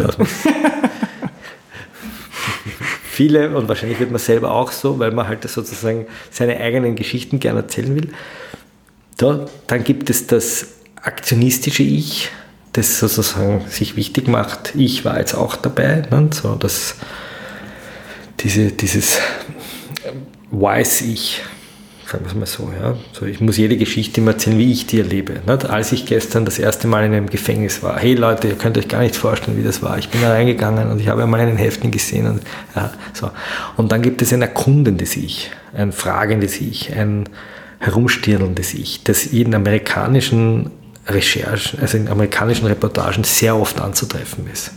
Viele, 3.03 3.55
und 3.55 3.69
wahrscheinlich 3.69 3.99
wird 3.99 4.11
man 4.11 4.19
selber 4.19 4.51
auch 4.51 4.71
so, 4.71 4.99
weil 4.99 5.11
man 5.11 5.27
halt 5.27 5.49
sozusagen 5.49 6.05
seine 6.31 6.59
eigenen 6.59 6.95
Geschichten 6.95 7.39
gerne 7.39 7.61
erzählen 7.61 7.95
will. 7.95 8.09
So, 9.17 9.45
dann 9.67 9.83
gibt 9.85 10.09
es 10.09 10.27
das 10.27 10.67
aktionistische 11.01 11.83
Ich, 11.83 12.29
das 12.73 12.99
sozusagen 12.99 13.63
sich 13.69 13.95
wichtig 13.95 14.27
macht. 14.27 14.73
Ich 14.75 15.05
war 15.05 15.19
jetzt 15.19 15.33
auch 15.33 15.55
dabei. 15.55 16.03
Ne? 16.11 16.29
So, 16.33 16.55
das, 16.55 16.95
diese, 18.41 18.73
dieses 18.73 19.19
Weiß-Ich, 20.51 21.41
sagen 22.07 22.23
wir 22.25 22.29
es 22.29 22.35
mal 22.35 22.45
so. 22.45 22.71
Ja. 22.79 22.95
so. 23.13 23.25
Ich 23.25 23.41
muss 23.41 23.57
jede 23.57 23.77
Geschichte 23.77 24.21
immer 24.21 24.31
erzählen, 24.31 24.57
wie 24.57 24.71
ich 24.71 24.85
die 24.85 24.99
erlebe. 24.99 25.41
Nicht? 25.45 25.65
Als 25.65 25.91
ich 25.91 26.05
gestern 26.05 26.45
das 26.45 26.59
erste 26.59 26.87
Mal 26.87 27.05
in 27.05 27.13
einem 27.13 27.29
Gefängnis 27.29 27.81
war, 27.81 27.97
hey 27.97 28.13
Leute, 28.13 28.47
ihr 28.47 28.55
könnt 28.55 28.77
euch 28.77 28.87
gar 28.87 29.01
nicht 29.01 29.15
vorstellen, 29.15 29.57
wie 29.57 29.63
das 29.63 29.81
war. 29.81 29.97
Ich 29.97 30.09
bin 30.09 30.21
da 30.21 30.31
reingegangen 30.31 30.91
und 30.91 30.99
ich 30.99 31.07
habe 31.07 31.23
einmal 31.23 31.39
einen 31.39 31.57
Häftling 31.57 31.91
gesehen. 31.91 32.27
Und, 32.27 32.41
ja, 32.75 32.93
so. 33.13 33.31
und 33.77 33.91
dann 33.91 34.01
gibt 34.01 34.21
es 34.21 34.31
ein 34.33 34.41
erkundendes 34.41 35.17
Ich, 35.17 35.51
ein 35.73 35.91
fragendes 35.91 36.61
Ich, 36.61 36.93
ein 36.95 37.27
herumstirnendes 37.79 38.73
Ich, 38.73 39.03
das 39.03 39.25
in 39.25 39.53
amerikanischen 39.55 40.71
Recherchen, 41.07 41.79
also 41.79 41.97
in 41.97 42.07
amerikanischen 42.07 42.67
Reportagen 42.67 43.23
sehr 43.23 43.55
oft 43.55 43.79
anzutreffen 43.79 44.47
ist. 44.51 44.71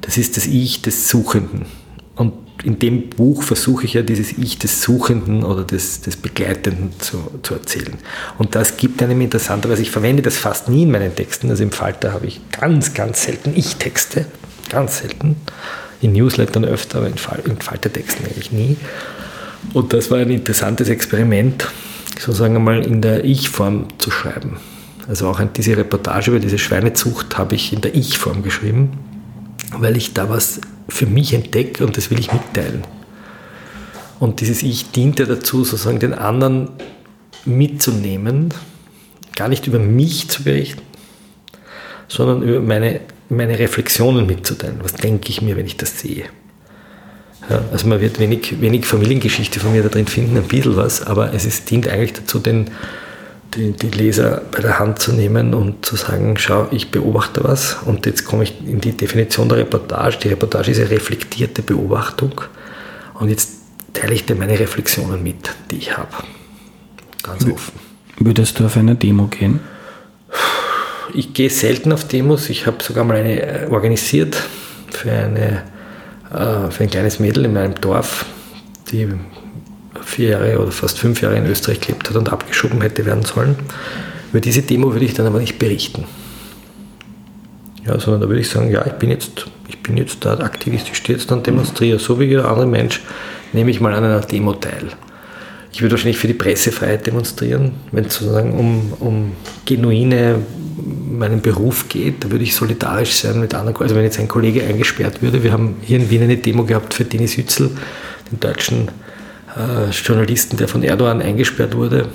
Das 0.00 0.18
ist 0.18 0.36
das 0.36 0.46
Ich 0.46 0.82
des 0.82 1.08
Suchenden. 1.08 1.66
Und 2.14 2.45
in 2.66 2.80
dem 2.80 3.10
Buch 3.10 3.44
versuche 3.44 3.84
ich 3.84 3.94
ja 3.94 4.02
dieses 4.02 4.36
Ich 4.38 4.58
des 4.58 4.82
Suchenden 4.82 5.44
oder 5.44 5.62
des, 5.62 6.00
des 6.00 6.16
Begleitenden 6.16 6.90
zu, 6.98 7.30
zu 7.44 7.54
erzählen. 7.54 7.94
Und 8.38 8.56
das 8.56 8.76
gibt 8.76 9.00
einem 9.04 9.20
interessanterweise, 9.20 9.82
ich 9.82 9.92
verwende 9.92 10.20
das 10.20 10.36
fast 10.36 10.68
nie 10.68 10.82
in 10.82 10.90
meinen 10.90 11.14
Texten, 11.14 11.48
also 11.48 11.62
im 11.62 11.70
Falter 11.70 12.12
habe 12.12 12.26
ich 12.26 12.40
ganz, 12.50 12.92
ganz 12.92 13.22
selten 13.22 13.52
Ich-Texte, 13.54 14.26
ganz 14.68 14.98
selten. 14.98 15.36
In 16.02 16.12
Newslettern 16.12 16.64
öfter, 16.64 16.98
aber 16.98 17.06
in, 17.06 17.18
Fall, 17.18 17.40
in 17.46 17.56
Faltertexten 17.56 18.26
eigentlich 18.26 18.50
nie. 18.50 18.76
Und 19.72 19.92
das 19.92 20.10
war 20.10 20.18
ein 20.18 20.30
interessantes 20.30 20.88
Experiment, 20.88 21.68
sozusagen 22.18 22.56
einmal 22.56 22.84
in 22.84 23.00
der 23.00 23.24
Ich-Form 23.24 23.86
zu 23.98 24.10
schreiben. 24.10 24.56
Also 25.06 25.28
auch 25.28 25.40
diese 25.56 25.76
Reportage 25.76 26.32
über 26.32 26.40
diese 26.40 26.58
Schweinezucht 26.58 27.38
habe 27.38 27.54
ich 27.54 27.72
in 27.72 27.80
der 27.80 27.94
Ich-Form 27.94 28.42
geschrieben, 28.42 28.90
weil 29.80 29.96
ich 29.96 30.14
da 30.14 30.28
was 30.28 30.60
für 30.88 31.06
mich 31.06 31.34
entdecke 31.34 31.84
und 31.84 31.96
das 31.96 32.10
will 32.10 32.18
ich 32.18 32.32
mitteilen. 32.32 32.84
Und 34.18 34.40
dieses 34.40 34.62
Ich 34.62 34.90
dient 34.92 35.18
ja 35.18 35.26
dazu, 35.26 35.64
sozusagen 35.64 35.98
den 35.98 36.14
anderen 36.14 36.70
mitzunehmen, 37.44 38.52
gar 39.34 39.48
nicht 39.48 39.66
über 39.66 39.78
mich 39.78 40.28
zu 40.28 40.42
berichten, 40.42 40.82
sondern 42.08 42.42
über 42.42 42.60
meine, 42.60 43.00
meine 43.28 43.58
Reflexionen 43.58 44.26
mitzuteilen. 44.26 44.78
Was 44.82 44.94
denke 44.94 45.28
ich 45.28 45.42
mir, 45.42 45.56
wenn 45.56 45.66
ich 45.66 45.76
das 45.76 46.00
sehe? 46.00 46.24
Ja, 47.48 47.62
also 47.70 47.86
man 47.86 48.00
wird 48.00 48.18
wenig, 48.18 48.60
wenig 48.60 48.86
Familiengeschichte 48.86 49.60
von 49.60 49.72
mir 49.72 49.82
da 49.82 49.88
drin 49.88 50.06
finden, 50.06 50.36
ein 50.36 50.44
bisschen 50.44 50.76
was, 50.76 51.02
aber 51.02 51.32
es 51.32 51.44
ist, 51.44 51.70
dient 51.70 51.86
eigentlich 51.88 52.14
dazu, 52.14 52.38
den, 52.38 52.70
die, 53.54 53.72
die 53.72 53.90
Leser 53.90 54.42
bei 54.50 54.60
der 54.60 54.78
Hand 54.78 55.00
zu 55.00 55.12
nehmen 55.12 55.54
und 55.54 55.84
zu 55.84 55.96
sagen, 55.96 56.36
schau, 56.36 56.68
ich 56.70 56.90
beobachte 56.90 57.44
was 57.44 57.76
und 57.84 58.06
jetzt 58.06 58.24
komme 58.24 58.44
ich 58.44 58.54
in 58.66 58.80
die 58.80 58.92
Definition 58.92 59.48
der 59.48 59.58
Reportage. 59.58 60.18
Die 60.22 60.28
Reportage 60.28 60.70
ist 60.72 60.80
eine 60.80 60.90
reflektierte 60.90 61.62
Beobachtung 61.62 62.40
und 63.14 63.28
jetzt 63.28 63.50
teile 63.92 64.14
ich 64.14 64.24
dir 64.24 64.34
meine 64.34 64.58
Reflexionen 64.58 65.22
mit, 65.22 65.50
die 65.70 65.76
ich 65.76 65.96
habe. 65.96 66.12
Ganz 67.22 67.44
offen. 67.46 67.72
Würdest 68.18 68.58
du 68.58 68.66
auf 68.66 68.76
eine 68.76 68.94
Demo 68.94 69.26
gehen? 69.26 69.60
Ich 71.14 71.32
gehe 71.32 71.50
selten 71.50 71.92
auf 71.92 72.06
Demos. 72.06 72.50
Ich 72.50 72.66
habe 72.66 72.82
sogar 72.82 73.04
mal 73.04 73.16
eine 73.16 73.40
äh, 73.40 73.66
organisiert 73.70 74.36
für, 74.90 75.10
eine, 75.10 75.62
äh, 76.30 76.70
für 76.70 76.84
ein 76.84 76.90
kleines 76.90 77.20
Mädel 77.20 77.44
in 77.46 77.52
meinem 77.52 77.74
Dorf, 77.74 78.26
die 78.90 79.08
vier 80.04 80.30
Jahre 80.30 80.58
oder 80.58 80.72
fast 80.72 80.98
fünf 80.98 81.20
Jahre 81.22 81.36
in 81.36 81.46
Österreich 81.46 81.80
gelebt 81.80 82.08
hat 82.08 82.16
und 82.16 82.32
abgeschoben 82.32 82.80
hätte 82.80 83.04
werden 83.06 83.24
sollen. 83.24 83.56
Über 84.30 84.40
diese 84.40 84.62
Demo 84.62 84.92
würde 84.92 85.04
ich 85.04 85.14
dann 85.14 85.26
aber 85.26 85.38
nicht 85.38 85.58
berichten. 85.58 86.04
Ja, 87.86 87.98
sondern 88.00 88.20
da 88.20 88.28
würde 88.28 88.40
ich 88.40 88.48
sagen, 88.48 88.70
ja, 88.70 88.84
ich 88.84 88.94
bin 88.94 89.10
jetzt, 89.10 89.46
ich 89.68 89.80
bin 89.82 89.96
jetzt 89.96 90.24
da 90.24 90.38
Aktivist, 90.38 90.88
ich 90.90 90.96
stehe 90.96 91.18
jetzt 91.18 91.30
und 91.30 91.46
demonstriere. 91.46 91.98
So 91.98 92.18
wie 92.18 92.24
jeder 92.24 92.48
andere 92.48 92.66
Mensch 92.66 93.02
nehme 93.52 93.70
ich 93.70 93.80
mal 93.80 93.94
an 93.94 94.04
einer 94.04 94.20
Demo 94.20 94.54
teil. 94.54 94.88
Ich 95.72 95.82
würde 95.82 95.92
wahrscheinlich 95.92 96.18
für 96.18 96.26
die 96.26 96.34
Pressefreiheit 96.34 97.06
demonstrieren, 97.06 97.72
wenn 97.92 98.06
es 98.06 98.14
sozusagen 98.14 98.52
um, 98.52 98.92
um 98.98 99.32
genuine 99.66 100.40
meinen 101.10 101.40
Beruf 101.40 101.88
geht, 101.88 102.24
da 102.24 102.30
würde 102.30 102.44
ich 102.44 102.54
solidarisch 102.54 103.12
sein 103.12 103.40
mit 103.40 103.54
anderen. 103.54 103.76
Also 103.76 103.94
wenn 103.94 104.04
jetzt 104.04 104.18
ein 104.18 104.28
Kollege 104.28 104.62
eingesperrt 104.64 105.22
würde, 105.22 105.42
wir 105.42 105.52
haben 105.52 105.76
hier 105.82 105.98
in 105.98 106.10
Wien 106.10 106.22
eine 106.22 106.36
Demo 106.36 106.64
gehabt 106.64 106.94
für 106.94 107.04
Denis 107.04 107.36
Yücel, 107.36 107.70
den 108.30 108.40
deutschen 108.40 108.88
äh, 109.56 109.90
Journalisten, 109.90 110.56
der 110.56 110.68
von 110.68 110.82
Erdogan 110.82 111.22
eingesperrt 111.22 111.74
wurde. 111.76 112.08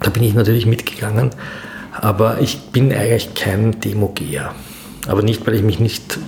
Da 0.00 0.10
bin 0.10 0.22
ich 0.22 0.34
natürlich 0.34 0.66
mitgegangen, 0.66 1.30
aber 1.92 2.40
ich 2.40 2.58
bin 2.72 2.92
eigentlich 2.92 3.34
kein 3.34 3.80
Demogeher. 3.80 4.54
Aber 5.06 5.22
nicht, 5.22 5.46
weil 5.46 5.54
ich 5.54 5.62
mich 5.62 5.80
nicht 5.80 6.18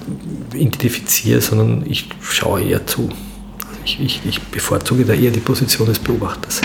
identifiziere, 0.52 1.40
sondern 1.40 1.84
ich 1.86 2.08
schaue 2.20 2.62
eher 2.62 2.86
zu. 2.86 3.08
Also 3.58 3.80
ich, 3.84 4.00
ich, 4.00 4.20
ich 4.24 4.40
bevorzuge 4.42 5.04
da 5.04 5.12
eher 5.12 5.30
die 5.30 5.40
Position 5.40 5.86
des 5.86 5.98
Beobachters. 5.98 6.60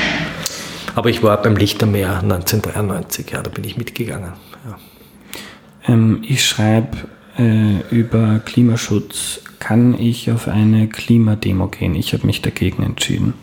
Aber 0.95 1.09
ich 1.09 1.21
war 1.21 1.41
beim 1.41 1.55
Lichtermeer 1.55 2.19
1993, 2.19 3.29
ja, 3.31 3.41
da 3.41 3.49
bin 3.49 3.63
ich 3.63 3.77
mitgegangen. 3.77 4.33
Ja. 4.65 5.93
Ähm, 5.93 6.23
ich 6.27 6.45
schreibe 6.45 6.97
äh, 7.37 7.79
über 7.91 8.39
Klimaschutz. 8.39 9.41
Kann 9.59 9.99
ich 9.99 10.31
auf 10.31 10.47
eine 10.47 10.87
Klimademo 10.87 11.67
gehen? 11.67 11.93
Ich 11.93 12.13
habe 12.13 12.25
mich 12.25 12.41
dagegen 12.41 12.81
entschieden 12.81 13.33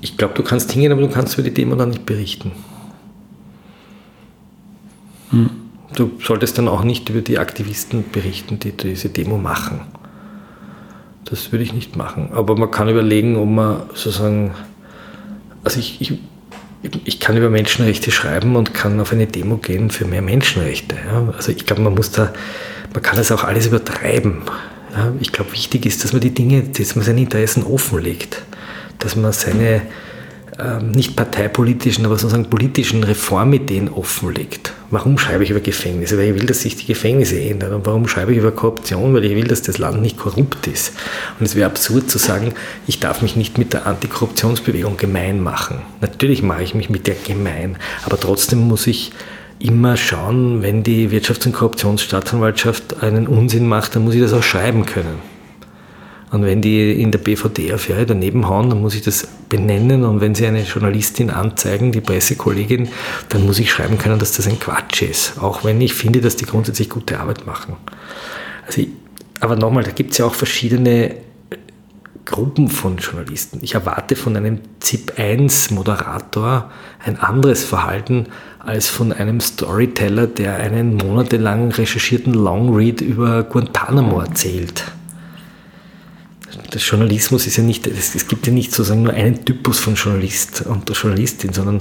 ich 0.00 0.16
glaube, 0.16 0.34
du 0.34 0.42
kannst 0.42 0.72
hingehen, 0.72 0.92
aber 0.92 1.02
du 1.02 1.08
kannst 1.08 1.34
über 1.34 1.42
die 1.42 1.54
Demo 1.54 1.74
dann 1.74 1.90
nicht 1.90 2.06
berichten. 2.06 2.52
Hm. 5.30 5.50
Du 5.94 6.12
solltest 6.24 6.56
dann 6.56 6.68
auch 6.68 6.84
nicht 6.84 7.08
über 7.08 7.20
die 7.20 7.38
Aktivisten 7.38 8.04
berichten, 8.10 8.58
die 8.60 8.72
diese 8.72 9.08
Demo 9.08 9.38
machen. 9.38 9.80
Das 11.24 11.52
würde 11.52 11.64
ich 11.64 11.72
nicht 11.72 11.96
machen. 11.96 12.30
Aber 12.32 12.56
man 12.56 12.70
kann 12.70 12.88
überlegen, 12.88 13.36
ob 13.36 13.48
man 13.48 13.82
sozusagen, 13.88 14.52
also 15.64 15.80
ich, 15.80 16.00
ich, 16.00 16.18
ich 17.04 17.20
kann 17.20 17.36
über 17.36 17.50
Menschenrechte 17.50 18.10
schreiben 18.10 18.56
und 18.56 18.72
kann 18.72 19.00
auf 19.00 19.12
eine 19.12 19.26
Demo 19.26 19.56
gehen 19.56 19.90
für 19.90 20.06
mehr 20.06 20.22
Menschenrechte. 20.22 20.94
Ja? 20.94 21.32
Also 21.36 21.52
ich 21.52 21.66
glaube, 21.66 21.82
man 21.82 21.94
muss 21.94 22.12
da, 22.12 22.32
man 22.94 23.02
kann 23.02 23.16
das 23.16 23.32
auch 23.32 23.44
alles 23.44 23.66
übertreiben. 23.66 24.42
Ja? 24.96 25.12
Ich 25.20 25.32
glaube, 25.32 25.52
wichtig 25.52 25.86
ist, 25.86 26.04
dass 26.04 26.12
man 26.12 26.20
die 26.20 26.34
Dinge, 26.34 26.62
dass 26.62 26.94
man 26.94 27.04
seine 27.04 27.20
Interessen 27.20 27.64
offenlegt 27.64 28.42
dass 29.00 29.16
man 29.16 29.32
seine 29.32 29.82
ähm, 30.60 30.90
nicht 30.90 31.16
parteipolitischen, 31.16 32.04
aber 32.04 32.16
sozusagen 32.16 32.50
politischen 32.50 33.02
Reformideen 33.02 33.88
offenlegt. 33.88 34.72
Warum 34.90 35.16
schreibe 35.16 35.44
ich 35.44 35.50
über 35.50 35.60
Gefängnisse? 35.60 36.18
Weil 36.18 36.30
ich 36.30 36.34
will, 36.34 36.46
dass 36.46 36.62
sich 36.62 36.76
die 36.76 36.86
Gefängnisse 36.86 37.40
ändern. 37.40 37.72
Und 37.72 37.86
warum 37.86 38.08
schreibe 38.08 38.32
ich 38.32 38.38
über 38.38 38.50
Korruption? 38.50 39.14
Weil 39.14 39.24
ich 39.24 39.36
will, 39.36 39.46
dass 39.46 39.62
das 39.62 39.78
Land 39.78 40.02
nicht 40.02 40.18
korrupt 40.18 40.66
ist. 40.66 40.92
Und 41.38 41.46
es 41.46 41.54
wäre 41.54 41.66
absurd 41.66 42.10
zu 42.10 42.18
sagen, 42.18 42.52
ich 42.86 43.00
darf 43.00 43.22
mich 43.22 43.36
nicht 43.36 43.56
mit 43.56 43.72
der 43.72 43.86
Antikorruptionsbewegung 43.86 44.96
gemein 44.96 45.40
machen. 45.40 45.78
Natürlich 46.00 46.42
mache 46.42 46.62
ich 46.62 46.74
mich 46.74 46.90
mit 46.90 47.06
der 47.06 47.14
gemein, 47.14 47.76
aber 48.04 48.18
trotzdem 48.18 48.60
muss 48.60 48.86
ich 48.86 49.12
immer 49.60 49.96
schauen, 49.96 50.62
wenn 50.62 50.82
die 50.82 51.10
Wirtschafts- 51.10 51.46
und 51.46 51.52
Korruptionsstaatsanwaltschaft 51.52 53.02
einen 53.02 53.26
Unsinn 53.26 53.68
macht, 53.68 53.94
dann 53.94 54.04
muss 54.04 54.14
ich 54.14 54.20
das 54.20 54.32
auch 54.32 54.42
schreiben 54.42 54.86
können. 54.86 55.29
Und 56.30 56.44
wenn 56.44 56.62
die 56.62 57.00
in 57.00 57.10
der 57.10 57.18
BVD-Affäre 57.18 58.06
daneben 58.06 58.48
hauen, 58.48 58.70
dann 58.70 58.80
muss 58.80 58.94
ich 58.94 59.02
das 59.02 59.26
benennen. 59.48 60.04
Und 60.04 60.20
wenn 60.20 60.34
sie 60.34 60.46
eine 60.46 60.62
Journalistin 60.62 61.30
anzeigen, 61.30 61.90
die 61.90 62.00
Pressekollegin, 62.00 62.88
dann 63.28 63.46
muss 63.46 63.58
ich 63.58 63.70
schreiben 63.70 63.98
können, 63.98 64.18
dass 64.18 64.32
das 64.32 64.46
ein 64.46 64.60
Quatsch 64.60 65.02
ist. 65.02 65.38
Auch 65.40 65.64
wenn 65.64 65.80
ich 65.80 65.94
finde, 65.94 66.20
dass 66.20 66.36
die 66.36 66.46
grundsätzlich 66.46 66.88
gute 66.88 67.18
Arbeit 67.18 67.46
machen. 67.46 67.76
Also 68.66 68.82
ich, 68.82 68.88
aber 69.40 69.56
nochmal, 69.56 69.82
da 69.82 69.90
gibt 69.90 70.12
es 70.12 70.18
ja 70.18 70.26
auch 70.26 70.34
verschiedene 70.34 71.16
Gruppen 72.24 72.68
von 72.68 72.98
Journalisten. 72.98 73.58
Ich 73.62 73.74
erwarte 73.74 74.14
von 74.14 74.36
einem 74.36 74.60
ZIP-1-Moderator 74.78 76.70
ein 77.04 77.18
anderes 77.18 77.64
Verhalten 77.64 78.26
als 78.60 78.88
von 78.88 79.12
einem 79.12 79.40
Storyteller, 79.40 80.28
der 80.28 80.56
einen 80.56 80.94
monatelang 80.94 81.72
recherchierten 81.72 82.34
Longread 82.34 83.00
über 83.00 83.42
Guantanamo 83.42 84.20
erzählt. 84.20 84.84
Der 86.72 86.80
Journalismus 86.80 87.46
ist 87.46 87.56
ja 87.56 87.62
nicht, 87.62 87.86
es 87.86 88.26
gibt 88.26 88.46
ja 88.46 88.52
nicht 88.52 88.72
sozusagen 88.72 89.02
nur 89.02 89.12
einen 89.12 89.44
Typus 89.44 89.78
von 89.78 89.94
Journalist 89.94 90.62
und 90.62 90.90
Journalistin, 90.90 91.52
sondern 91.52 91.80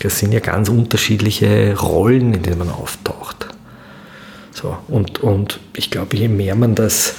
das 0.00 0.18
sind 0.18 0.32
ja 0.32 0.40
ganz 0.40 0.68
unterschiedliche 0.68 1.78
Rollen, 1.78 2.34
in 2.34 2.42
denen 2.42 2.58
man 2.58 2.70
auftaucht. 2.70 3.48
So, 4.50 4.76
und, 4.88 5.20
und 5.20 5.60
ich 5.74 5.90
glaube, 5.90 6.16
je 6.16 6.28
mehr 6.28 6.54
man 6.54 6.74
das 6.74 7.14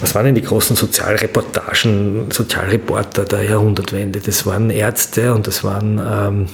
was 0.00 0.14
waren 0.14 0.26
denn 0.26 0.34
die 0.34 0.42
großen 0.42 0.76
Sozialreportagen, 0.76 2.30
Sozialreporter 2.30 3.24
der 3.24 3.42
Jahrhundertwende? 3.42 4.20
Das 4.20 4.46
waren 4.46 4.70
Ärzte 4.70 5.34
und 5.34 5.46
das 5.46 5.64
waren, 5.64 5.98
ähm, 5.98 6.46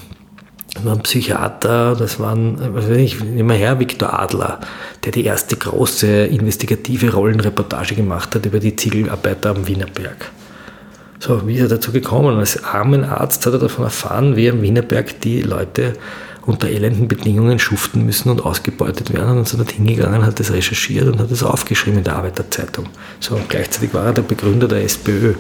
waren 0.83 1.03
Psychiater, 1.03 1.95
das 1.95 2.19
waren, 2.19 2.75
weiß 2.75 2.89
ich, 2.91 3.23
nehmen 3.23 3.49
wir 3.49 3.57
her, 3.57 3.79
Viktor 3.79 4.19
Adler, 4.19 4.61
der 5.05 5.13
die 5.13 5.25
erste 5.25 5.57
große 5.57 6.27
investigative 6.27 7.13
Rollenreportage 7.13 7.95
gemacht 7.95 8.35
hat 8.35 8.45
über 8.47 8.59
die 8.59 8.75
Ziegelarbeiter 8.75 9.51
am 9.51 9.67
Wienerberg. 9.67 10.31
So, 11.21 11.47
wie 11.47 11.55
ist 11.55 11.63
er 11.63 11.69
dazu 11.69 11.93
gekommen? 11.93 12.39
Als 12.39 12.65
armen 12.65 13.05
Arzt 13.05 13.47
hat 13.47 13.53
er 13.53 13.59
davon 13.59 13.85
erfahren, 13.85 14.37
wie 14.37 14.51
am 14.51 14.63
Wienerberg 14.63 15.21
die 15.21 15.43
Leute 15.43 15.95
unter 16.45 16.69
elenden 16.69 17.09
Bedingungen 17.09 17.59
schuften 17.59 18.05
müssen 18.05 18.29
und 18.29 18.45
ausgebeutet 18.45 19.15
werden. 19.15 19.39
Und 19.39 19.49
so 19.49 19.57
dort 19.57 19.71
hingegangen, 19.73 20.27
hat 20.27 20.41
das 20.41 20.53
recherchiert 20.53 21.07
und 21.07 21.19
hat 21.19 21.31
das 21.31 21.43
aufgeschrieben 21.43 21.99
in 21.99 22.05
der 22.05 22.17
Arbeiterzeitung. 22.17 22.87
So, 23.21 23.37
und 23.37 23.49
gleichzeitig 23.49 23.95
war 23.95 24.05
er 24.07 24.13
der 24.13 24.23
Begründer 24.23 24.69
der 24.69 24.85
SPÖ. 24.85 25.35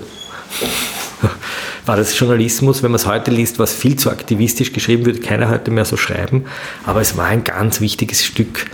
War 1.86 1.96
das 1.96 2.18
Journalismus, 2.18 2.82
wenn 2.82 2.90
man 2.90 2.96
es 2.96 3.06
heute 3.06 3.30
liest, 3.30 3.58
was 3.58 3.74
viel 3.74 3.96
zu 3.96 4.10
aktivistisch 4.10 4.72
geschrieben 4.72 5.04
wird, 5.04 5.22
keiner 5.22 5.50
heute 5.50 5.70
mehr 5.70 5.84
so 5.84 5.96
schreiben, 5.96 6.44
aber 6.84 7.00
es 7.00 7.16
war 7.16 7.26
ein 7.26 7.44
ganz 7.44 7.80
wichtiges 7.80 8.24
Stück 8.24 8.66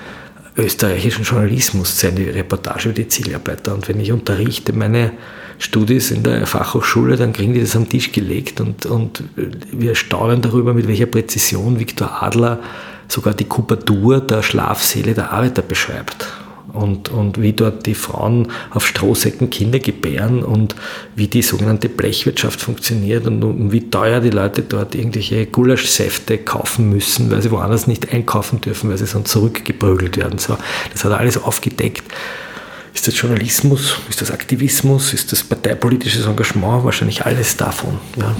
österreichischen 0.56 1.24
Journalismus, 1.24 1.98
seine 1.98 2.34
Reportage 2.34 2.90
über 2.90 2.94
die 2.96 3.08
Zielarbeiter. 3.08 3.74
Und 3.74 3.88
wenn 3.88 4.00
ich 4.00 4.12
unterrichte 4.12 4.72
meine 4.72 5.12
Studis 5.58 6.10
in 6.10 6.22
der 6.22 6.46
Fachhochschule, 6.46 7.16
dann 7.16 7.32
kriegen 7.32 7.54
die 7.54 7.60
das 7.60 7.76
am 7.76 7.88
Tisch 7.88 8.12
gelegt 8.12 8.60
und, 8.60 8.86
und 8.86 9.24
wir 9.72 9.94
staunen 9.94 10.42
darüber, 10.42 10.74
mit 10.74 10.88
welcher 10.88 11.06
Präzision 11.06 11.78
Viktor 11.78 12.22
Adler 12.22 12.60
sogar 13.08 13.34
die 13.34 13.44
Kubatur 13.44 14.20
der 14.20 14.42
Schlafsäle 14.42 15.14
der 15.14 15.32
Arbeiter 15.32 15.62
beschreibt. 15.62 16.26
Und, 16.72 17.08
und 17.08 17.40
wie 17.40 17.52
dort 17.52 17.86
die 17.86 17.94
Frauen 17.94 18.48
auf 18.70 18.86
Strohsäcken 18.86 19.50
Kinder 19.50 19.78
gebären 19.78 20.42
und 20.42 20.74
wie 21.16 21.28
die 21.28 21.42
sogenannte 21.42 21.88
Blechwirtschaft 21.88 22.60
funktioniert 22.60 23.26
und, 23.26 23.42
und 23.42 23.72
wie 23.72 23.90
teuer 23.90 24.20
die 24.20 24.30
Leute 24.30 24.62
dort 24.62 24.94
irgendwelche 24.94 25.46
Gulaschsäfte 25.46 26.38
kaufen 26.38 26.90
müssen, 26.90 27.30
weil 27.30 27.42
sie 27.42 27.50
woanders 27.50 27.86
nicht 27.86 28.12
einkaufen 28.12 28.60
dürfen, 28.60 28.90
weil 28.90 28.98
sie 28.98 29.06
sonst 29.06 29.30
zurückgeprügelt 29.30 30.16
werden. 30.16 30.38
So, 30.38 30.56
das 30.92 31.04
hat 31.04 31.12
alles 31.12 31.36
aufgedeckt. 31.42 32.04
Ist 32.94 33.06
das 33.06 33.18
Journalismus? 33.18 33.96
Ist 34.08 34.20
das 34.20 34.30
Aktivismus? 34.30 35.12
Ist 35.12 35.32
das 35.32 35.44
parteipolitisches 35.44 36.26
Engagement? 36.26 36.84
Wahrscheinlich 36.84 37.24
alles 37.24 37.56
davon. 37.56 37.98
Ja. 38.16 38.34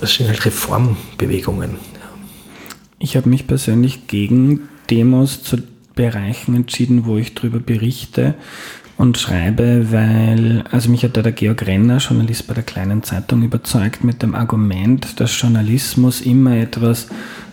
Das 0.00 0.14
sind 0.14 0.28
halt 0.28 0.44
Reformbewegungen. 0.44 1.70
Ja. 1.70 2.10
Ich 2.98 3.16
habe 3.16 3.28
mich 3.28 3.46
persönlich 3.46 4.06
gegen 4.06 4.68
Demos 4.90 5.42
zu 5.42 5.58
Bereichen 5.94 6.54
entschieden, 6.54 7.06
wo 7.06 7.16
ich 7.16 7.34
darüber 7.34 7.58
berichte 7.58 8.34
und 8.96 9.18
schreibe, 9.18 9.90
weil, 9.90 10.64
also 10.70 10.88
mich 10.88 11.04
hat 11.04 11.16
da 11.16 11.22
der 11.22 11.32
Georg 11.32 11.66
Renner, 11.66 11.98
Journalist 11.98 12.46
bei 12.46 12.54
der 12.54 12.62
kleinen 12.62 13.02
Zeitung, 13.02 13.42
überzeugt 13.42 14.04
mit 14.04 14.22
dem 14.22 14.34
Argument, 14.34 15.20
dass 15.20 15.40
Journalismus 15.40 16.20
immer 16.20 16.56
etwas 16.56 17.08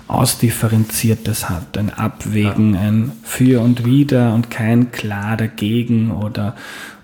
Ausdifferenziertes 0.07 1.49
hat, 1.49 1.77
ein 1.77 1.89
Abwägen, 1.89 2.75
ein 2.75 3.11
Für 3.23 3.61
und 3.61 3.85
Wider 3.85 4.33
und 4.33 4.51
kein 4.51 4.91
klar 4.91 5.37
dagegen 5.37 6.11
oder 6.11 6.55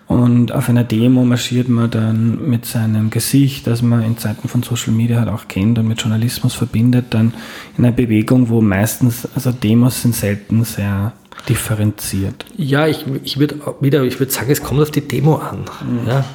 und 0.08 0.54
auf 0.54 0.70
einer 0.70 0.86
Demo 0.86 1.26
marschiert 1.26 1.68
man 1.68 1.92
dann 1.92 2.50
mit 2.50 2.66
seinem 2.66 3.10
Gesicht, 3.10 3.68
das 3.68 3.82
man 3.82 4.04
in 4.04 4.18
Zeiten 4.18 4.48
von 4.48 4.64
Social 4.64 4.94
Media 4.94 5.20
halt 5.20 5.28
auch 5.28 5.50
kennt 5.50 5.78
und 5.78 5.88
mit 5.88 6.02
Journalismus 6.02 6.54
verbindet, 6.54 7.08
dann 7.10 7.34
in 7.78 7.84
einer 7.84 7.94
Bewegung, 7.94 8.48
wo 8.48 8.62
meistens, 8.62 9.28
also 9.36 9.52
Demos 9.52 10.02
sind 10.02 10.16
selten 10.16 10.64
sehr 10.64 11.12
differenziert. 11.48 12.46
Ja, 12.58 12.88
ich, 12.88 13.06
ich 13.24 13.40
würde 13.40 13.56
wieder, 13.80 14.04
ich 14.04 14.20
würde 14.20 14.32
sagen, 14.32 14.52
es 14.52 14.62
kommt 14.62 14.82
auf 14.82 14.92
die 14.92 15.08
Demo 15.08 15.36
an. 15.36 15.66
Mhm. 15.82 16.08
Ja 16.08 16.26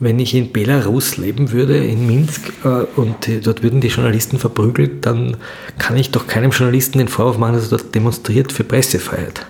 wenn 0.00 0.18
ich 0.18 0.34
in 0.34 0.52
Belarus 0.52 1.16
leben 1.16 1.50
würde, 1.50 1.76
in 1.76 2.06
Minsk, 2.06 2.52
äh, 2.64 2.84
und 2.96 3.26
die, 3.26 3.40
dort 3.40 3.62
würden 3.62 3.80
die 3.80 3.88
Journalisten 3.88 4.38
verprügelt, 4.38 5.04
dann 5.04 5.36
kann 5.78 5.96
ich 5.96 6.10
doch 6.10 6.26
keinem 6.26 6.50
Journalisten 6.50 6.98
den 6.98 7.08
Vorwurf 7.08 7.38
machen, 7.38 7.54
dass 7.54 7.70
er 7.70 7.78
dort 7.78 7.94
demonstriert 7.94 8.52
für 8.52 8.64
Pressefreiheit. 8.64 9.46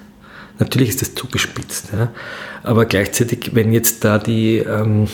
Natürlich 0.58 0.88
ist 0.88 1.02
das 1.02 1.14
zugespitzt, 1.14 1.88
ja. 1.92 2.10
aber 2.62 2.84
gleichzeitig, 2.86 3.50
wenn 3.52 3.72
jetzt 3.72 4.04
da 4.04 4.18
die 4.18 4.58
ähm, 4.58 5.06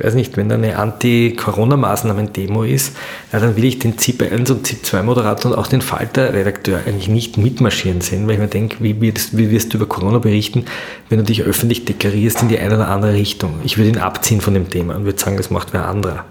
ich 0.00 0.06
weiß 0.06 0.14
nicht, 0.14 0.38
wenn 0.38 0.48
da 0.48 0.54
eine 0.54 0.78
Anti-Corona-Maßnahmen-Demo 0.78 2.64
ist, 2.64 2.96
ja, 3.34 3.38
dann 3.38 3.54
will 3.54 3.64
ich 3.64 3.78
den 3.78 3.96
ZIP1 3.96 4.50
und 4.50 4.66
ZIP2-Moderator 4.66 5.52
und 5.52 5.58
auch 5.58 5.66
den 5.66 5.82
Falter-Redakteur 5.82 6.80
eigentlich 6.86 7.08
nicht 7.08 7.36
mitmarschieren 7.36 8.00
sehen, 8.00 8.26
weil 8.26 8.34
ich 8.34 8.40
mir 8.40 8.48
denke, 8.48 8.76
wie, 8.80 8.98
wirst, 9.02 9.36
wie 9.36 9.50
wirst 9.50 9.74
du 9.74 9.76
über 9.76 9.84
Corona 9.84 10.18
berichten, 10.18 10.64
wenn 11.10 11.18
du 11.18 11.24
dich 11.24 11.42
öffentlich 11.42 11.84
deklarierst 11.84 12.40
in 12.40 12.48
die 12.48 12.58
eine 12.58 12.76
oder 12.76 12.88
andere 12.88 13.12
Richtung? 13.12 13.60
Ich 13.62 13.76
würde 13.76 13.90
ihn 13.90 13.98
abziehen 13.98 14.40
von 14.40 14.54
dem 14.54 14.70
Thema 14.70 14.96
und 14.96 15.04
würde 15.04 15.20
sagen, 15.20 15.36
das 15.36 15.50
macht 15.50 15.74
wer 15.74 15.86
anderer. 15.86 16.24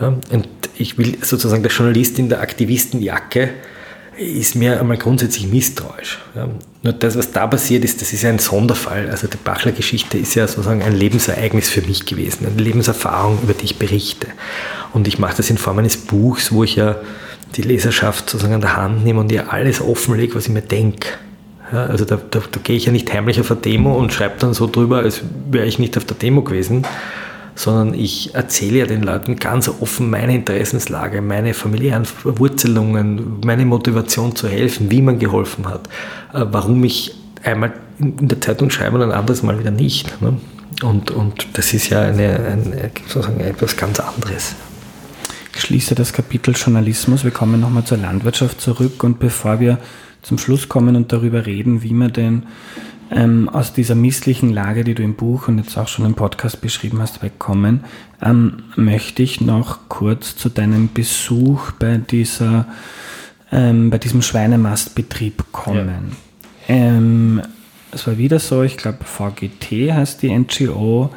Ja, 0.00 0.14
und 0.30 0.48
ich 0.76 0.96
will 0.96 1.18
sozusagen 1.22 1.62
der 1.62 1.70
Journalist 1.70 2.18
in 2.18 2.30
der 2.30 2.40
Aktivistenjacke 2.40 3.50
ist 4.16 4.54
mir 4.54 4.80
einmal 4.80 4.96
grundsätzlich 4.96 5.48
misstrauisch. 5.48 6.20
Ja. 6.34 6.48
Nur 6.82 6.92
das, 6.92 7.16
was 7.16 7.32
da 7.32 7.46
passiert 7.46 7.84
ist, 7.84 8.00
das 8.00 8.12
ist 8.12 8.22
ja 8.22 8.30
ein 8.30 8.38
Sonderfall. 8.38 9.08
Also 9.10 9.26
die 9.26 9.36
Bachler-Geschichte 9.36 10.18
ist 10.18 10.34
ja 10.34 10.46
sozusagen 10.46 10.82
ein 10.82 10.94
Lebensereignis 10.94 11.68
für 11.68 11.82
mich 11.82 12.06
gewesen, 12.06 12.46
eine 12.46 12.62
Lebenserfahrung, 12.62 13.38
über 13.42 13.54
die 13.54 13.64
ich 13.64 13.78
berichte. 13.78 14.28
Und 14.92 15.08
ich 15.08 15.18
mache 15.18 15.36
das 15.36 15.50
in 15.50 15.58
Form 15.58 15.78
eines 15.78 15.96
Buchs, 15.96 16.52
wo 16.52 16.64
ich 16.64 16.76
ja 16.76 16.96
die 17.56 17.62
Leserschaft 17.62 18.30
sozusagen 18.30 18.54
an 18.54 18.60
der 18.60 18.76
Hand 18.76 19.04
nehme 19.04 19.20
und 19.20 19.32
ihr 19.32 19.52
alles 19.52 19.80
offenlege, 19.80 20.34
was 20.34 20.46
ich 20.46 20.52
mir 20.52 20.62
denke. 20.62 21.08
Ja, 21.72 21.86
also 21.86 22.04
da, 22.04 22.16
da, 22.16 22.40
da 22.50 22.60
gehe 22.62 22.76
ich 22.76 22.84
ja 22.84 22.92
nicht 22.92 23.12
heimlich 23.12 23.40
auf 23.40 23.50
eine 23.50 23.60
Demo 23.60 23.94
und 23.94 24.12
schreibe 24.12 24.34
dann 24.38 24.54
so 24.54 24.66
drüber, 24.66 24.98
als 24.98 25.22
wäre 25.50 25.66
ich 25.66 25.78
nicht 25.78 25.96
auf 25.96 26.04
der 26.04 26.16
Demo 26.16 26.42
gewesen, 26.42 26.86
sondern 27.54 27.94
ich 27.94 28.34
erzähle 28.34 28.80
ja 28.80 28.86
den 28.86 29.02
Leuten 29.02 29.36
ganz 29.36 29.68
offen 29.68 30.10
meine 30.10 30.34
Interessenslage, 30.34 31.22
meine 31.22 31.54
familiären 31.54 32.04
Verwurzelungen, 32.04 33.40
meine 33.44 33.64
Motivation 33.64 34.34
zu 34.34 34.48
helfen, 34.48 34.90
wie 34.90 35.02
man 35.02 35.18
geholfen 35.18 35.66
hat, 35.66 35.88
äh, 36.32 36.44
warum 36.50 36.82
ich 36.84 37.14
einmal 37.42 37.72
in 37.98 38.28
der 38.28 38.40
Zeitung 38.40 38.70
schreibe 38.70 38.96
und 38.96 39.02
ein 39.02 39.12
anderes 39.12 39.42
Mal 39.42 39.58
wieder 39.58 39.70
nicht. 39.70 40.20
Ne? 40.20 40.36
Und, 40.82 41.10
und 41.10 41.46
das 41.52 41.72
ist 41.72 41.90
ja 41.90 42.02
eine, 42.02 42.40
eine, 42.40 42.90
sozusagen 43.06 43.40
etwas 43.40 43.76
ganz 43.76 44.00
anderes. 44.00 44.54
Ich 45.54 45.60
schließe 45.60 45.94
das 45.94 46.12
Kapitel 46.12 46.54
Journalismus. 46.54 47.22
Wir 47.22 47.30
kommen 47.30 47.60
nochmal 47.60 47.84
zur 47.84 47.98
Landwirtschaft 47.98 48.60
zurück 48.60 49.04
und 49.04 49.20
bevor 49.20 49.60
wir 49.60 49.78
zum 50.22 50.38
Schluss 50.38 50.68
kommen 50.68 50.96
und 50.96 51.12
darüber 51.12 51.46
reden, 51.46 51.82
wie 51.82 51.92
man 51.92 52.12
denn 52.12 52.46
ähm, 53.14 53.48
aus 53.48 53.72
dieser 53.72 53.94
misslichen 53.94 54.52
Lage, 54.52 54.82
die 54.82 54.94
du 54.94 55.02
im 55.02 55.14
Buch 55.14 55.48
und 55.48 55.58
jetzt 55.58 55.78
auch 55.78 55.88
schon 55.88 56.04
im 56.04 56.14
Podcast 56.14 56.60
beschrieben 56.60 57.00
hast, 57.00 57.22
wegkommen, 57.22 57.84
ähm, 58.20 58.64
möchte 58.76 59.22
ich 59.22 59.40
noch 59.40 59.88
kurz 59.88 60.36
zu 60.36 60.48
deinem 60.48 60.92
Besuch 60.92 61.70
bei 61.72 61.98
dieser, 61.98 62.66
ähm, 63.52 63.90
bei 63.90 63.98
diesem 63.98 64.20
Schweinemastbetrieb 64.20 65.44
kommen. 65.52 66.16
Ja. 66.66 66.74
Ähm, 66.74 67.42
es 67.92 68.06
war 68.08 68.18
wieder 68.18 68.40
so, 68.40 68.62
ich 68.64 68.76
glaube 68.76 69.04
VGT 69.04 69.92
heißt 69.92 70.22
die 70.22 70.36
NGO, 70.36 71.10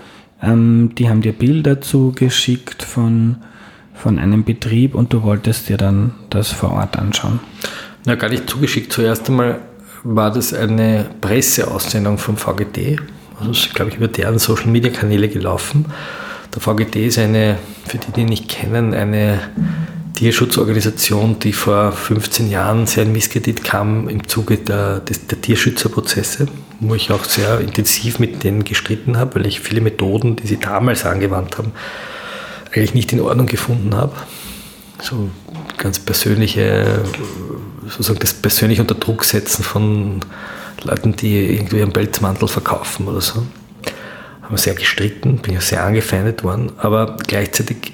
ähm, 0.43 0.91
die 0.95 1.09
haben 1.09 1.21
dir 1.21 1.33
Bilder 1.33 1.81
zugeschickt 1.81 2.83
von, 2.83 3.37
von 3.95 4.19
einem 4.19 4.43
Betrieb 4.43 4.93
und 4.93 5.13
du 5.13 5.23
wolltest 5.23 5.69
dir 5.69 5.77
dann 5.77 6.13
das 6.29 6.51
vor 6.51 6.73
Ort 6.73 6.99
anschauen. 6.99 7.39
Na, 8.05 8.13
gar 8.13 8.29
nicht 8.29 8.47
zugeschickt. 8.47 8.93
Zuerst 8.93 9.27
einmal 9.29 9.61
war 10.15 10.31
das 10.31 10.53
eine 10.53 11.05
Presseaussendung 11.19 12.17
vom 12.17 12.37
VGT. 12.37 12.99
Also 13.39 13.51
ist, 13.51 13.75
glaube 13.75 13.91
ich, 13.91 13.97
über 13.97 14.07
deren 14.07 14.39
Social 14.39 14.67
Media 14.67 14.91
Kanäle 14.91 15.27
gelaufen. 15.27 15.85
Der 16.55 16.61
VGT 16.61 16.95
ist 16.95 17.19
eine, 17.19 17.57
für 17.85 17.97
die, 17.97 18.11
die 18.11 18.23
nicht 18.23 18.47
kennen, 18.47 18.93
eine 18.93 19.39
Tierschutzorganisation, 20.15 21.39
die 21.39 21.53
vor 21.53 21.91
15 21.91 22.49
Jahren 22.49 22.87
sehr 22.87 23.03
in 23.03 23.11
Misskredit 23.11 23.63
kam 23.63 24.07
im 24.07 24.27
Zuge 24.27 24.57
der, 24.57 25.01
des, 25.01 25.27
der 25.27 25.41
Tierschützerprozesse, 25.41 26.47
wo 26.79 26.95
ich 26.95 27.11
auch 27.11 27.25
sehr 27.25 27.59
intensiv 27.59 28.17
mit 28.17 28.43
denen 28.43 28.63
gestritten 28.63 29.17
habe, 29.17 29.35
weil 29.35 29.45
ich 29.45 29.59
viele 29.59 29.81
Methoden, 29.81 30.37
die 30.37 30.47
sie 30.47 30.57
damals 30.57 31.05
angewandt 31.05 31.57
haben, 31.57 31.73
eigentlich 32.71 32.93
nicht 32.93 33.11
in 33.11 33.19
Ordnung 33.19 33.45
gefunden 33.45 33.93
habe. 33.93 34.13
So 35.01 35.29
ganz 35.77 35.99
persönliche 35.99 37.03
sozusagen 37.87 38.19
das 38.19 38.33
persönlich 38.33 38.79
unter 38.79 38.95
Druck 38.95 39.23
setzen 39.23 39.63
von 39.63 40.19
Leuten, 40.83 41.15
die 41.15 41.55
irgendwie 41.55 41.81
einen 41.81 41.93
Pelzmantel 41.93 42.47
verkaufen 42.47 43.07
oder 43.07 43.21
so. 43.21 43.43
haben 44.43 44.57
sehr 44.57 44.75
gestritten, 44.75 45.37
bin 45.39 45.55
ja 45.55 45.61
sehr 45.61 45.83
angefeindet 45.83 46.43
worden, 46.43 46.71
aber 46.77 47.17
gleichzeitig 47.27 47.93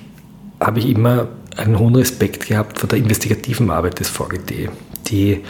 habe 0.60 0.80
ich 0.80 0.90
immer 0.90 1.28
einen 1.57 1.78
hohen 1.78 1.95
Respekt 1.95 2.48
gehabt 2.48 2.80
vor 2.80 2.90
der 2.90 2.99
investigativen 2.99 3.70
Arbeit 3.70 3.99
des 3.99 4.10
VGT, 4.10 4.70
die 5.07 5.44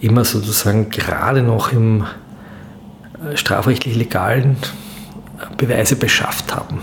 immer 0.00 0.24
sozusagen 0.24 0.90
gerade 0.90 1.42
noch 1.42 1.72
im 1.72 2.02
äh, 2.02 3.36
strafrechtlich 3.36 3.94
legalen 3.96 4.56
Beweise 5.56 5.96
beschafft 5.96 6.54
haben. 6.54 6.80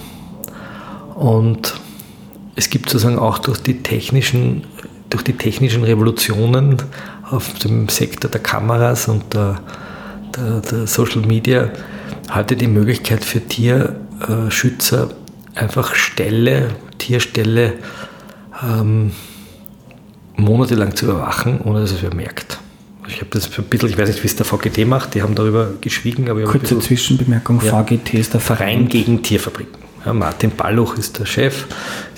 Und 1.15 1.79
es 2.55 2.69
gibt 2.69 2.89
sozusagen 2.89 3.19
auch 3.19 3.39
durch 3.39 3.61
die 3.61 3.81
technischen, 3.83 4.63
durch 5.09 5.23
die 5.23 5.33
technischen 5.33 5.83
Revolutionen 5.83 6.77
auf 7.29 7.53
dem 7.59 7.89
Sektor 7.89 8.29
der 8.29 8.41
Kameras 8.41 9.07
und 9.07 9.33
der, 9.33 9.59
der, 10.35 10.61
der 10.61 10.87
Social 10.87 11.21
Media 11.21 11.69
heute 12.33 12.55
die 12.55 12.67
Möglichkeit 12.67 13.23
für 13.23 13.41
Tierschützer 13.41 15.09
einfach 15.55 15.95
Ställe, 15.95 16.69
Tierställe 16.97 17.73
ähm, 18.63 19.11
monatelang 20.35 20.95
zu 20.95 21.05
überwachen, 21.05 21.61
ohne 21.61 21.81
dass 21.81 21.91
es 21.91 22.01
wer 22.01 22.13
merkt. 22.13 22.59
Ich 23.07 23.21
habe 23.21 23.31
das 23.31 23.49
ein 23.57 23.63
bisschen, 23.65 23.89
ich 23.89 23.97
weiß 23.97 24.07
nicht, 24.07 24.23
wie 24.23 24.27
es 24.27 24.35
der 24.35 24.45
VGT 24.45 24.85
macht, 24.85 25.15
die 25.15 25.23
haben 25.23 25.33
darüber 25.33 25.71
geschwiegen. 25.81 26.29
Aber 26.29 26.43
Kurze 26.43 26.79
Zwischenbemerkung, 26.79 27.59
ja, 27.63 27.83
VGT 27.83 28.13
ist 28.13 28.33
der 28.33 28.39
Verein 28.39 28.87
gegen 28.87 29.23
Tierfabriken. 29.23 29.79
Ja, 30.05 30.13
Martin 30.13 30.51
Balluch 30.51 30.95
ist 30.95 31.19
der 31.19 31.25
Chef, 31.25 31.65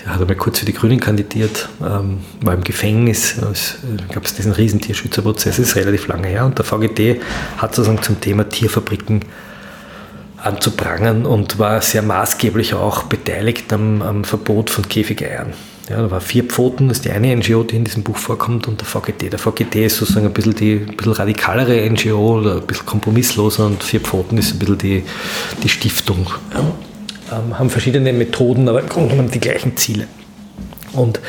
der 0.03 0.13
hat 0.13 0.21
einmal 0.21 0.35
kurz 0.35 0.59
für 0.59 0.65
die 0.65 0.73
Grünen 0.73 0.99
kandidiert, 0.99 1.69
ähm, 1.81 2.19
war 2.41 2.53
im 2.53 2.63
Gefängnis, 2.63 3.37
es 3.51 3.77
gab 4.11 4.25
es 4.25 4.33
diesen 4.33 4.51
riesen 4.51 4.81
Tierschützerprozess, 4.81 5.59
ist 5.59 5.75
relativ 5.75 6.07
lange 6.07 6.27
her 6.27 6.45
und 6.45 6.57
der 6.57 6.65
VGT 6.65 7.21
hat 7.57 7.75
sozusagen 7.75 8.01
zum 8.01 8.19
Thema 8.19 8.47
Tierfabriken 8.47 9.21
anzuprangern 10.37 11.25
und 11.25 11.59
war 11.59 11.81
sehr 11.81 12.01
maßgeblich 12.01 12.73
auch 12.73 13.03
beteiligt 13.03 13.71
am, 13.73 14.01
am 14.01 14.23
Verbot 14.23 14.69
von 14.69 14.87
Käfigeiern. 14.87 15.53
Ja, 15.89 16.01
da 16.01 16.09
war 16.09 16.21
Vier 16.21 16.45
Pfoten, 16.45 16.87
das 16.87 16.97
ist 16.97 17.05
die 17.05 17.11
eine 17.11 17.35
NGO, 17.35 17.63
die 17.63 17.75
in 17.75 17.83
diesem 17.83 18.03
Buch 18.03 18.17
vorkommt, 18.17 18.67
und 18.67 18.79
der 18.79 18.87
VGT. 18.87 19.31
Der 19.31 19.39
VGT 19.39 19.75
ist 19.75 19.97
sozusagen 19.97 20.25
ein 20.25 20.33
bisschen 20.33 20.55
die 20.55 20.85
ein 20.87 20.95
bisschen 20.95 21.13
radikalere 21.13 21.89
NGO 21.89 22.39
oder 22.39 22.55
ein 22.55 22.67
bisschen 22.67 22.85
kompromissloser 22.85 23.65
und 23.65 23.83
Vier 23.83 23.99
Pfoten 23.99 24.37
ist 24.37 24.53
ein 24.53 24.59
bisschen 24.59 24.77
die, 24.77 25.03
die 25.63 25.69
Stiftung. 25.69 26.27
Ja, 26.53 26.63
ähm, 27.31 27.57
haben 27.57 27.69
verschiedene 27.69 28.13
Methoden, 28.13 28.67
aber 28.67 28.81
im 28.81 28.89
Grunde 28.89 29.11
genommen 29.11 29.31
die 29.31 29.39
gleichen 29.39 29.77
Ziele. 29.77 30.07
Und 30.93 31.19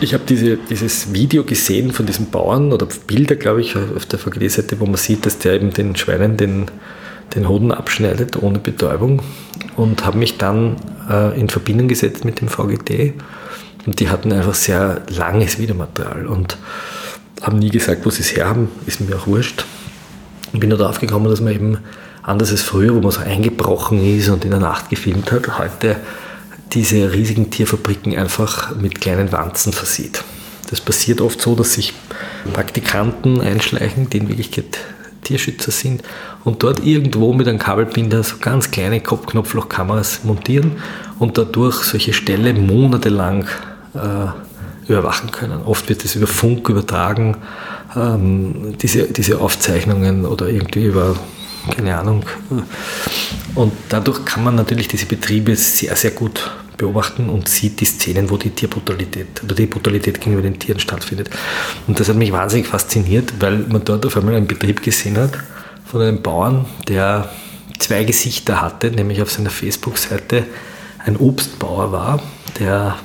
ich 0.00 0.12
habe 0.12 0.24
diese, 0.28 0.56
dieses 0.56 1.12
Video 1.12 1.44
gesehen 1.44 1.92
von 1.92 2.06
diesem 2.06 2.30
Bauern 2.30 2.72
oder 2.72 2.86
Bilder, 3.06 3.36
glaube 3.36 3.60
ich, 3.60 3.76
auf 3.76 4.06
der 4.06 4.18
VGT-Seite, 4.18 4.80
wo 4.80 4.86
man 4.86 4.96
sieht, 4.96 5.24
dass 5.24 5.38
der 5.38 5.54
eben 5.54 5.72
den 5.72 5.94
Schweinen 5.96 6.36
den 6.36 6.66
den 7.34 7.48
Hoden 7.48 7.72
abschneidet 7.72 8.42
ohne 8.42 8.58
Betäubung 8.58 9.22
und 9.76 10.04
habe 10.04 10.18
mich 10.18 10.36
dann 10.38 10.76
äh, 11.10 11.38
in 11.38 11.48
Verbindung 11.48 11.88
gesetzt 11.88 12.24
mit 12.24 12.40
dem 12.40 12.48
VGT 12.48 13.14
und 13.86 14.00
die 14.00 14.08
hatten 14.08 14.32
einfach 14.32 14.54
sehr 14.54 15.02
langes 15.08 15.58
Videomaterial 15.58 16.26
und 16.26 16.56
haben 17.42 17.58
nie 17.58 17.70
gesagt, 17.70 18.06
wo 18.06 18.10
sie 18.10 18.22
es 18.22 18.36
herhaben, 18.36 18.68
ist 18.86 19.00
mir 19.00 19.16
auch 19.16 19.26
wurscht. 19.26 19.64
Und 20.52 20.60
bin 20.60 20.68
nur 20.68 20.78
darauf 20.78 21.00
gekommen, 21.00 21.28
dass 21.28 21.40
man 21.40 21.52
eben 21.52 21.78
anders 22.24 22.50
als 22.50 22.62
früher, 22.62 22.94
wo 22.94 23.00
man 23.00 23.10
so 23.10 23.20
eingebrochen 23.20 24.02
ist 24.02 24.28
und 24.28 24.44
in 24.44 24.50
der 24.50 24.60
Nacht 24.60 24.90
gefilmt 24.90 25.30
hat, 25.30 25.58
heute 25.58 25.96
diese 26.72 27.12
riesigen 27.12 27.50
Tierfabriken 27.50 28.16
einfach 28.16 28.74
mit 28.76 29.00
kleinen 29.00 29.30
Wanzen 29.30 29.72
versieht. 29.72 30.24
Das 30.70 30.80
passiert 30.80 31.20
oft 31.20 31.40
so, 31.40 31.54
dass 31.54 31.74
sich 31.74 31.92
Praktikanten 32.52 33.40
einschleichen, 33.40 34.10
die 34.10 34.18
in 34.18 34.28
Wirklichkeit 34.28 34.78
Tierschützer 35.22 35.70
sind 35.70 36.02
und 36.44 36.62
dort 36.62 36.84
irgendwo 36.84 37.32
mit 37.32 37.48
einem 37.48 37.58
Kabelbinder 37.58 38.22
so 38.22 38.36
ganz 38.40 38.70
kleine 38.70 39.00
Kopfknopflochkameras 39.00 40.24
montieren 40.24 40.72
und 41.18 41.38
dadurch 41.38 41.76
solche 41.76 42.12
Ställe 42.12 42.52
monatelang 42.54 43.46
äh, 43.94 44.88
überwachen 44.90 45.30
können. 45.30 45.62
Oft 45.64 45.88
wird 45.88 46.04
das 46.04 46.14
über 46.14 46.26
Funk 46.26 46.68
übertragen, 46.68 47.38
ähm, 47.96 48.74
diese, 48.80 49.04
diese 49.04 49.40
Aufzeichnungen 49.40 50.26
oder 50.26 50.48
irgendwie 50.48 50.84
über, 50.84 51.16
keine 51.70 51.98
Ahnung. 51.98 52.24
Und 53.54 53.72
dadurch 53.88 54.24
kann 54.24 54.44
man 54.44 54.54
natürlich 54.54 54.88
diese 54.88 55.06
Betriebe 55.06 55.54
sehr, 55.56 55.96
sehr 55.96 56.10
gut 56.10 56.50
beobachten 56.76 57.28
und 57.28 57.48
sieht 57.48 57.80
die 57.80 57.84
Szenen, 57.84 58.28
wo 58.30 58.36
die 58.36 58.50
Tierbrutalität 58.50 59.42
oder 59.44 59.54
die 59.54 59.66
Brutalität 59.66 60.20
gegenüber 60.20 60.42
den 60.42 60.58
Tieren 60.58 60.80
stattfindet. 60.80 61.30
Und 61.86 62.00
das 62.00 62.08
hat 62.08 62.16
mich 62.16 62.32
wahnsinnig 62.32 62.66
fasziniert, 62.66 63.32
weil 63.38 63.58
man 63.58 63.84
dort 63.84 64.04
auf 64.06 64.16
einmal 64.16 64.34
einen 64.34 64.46
Betrieb 64.46 64.82
gesehen 64.82 65.16
hat 65.16 65.38
von 65.84 66.02
einem 66.02 66.22
Bauern, 66.22 66.66
der 66.88 67.30
zwei 67.78 68.04
Gesichter 68.04 68.60
hatte, 68.60 68.90
nämlich 68.90 69.22
auf 69.22 69.30
seiner 69.30 69.50
Facebook-Seite 69.50 70.44
ein 71.04 71.16
Obstbauer 71.16 71.92
war, 71.92 72.22
der, 72.58 72.96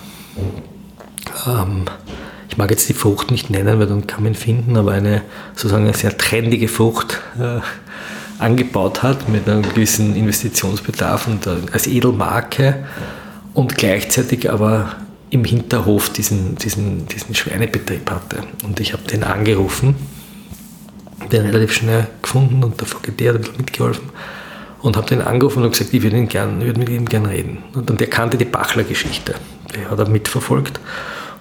ähm, 1.46 1.86
ich 2.50 2.58
mag 2.58 2.72
jetzt 2.72 2.88
die 2.90 2.94
Frucht 2.94 3.30
nicht 3.30 3.50
nennen, 3.50 3.80
weil 3.80 3.88
dann 3.88 4.08
kann 4.08 4.24
man 4.24 4.34
ihn 4.34 4.38
finden, 4.38 4.78
aber 4.78 4.94
eine 4.94 5.22
sozusagen 5.54 5.84
eine 5.84 5.94
sehr 5.94 6.18
trendige 6.18 6.68
Frucht 6.68 7.20
äh, 7.40 7.60
angebaut 8.40 9.04
hat 9.04 9.30
mit 9.30 9.48
einem 9.48 9.62
gewissen 9.62 10.16
Investitionsbedarf 10.16 11.28
und 11.28 11.46
äh, 11.46 11.58
als 11.72 11.88
Edelmarke 11.88 12.86
und 13.54 13.78
gleichzeitig 13.78 14.50
aber 14.52 14.96
im 15.30 15.44
Hinterhof 15.44 16.10
diesen, 16.10 16.56
diesen, 16.56 17.08
diesen 17.08 17.36
Schweinebetrieb 17.36 18.10
hatte. 18.10 18.38
Und 18.64 18.80
ich 18.80 18.94
habe 18.94 19.04
den 19.04 19.24
angerufen, 19.24 19.96
den 21.32 21.46
relativ 21.46 21.74
schnell 21.74 22.08
gefunden 22.22 22.64
und 22.64 22.80
der 22.80 22.88
VGT 22.88 23.28
hat 23.28 23.36
ein 23.36 23.42
bisschen 23.42 23.58
mitgeholfen 23.58 24.10
und 24.82 24.98
habe 24.98 25.08
den 25.08 25.22
angerufen 25.22 25.64
und 25.64 25.72
gesagt, 25.72 25.94
ich 25.94 26.02
würde, 26.02 26.26
gern, 26.26 26.62
würde 26.62 26.80
mit 26.80 26.90
ihm 26.90 27.06
gerne 27.06 27.30
reden. 27.30 27.60
Und, 27.76 27.92
und 27.92 28.00
der 28.00 28.08
kannte 28.08 28.38
die 28.38 28.46
Bachler-Geschichte, 28.46 29.36
die 29.76 29.86
hat 29.86 30.00
er 30.00 30.10
mitverfolgt 30.10 30.80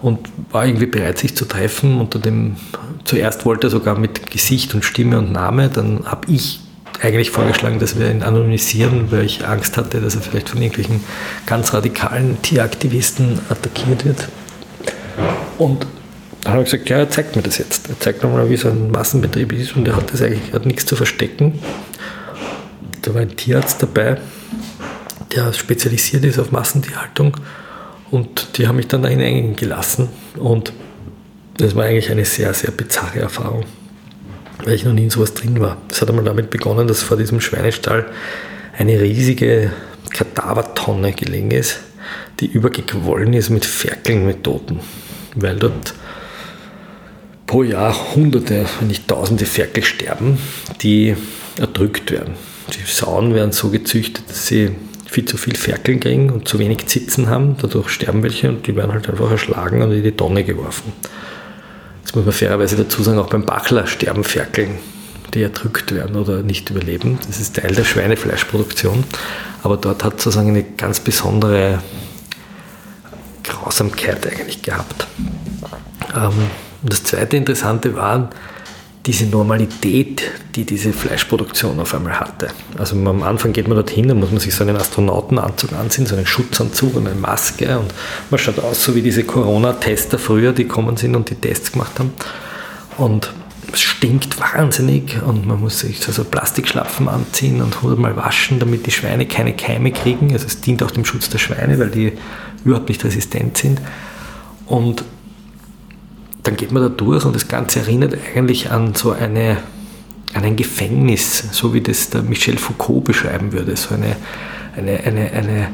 und 0.02 0.28
war 0.50 0.66
irgendwie 0.66 0.86
bereit, 0.86 1.18
sich 1.18 1.36
zu 1.36 1.44
treffen. 1.44 2.00
Unter 2.00 2.18
dem, 2.18 2.56
zuerst 3.04 3.44
wollte 3.46 3.68
er 3.68 3.70
sogar 3.70 3.98
mit 3.98 4.30
Gesicht 4.30 4.74
und 4.74 4.84
Stimme 4.84 5.18
und 5.18 5.32
Name, 5.32 5.68
dann 5.68 6.04
habe 6.04 6.30
ich 6.30 6.60
eigentlich 7.00 7.30
vorgeschlagen, 7.30 7.78
dass 7.78 7.98
wir 7.98 8.10
ihn 8.10 8.22
anonymisieren, 8.22 9.10
weil 9.10 9.24
ich 9.24 9.46
Angst 9.46 9.76
hatte, 9.76 10.00
dass 10.00 10.16
er 10.16 10.22
vielleicht 10.22 10.48
von 10.48 10.60
irgendwelchen 10.60 11.04
ganz 11.46 11.72
radikalen 11.72 12.40
Tieraktivisten 12.42 13.38
attackiert 13.48 14.04
wird. 14.04 14.28
Und 15.58 15.86
dann 16.42 16.52
habe 16.54 16.62
ich 16.62 16.70
gesagt, 16.70 16.88
ja, 16.88 16.98
er 16.98 17.10
zeigt 17.10 17.36
mir 17.36 17.42
das 17.42 17.58
jetzt. 17.58 17.88
Er 17.88 17.98
zeigt 18.00 18.22
nochmal, 18.22 18.48
wie 18.50 18.56
so 18.56 18.68
ein 18.68 18.90
Massenbetrieb 18.90 19.52
ist 19.52 19.76
und 19.76 19.86
er 19.86 19.96
hat 19.96 20.12
das 20.12 20.22
eigentlich 20.22 20.52
hat 20.52 20.66
nichts 20.66 20.86
zu 20.86 20.96
verstecken. 20.96 21.58
Da 23.02 23.14
war 23.14 23.20
ein 23.20 23.36
Tierarzt 23.36 23.82
dabei, 23.82 24.18
der 25.34 25.52
spezialisiert 25.52 26.24
ist 26.24 26.38
auf 26.38 26.50
Massentierhaltung 26.50 27.36
und 28.10 28.58
die 28.58 28.66
haben 28.66 28.76
mich 28.76 28.88
dann 28.88 29.02
da 29.02 29.08
hineingelassen 29.08 30.08
und 30.36 30.72
das 31.58 31.74
war 31.74 31.84
eigentlich 31.84 32.10
eine 32.10 32.24
sehr, 32.24 32.54
sehr 32.54 32.70
bizarre 32.70 33.20
Erfahrung 33.20 33.64
weil 34.64 34.74
ich 34.74 34.84
noch 34.84 34.92
nie 34.92 35.04
in 35.04 35.10
sowas 35.10 35.34
drin 35.34 35.60
war. 35.60 35.78
Es 35.90 36.00
hat 36.00 36.08
einmal 36.08 36.24
damit 36.24 36.50
begonnen, 36.50 36.88
dass 36.88 37.02
vor 37.02 37.16
diesem 37.16 37.40
Schweinestall 37.40 38.06
eine 38.76 39.00
riesige 39.00 39.72
Kadavertonne 40.10 41.12
gelegen 41.12 41.50
ist, 41.50 41.80
die 42.40 42.46
übergequollen 42.46 43.32
ist 43.34 43.50
mit 43.50 43.64
Toten. 44.42 44.80
Weil 45.34 45.56
dort 45.56 45.94
pro 47.46 47.62
Jahr 47.62 48.14
Hunderte, 48.14 48.66
wenn 48.78 48.88
nicht 48.88 49.08
Tausende 49.08 49.46
Ferkel 49.46 49.82
sterben, 49.82 50.38
die 50.82 51.16
erdrückt 51.58 52.10
werden. 52.10 52.34
Die 52.74 52.90
Sauen 52.90 53.34
werden 53.34 53.52
so 53.52 53.70
gezüchtet, 53.70 54.28
dass 54.28 54.46
sie 54.46 54.70
viel 55.06 55.24
zu 55.24 55.38
viel 55.38 55.56
Ferkeln 55.56 56.00
kriegen 56.00 56.30
und 56.30 56.46
zu 56.46 56.58
wenig 56.58 56.86
Zitzen 56.86 57.28
haben. 57.28 57.56
Dadurch 57.60 57.88
sterben 57.88 58.22
welche 58.22 58.50
und 58.50 58.66
die 58.66 58.76
werden 58.76 58.92
halt 58.92 59.08
einfach 59.08 59.30
erschlagen 59.30 59.82
und 59.82 59.92
in 59.92 60.02
die 60.02 60.12
Tonne 60.12 60.44
geworfen. 60.44 60.92
Jetzt 62.08 62.16
muss 62.16 62.24
man 62.24 62.32
fairerweise 62.32 62.74
dazu 62.74 63.02
sagen, 63.02 63.18
auch 63.18 63.28
beim 63.28 63.44
Bachler 63.44 63.86
sterben 63.86 64.24
Ferkeln, 64.24 64.78
die 65.34 65.42
erdrückt 65.42 65.94
werden 65.94 66.16
oder 66.16 66.42
nicht 66.42 66.70
überleben. 66.70 67.18
Das 67.26 67.38
ist 67.38 67.56
Teil 67.56 67.74
der 67.74 67.84
Schweinefleischproduktion. 67.84 69.04
Aber 69.62 69.76
dort 69.76 70.02
hat 70.04 70.14
sozusagen 70.14 70.48
eine 70.48 70.62
ganz 70.62 71.00
besondere 71.00 71.82
Grausamkeit 73.44 74.26
eigentlich 74.26 74.62
gehabt. 74.62 75.06
Ähm, 76.16 76.32
das 76.82 77.04
zweite 77.04 77.36
Interessante 77.36 77.94
war, 77.94 78.30
diese 79.08 79.24
Normalität, 79.24 80.22
die 80.54 80.64
diese 80.64 80.92
Fleischproduktion 80.92 81.80
auf 81.80 81.94
einmal 81.94 82.20
hatte. 82.20 82.48
Also 82.76 82.94
am 82.94 83.22
Anfang 83.22 83.54
geht 83.54 83.66
man 83.66 83.74
dorthin, 83.74 84.06
dann 84.06 84.20
muss 84.20 84.30
man 84.30 84.38
sich 84.38 84.54
so 84.54 84.64
einen 84.64 84.76
Astronautenanzug 84.76 85.72
anziehen, 85.72 86.04
so 86.04 86.14
einen 86.14 86.26
Schutzanzug 86.26 86.94
und 86.94 87.06
eine 87.06 87.16
Maske 87.16 87.78
und 87.78 87.94
man 88.28 88.38
schaut 88.38 88.58
aus 88.58 88.84
so 88.84 88.94
wie 88.94 89.00
diese 89.00 89.24
Corona-Tester 89.24 90.18
früher, 90.18 90.52
die 90.52 90.66
kommen 90.66 90.98
sind 90.98 91.16
und 91.16 91.30
die 91.30 91.36
Tests 91.36 91.72
gemacht 91.72 91.98
haben. 91.98 92.12
Und 92.98 93.32
es 93.72 93.80
stinkt 93.80 94.38
wahnsinnig 94.38 95.22
und 95.26 95.46
man 95.46 95.58
muss 95.58 95.80
sich 95.80 96.00
so, 96.00 96.12
so 96.12 96.26
anziehen 97.06 97.62
und 97.62 97.80
hundertmal 97.80 98.14
waschen, 98.14 98.58
damit 98.58 98.84
die 98.84 98.90
Schweine 98.90 99.24
keine 99.24 99.54
Keime 99.54 99.90
kriegen. 99.90 100.34
Also 100.34 100.44
es 100.44 100.60
dient 100.60 100.82
auch 100.82 100.90
dem 100.90 101.06
Schutz 101.06 101.30
der 101.30 101.38
Schweine, 101.38 101.78
weil 101.78 101.88
die 101.88 102.12
überhaupt 102.62 102.90
nicht 102.90 103.02
resistent 103.02 103.56
sind. 103.56 103.80
Und 104.66 105.02
dann 106.42 106.56
geht 106.56 106.72
man 106.72 106.82
da 106.82 106.88
durch 106.88 107.24
und 107.24 107.34
das 107.34 107.48
Ganze 107.48 107.80
erinnert 107.80 108.16
eigentlich 108.34 108.70
an 108.70 108.94
so 108.94 109.12
eine, 109.12 109.58
an 110.34 110.44
ein 110.44 110.56
Gefängnis, 110.56 111.44
so 111.52 111.74
wie 111.74 111.80
das 111.80 112.10
der 112.10 112.22
Michel 112.22 112.58
Foucault 112.58 113.04
beschreiben 113.04 113.52
würde, 113.52 113.76
so 113.76 113.94
eine, 113.94 114.16
eine, 114.76 115.00
eine, 115.00 115.32
eine 115.32 115.68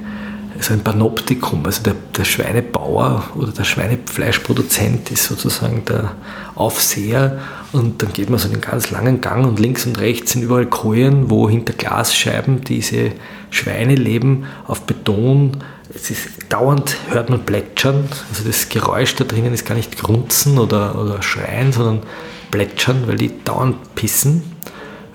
so 0.60 0.72
ein 0.72 0.80
Panoptikum. 0.80 1.64
Also 1.64 1.82
der, 1.82 1.94
der 2.16 2.24
Schweinebauer 2.24 3.24
oder 3.34 3.52
der 3.52 3.64
Schweinefleischproduzent 3.64 5.10
ist 5.10 5.24
sozusagen 5.24 5.84
der 5.84 6.12
Aufseher 6.54 7.40
und 7.72 8.02
dann 8.02 8.12
geht 8.12 8.30
man 8.30 8.38
so 8.38 8.48
einen 8.48 8.60
ganz 8.60 8.90
langen 8.90 9.20
Gang 9.20 9.46
und 9.46 9.58
links 9.58 9.86
und 9.86 9.98
rechts 9.98 10.32
sind 10.32 10.42
überall 10.42 10.66
Kojen, 10.66 11.30
wo 11.30 11.48
hinter 11.48 11.72
Glasscheiben 11.72 12.62
diese 12.62 13.12
Schweine 13.50 13.94
leben 13.94 14.44
auf 14.66 14.82
Beton. 14.82 15.58
Es 15.94 16.10
ist 16.10 16.28
dauernd 16.48 16.96
hört 17.10 17.30
man 17.30 17.44
plätschern. 17.44 18.08
Also 18.30 18.44
das 18.44 18.68
Geräusch 18.68 19.14
da 19.14 19.24
drinnen 19.24 19.54
ist 19.54 19.64
gar 19.64 19.74
nicht 19.74 19.96
grunzen 19.96 20.58
oder, 20.58 20.98
oder 21.00 21.22
schreien, 21.22 21.72
sondern 21.72 22.02
plätschern, 22.50 23.06
weil 23.06 23.16
die 23.16 23.32
dauernd 23.44 23.94
pissen. 23.94 24.42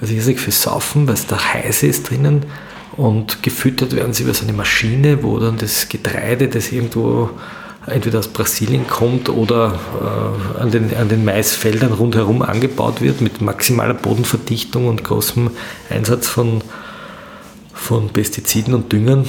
Also 0.01 0.13
ich 0.13 0.23
sage 0.23 0.37
für 0.37 0.51
Saufen, 0.51 1.07
weil 1.07 1.15
es 1.15 1.27
da 1.27 1.37
heiß 1.53 1.83
ist 1.83 2.09
drinnen 2.09 2.45
und 2.95 3.43
gefüttert 3.43 3.95
werden 3.95 4.13
sie 4.13 4.23
über 4.23 4.33
so 4.33 4.43
eine 4.43 4.53
Maschine, 4.53 5.23
wo 5.23 5.39
dann 5.39 5.57
das 5.57 5.89
Getreide, 5.89 6.47
das 6.47 6.71
irgendwo 6.71 7.29
entweder 7.85 8.19
aus 8.19 8.27
Brasilien 8.27 8.87
kommt 8.87 9.29
oder 9.29 9.79
äh, 10.01 10.61
an, 10.61 10.71
den, 10.71 10.95
an 10.95 11.09
den 11.09 11.25
Maisfeldern 11.25 11.93
rundherum 11.93 12.41
angebaut 12.41 13.01
wird 13.01 13.21
mit 13.21 13.41
maximaler 13.41 13.93
Bodenverdichtung 13.93 14.87
und 14.87 15.03
großem 15.03 15.51
Einsatz 15.89 16.27
von, 16.27 16.61
von 17.73 18.09
Pestiziden 18.09 18.73
und 18.73 18.91
Düngern. 18.91 19.25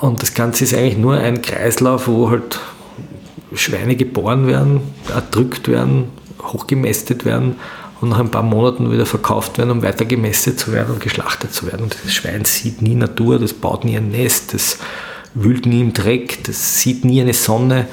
Und 0.00 0.22
das 0.22 0.34
Ganze 0.34 0.64
ist 0.64 0.74
eigentlich 0.74 0.98
nur 0.98 1.14
ein 1.14 1.42
Kreislauf, 1.42 2.06
wo 2.06 2.30
halt 2.30 2.60
Schweine 3.54 3.96
geboren 3.96 4.46
werden, 4.46 4.80
erdrückt 5.12 5.68
werden, 5.68 6.10
hochgemästet 6.42 7.24
werden 7.24 7.56
und 8.00 8.10
nach 8.10 8.18
ein 8.18 8.30
paar 8.30 8.42
Monaten 8.42 8.92
wieder 8.92 9.06
verkauft 9.06 9.58
werden, 9.58 9.70
um 9.70 9.82
weiter 9.82 10.04
gemästet 10.04 10.60
zu 10.60 10.72
werden 10.72 10.94
und 10.94 11.00
geschlachtet 11.00 11.54
zu 11.54 11.66
werden. 11.66 11.84
Und 11.84 11.96
das 12.04 12.12
Schwein 12.12 12.44
sieht 12.44 12.82
nie 12.82 12.94
Natur, 12.94 13.38
das 13.38 13.54
baut 13.54 13.84
nie 13.84 13.96
ein 13.96 14.10
Nest, 14.10 14.52
das 14.52 14.78
wühlt 15.34 15.66
nie 15.66 15.80
im 15.80 15.92
Dreck, 15.92 16.44
das 16.44 16.80
sieht 16.80 17.04
nie 17.04 17.20
eine 17.20 17.34
Sonne. 17.34 17.88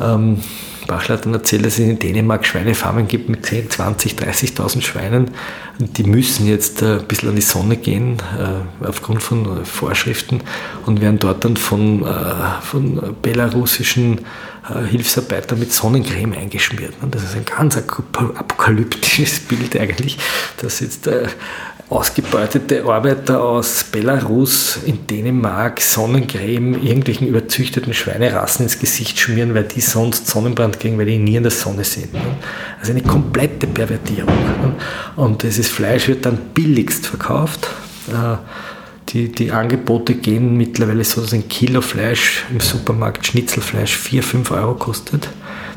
Ähm, 0.00 0.40
Bachler 0.86 1.16
hat 1.16 1.26
dann 1.26 1.34
erzählt, 1.34 1.66
dass 1.66 1.74
es 1.74 1.80
in 1.80 1.98
Dänemark 1.98 2.46
Schweinefarmen 2.46 3.08
gibt 3.08 3.28
mit 3.28 3.44
10, 3.44 3.70
20, 3.70 4.14
30.000 4.14 4.82
Schweinen. 4.82 5.30
Und 5.78 5.98
die 5.98 6.04
müssen 6.04 6.46
jetzt 6.46 6.82
äh, 6.82 6.98
ein 6.98 7.04
bisschen 7.06 7.28
an 7.30 7.36
die 7.36 7.42
Sonne 7.42 7.76
gehen, 7.76 8.16
äh, 8.38 8.86
aufgrund 8.86 9.22
von 9.22 9.64
Vorschriften, 9.64 10.40
und 10.86 11.00
werden 11.00 11.18
dort 11.18 11.44
dann 11.44 11.56
von, 11.56 12.02
äh, 12.02 12.60
von 12.62 13.14
belarussischen 13.20 14.20
äh, 14.68 14.86
Hilfsarbeiter 14.86 15.56
mit 15.56 15.72
Sonnencreme 15.72 16.32
eingeschmiert. 16.32 16.94
Das 17.10 17.22
ist 17.22 17.36
ein 17.36 17.44
ganz 17.44 17.76
apokalyptisches 17.76 19.40
Bild 19.40 19.78
eigentlich, 19.78 20.18
dass 20.60 20.80
jetzt 20.80 21.06
äh, 21.06 21.28
ausgebeutete 21.88 22.84
Arbeiter 22.84 23.42
aus 23.42 23.84
Belarus 23.84 24.78
in 24.84 25.06
Dänemark 25.06 25.80
Sonnencreme 25.80 26.82
irgendwelchen 26.82 27.28
überzüchteten 27.28 27.94
Schweinerassen 27.94 28.64
ins 28.64 28.78
Gesicht 28.78 29.18
schmieren, 29.20 29.54
weil 29.54 29.64
die 29.64 29.80
sonst 29.80 30.26
Sonnenbrand 30.26 30.80
kriegen, 30.80 30.98
weil 30.98 31.06
die 31.06 31.18
nie 31.18 31.36
in 31.36 31.44
der 31.44 31.52
Sonne 31.52 31.84
sind. 31.84 32.08
Also 32.80 32.90
eine 32.90 33.02
komplette 33.02 33.68
Pervertierung. 33.68 34.34
Und 35.14 35.44
dieses 35.44 35.68
Fleisch 35.68 36.08
wird 36.08 36.26
dann 36.26 36.38
billigst 36.54 37.06
verkauft. 37.06 37.68
Äh, 38.08 38.36
die, 39.10 39.30
die 39.30 39.52
Angebote 39.52 40.16
gehen 40.16 40.56
mittlerweile 40.56 41.04
so, 41.04 41.20
dass 41.20 41.32
ein 41.32 41.48
Kilo 41.48 41.80
Fleisch 41.80 42.44
im 42.50 42.58
Supermarkt 42.58 43.24
Schnitzelfleisch 43.24 43.96
4, 43.96 44.24
5 44.24 44.50
Euro 44.50 44.74
kostet. 44.74 45.28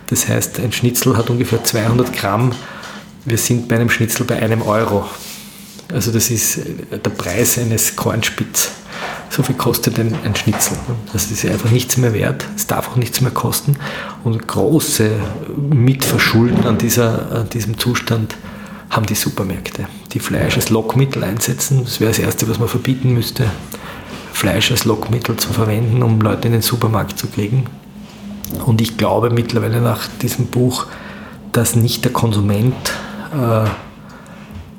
Das 0.08 0.28
heißt, 0.28 0.60
ein 0.60 0.72
Schnitzel 0.72 1.16
hat 1.16 1.30
ungefähr 1.30 1.64
200 1.64 2.12
Gramm. 2.14 2.52
Wir 3.26 3.38
sind 3.38 3.68
bei 3.68 3.76
einem 3.76 3.92
Schnitzel 3.92 4.26
bei 4.26 4.42
einem 4.42 4.64
Euro. 4.64 5.06
Also 5.92 6.12
das 6.12 6.30
ist 6.30 6.60
der 6.92 7.10
Preis 7.10 7.58
eines 7.58 7.96
Kornspitz. 7.96 8.72
So 9.30 9.44
viel 9.44 9.56
kostet 9.56 10.00
ein, 10.00 10.14
ein 10.24 10.36
Schnitzel. 10.36 10.78
Das 11.14 11.32
ist 11.32 11.46
einfach 11.46 11.72
nichts 11.72 11.98
mehr 11.98 12.14
wert. 12.14 12.46
Es 12.56 12.68
darf 12.68 12.90
auch 12.90 12.96
nichts 12.96 13.22
mehr 13.22 13.32
kosten. 13.32 13.76
Und 14.24 14.48
große 14.48 15.12
Mitverschulden 15.58 16.66
an, 16.66 16.78
dieser, 16.78 17.32
an 17.32 17.50
diesem 17.50 17.78
Zustand 17.78 18.36
haben 18.90 19.06
die 19.06 19.16
Supermärkte, 19.16 19.88
die 20.14 20.20
Fleisch 20.20 20.56
als 20.56 20.70
Lockmittel 20.70 21.24
einsetzen. 21.24 21.84
Das 21.84 22.00
wäre 22.00 22.12
das 22.12 22.20
Erste, 22.20 22.50
was 22.50 22.60
man 22.60 22.68
verbieten 22.68 23.14
müsste, 23.14 23.46
Fleisch 24.34 24.72
als 24.72 24.86
Lockmittel 24.86 25.38
zu 25.38 25.54
verwenden, 25.54 26.02
um 26.02 26.22
Leute 26.22 26.48
in 26.48 26.54
den 26.54 26.62
Supermarkt 26.62 27.20
zu 27.20 27.28
kriegen. 27.28 27.66
Und 28.66 28.82
ich 28.82 28.98
glaube 28.98 29.30
mittlerweile 29.30 29.80
nach 29.82 30.08
diesem 30.22 30.48
Buch, 30.48 30.88
dass 31.52 31.76
nicht 31.76 32.04
der 32.04 32.14
Konsument 32.14 32.76
äh, 33.32 33.70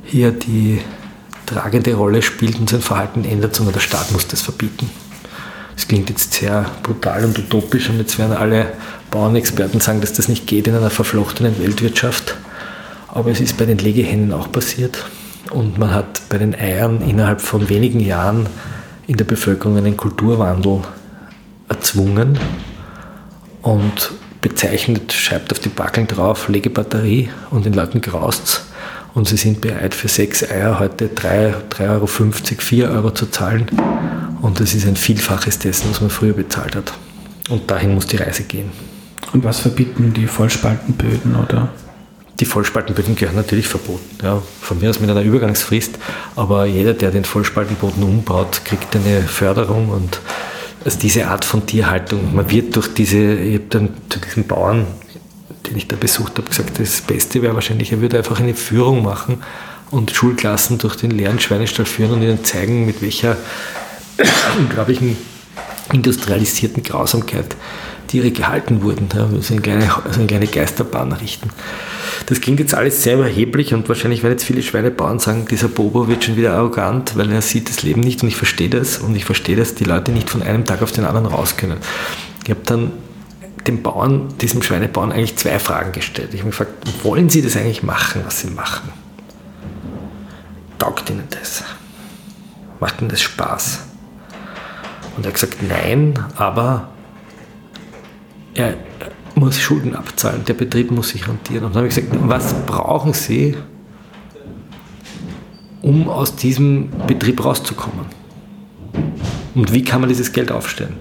hier 0.04 0.32
die 0.32 0.80
tragende 1.50 1.94
Rolle 1.94 2.22
spielt 2.22 2.58
und 2.58 2.70
sein 2.70 2.80
Verhalten 2.80 3.24
ändert, 3.24 3.56
sondern 3.56 3.74
der 3.74 3.80
Staat 3.80 4.12
muss 4.12 4.28
das 4.28 4.42
verbieten. 4.42 4.90
Das 5.74 5.88
klingt 5.88 6.10
jetzt 6.10 6.34
sehr 6.34 6.66
brutal 6.82 7.24
und 7.24 7.38
utopisch 7.38 7.88
und 7.88 7.98
jetzt 7.98 8.18
werden 8.18 8.36
alle 8.36 8.72
Bauernexperten 9.10 9.80
sagen, 9.80 10.00
dass 10.00 10.12
das 10.12 10.28
nicht 10.28 10.46
geht 10.46 10.68
in 10.68 10.74
einer 10.74 10.90
verflochtenen 10.90 11.58
Weltwirtschaft. 11.58 12.36
Aber 13.08 13.30
es 13.30 13.40
ist 13.40 13.56
bei 13.56 13.64
den 13.64 13.78
Legehennen 13.78 14.32
auch 14.32 14.52
passiert. 14.52 15.04
Und 15.50 15.78
man 15.78 15.92
hat 15.92 16.22
bei 16.28 16.38
den 16.38 16.54
Eiern 16.54 17.00
innerhalb 17.08 17.40
von 17.40 17.68
wenigen 17.68 17.98
Jahren 17.98 18.46
in 19.08 19.16
der 19.16 19.24
Bevölkerung 19.24 19.76
einen 19.76 19.96
Kulturwandel 19.96 20.82
erzwungen 21.68 22.38
und 23.62 24.12
bezeichnet, 24.40 25.12
schreibt 25.12 25.50
auf 25.50 25.58
die 25.58 25.68
Backeln 25.68 26.06
drauf, 26.06 26.48
Legebatterie 26.48 27.30
und 27.50 27.64
den 27.64 27.72
Leuten 27.72 28.00
graust 28.00 28.69
und 29.14 29.28
sie 29.28 29.36
sind 29.36 29.60
bereit 29.60 29.94
für 29.94 30.08
sechs 30.08 30.48
Eier 30.48 30.78
heute 30.78 31.08
3,50 31.08 31.88
Euro, 31.88 32.06
4 32.06 32.90
Euro 32.90 33.10
zu 33.10 33.26
zahlen 33.26 33.66
und 34.42 34.60
das 34.60 34.74
ist 34.74 34.86
ein 34.86 34.96
Vielfaches 34.96 35.58
dessen, 35.58 35.90
was 35.90 36.00
man 36.00 36.10
früher 36.10 36.32
bezahlt 36.32 36.76
hat. 36.76 36.92
Und 37.48 37.70
dahin 37.70 37.94
muss 37.94 38.06
die 38.06 38.16
Reise 38.16 38.44
gehen. 38.44 38.70
Und 39.32 39.44
was 39.44 39.60
verbieten 39.60 40.12
die 40.14 40.26
Vollspaltenböden 40.26 41.36
oder? 41.36 41.68
Die 42.38 42.44
Vollspaltenböden 42.46 43.16
gehören 43.16 43.36
natürlich 43.36 43.68
verboten. 43.68 44.16
Ja, 44.22 44.40
von 44.60 44.80
mir 44.80 44.88
aus 44.88 45.00
mit 45.00 45.10
einer 45.10 45.22
Übergangsfrist, 45.22 45.98
aber 46.36 46.64
jeder, 46.64 46.94
der 46.94 47.10
den 47.10 47.24
Vollspaltenboden 47.24 48.02
umbaut, 48.02 48.62
kriegt 48.64 48.96
eine 48.96 49.20
Förderung 49.22 49.90
und 49.90 50.20
also 50.84 50.98
diese 50.98 51.26
Art 51.26 51.44
von 51.44 51.66
Tierhaltung, 51.66 52.34
man 52.34 52.50
wird 52.50 52.74
durch 52.74 52.94
diese, 52.94 53.34
ich 53.34 53.56
habe 53.56 53.66
dann 53.68 53.88
zu 54.08 54.18
diesen 54.18 54.46
Bauern, 54.46 54.86
den 55.70 55.76
ich 55.76 55.88
da 55.88 55.96
besucht 55.96 56.36
habe, 56.38 56.48
gesagt, 56.48 56.78
das 56.78 57.00
Beste 57.00 57.42
wäre 57.42 57.54
wahrscheinlich, 57.54 57.92
er 57.92 58.00
würde 58.00 58.18
einfach 58.18 58.40
eine 58.40 58.54
Führung 58.54 59.02
machen 59.02 59.42
und 59.90 60.10
Schulklassen 60.10 60.78
durch 60.78 60.96
den 60.96 61.10
leeren 61.10 61.40
Schweinestall 61.40 61.86
führen 61.86 62.12
und 62.12 62.22
ihnen 62.22 62.44
zeigen, 62.44 62.86
mit 62.86 63.00
welcher 63.02 63.36
unglaublichen 64.58 65.16
industrialisierten 65.92 66.82
Grausamkeit 66.82 67.56
Tiere 68.06 68.30
gehalten 68.30 68.82
wurden. 68.82 69.08
Ja, 69.14 69.28
so 69.40 69.54
eine 69.54 69.62
kleine, 69.62 69.88
so 70.10 70.18
eine 70.18 70.26
kleine 70.26 70.46
Geisterbahn 70.46 71.12
errichten. 71.12 71.50
Das 72.26 72.40
klingt 72.40 72.60
jetzt 72.60 72.74
alles 72.74 73.02
sehr 73.02 73.14
überheblich 73.14 73.72
und 73.72 73.88
wahrscheinlich 73.88 74.22
werden 74.22 74.32
jetzt 74.32 74.44
viele 74.44 74.62
Schweinebauern 74.62 75.18
sagen, 75.18 75.46
dieser 75.48 75.68
Bobo 75.68 76.08
wird 76.08 76.24
schon 76.24 76.36
wieder 76.36 76.54
arrogant, 76.54 77.16
weil 77.16 77.30
er 77.30 77.42
sieht 77.42 77.68
das 77.68 77.82
Leben 77.82 78.00
nicht 78.00 78.22
und 78.22 78.28
ich 78.28 78.36
verstehe 78.36 78.68
das 78.68 78.98
und 78.98 79.14
ich 79.14 79.24
verstehe, 79.24 79.56
dass 79.56 79.74
die 79.74 79.84
Leute 79.84 80.12
nicht 80.12 80.28
von 80.28 80.42
einem 80.42 80.64
Tag 80.64 80.82
auf 80.82 80.92
den 80.92 81.04
anderen 81.04 81.26
raus 81.26 81.56
können. 81.56 81.78
Ich 82.44 82.50
habe 82.50 82.60
dann 82.64 82.92
dem 83.70 83.82
Bauern, 83.82 84.28
diesem 84.40 84.62
Schweinebauern 84.62 85.12
eigentlich 85.12 85.36
zwei 85.36 85.58
Fragen 85.58 85.92
gestellt. 85.92 86.34
Ich 86.34 86.40
habe 86.40 86.48
mich 86.48 86.58
gefragt, 86.58 87.04
wollen 87.04 87.30
Sie 87.30 87.42
das 87.42 87.56
eigentlich 87.56 87.82
machen, 87.82 88.22
was 88.24 88.40
Sie 88.40 88.50
machen? 88.50 88.90
Taugt 90.78 91.08
Ihnen 91.10 91.24
das? 91.30 91.62
Macht 92.80 93.00
Ihnen 93.00 93.10
das 93.10 93.22
Spaß? 93.22 93.80
Und 95.16 95.24
er 95.24 95.28
hat 95.28 95.34
gesagt, 95.34 95.58
nein, 95.62 96.18
aber 96.36 96.88
er 98.54 98.76
muss 99.34 99.58
Schulden 99.58 99.94
abzahlen, 99.94 100.44
der 100.44 100.54
Betrieb 100.54 100.90
muss 100.90 101.10
sich 101.10 101.28
rentieren. 101.28 101.64
Und 101.64 101.74
dann 101.74 101.82
habe 101.82 101.88
ich 101.88 101.94
gesagt, 101.94 102.14
was 102.22 102.54
brauchen 102.66 103.12
Sie, 103.12 103.56
um 105.82 106.08
aus 106.08 106.36
diesem 106.36 106.90
Betrieb 107.06 107.44
rauszukommen? 107.44 108.06
Und 109.54 109.72
wie 109.72 109.82
kann 109.84 110.00
man 110.00 110.08
dieses 110.08 110.32
Geld 110.32 110.50
aufstellen? 110.50 110.96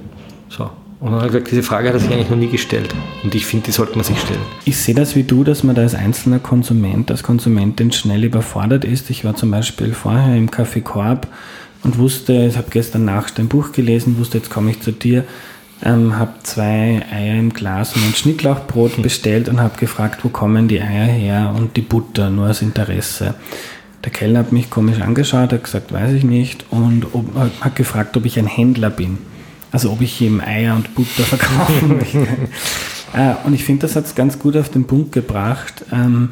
So. 0.50 0.70
Und 1.00 1.12
dann 1.12 1.16
habe 1.16 1.28
ich 1.28 1.32
gesagt, 1.32 1.52
diese 1.52 1.64
Frage 1.64 1.88
hat 1.88 1.96
er 1.96 2.00
sich 2.00 2.12
eigentlich 2.12 2.30
noch 2.30 2.38
nie 2.38 2.50
gestellt. 2.50 2.94
Und 3.24 3.34
ich 3.34 3.46
finde, 3.46 3.68
die 3.68 3.72
sollte 3.72 3.96
man 3.96 4.04
sich 4.04 4.20
stellen. 4.20 4.42
Ich 4.66 4.78
sehe 4.78 4.96
das 4.96 5.16
wie 5.16 5.24
du, 5.24 5.44
dass 5.44 5.64
man 5.64 5.76
da 5.76 5.84
als 5.84 5.96
einzelner 5.96 6.40
Konsument, 6.40 7.10
als 7.10 7.24
Konsumentin 7.24 7.92
schnell 7.92 8.24
überfordert 8.26 8.84
ist. 8.84 9.10
Ich 9.10 9.24
war 9.24 9.36
zum 9.36 9.50
Beispiel 9.50 9.94
vorher 9.94 10.36
im 10.36 10.50
Café 10.50 10.82
Korb 10.82 11.28
und 11.84 11.98
wusste, 11.98 12.34
ich 12.34 12.58
habe 12.58 12.68
gestern 12.70 13.06
Nacht 13.06 13.40
ein 13.40 13.48
Buch 13.48 13.72
gelesen, 13.72 14.18
wusste, 14.18 14.40
jetzt 14.40 14.50
komme 14.50 14.72
ich 14.72 14.82
zu 14.82 14.92
dir 14.92 15.24
ähm, 15.84 16.18
habe 16.18 16.34
zwei 16.44 17.02
Eier 17.12 17.36
im 17.36 17.54
Glas 17.54 17.96
und 17.96 18.04
ein 18.04 18.16
Schnittlauchbrot 18.16 18.98
hm. 18.98 19.04
bestellt 19.04 19.50
und 19.50 19.62
habe 19.62 19.78
gefragt, 19.78 20.24
wo 20.24 20.30
kommen 20.30 20.68
die 20.68 20.82
Eier 20.82 21.06
her 21.06 21.56
und 21.56 21.78
die 21.78 21.82
Butter, 21.82 22.30
nur 22.30 22.50
aus 22.50 22.62
Interesse. 22.62 23.36
Der 24.04 24.12
Kellner 24.12 24.40
hat 24.40 24.52
mich 24.52 24.70
komisch 24.70 25.02
angeschaut, 25.02 25.52
hat 25.52 25.64
gesagt, 25.64 25.92
weiß 25.92 26.14
ich 26.14 26.24
nicht 26.24 26.66
und 26.70 27.08
ob, 27.14 27.26
hat 27.62 27.76
gefragt, 27.76 28.16
ob 28.18 28.26
ich 28.26 28.40
ein 28.40 28.48
Händler 28.48 28.90
bin. 28.90 29.18
Also 29.72 29.92
ob 29.92 30.02
ich 30.02 30.20
ihm 30.22 30.42
Eier 30.42 30.76
und 30.76 30.96
Butter 30.96 31.24
verkaufen 31.24 31.98
möchte. 31.98 32.28
äh, 33.14 33.36
und 33.46 33.54
ich 33.54 33.64
finde, 33.64 33.82
das 33.84 33.96
hat 33.96 34.06
es 34.06 34.16
ganz 34.16 34.40
gut 34.40 34.58
auf 34.58 34.70
den 34.70 34.86
Punkt 34.86 35.12
gebracht. 35.12 35.86
Ähm, 35.92 36.30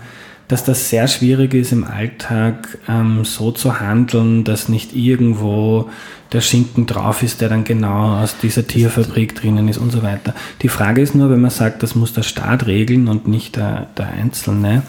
dass 0.47 0.64
das 0.64 0.89
sehr 0.89 1.07
schwierig 1.07 1.53
ist 1.53 1.72
im 1.73 1.84
Alltag 1.84 2.77
ähm, 2.88 3.26
so 3.26 3.51
zu 3.51 3.80
handeln, 3.80 4.43
dass 4.43 4.69
nicht 4.69 4.95
irgendwo 4.95 5.89
der 6.31 6.41
Schinken 6.41 6.85
drauf 6.85 7.22
ist, 7.22 7.41
der 7.41 7.49
dann 7.49 7.64
genau 7.64 8.22
aus 8.22 8.38
dieser 8.38 8.65
Tierfabrik 8.65 9.35
drinnen 9.35 9.68
ist 9.68 9.77
und 9.77 9.91
so 9.91 10.03
weiter. 10.03 10.34
Die 10.61 10.69
Frage 10.69 11.01
ist 11.01 11.15
nur, 11.15 11.30
wenn 11.30 11.41
man 11.41 11.51
sagt, 11.51 11.84
das 11.84 11.95
muss 11.95 12.14
der 12.14 12.23
Staat 12.23 12.65
regeln 12.65 13.07
und 13.07 13.27
nicht 13.27 13.57
der, 13.57 13.88
der 13.97 14.07
Einzelne, 14.07 14.84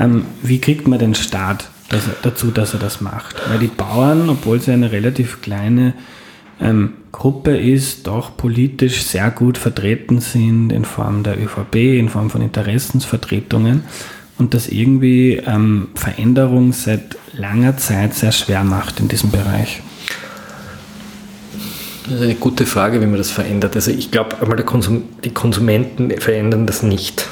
ähm, 0.00 0.24
wie 0.42 0.60
kriegt 0.60 0.88
man 0.88 0.98
den 0.98 1.14
Staat 1.14 1.70
dass 1.90 2.06
er, 2.06 2.16
dazu, 2.22 2.50
dass 2.50 2.74
er 2.74 2.80
das 2.80 3.00
macht? 3.00 3.36
Weil 3.48 3.60
die 3.60 3.68
Bauern, 3.68 4.28
obwohl 4.28 4.60
sie 4.60 4.72
eine 4.72 4.92
relativ 4.92 5.40
kleine 5.42 5.94
ähm, 6.60 6.94
Gruppe 7.12 7.56
ist, 7.56 8.06
doch 8.06 8.36
politisch 8.36 9.02
sehr 9.02 9.30
gut 9.30 9.58
vertreten 9.58 10.20
sind 10.20 10.70
in 10.70 10.84
Form 10.84 11.22
der 11.22 11.38
ÖVP, 11.38 11.76
in 11.76 12.08
Form 12.08 12.30
von 12.30 12.42
Interessensvertretungen 12.42 13.84
und 14.38 14.54
das 14.54 14.68
irgendwie 14.68 15.34
ähm, 15.46 15.88
Veränderung 15.94 16.72
seit 16.72 17.16
langer 17.32 17.76
Zeit 17.76 18.14
sehr 18.14 18.32
schwer 18.32 18.64
macht 18.64 19.00
in 19.00 19.08
diesem 19.08 19.30
Bereich. 19.30 19.82
Das 22.04 22.14
ist 22.14 22.22
eine 22.22 22.36
gute 22.36 22.64
Frage, 22.64 23.02
wie 23.02 23.06
man 23.06 23.18
das 23.18 23.30
verändert. 23.30 23.76
Also 23.76 23.90
ich 23.90 24.10
glaube 24.10 24.40
einmal, 24.40 24.56
Konsum, 24.62 25.04
die 25.24 25.30
Konsumenten 25.30 26.10
verändern 26.18 26.66
das 26.66 26.82
nicht. 26.82 27.28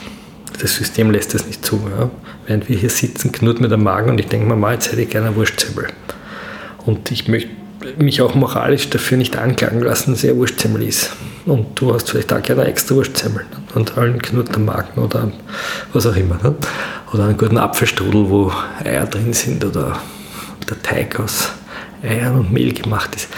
Das 0.60 0.76
System 0.76 1.10
lässt 1.10 1.32
das 1.34 1.46
nicht 1.46 1.64
zu. 1.64 1.80
Ja. 1.98 2.10
Während 2.46 2.68
wir 2.68 2.76
hier 2.76 2.90
sitzen, 2.90 3.32
knurrt 3.32 3.60
mir 3.60 3.68
der 3.68 3.78
Magen 3.78 4.10
und 4.10 4.20
ich 4.20 4.26
denke 4.26 4.46
mir 4.46 4.56
mal, 4.56 4.74
jetzt 4.74 4.92
hätte 4.92 5.00
ich 5.00 5.10
gerne 5.10 5.28
einen 5.28 5.36
Wurstzimmel. 5.36 5.86
Und 6.84 7.10
ich 7.10 7.26
möchte 7.26 7.50
mich 7.98 8.20
auch 8.22 8.34
moralisch 8.34 8.90
dafür 8.90 9.18
nicht 9.18 9.36
anklagen 9.36 9.80
lassen, 9.80 10.12
dass 10.12 10.24
er 10.24 10.36
Wurstsemmel 10.36 10.82
ist. 10.82 11.10
Und 11.44 11.80
du 11.80 11.94
hast 11.94 12.10
vielleicht 12.10 12.32
auch 12.32 12.42
gerne 12.42 12.64
extra 12.64 12.94
Wurstsemmel 12.94 13.44
und 13.74 13.96
allen 13.96 14.20
Magen 14.58 15.00
oder 15.00 15.30
was 15.92 16.06
auch 16.06 16.16
immer. 16.16 16.38
Ne? 16.42 16.54
Oder 17.12 17.24
einen 17.24 17.36
guten 17.36 17.58
Apfelstrudel, 17.58 18.28
wo 18.28 18.52
Eier 18.84 19.06
drin 19.06 19.32
sind 19.32 19.64
oder 19.64 20.00
der 20.68 20.82
Teig 20.82 21.20
aus 21.20 21.50
Eiern 22.02 22.36
und 22.36 22.52
Mehl 22.52 22.72
gemacht 22.72 23.14
ist. 23.14 23.28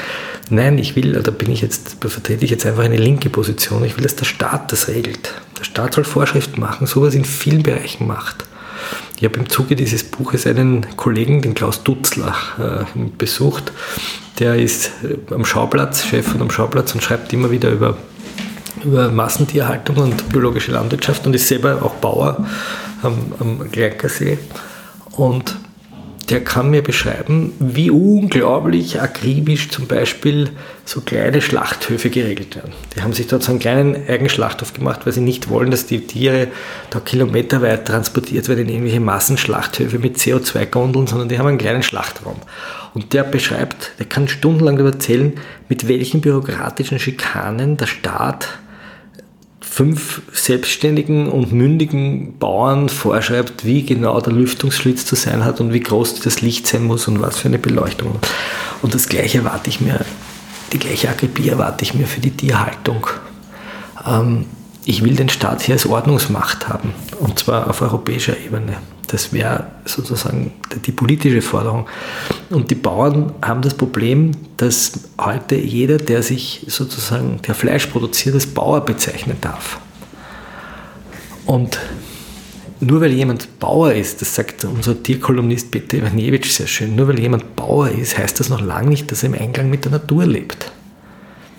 Nein, 0.51 0.79
ich 0.79 0.97
will, 0.97 1.13
da 1.13 1.31
bin 1.31 1.51
ich 1.51 1.61
jetzt, 1.61 1.99
vertrete 2.01 2.45
ich 2.45 2.51
jetzt 2.51 2.65
einfach 2.65 2.85
eine 2.85 2.97
linke 2.97 3.29
Position. 3.29 3.85
Ich 3.85 3.97
will, 3.97 4.03
dass 4.03 4.17
der 4.17 4.25
Staat 4.25 4.73
das 4.73 4.89
regelt. 4.89 5.35
Der 5.59 5.65
Staat 5.65 5.95
soll 5.95 6.05
Vorschriften 6.05 6.61
machen, 6.61 6.87
so 6.87 7.03
was 7.03 7.15
in 7.15 7.27
vielen 7.27 7.63
Bereichen 7.63 8.07
macht. 8.07 8.48
Ich 9.21 9.25
habe 9.25 9.41
im 9.41 9.49
Zuge 9.49 9.75
dieses 9.75 10.05
Buches 10.05 10.47
einen 10.47 10.87
Kollegen, 10.97 11.43
den 11.43 11.53
Klaus 11.53 11.83
Dutzler, 11.83 12.37
äh, 12.57 13.01
besucht. 13.19 13.73
Der 14.39 14.55
ist 14.55 14.93
äh, 15.03 15.35
am 15.35 15.45
Schauplatz, 15.45 16.05
Chef 16.05 16.25
von 16.25 16.41
einem 16.41 16.53
Schauplatz 16.53 16.95
und 16.95 17.03
schreibt 17.03 17.33
immer 17.33 17.51
wieder 17.51 17.71
über, 17.71 17.97
über 18.85 19.11
Massentierhaltung 19.11 19.97
und 19.97 20.29
biologische 20.29 20.71
Landwirtschaft 20.71 21.27
und 21.27 21.35
ist 21.35 21.49
selber 21.49 21.83
auch 21.83 21.95
Bauer 21.95 22.47
am, 23.03 23.33
am 23.41 23.69
Gleichersee. 23.73 24.39
Und 25.11 25.57
der 26.31 26.45
kann 26.45 26.71
mir 26.71 26.83
beschreiben, 26.83 27.53
wie 27.59 27.91
unglaublich 27.91 29.01
akribisch 29.01 29.71
zum 29.71 29.87
Beispiel 29.87 30.51
so 30.85 31.01
kleine 31.01 31.41
Schlachthöfe 31.41 32.11
geregelt 32.11 32.57
werden. 32.57 32.73
Die 32.95 33.03
haben 33.03 33.15
sich 33.15 33.29
dort 33.29 33.43
so 33.43 33.51
einen 33.51 33.61
kleinen 33.61 33.95
eigenen 34.09 34.29
Schlachthof 34.29 34.75
gemacht, 34.75 35.01
weil 35.05 35.13
sie 35.13 35.23
nicht 35.23 35.49
wollen, 35.49 35.71
dass 35.71 35.87
die 35.87 36.07
Tiere 36.07 36.49
da 36.91 37.01
kilometerweit 37.01 37.87
transportiert 37.87 38.49
werden 38.49 38.61
in 38.61 38.69
irgendwelche 38.69 39.01
Massenschlachthöfe 39.01 39.99
mit 39.99 40.19
CO2-Gondeln, 40.19 41.07
sondern 41.07 41.29
die 41.29 41.39
haben 41.39 41.47
einen 41.47 41.59
kleinen 41.59 41.83
Schlachtraum. 41.83 42.37
Und 42.93 43.13
der 43.15 43.23
beschreibt, 43.23 43.93
der 43.99 44.07
kann 44.07 44.29
stundenlang 44.29 44.77
darüber 44.77 44.95
erzählen, 44.95 45.33
mit 45.69 45.89
welchen 45.89 46.21
bürokratischen 46.21 46.99
Schikanen 46.99 47.77
der 47.77 47.87
Staat 47.87 48.49
fünf 49.71 50.23
selbstständigen 50.33 51.29
und 51.29 51.53
mündigen 51.53 52.39
Bauern 52.39 52.89
vorschreibt, 52.89 53.65
wie 53.65 53.85
genau 53.85 54.21
der 54.21 54.33
Lüftungsschlitz 54.33 55.05
zu 55.07 55.15
sein 55.15 55.45
hat 55.45 55.61
und 55.61 55.73
wie 55.73 55.81
groß 55.81 56.21
das 56.21 56.41
Licht 56.41 56.67
sein 56.67 56.85
muss 56.85 57.07
und 57.09 57.21
was 57.21 57.39
für 57.39 57.49
eine 57.49 57.59
Beleuchtung. 57.59 58.19
Und 58.83 58.95
das 58.95 59.09
gleiche 59.09 59.39
erwarte 59.39 59.71
ich 59.71 59.81
mir, 59.81 60.05
die 60.73 60.79
gleiche 60.79 61.09
Akribie 61.09 61.49
erwarte 61.49 61.85
ich 61.85 61.95
mir 61.95 62.07
für 62.07 62.21
die 62.21 62.31
Tierhaltung. 62.31 63.07
Ähm, 64.07 64.47
ich 64.85 65.05
will 65.05 65.15
den 65.15 65.29
Staat 65.29 65.63
hier 65.63 65.75
als 65.75 65.87
Ordnungsmacht 65.87 66.69
haben 66.69 66.95
und 67.21 67.39
zwar 67.39 67.69
auf 67.69 67.83
europäischer 67.83 68.37
Ebene. 68.39 68.79
Das 69.09 69.33
wäre 69.33 69.67
sozusagen 69.87 70.53
die 70.85 70.93
politische 70.93 71.41
Forderung. 71.41 71.87
Und 72.51 72.71
die 72.71 72.75
Bauern 72.75 73.33
haben 73.43 73.63
das 73.63 73.75
Problem, 73.75 74.33
dass 74.59 74.93
heute 75.19 75.57
jeder, 75.57 75.97
der 75.97 76.23
sich 76.23 76.67
sozusagen, 76.69 77.41
der 77.47 77.55
Fleisch 77.55 77.87
produziert, 77.87 78.35
als 78.35 78.47
Bauer 78.47 78.83
bezeichnen 78.83 79.39
darf. 79.41 79.81
Und 81.47 81.79
nur 82.81 83.01
weil 83.01 83.13
jemand 83.13 83.59
Bauer 83.59 83.93
ist, 83.93 84.21
das 84.21 84.35
sagt 84.35 84.65
unser 84.65 85.03
Tierkolumnist 85.03 85.71
Peter 85.71 85.97
Iwanewitsch 85.97 86.51
sehr 86.51 86.67
schön, 86.67 86.95
nur 86.95 87.09
weil 87.09 87.19
jemand 87.19 87.57
Bauer 87.57 87.89
ist, 87.89 88.19
heißt 88.19 88.39
das 88.39 88.51
noch 88.51 88.61
lange 88.61 88.91
nicht, 88.91 89.11
dass 89.11 89.23
er 89.23 89.31
im 89.31 89.41
Einklang 89.41 89.71
mit 89.71 89.87
der 89.87 89.93
Natur 89.93 90.27
lebt. 90.27 90.71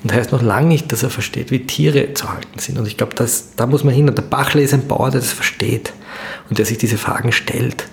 Und 0.04 0.14
heißt 0.14 0.32
noch 0.32 0.44
lange 0.44 0.68
nicht, 0.68 0.92
dass 0.92 1.02
er 1.02 1.10
versteht, 1.10 1.50
wie 1.50 1.66
Tiere 1.66 2.14
zu 2.14 2.32
halten 2.32 2.60
sind. 2.60 2.78
Und 2.78 2.88
ich 2.88 2.96
glaube, 2.96 3.16
da 3.18 3.66
muss 3.66 3.84
man 3.84 3.94
hin. 3.94 4.08
Und 4.08 4.18
der 4.18 4.24
Bachler 4.24 4.62
ist 4.62 4.74
ein 4.74 4.88
Bauer, 4.88 5.10
der 5.10 5.20
das 5.20 5.34
versteht 5.34 5.92
und 6.50 6.58
der 6.58 6.66
sich 6.66 6.78
diese 6.78 6.98
Fragen 6.98 7.32
stellt. 7.32 7.88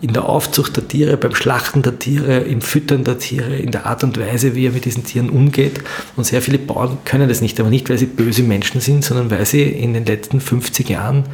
In 0.00 0.12
der 0.12 0.26
Aufzucht 0.26 0.76
der 0.76 0.86
Tiere, 0.86 1.16
beim 1.16 1.34
Schlachten 1.34 1.82
der 1.82 1.98
Tiere, 1.98 2.38
im 2.38 2.60
Füttern 2.60 3.02
der 3.02 3.18
Tiere, 3.18 3.56
in 3.56 3.72
der 3.72 3.86
Art 3.86 4.04
und 4.04 4.18
Weise, 4.18 4.54
wie 4.54 4.66
er 4.66 4.72
mit 4.72 4.84
diesen 4.84 5.04
Tieren 5.04 5.28
umgeht. 5.28 5.80
Und 6.14 6.24
sehr 6.24 6.40
viele 6.40 6.58
Bauern 6.58 6.98
können 7.04 7.28
das 7.28 7.40
nicht, 7.40 7.58
aber 7.58 7.68
nicht, 7.68 7.90
weil 7.90 7.98
sie 7.98 8.06
böse 8.06 8.44
Menschen 8.44 8.80
sind, 8.80 9.04
sondern 9.04 9.30
weil 9.30 9.44
sie 9.44 9.62
in 9.62 9.94
den 9.94 10.06
letzten 10.06 10.40
50 10.40 10.88
Jahren 10.88 11.24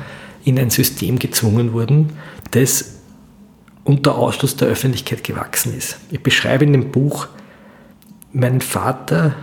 in 0.44 0.58
ein 0.58 0.70
System 0.70 1.18
gezwungen 1.18 1.72
wurden, 1.74 2.14
das 2.52 2.94
unter 3.84 4.14
Ausschluss 4.14 4.56
der 4.56 4.68
Öffentlichkeit 4.68 5.24
gewachsen 5.24 5.76
ist. 5.76 5.98
Ich 6.10 6.22
beschreibe 6.22 6.64
in 6.64 6.72
dem 6.72 6.90
Buch, 6.90 7.28
mein 8.32 8.60
Vater 8.60 9.34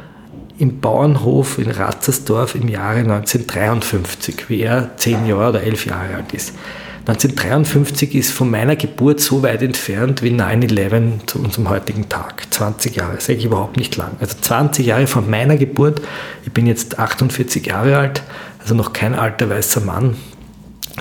im 0.57 0.79
Bauernhof 0.79 1.57
in 1.57 1.71
Ratzersdorf 1.71 2.55
im 2.55 2.67
Jahre 2.67 2.99
1953, 2.99 4.49
wie 4.49 4.61
er 4.61 4.95
zehn 4.97 5.25
Jahre 5.25 5.49
oder 5.49 5.63
elf 5.63 5.85
Jahre 5.85 6.15
alt 6.15 6.33
ist. 6.33 6.53
1953 7.07 8.13
ist 8.13 8.31
von 8.31 8.51
meiner 8.51 8.75
Geburt 8.75 9.21
so 9.21 9.41
weit 9.41 9.63
entfernt 9.63 10.21
wie 10.21 10.29
9-11 10.29 11.25
zu 11.25 11.39
unserem 11.39 11.69
heutigen 11.69 12.07
Tag. 12.09 12.45
20 12.51 12.95
Jahre, 12.95 13.19
sage 13.19 13.39
ich 13.39 13.45
überhaupt 13.45 13.77
nicht 13.77 13.95
lang. 13.95 14.11
Also 14.19 14.35
20 14.39 14.85
Jahre 14.85 15.07
von 15.07 15.27
meiner 15.27 15.57
Geburt, 15.57 15.99
ich 16.45 16.51
bin 16.51 16.67
jetzt 16.67 16.99
48 16.99 17.65
Jahre 17.65 17.97
alt, 17.97 18.21
also 18.59 18.75
noch 18.75 18.93
kein 18.93 19.15
alter 19.15 19.49
weißer 19.49 19.81
Mann, 19.81 20.15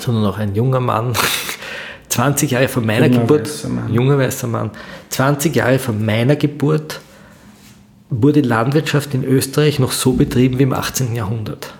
sondern 0.00 0.22
noch 0.22 0.38
ein 0.38 0.54
junger 0.54 0.80
Mann. 0.80 1.12
20 2.08 2.50
Jahre 2.50 2.68
von 2.68 2.86
meiner 2.86 3.06
junger 3.06 3.20
Geburt, 3.20 3.42
weißer 3.42 3.68
junger 3.90 4.18
weißer 4.18 4.46
Mann, 4.46 4.70
20 5.10 5.54
Jahre 5.54 5.78
von 5.78 6.02
meiner 6.02 6.36
Geburt 6.36 7.00
wurde 8.08 8.40
Landwirtschaft 8.40 9.12
in 9.14 9.22
Österreich 9.22 9.78
noch 9.78 9.92
so 9.92 10.14
betrieben 10.14 10.58
wie 10.58 10.64
im 10.64 10.72
18. 10.72 11.14
Jahrhundert. 11.14 11.74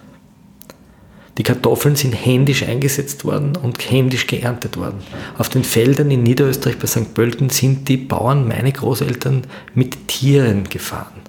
Die 1.41 1.45
Kartoffeln 1.45 1.97
sind 1.97 2.13
händisch 2.13 2.65
eingesetzt 2.65 3.25
worden 3.25 3.57
und 3.57 3.91
händisch 3.91 4.27
geerntet 4.27 4.77
worden. 4.77 4.99
Auf 5.39 5.49
den 5.49 5.65
Feldern 5.65 6.11
in 6.11 6.23
Niederösterreich 6.23 6.79
bei 6.79 6.87
St. 6.87 7.15
Pölten 7.15 7.49
sind 7.49 7.89
die 7.89 7.97
Bauern, 7.97 8.47
meine 8.47 8.71
Großeltern, 8.71 9.45
mit 9.73 10.07
Tieren 10.07 10.65
gefahren. 10.65 11.23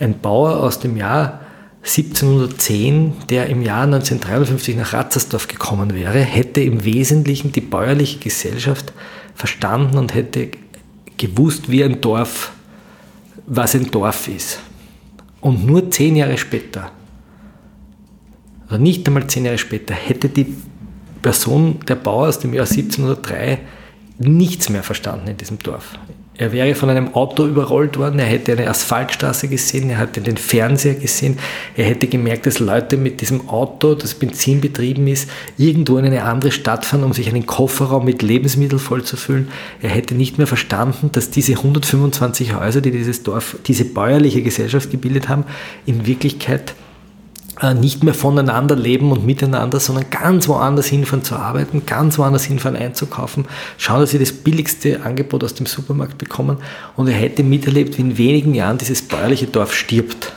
Ein 0.00 0.18
Bauer 0.18 0.56
aus 0.56 0.80
dem 0.80 0.96
Jahr 0.96 1.42
1710, 1.84 3.12
der 3.30 3.46
im 3.50 3.62
Jahr 3.62 3.84
1953 3.84 4.74
nach 4.74 4.94
Ratzersdorf 4.94 5.46
gekommen 5.46 5.94
wäre, 5.94 6.18
hätte 6.18 6.60
im 6.60 6.84
Wesentlichen 6.84 7.52
die 7.52 7.60
bäuerliche 7.60 8.18
Gesellschaft 8.18 8.92
verstanden 9.36 9.96
und 9.96 10.12
hätte 10.12 10.48
gewusst, 11.18 11.70
wie 11.70 11.84
ein 11.84 12.00
Dorf 12.00 12.50
was 13.46 13.76
ein 13.76 13.88
Dorf 13.92 14.26
ist. 14.26 14.58
Und 15.40 15.64
nur 15.64 15.88
zehn 15.88 16.16
Jahre 16.16 16.36
später, 16.36 16.90
oder 18.72 18.80
nicht 18.80 19.06
einmal 19.06 19.26
zehn 19.26 19.44
Jahre 19.44 19.58
später, 19.58 19.92
hätte 19.92 20.30
die 20.30 20.46
Person, 21.20 21.80
der 21.86 21.96
Bauer 21.96 22.28
aus 22.28 22.38
dem 22.38 22.54
Jahr 22.54 22.66
1703, 22.66 23.58
nichts 24.18 24.70
mehr 24.70 24.82
verstanden 24.82 25.28
in 25.28 25.36
diesem 25.36 25.58
Dorf. 25.58 25.98
Er 26.38 26.52
wäre 26.52 26.74
von 26.74 26.88
einem 26.88 27.14
Auto 27.14 27.46
überrollt 27.46 27.98
worden, 27.98 28.18
er 28.18 28.24
hätte 28.24 28.52
eine 28.52 28.66
Asphaltstraße 28.68 29.48
gesehen, 29.48 29.90
er 29.90 29.98
hätte 29.98 30.22
den 30.22 30.38
Fernseher 30.38 30.94
gesehen, 30.94 31.38
er 31.76 31.84
hätte 31.84 32.06
gemerkt, 32.06 32.46
dass 32.46 32.60
Leute 32.60 32.96
mit 32.96 33.20
diesem 33.20 33.50
Auto, 33.50 33.94
das 33.94 34.14
benzinbetrieben 34.14 35.06
ist, 35.06 35.28
irgendwo 35.58 35.98
in 35.98 36.06
eine 36.06 36.24
andere 36.24 36.50
Stadt 36.50 36.86
fahren, 36.86 37.04
um 37.04 37.12
sich 37.12 37.28
einen 37.28 37.44
Kofferraum 37.44 38.06
mit 38.06 38.22
Lebensmitteln 38.22 38.80
vollzufüllen. 38.80 39.48
Er 39.82 39.90
hätte 39.90 40.14
nicht 40.14 40.38
mehr 40.38 40.46
verstanden, 40.46 41.10
dass 41.12 41.28
diese 41.28 41.52
125 41.52 42.54
Häuser, 42.54 42.80
die 42.80 42.90
dieses 42.90 43.22
Dorf, 43.22 43.58
diese 43.66 43.84
bäuerliche 43.84 44.40
Gesellschaft 44.40 44.90
gebildet 44.90 45.28
haben, 45.28 45.44
in 45.84 46.06
Wirklichkeit 46.06 46.74
nicht 47.74 48.02
mehr 48.02 48.14
voneinander 48.14 48.74
leben 48.74 49.12
und 49.12 49.24
miteinander, 49.24 49.78
sondern 49.78 50.10
ganz 50.10 50.48
woanders 50.48 50.86
hinfahren 50.86 51.24
zu 51.24 51.36
arbeiten, 51.36 51.86
ganz 51.86 52.18
woanders 52.18 52.44
hinfahren 52.44 52.76
einzukaufen, 52.76 53.44
schauen, 53.78 54.00
dass 54.00 54.10
sie 54.10 54.18
das 54.18 54.32
billigste 54.32 55.02
Angebot 55.02 55.44
aus 55.44 55.54
dem 55.54 55.66
Supermarkt 55.66 56.18
bekommen 56.18 56.58
und 56.96 57.08
er 57.08 57.14
hätte 57.14 57.42
miterlebt, 57.42 57.98
wie 57.98 58.02
in 58.02 58.18
wenigen 58.18 58.54
Jahren 58.54 58.78
dieses 58.78 59.02
bäuerliche 59.02 59.46
Dorf 59.46 59.74
stirbt. 59.74 60.32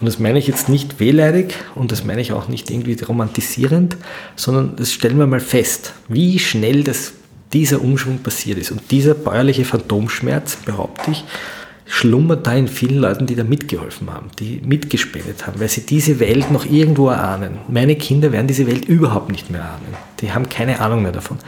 Und 0.00 0.06
das 0.06 0.18
meine 0.18 0.38
ich 0.38 0.46
jetzt 0.46 0.68
nicht 0.68 1.00
wehleidig 1.00 1.54
und 1.74 1.90
das 1.90 2.04
meine 2.04 2.20
ich 2.20 2.32
auch 2.32 2.48
nicht 2.48 2.70
irgendwie 2.70 2.96
romantisierend, 3.02 3.96
sondern 4.36 4.76
das 4.76 4.92
stellen 4.92 5.18
wir 5.18 5.26
mal 5.26 5.40
fest, 5.40 5.92
wie 6.08 6.38
schnell 6.38 6.84
das 6.84 7.12
dieser 7.52 7.80
Umschwung 7.80 8.18
passiert 8.18 8.58
ist. 8.58 8.70
Und 8.70 8.90
dieser 8.90 9.14
bäuerliche 9.14 9.64
Phantomschmerz, 9.64 10.56
behaupte 10.56 11.12
ich, 11.12 11.24
schlummert 11.86 12.46
da 12.46 12.54
in 12.54 12.68
vielen 12.68 12.98
Leuten, 12.98 13.26
die 13.26 13.36
da 13.36 13.44
mitgeholfen 13.44 14.10
haben, 14.12 14.30
die 14.38 14.60
mitgespendet 14.64 15.46
haben, 15.46 15.60
weil 15.60 15.68
sie 15.68 15.84
diese 15.84 16.18
Welt 16.18 16.50
noch 16.50 16.64
irgendwo 16.64 17.08
erahnen. 17.08 17.58
Meine 17.68 17.94
Kinder 17.96 18.32
werden 18.32 18.46
diese 18.46 18.66
Welt 18.66 18.86
überhaupt 18.86 19.30
nicht 19.30 19.50
mehr 19.50 19.62
ahnen. 19.62 19.94
Die 20.20 20.32
haben 20.32 20.48
keine 20.48 20.80
Ahnung 20.80 21.02
mehr 21.02 21.12
davon. 21.12 21.38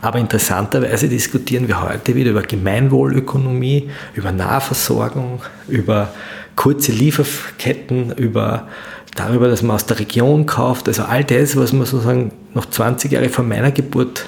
Aber 0.00 0.18
interessanterweise 0.18 1.08
diskutieren 1.08 1.68
wir 1.68 1.82
heute 1.82 2.14
wieder 2.14 2.30
über 2.30 2.42
Gemeinwohlökonomie, 2.42 3.90
über 4.14 4.32
Nahversorgung, 4.32 5.42
über 5.68 6.12
kurze 6.56 6.92
Lieferketten, 6.92 8.12
über 8.12 8.68
darüber, 9.14 9.48
dass 9.48 9.62
man 9.62 9.76
aus 9.76 9.86
der 9.86 9.98
Region 9.98 10.46
kauft. 10.46 10.88
Also 10.88 11.02
all 11.04 11.24
das, 11.24 11.56
was 11.56 11.72
man 11.72 11.86
sozusagen 11.86 12.32
noch 12.54 12.66
20 12.66 13.12
Jahre 13.12 13.28
vor 13.28 13.44
meiner 13.44 13.70
Geburt 13.70 14.26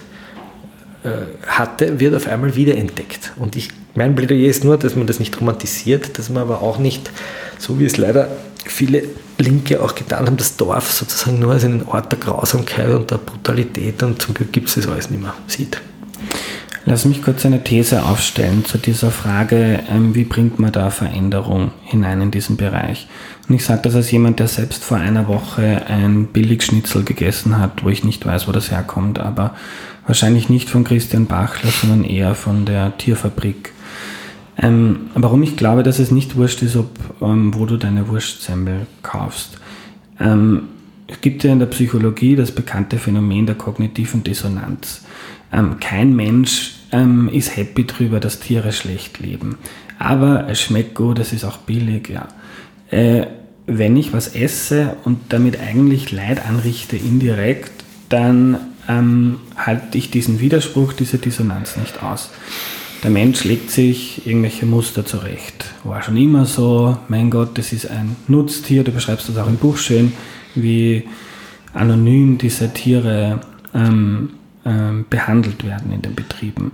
äh, 1.05 1.11
hatte, 1.47 2.01
wird 2.01 2.15
auf 2.15 2.29
einmal 2.29 2.55
wiederentdeckt. 2.55 3.33
Und 3.37 3.57
ich, 3.57 3.71
mein 3.95 4.15
Plädoyer 4.15 4.49
ist 4.49 4.65
nur, 4.65 4.77
dass 4.77 4.97
man 4.97 5.07
das 5.07 5.21
nicht 5.21 5.41
romantisiert, 5.41 6.19
dass 6.19 6.29
man 6.29 6.43
aber 6.43 6.63
auch 6.63 6.79
nicht, 6.79 7.11
so 7.59 7.79
wie 7.79 7.85
es 7.85 7.97
leider 7.97 8.29
viele 8.65 9.05
Linke 9.39 9.83
auch 9.83 9.95
getan 9.95 10.27
haben, 10.27 10.37
das 10.37 10.57
Dorf 10.57 10.91
sozusagen 10.91 11.39
nur 11.39 11.53
als 11.53 11.65
einen 11.65 11.85
Ort 11.85 12.11
der 12.11 12.19
Grausamkeit 12.19 12.89
und 12.91 13.11
der 13.11 13.19
Brutalität 13.19 14.03
und 14.03 14.21
zum 14.21 14.35
Glück 14.35 14.53
gibt 14.53 14.69
es 14.69 14.75
das 14.75 14.89
alles 14.89 15.11
nicht 15.11 15.23
mehr 15.23 15.35
sieht. 15.47 15.81
Lass 16.87 17.07
mich 17.07 17.23
kurz 17.23 17.47
eine 17.47 17.65
These 17.65 18.03
aufstellen 18.03 18.67
zu 18.67 18.77
dieser 18.77 19.11
Frage, 19.11 19.81
ähm, 19.91 20.15
wie 20.15 20.25
bringt 20.25 20.59
man 20.59 20.71
da 20.71 20.91
Veränderung 20.91 21.71
hinein 21.83 22.21
in 22.21 22.31
diesen 22.31 22.59
Bereich? 22.59 23.09
Und 23.49 23.55
ich 23.55 23.65
sage 23.65 23.81
das 23.83 23.95
als 23.95 24.11
jemand, 24.11 24.39
der 24.39 24.49
selbst 24.49 24.85
vor 24.85 24.99
einer 24.99 25.27
Woche 25.27 25.87
ein 25.89 26.27
Billigschnitzel 26.27 27.05
gegessen 27.05 27.59
hat, 27.59 27.85
wo 27.85 27.89
ich 27.89 28.05
nicht 28.05 28.27
weiß, 28.27 28.49
wo 28.49 28.53
das 28.53 28.71
herkommt, 28.71 29.19
aber 29.19 29.55
wahrscheinlich 30.07 30.51
nicht 30.51 30.69
von 30.69 30.85
Christian 30.85 31.27
Bachler, 31.27 31.71
sondern 31.71 32.05
eher 32.05 32.35
von 32.35 32.67
der 32.67 32.97
Tierfabrik. 32.99 33.73
Ähm, 34.57 35.11
warum 35.15 35.43
ich 35.43 35.57
glaube, 35.57 35.83
dass 35.83 35.99
es 35.99 36.11
nicht 36.11 36.37
wurscht 36.37 36.63
ist, 36.63 36.77
ob, 36.77 36.91
ähm, 37.21 37.55
wo 37.55 37.67
du 37.67 37.77
deine 37.77 38.09
Wurstsemmel 38.09 38.87
kaufst. 39.03 39.59
Ähm, 40.21 40.69
es 41.07 41.21
gibt 41.21 41.45
ja 41.45 41.53
in 41.53 41.59
der 41.59 41.67
Psychologie 41.67 42.37
das 42.37 42.53
bekannte 42.53 42.99
Phänomen 42.99 43.47
der 43.47 43.57
kognitiven 43.57 44.23
Dissonanz. 44.23 45.03
Ähm, 45.53 45.79
kein 45.81 46.15
Mensch 46.15 46.77
ähm, 46.93 47.29
ist 47.29 47.57
happy 47.57 47.85
darüber, 47.85 48.21
dass 48.21 48.41
Tiere 48.41 48.73
schlecht 48.73 49.19
leben. 49.21 49.57
Aber 49.99 50.49
es 50.49 50.61
schmeckt 50.61 50.95
gut, 50.95 51.19
es 51.19 51.33
ist 51.33 51.45
auch 51.45 51.59
billig, 51.59 52.09
ja. 52.09 52.29
Äh, 52.91 53.27
wenn 53.67 53.97
ich 53.97 54.13
was 54.13 54.29
esse 54.29 54.97
und 55.05 55.19
damit 55.31 55.59
eigentlich 55.59 56.13
Leid 56.13 56.47
anrichte 56.47 56.97
indirekt, 56.97 57.73
dann 58.09 58.59
ähm, 58.89 59.41
halte 59.57 59.97
ich 59.97 60.11
diesen 60.11 60.41
Widerspruch, 60.41 60.93
diese 60.93 61.19
Dissonanz 61.19 61.77
nicht 61.77 62.03
aus. 62.03 62.31
Der 63.05 63.11
Mensch 63.11 63.45
legt 63.45 63.71
sich 63.71 64.27
irgendwelche 64.27 64.65
Muster 64.65 65.05
zurecht. 65.05 65.67
War 65.85 66.03
schon 66.03 66.17
immer 66.17 66.47
so, 66.47 66.97
mein 67.09 67.29
Gott, 67.29 67.59
das 67.59 67.75
ist 67.75 67.91
ein 67.91 68.17
Nutztier, 68.29 68.83
du 68.83 68.93
beschreibst 68.93 69.29
das 69.29 69.37
auch 69.37 69.47
im 69.47 69.57
Buch 69.57 69.77
schön, 69.77 70.15
wie 70.55 71.05
anonym 71.75 72.39
diese 72.39 72.73
Tiere 72.73 73.41
ähm, 73.75 74.31
ähm, 74.65 75.05
behandelt 75.11 75.65
werden 75.65 75.93
in 75.93 76.01
den 76.01 76.15
Betrieben. 76.15 76.73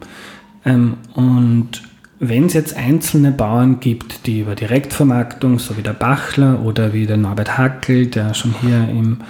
Ähm, 0.65 0.99
und 1.15 1.83
wenn 2.21 2.47
es 2.47 2.53
jetzt 2.53 2.77
einzelne 2.77 3.33
Bauern 3.33 3.81
gibt, 3.81 4.29
die 4.29 4.43
über 4.43 4.55
Direktvermarktung, 4.55 5.59
so 5.59 5.77
wie 5.77 5.83
der 5.83 5.95
Bachler 5.95 6.63
oder 6.63 6.93
wie 6.93 7.07
der 7.07 7.17
Norbert 7.17 7.59
Hackel, 7.59 8.07
der 8.07 8.35
schon 8.35 8.55
hier 8.61 8.89
im, 8.89 9.23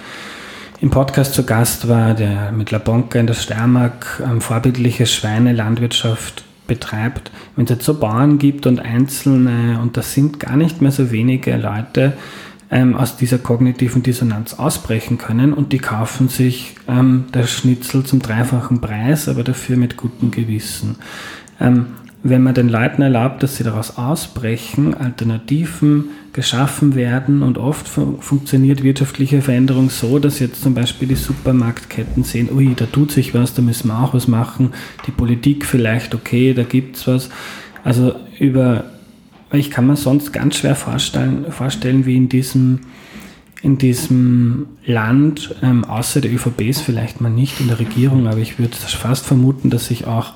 im 0.81 0.91
Podcast 0.91 1.33
zu 1.33 1.47
Gast 1.47 1.87
war, 1.87 2.13
der 2.13 2.51
mit 2.51 2.69
La 2.69 2.77
Bonca 2.77 3.17
in 3.17 3.25
der 3.25 3.33
Steiermark 3.33 4.21
ähm, 4.23 4.39
vorbildliche 4.39 5.07
Schweinelandwirtschaft 5.07 6.43
betreibt, 6.71 7.31
wenn 7.57 7.65
es 7.65 7.69
jetzt 7.69 7.83
so 7.83 7.99
Bauern 7.99 8.37
gibt 8.37 8.65
und 8.65 8.79
einzelne, 8.79 9.81
und 9.81 9.97
das 9.97 10.13
sind 10.13 10.39
gar 10.39 10.55
nicht 10.55 10.81
mehr 10.81 10.91
so 10.91 11.11
wenige 11.11 11.57
Leute, 11.57 12.13
ähm, 12.69 12.95
aus 12.95 13.17
dieser 13.17 13.39
kognitiven 13.39 14.03
Dissonanz 14.03 14.53
ausbrechen 14.53 15.17
können 15.17 15.51
und 15.51 15.73
die 15.73 15.79
kaufen 15.79 16.29
sich 16.29 16.75
ähm, 16.87 17.25
das 17.33 17.51
Schnitzel 17.51 18.05
zum 18.05 18.21
dreifachen 18.21 18.79
Preis, 18.79 19.27
aber 19.27 19.43
dafür 19.43 19.75
mit 19.75 19.97
gutem 19.97 20.31
Gewissen. 20.31 20.95
Ähm, 21.59 21.87
wenn 22.23 22.43
man 22.43 22.53
den 22.53 22.69
Leuten 22.69 23.01
erlaubt, 23.01 23.41
dass 23.41 23.57
sie 23.57 23.63
daraus 23.63 23.97
ausbrechen, 23.97 24.93
Alternativen 24.93 26.09
geschaffen 26.33 26.95
werden 26.95 27.41
und 27.41 27.57
oft 27.57 27.87
fun 27.87 28.17
funktioniert 28.19 28.83
wirtschaftliche 28.83 29.41
Veränderung 29.41 29.89
so, 29.89 30.19
dass 30.19 30.39
jetzt 30.39 30.61
zum 30.61 30.75
Beispiel 30.75 31.07
die 31.07 31.15
Supermarktketten 31.15 32.23
sehen, 32.23 32.49
ui, 32.53 32.73
da 32.75 32.85
tut 32.85 33.11
sich 33.11 33.33
was, 33.33 33.53
da 33.53 33.61
müssen 33.61 33.87
wir 33.87 33.99
auch 33.99 34.13
was 34.13 34.27
machen, 34.27 34.73
die 35.07 35.11
Politik 35.11 35.65
vielleicht, 35.65 36.13
okay, 36.13 36.53
da 36.53 36.63
gibt 36.63 36.97
es 36.97 37.07
was. 37.07 37.29
Also 37.83 38.13
über 38.39 38.85
ich 39.53 39.69
kann 39.69 39.87
mir 39.87 39.97
sonst 39.97 40.31
ganz 40.31 40.57
schwer 40.57 40.75
vorstellen, 40.75 41.51
vorstellen 41.51 42.05
wie 42.05 42.15
in 42.15 42.29
diesem, 42.29 42.81
in 43.61 43.77
diesem 43.77 44.67
Land, 44.85 45.55
ähm, 45.61 45.83
außer 45.83 46.21
der 46.21 46.33
ÖVP 46.33 46.61
ist 46.61 46.81
vielleicht 46.81 47.19
mal 47.19 47.29
nicht 47.29 47.59
in 47.59 47.67
der 47.67 47.79
Regierung, 47.79 48.27
aber 48.27 48.37
ich 48.37 48.59
würde 48.59 48.75
fast 48.75 49.25
vermuten, 49.25 49.69
dass 49.69 49.87
sich 49.87 50.07
auch 50.07 50.33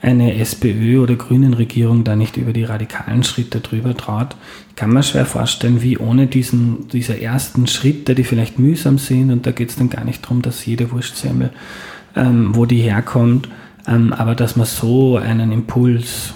eine 0.00 0.38
SPÖ 0.38 1.00
oder 1.00 1.16
Grünen 1.16 1.54
Regierung 1.54 2.04
da 2.04 2.14
nicht 2.14 2.36
über 2.36 2.52
die 2.52 2.64
radikalen 2.64 3.24
Schritte 3.24 3.60
drüber 3.60 3.96
traut. 3.96 4.36
Ich 4.70 4.76
kann 4.76 4.92
mir 4.92 5.02
schwer 5.02 5.26
vorstellen, 5.26 5.82
wie 5.82 5.98
ohne 5.98 6.26
diesen, 6.26 6.88
diese 6.88 7.20
ersten 7.20 7.66
Schritte, 7.66 8.14
die 8.14 8.24
vielleicht 8.24 8.58
mühsam 8.58 8.98
sind, 8.98 9.32
und 9.32 9.46
da 9.46 9.50
geht 9.50 9.70
es 9.70 9.76
dann 9.76 9.90
gar 9.90 10.04
nicht 10.04 10.24
darum, 10.24 10.42
dass 10.42 10.64
jede 10.66 10.92
Wurstsemmel, 10.92 11.50
ähm, 12.14 12.54
wo 12.54 12.64
die 12.64 12.78
herkommt, 12.78 13.48
ähm, 13.88 14.12
aber 14.12 14.34
dass 14.34 14.54
man 14.54 14.66
so 14.66 15.16
einen 15.16 15.50
Impuls 15.50 16.34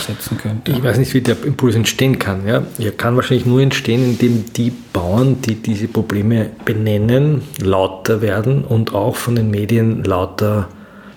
setzen 0.00 0.38
könnte. 0.38 0.70
Ich 0.70 0.82
weiß 0.82 0.98
nicht, 0.98 1.12
wie 1.14 1.20
der 1.20 1.42
Impuls 1.44 1.74
entstehen 1.74 2.20
kann. 2.20 2.46
Ja? 2.46 2.62
Er 2.78 2.92
kann 2.92 3.16
wahrscheinlich 3.16 3.46
nur 3.46 3.60
entstehen, 3.60 4.04
indem 4.04 4.44
die 4.52 4.72
Bauern, 4.92 5.42
die 5.42 5.56
diese 5.56 5.88
Probleme 5.88 6.50
benennen, 6.64 7.42
lauter 7.60 8.22
werden 8.22 8.64
und 8.64 8.94
auch 8.94 9.16
von 9.16 9.34
den 9.34 9.50
Medien 9.50 10.04
lauter 10.04 10.68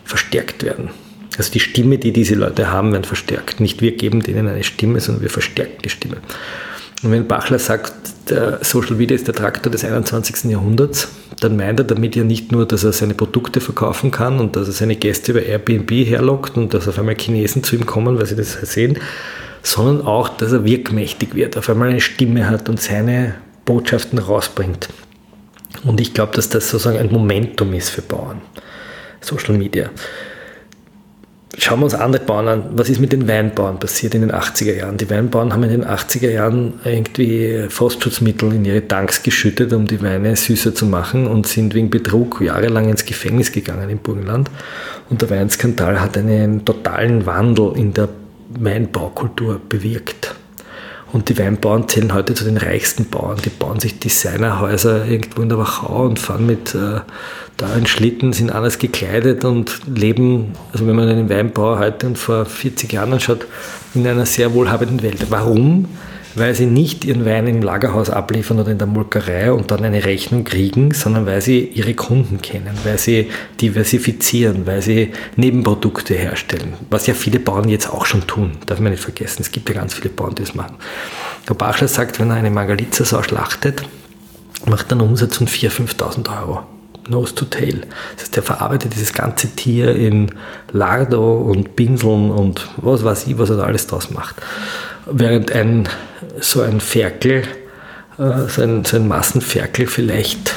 verstärkt 0.03 0.63
werden. 0.63 0.89
Also 1.39 1.51
die 1.53 1.61
Stimme, 1.61 1.97
die 1.97 2.11
diese 2.11 2.35
Leute 2.35 2.69
haben, 2.71 2.91
werden 2.91 3.05
verstärkt. 3.05 3.61
Nicht 3.61 3.81
wir 3.81 3.93
geben 3.93 4.21
denen 4.21 4.47
eine 4.47 4.63
Stimme, 4.63 4.99
sondern 4.99 5.23
wir 5.23 5.29
verstärken 5.29 5.81
die 5.83 5.89
Stimme. 5.89 6.17
Und 7.01 7.11
wenn 7.11 7.27
Bachler 7.27 7.59
sagt, 7.59 7.93
Social 8.61 8.95
Media 8.95 9.15
ist 9.15 9.25
der 9.25 9.33
Traktor 9.33 9.71
des 9.71 9.85
21. 9.85 10.51
Jahrhunderts, 10.51 11.07
dann 11.39 11.55
meint 11.55 11.79
er 11.79 11.85
damit 11.85 12.17
ja 12.17 12.25
nicht 12.25 12.51
nur, 12.51 12.67
dass 12.67 12.83
er 12.83 12.91
seine 12.91 13.13
Produkte 13.13 13.61
verkaufen 13.61 14.11
kann 14.11 14.39
und 14.39 14.57
dass 14.57 14.67
er 14.67 14.73
seine 14.73 14.97
Gäste 14.97 15.31
über 15.31 15.41
Airbnb 15.41 15.89
herlockt 15.89 16.57
und 16.57 16.73
dass 16.73 16.89
auf 16.89 16.99
einmal 16.99 17.15
Chinesen 17.15 17.63
zu 17.63 17.77
ihm 17.77 17.85
kommen, 17.85 18.19
weil 18.19 18.25
sie 18.25 18.35
das 18.35 18.51
sehen, 18.51 18.97
sondern 19.63 20.05
auch, 20.05 20.27
dass 20.27 20.51
er 20.51 20.65
wirkmächtig 20.65 21.35
wird, 21.35 21.57
auf 21.57 21.69
einmal 21.69 21.89
eine 21.89 22.01
Stimme 22.01 22.49
hat 22.49 22.67
und 22.67 22.81
seine 22.81 23.35
Botschaften 23.63 24.19
rausbringt. 24.19 24.89
Und 25.85 26.01
ich 26.01 26.13
glaube, 26.13 26.35
dass 26.35 26.49
das 26.49 26.69
sozusagen 26.69 26.97
ein 26.97 27.11
Momentum 27.11 27.73
ist 27.73 27.89
für 27.89 28.01
Bauern, 28.01 28.41
Social 29.21 29.57
Media. 29.57 29.89
Schauen 31.57 31.79
wir 31.79 31.85
uns 31.85 31.95
andere 31.95 32.23
Bauern 32.23 32.47
an. 32.47 32.63
Was 32.73 32.89
ist 32.89 32.99
mit 32.99 33.11
den 33.11 33.27
Weinbauern 33.27 33.79
passiert 33.79 34.13
in 34.13 34.21
den 34.21 34.31
80er 34.31 34.75
Jahren? 34.75 34.97
Die 34.97 35.09
Weinbauern 35.09 35.51
haben 35.51 35.63
in 35.63 35.71
den 35.71 35.85
80er 35.85 36.29
Jahren 36.29 36.73
irgendwie 36.83 37.65
Frostschutzmittel 37.69 38.53
in 38.53 38.65
ihre 38.65 38.87
Tanks 38.87 39.23
geschüttet, 39.23 39.73
um 39.73 39.87
die 39.87 40.01
Weine 40.01 40.35
süßer 40.35 40.75
zu 40.75 40.85
machen 40.85 41.25
und 41.25 41.47
sind 41.47 41.73
wegen 41.73 41.89
Betrug 41.89 42.39
jahrelang 42.41 42.87
ins 42.87 43.03
Gefängnis 43.03 43.51
gegangen 43.51 43.89
im 43.89 43.97
Burgenland. 43.97 44.51
Und 45.09 45.23
der 45.23 45.31
Weinskandal 45.31 45.99
hat 45.99 46.17
einen 46.17 46.65
totalen 46.65 47.25
Wandel 47.25 47.73
in 47.75 47.93
der 47.93 48.09
Weinbaukultur 48.49 49.59
bewirkt. 49.67 50.35
Und 51.11 51.29
die 51.29 51.37
Weinbauern 51.39 51.87
zählen 51.87 52.13
heute 52.13 52.35
zu 52.35 52.43
den 52.43 52.57
reichsten 52.57 53.09
Bauern. 53.09 53.37
Die 53.43 53.49
bauen 53.49 53.79
sich 53.79 53.99
Designerhäuser 53.99 55.05
irgendwo 55.05 55.41
in 55.41 55.49
der 55.49 55.57
Wachau 55.57 56.05
und 56.05 56.19
fahren 56.19 56.45
mit 56.45 56.75
äh, 56.75 56.99
da 57.57 57.73
in 57.75 57.87
Schlitten, 57.87 58.31
sind 58.31 58.51
anders 58.51 58.77
gekleidet 58.77 59.43
und 59.43 59.81
leben, 59.95 60.53
also 60.71 60.87
wenn 60.87 60.95
man 60.95 61.09
einen 61.09 61.29
Weinbauer 61.29 61.79
heute 61.79 62.07
und 62.07 62.17
vor 62.17 62.45
40 62.45 62.93
Jahren 62.93 63.13
anschaut, 63.13 63.47
in 63.95 64.05
einer 64.05 64.25
sehr 64.25 64.53
wohlhabenden 64.53 65.01
Welt. 65.01 65.25
Warum? 65.29 65.87
Weil 66.39 66.55
sie 66.55 66.65
nicht 66.65 67.05
ihren 67.05 67.25
Wein 67.25 67.47
im 67.47 67.61
Lagerhaus 67.61 68.09
abliefern 68.09 68.59
oder 68.59 68.71
in 68.71 68.77
der 68.77 68.87
Molkerei 68.87 69.51
und 69.51 69.69
dann 69.69 69.83
eine 69.83 70.05
Rechnung 70.05 70.43
kriegen, 70.43 70.93
sondern 70.93 71.25
weil 71.25 71.41
sie 71.41 71.59
ihre 71.59 71.93
Kunden 71.93 72.41
kennen, 72.41 72.77
weil 72.83 72.97
sie 72.97 73.29
diversifizieren, 73.61 74.65
weil 74.65 74.81
sie 74.81 75.11
Nebenprodukte 75.35 76.15
herstellen, 76.15 76.73
was 76.89 77.07
ja 77.07 77.13
viele 77.13 77.39
Bauern 77.39 77.69
jetzt 77.69 77.91
auch 77.91 78.05
schon 78.05 78.25
tun, 78.25 78.53
darf 78.65 78.79
man 78.79 78.91
nicht 78.91 79.03
vergessen. 79.03 79.41
Es 79.41 79.51
gibt 79.51 79.69
ja 79.69 79.75
ganz 79.75 79.93
viele 79.93 80.09
Bauern, 80.09 80.35
die 80.35 80.43
das 80.43 80.55
machen. 80.55 80.77
Der 81.47 81.53
Bachler 81.53 81.87
sagt, 81.87 82.19
wenn 82.19 82.29
er 82.29 82.37
eine 82.37 82.51
Margalitza-Sau 82.51 83.21
schlachtet, 83.23 83.83
macht 84.65 84.91
er 84.91 84.93
einen 84.93 85.09
Umsatz 85.09 85.37
von 85.37 85.47
4.000, 85.47 85.97
5.000 85.97 86.41
Euro. 86.41 86.63
Nose 87.09 87.33
to 87.35 87.45
Tail. 87.45 87.81
Das 88.15 88.25
heißt, 88.25 88.37
er 88.37 88.43
verarbeitet 88.43 88.93
dieses 88.93 89.13
ganze 89.13 89.49
Tier 89.55 89.95
in 89.95 90.31
Lardo 90.71 91.41
und 91.41 91.75
Pinseln 91.75 92.31
und 92.31 92.67
was 92.77 93.03
weiß 93.03 93.27
ich, 93.27 93.37
was 93.37 93.49
er 93.49 93.57
da 93.57 93.63
alles 93.63 93.87
draus 93.87 94.11
macht. 94.11 94.35
Während 95.11 95.51
ein 95.51 95.89
so 96.39 96.61
ein 96.61 96.79
Ferkel, 96.79 97.43
äh, 98.17 98.47
so, 98.47 98.61
ein, 98.61 98.85
so 98.85 98.97
ein 98.97 99.07
Massenferkel 99.07 99.87
vielleicht 99.87 100.55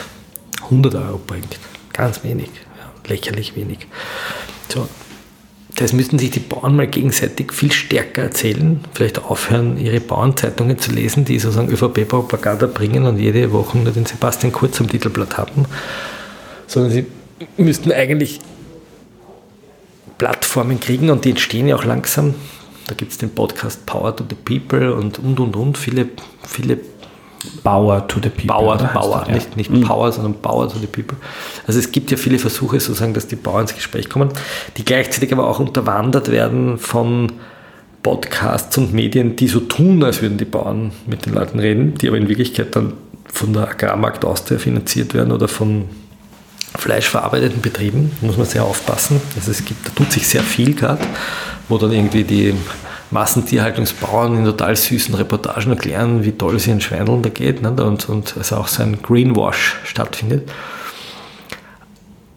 100 0.65 0.95
Euro 0.95 1.21
bringt. 1.27 1.59
Ganz 1.93 2.25
wenig, 2.25 2.49
ja, 2.79 2.91
lächerlich 3.09 3.57
wenig. 3.57 3.87
So. 4.69 4.89
das 5.75 5.93
müssten 5.93 6.19
sich 6.19 6.31
die 6.31 6.41
Bauern 6.41 6.77
mal 6.77 6.87
gegenseitig 6.87 7.53
viel 7.53 7.73
stärker 7.73 8.23
erzählen, 8.23 8.81
vielleicht 8.95 9.23
aufhören, 9.23 9.79
ihre 9.79 10.01
Bauernzeitungen 10.01 10.79
zu 10.79 10.93
lesen, 10.93 11.25
die 11.25 11.39
sozusagen 11.39 11.71
ÖVP-Propaganda 11.71 12.67
bringen 12.67 13.05
und 13.05 13.19
jede 13.19 13.53
Woche 13.53 13.79
nur 13.79 13.93
den 13.93 14.07
Sebastian 14.07 14.53
Kurz 14.53 14.81
am 14.81 14.89
Titelblatt 14.89 15.37
haben, 15.37 15.67
sondern 16.67 16.93
sie 16.93 17.07
müssten 17.57 17.93
eigentlich 17.93 18.41
Plattformen 20.19 20.79
kriegen 20.79 21.11
und 21.11 21.25
die 21.25 21.31
entstehen 21.31 21.69
ja 21.69 21.77
auch 21.77 21.85
langsam. 21.85 22.35
Da 22.87 22.95
gibt 22.95 23.13
es 23.13 23.19
den 23.19 23.31
Podcast 23.31 23.87
Power 23.87 24.15
to 24.15 24.25
the 24.29 24.35
People 24.35 24.95
und 24.95 25.19
und 25.19 25.39
und 25.41 25.57
und 25.57 25.79
viele, 25.79 26.09
viele 26.47 26.79
Bauer 27.63 28.07
to 28.07 28.21
the 28.23 28.29
People. 28.29 28.47
Bauer, 28.47 28.77
Bauer, 28.77 29.25
der, 29.27 29.35
nicht, 29.35 29.57
nicht 29.57 29.71
mhm. 29.71 29.83
Power, 29.83 30.13
sondern 30.13 30.41
Bauer 30.41 30.69
to 30.69 30.79
the 30.79 30.87
People. 30.87 31.17
Also 31.67 31.79
es 31.79 31.91
gibt 31.91 32.11
ja 32.11 32.17
viele 32.17 32.39
Versuche 32.39 32.81
sozusagen, 32.81 33.15
dass 33.15 33.27
die 33.27 33.37
Bauern 33.37 33.63
ins 33.63 33.75
Gespräch 33.75 34.09
kommen, 34.09 34.31
die 34.77 34.85
gleichzeitig 34.85 35.33
aber 35.33 35.49
auch 35.49 35.59
unterwandert 35.59 36.31
werden 36.31 36.79
von 36.79 37.33
Podcasts 38.03 38.77
und 38.79 38.93
Medien, 38.93 39.37
die 39.37 39.49
so 39.49 39.61
tun, 39.61 40.03
als 40.03 40.23
würden 40.23 40.39
die 40.39 40.45
Bauern 40.45 40.93
mit 41.07 41.27
den 41.27 41.35
Leuten 41.35 41.59
reden, 41.59 41.95
die 41.95 42.09
aber 42.09 42.17
in 42.17 42.29
Wirklichkeit 42.29 42.75
dann 42.75 42.95
von 43.27 43.53
der 43.53 43.69
Agrarmarkt 43.69 44.25
Austria 44.25 44.59
finanziert 44.59 45.15
werden 45.15 45.33
oder 45.33 45.49
von 45.49 45.85
fleischverarbeiteten 46.77 47.61
Betrieben. 47.61 48.13
Da 48.21 48.27
muss 48.27 48.37
man 48.37 48.47
sehr 48.47 48.65
aufpassen. 48.65 49.21
Also 49.37 49.51
es 49.51 49.65
gibt, 49.65 49.87
da 49.87 49.91
tut 49.91 50.13
sich 50.13 50.27
sehr 50.27 50.43
viel 50.43 50.75
gerade, 50.75 51.05
wo 51.69 51.79
dann 51.79 51.93
irgendwie 51.93 52.25
die 52.25 52.55
Massentierhaltungsbauern 53.11 54.39
in 54.39 54.45
total 54.45 54.75
süßen 54.75 55.15
Reportagen 55.15 55.71
erklären, 55.71 56.25
wie 56.25 56.33
toll 56.33 56.57
es 56.57 56.67
ihren 56.67 56.81
Schweineln 56.81 57.23
da 57.23 57.29
geht 57.29 57.63
nicht? 57.63 57.81
und, 57.81 58.09
und 58.09 58.37
also 58.37 58.57
auch 58.57 58.67
so 58.69 58.83
ein 58.83 59.03
Greenwash 59.03 59.77
stattfindet. 59.85 60.51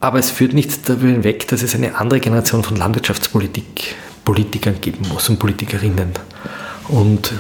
Aber 0.02 0.20
es 0.20 0.30
führt 0.30 0.54
nicht 0.54 0.88
darüber 0.88 1.08
hinweg, 1.08 1.48
dass 1.48 1.64
es 1.64 1.74
eine 1.74 1.96
andere 1.96 2.20
Generation 2.20 2.64
von 2.64 2.76
Landwirtschaftspolitikern 2.76 4.82
geben 4.82 5.08
muss 5.10 5.30
und 5.30 5.40
Politikerinnen. 5.40 6.12
Und, 6.90 7.32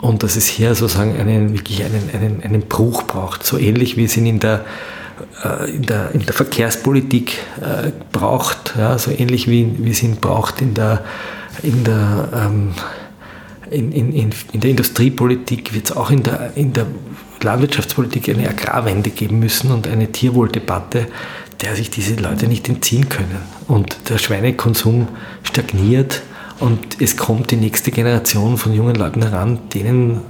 und 0.00 0.22
dass 0.22 0.36
es 0.36 0.46
hier 0.46 0.74
sozusagen 0.74 1.20
einen, 1.20 1.52
wirklich 1.52 1.84
einen, 1.84 2.08
einen, 2.12 2.42
einen 2.42 2.62
Bruch 2.62 3.02
braucht, 3.04 3.44
so 3.44 3.58
ähnlich 3.58 3.96
wie 3.96 4.04
es 4.04 4.16
ihn 4.16 4.26
in 4.26 4.40
der 4.40 4.64
in 5.66 5.82
der, 5.82 6.12
in 6.12 6.24
der 6.24 6.34
Verkehrspolitik 6.34 7.38
äh, 7.60 7.92
braucht, 8.12 8.74
ja, 8.76 8.98
so 8.98 9.10
ähnlich 9.10 9.48
wie, 9.48 9.74
wie 9.78 9.90
es 9.90 10.02
ihn 10.02 10.16
braucht 10.16 10.60
in 10.60 10.74
der, 10.74 11.04
in 11.62 11.84
der, 11.84 12.28
ähm, 12.34 12.74
in, 13.70 13.92
in, 13.92 14.12
in, 14.12 14.30
in 14.52 14.60
der 14.60 14.70
Industriepolitik, 14.70 15.74
wird 15.74 15.90
es 15.90 15.96
auch 15.96 16.10
in 16.10 16.22
der, 16.22 16.52
in 16.56 16.72
der 16.72 16.86
Landwirtschaftspolitik 17.42 18.28
eine 18.28 18.48
Agrarwende 18.48 19.10
geben 19.10 19.38
müssen 19.38 19.70
und 19.70 19.86
eine 19.86 20.10
Tierwohldebatte, 20.10 21.06
der 21.60 21.76
sich 21.76 21.90
diese 21.90 22.14
Leute 22.16 22.48
nicht 22.48 22.68
entziehen 22.68 23.08
können. 23.08 23.38
Und 23.68 23.96
der 24.08 24.18
Schweinekonsum 24.18 25.08
stagniert 25.42 26.22
und 26.60 27.00
es 27.00 27.16
kommt 27.16 27.50
die 27.50 27.56
nächste 27.56 27.90
Generation 27.90 28.56
von 28.56 28.72
jungen 28.74 28.96
Leuten 28.96 29.22
heran, 29.22 29.60
denen 29.72 30.20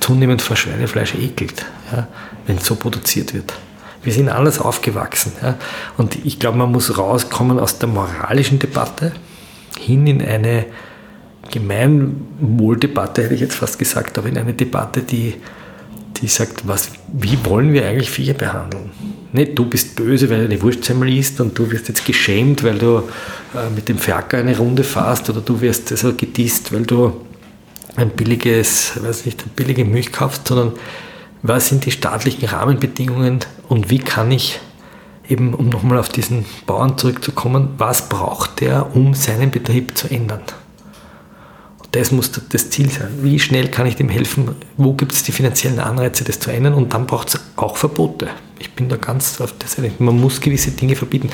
zunehmend 0.00 0.42
vor 0.42 0.56
Schweinefleisch 0.56 1.14
ekelt, 1.14 1.64
ja, 1.92 2.08
wenn 2.46 2.56
es 2.58 2.66
so 2.66 2.74
produziert 2.74 3.34
wird. 3.34 3.54
Wir 4.04 4.12
sind 4.12 4.28
anders 4.28 4.60
aufgewachsen. 4.60 5.32
Ja. 5.42 5.56
Und 5.96 6.24
ich 6.24 6.38
glaube, 6.38 6.58
man 6.58 6.70
muss 6.70 6.96
rauskommen 6.96 7.58
aus 7.58 7.78
der 7.78 7.88
moralischen 7.88 8.58
Debatte 8.58 9.12
hin 9.78 10.06
in 10.06 10.22
eine 10.22 10.66
Gemeinwohldebatte, 11.50 13.22
hätte 13.22 13.34
ich 13.34 13.40
jetzt 13.40 13.56
fast 13.56 13.78
gesagt, 13.78 14.18
aber 14.18 14.28
in 14.28 14.38
eine 14.38 14.54
Debatte, 14.54 15.02
die, 15.02 15.34
die 16.16 16.28
sagt, 16.28 16.66
was, 16.66 16.90
wie 17.12 17.38
wollen 17.44 17.72
wir 17.72 17.86
eigentlich 17.86 18.10
Viecher 18.10 18.34
behandeln? 18.34 18.90
Nicht, 19.32 19.58
du 19.58 19.66
bist 19.66 19.96
böse, 19.96 20.30
weil 20.30 20.38
du 20.38 20.44
eine 20.44 20.62
Wurstsemmel 20.62 21.12
isst 21.16 21.40
und 21.40 21.58
du 21.58 21.70
wirst 21.70 21.88
jetzt 21.88 22.04
geschämt, 22.04 22.62
weil 22.62 22.78
du 22.78 22.98
äh, 23.54 23.70
mit 23.74 23.88
dem 23.88 23.98
Ferker 23.98 24.38
eine 24.38 24.56
Runde 24.56 24.84
fährst 24.84 25.28
oder 25.28 25.40
du 25.40 25.60
wirst 25.60 25.90
also 25.90 26.14
gedisst, 26.14 26.72
weil 26.72 26.84
du 26.84 27.20
ein 27.96 28.10
billiges, 28.10 28.92
weiß 29.02 29.26
nicht, 29.26 29.42
eine 29.42 29.50
billige 29.54 29.84
Milch 29.84 30.12
kaufst, 30.12 30.48
sondern 30.48 30.72
was 31.44 31.68
sind 31.68 31.84
die 31.84 31.90
staatlichen 31.90 32.48
Rahmenbedingungen 32.48 33.40
und 33.68 33.90
wie 33.90 33.98
kann 33.98 34.32
ich 34.32 34.60
eben, 35.28 35.54
um 35.54 35.68
nochmal 35.68 35.98
auf 35.98 36.08
diesen 36.08 36.44
Bauern 36.66 36.98
zurückzukommen, 36.98 37.74
was 37.78 38.08
braucht 38.08 38.60
der, 38.60 38.96
um 38.96 39.14
seinen 39.14 39.50
Betrieb 39.50 39.96
zu 39.96 40.10
ändern? 40.10 40.40
das 41.94 42.10
muss 42.10 42.32
das 42.32 42.70
Ziel 42.70 42.90
sein. 42.90 43.08
Wie 43.22 43.38
schnell 43.38 43.68
kann 43.68 43.86
ich 43.86 43.94
dem 43.94 44.08
helfen? 44.08 44.56
Wo 44.76 44.94
gibt 44.94 45.12
es 45.12 45.22
die 45.22 45.30
finanziellen 45.30 45.78
Anreize, 45.78 46.24
das 46.24 46.40
zu 46.40 46.50
ändern? 46.50 46.74
Und 46.74 46.92
dann 46.92 47.06
braucht 47.06 47.28
es 47.28 47.40
auch 47.54 47.76
Verbote. 47.76 48.28
Ich 48.58 48.72
bin 48.72 48.88
da 48.88 48.96
ganz 48.96 49.40
auf 49.40 49.56
der 49.56 49.68
Seite. 49.68 49.92
Man 50.00 50.18
muss 50.18 50.40
gewisse 50.40 50.72
Dinge 50.72 50.96
verbieten. 50.96 51.30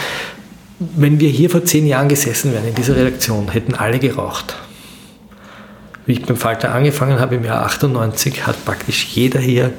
Wenn 0.78 1.18
wir 1.18 1.30
hier 1.30 1.48
vor 1.48 1.64
zehn 1.64 1.86
Jahren 1.86 2.08
gesessen 2.08 2.52
wären 2.52 2.66
in 2.66 2.74
dieser 2.74 2.94
Redaktion, 2.94 3.48
hätten 3.50 3.74
alle 3.74 3.98
geraucht. 3.98 4.54
Wie 6.04 6.12
ich 6.12 6.26
beim 6.26 6.36
Falter 6.36 6.74
angefangen 6.74 7.18
habe 7.20 7.36
im 7.36 7.44
Jahr 7.44 7.64
98, 7.64 8.46
hat 8.46 8.62
praktisch 8.66 9.06
jeder 9.14 9.40
hier 9.40 9.72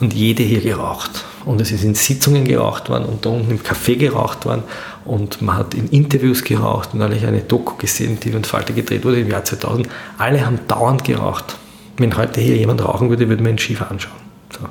und 0.00 0.14
jede 0.14 0.42
hier 0.42 0.60
geraucht. 0.60 1.24
Und 1.44 1.60
es 1.60 1.70
ist 1.72 1.84
in 1.84 1.94
Sitzungen 1.94 2.44
geraucht 2.44 2.88
worden 2.88 3.04
und 3.04 3.24
da 3.24 3.30
unten 3.30 3.50
im 3.50 3.60
Café 3.60 3.96
geraucht 3.96 4.46
worden 4.46 4.62
und 5.04 5.42
man 5.42 5.56
hat 5.56 5.74
in 5.74 5.88
Interviews 5.90 6.42
geraucht 6.42 6.90
und 6.92 7.00
neulich 7.00 7.26
eine 7.26 7.40
Doku 7.40 7.76
gesehen, 7.76 8.18
die 8.20 8.30
mit 8.30 8.46
Falter 8.46 8.72
gedreht 8.72 9.04
wurde 9.04 9.20
im 9.20 9.30
Jahr 9.30 9.44
2000. 9.44 9.88
Alle 10.18 10.44
haben 10.44 10.58
dauernd 10.66 11.04
geraucht. 11.04 11.56
Wenn 11.96 12.16
heute 12.16 12.40
hier 12.40 12.56
jemand 12.56 12.84
rauchen 12.84 13.10
würde, 13.10 13.28
würde 13.28 13.42
man 13.42 13.52
ihn 13.52 13.58
schief 13.58 13.82
anschauen. 13.82 14.20
So. 14.50 14.66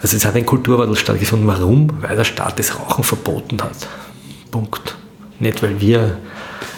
Also 0.00 0.16
es 0.16 0.24
hat 0.24 0.34
ein 0.34 0.44
Kulturwandel 0.44 0.96
stattgefunden. 0.96 1.46
Warum? 1.46 1.88
Weil 2.02 2.16
der 2.16 2.24
Staat 2.24 2.58
das 2.58 2.78
Rauchen 2.78 3.04
verboten 3.04 3.62
hat. 3.62 3.88
Punkt. 4.50 4.96
Nicht, 5.38 5.62
weil 5.62 5.80
wir 5.80 6.18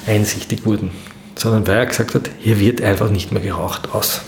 einsichtig 0.06 0.64
wurden, 0.64 0.90
sondern 1.34 1.66
weil 1.66 1.78
er 1.78 1.86
gesagt 1.86 2.14
hat, 2.14 2.30
hier 2.38 2.60
wird 2.60 2.80
einfach 2.82 3.10
nicht 3.10 3.32
mehr 3.32 3.42
geraucht 3.42 3.90
aus. 3.92 4.20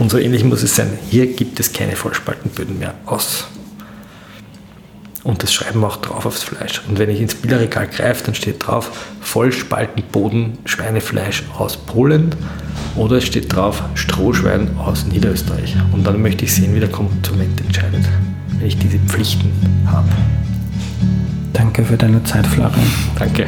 Und 0.00 0.10
so 0.10 0.18
ähnlich 0.18 0.42
muss 0.44 0.62
es 0.62 0.74
sein. 0.74 0.98
Hier 1.10 1.26
gibt 1.26 1.60
es 1.60 1.72
keine 1.72 1.94
Vollspaltenböden 1.94 2.78
mehr 2.78 2.94
aus. 3.04 3.44
Und 5.22 5.42
das 5.42 5.52
schreiben 5.52 5.80
wir 5.80 5.88
auch 5.88 5.96
drauf 5.96 6.24
aufs 6.24 6.42
Fleisch. 6.42 6.80
Und 6.88 6.98
wenn 6.98 7.10
ich 7.10 7.20
ins 7.20 7.34
Bilderregal 7.34 7.86
greife, 7.86 8.24
dann 8.24 8.34
steht 8.34 8.66
drauf 8.66 8.90
Vollspaltenboden 9.20 10.56
Schweinefleisch 10.64 11.44
aus 11.58 11.76
Polen 11.76 12.34
oder 12.96 13.16
es 13.16 13.26
steht 13.26 13.54
drauf 13.54 13.82
Strohschwein 13.94 14.74
aus 14.78 15.04
Niederösterreich. 15.04 15.76
Und 15.92 16.06
dann 16.06 16.22
möchte 16.22 16.46
ich 16.46 16.54
sehen, 16.54 16.74
wie 16.74 16.80
der 16.80 16.88
Konsument 16.88 17.60
entscheidet, 17.60 18.08
wenn 18.58 18.66
ich 18.66 18.78
diese 18.78 18.98
Pflichten 19.00 19.52
habe. 19.84 20.08
Danke 21.52 21.84
für 21.84 21.98
deine 21.98 22.24
Zeit, 22.24 22.46
Florian. 22.46 22.90
Danke. 23.18 23.46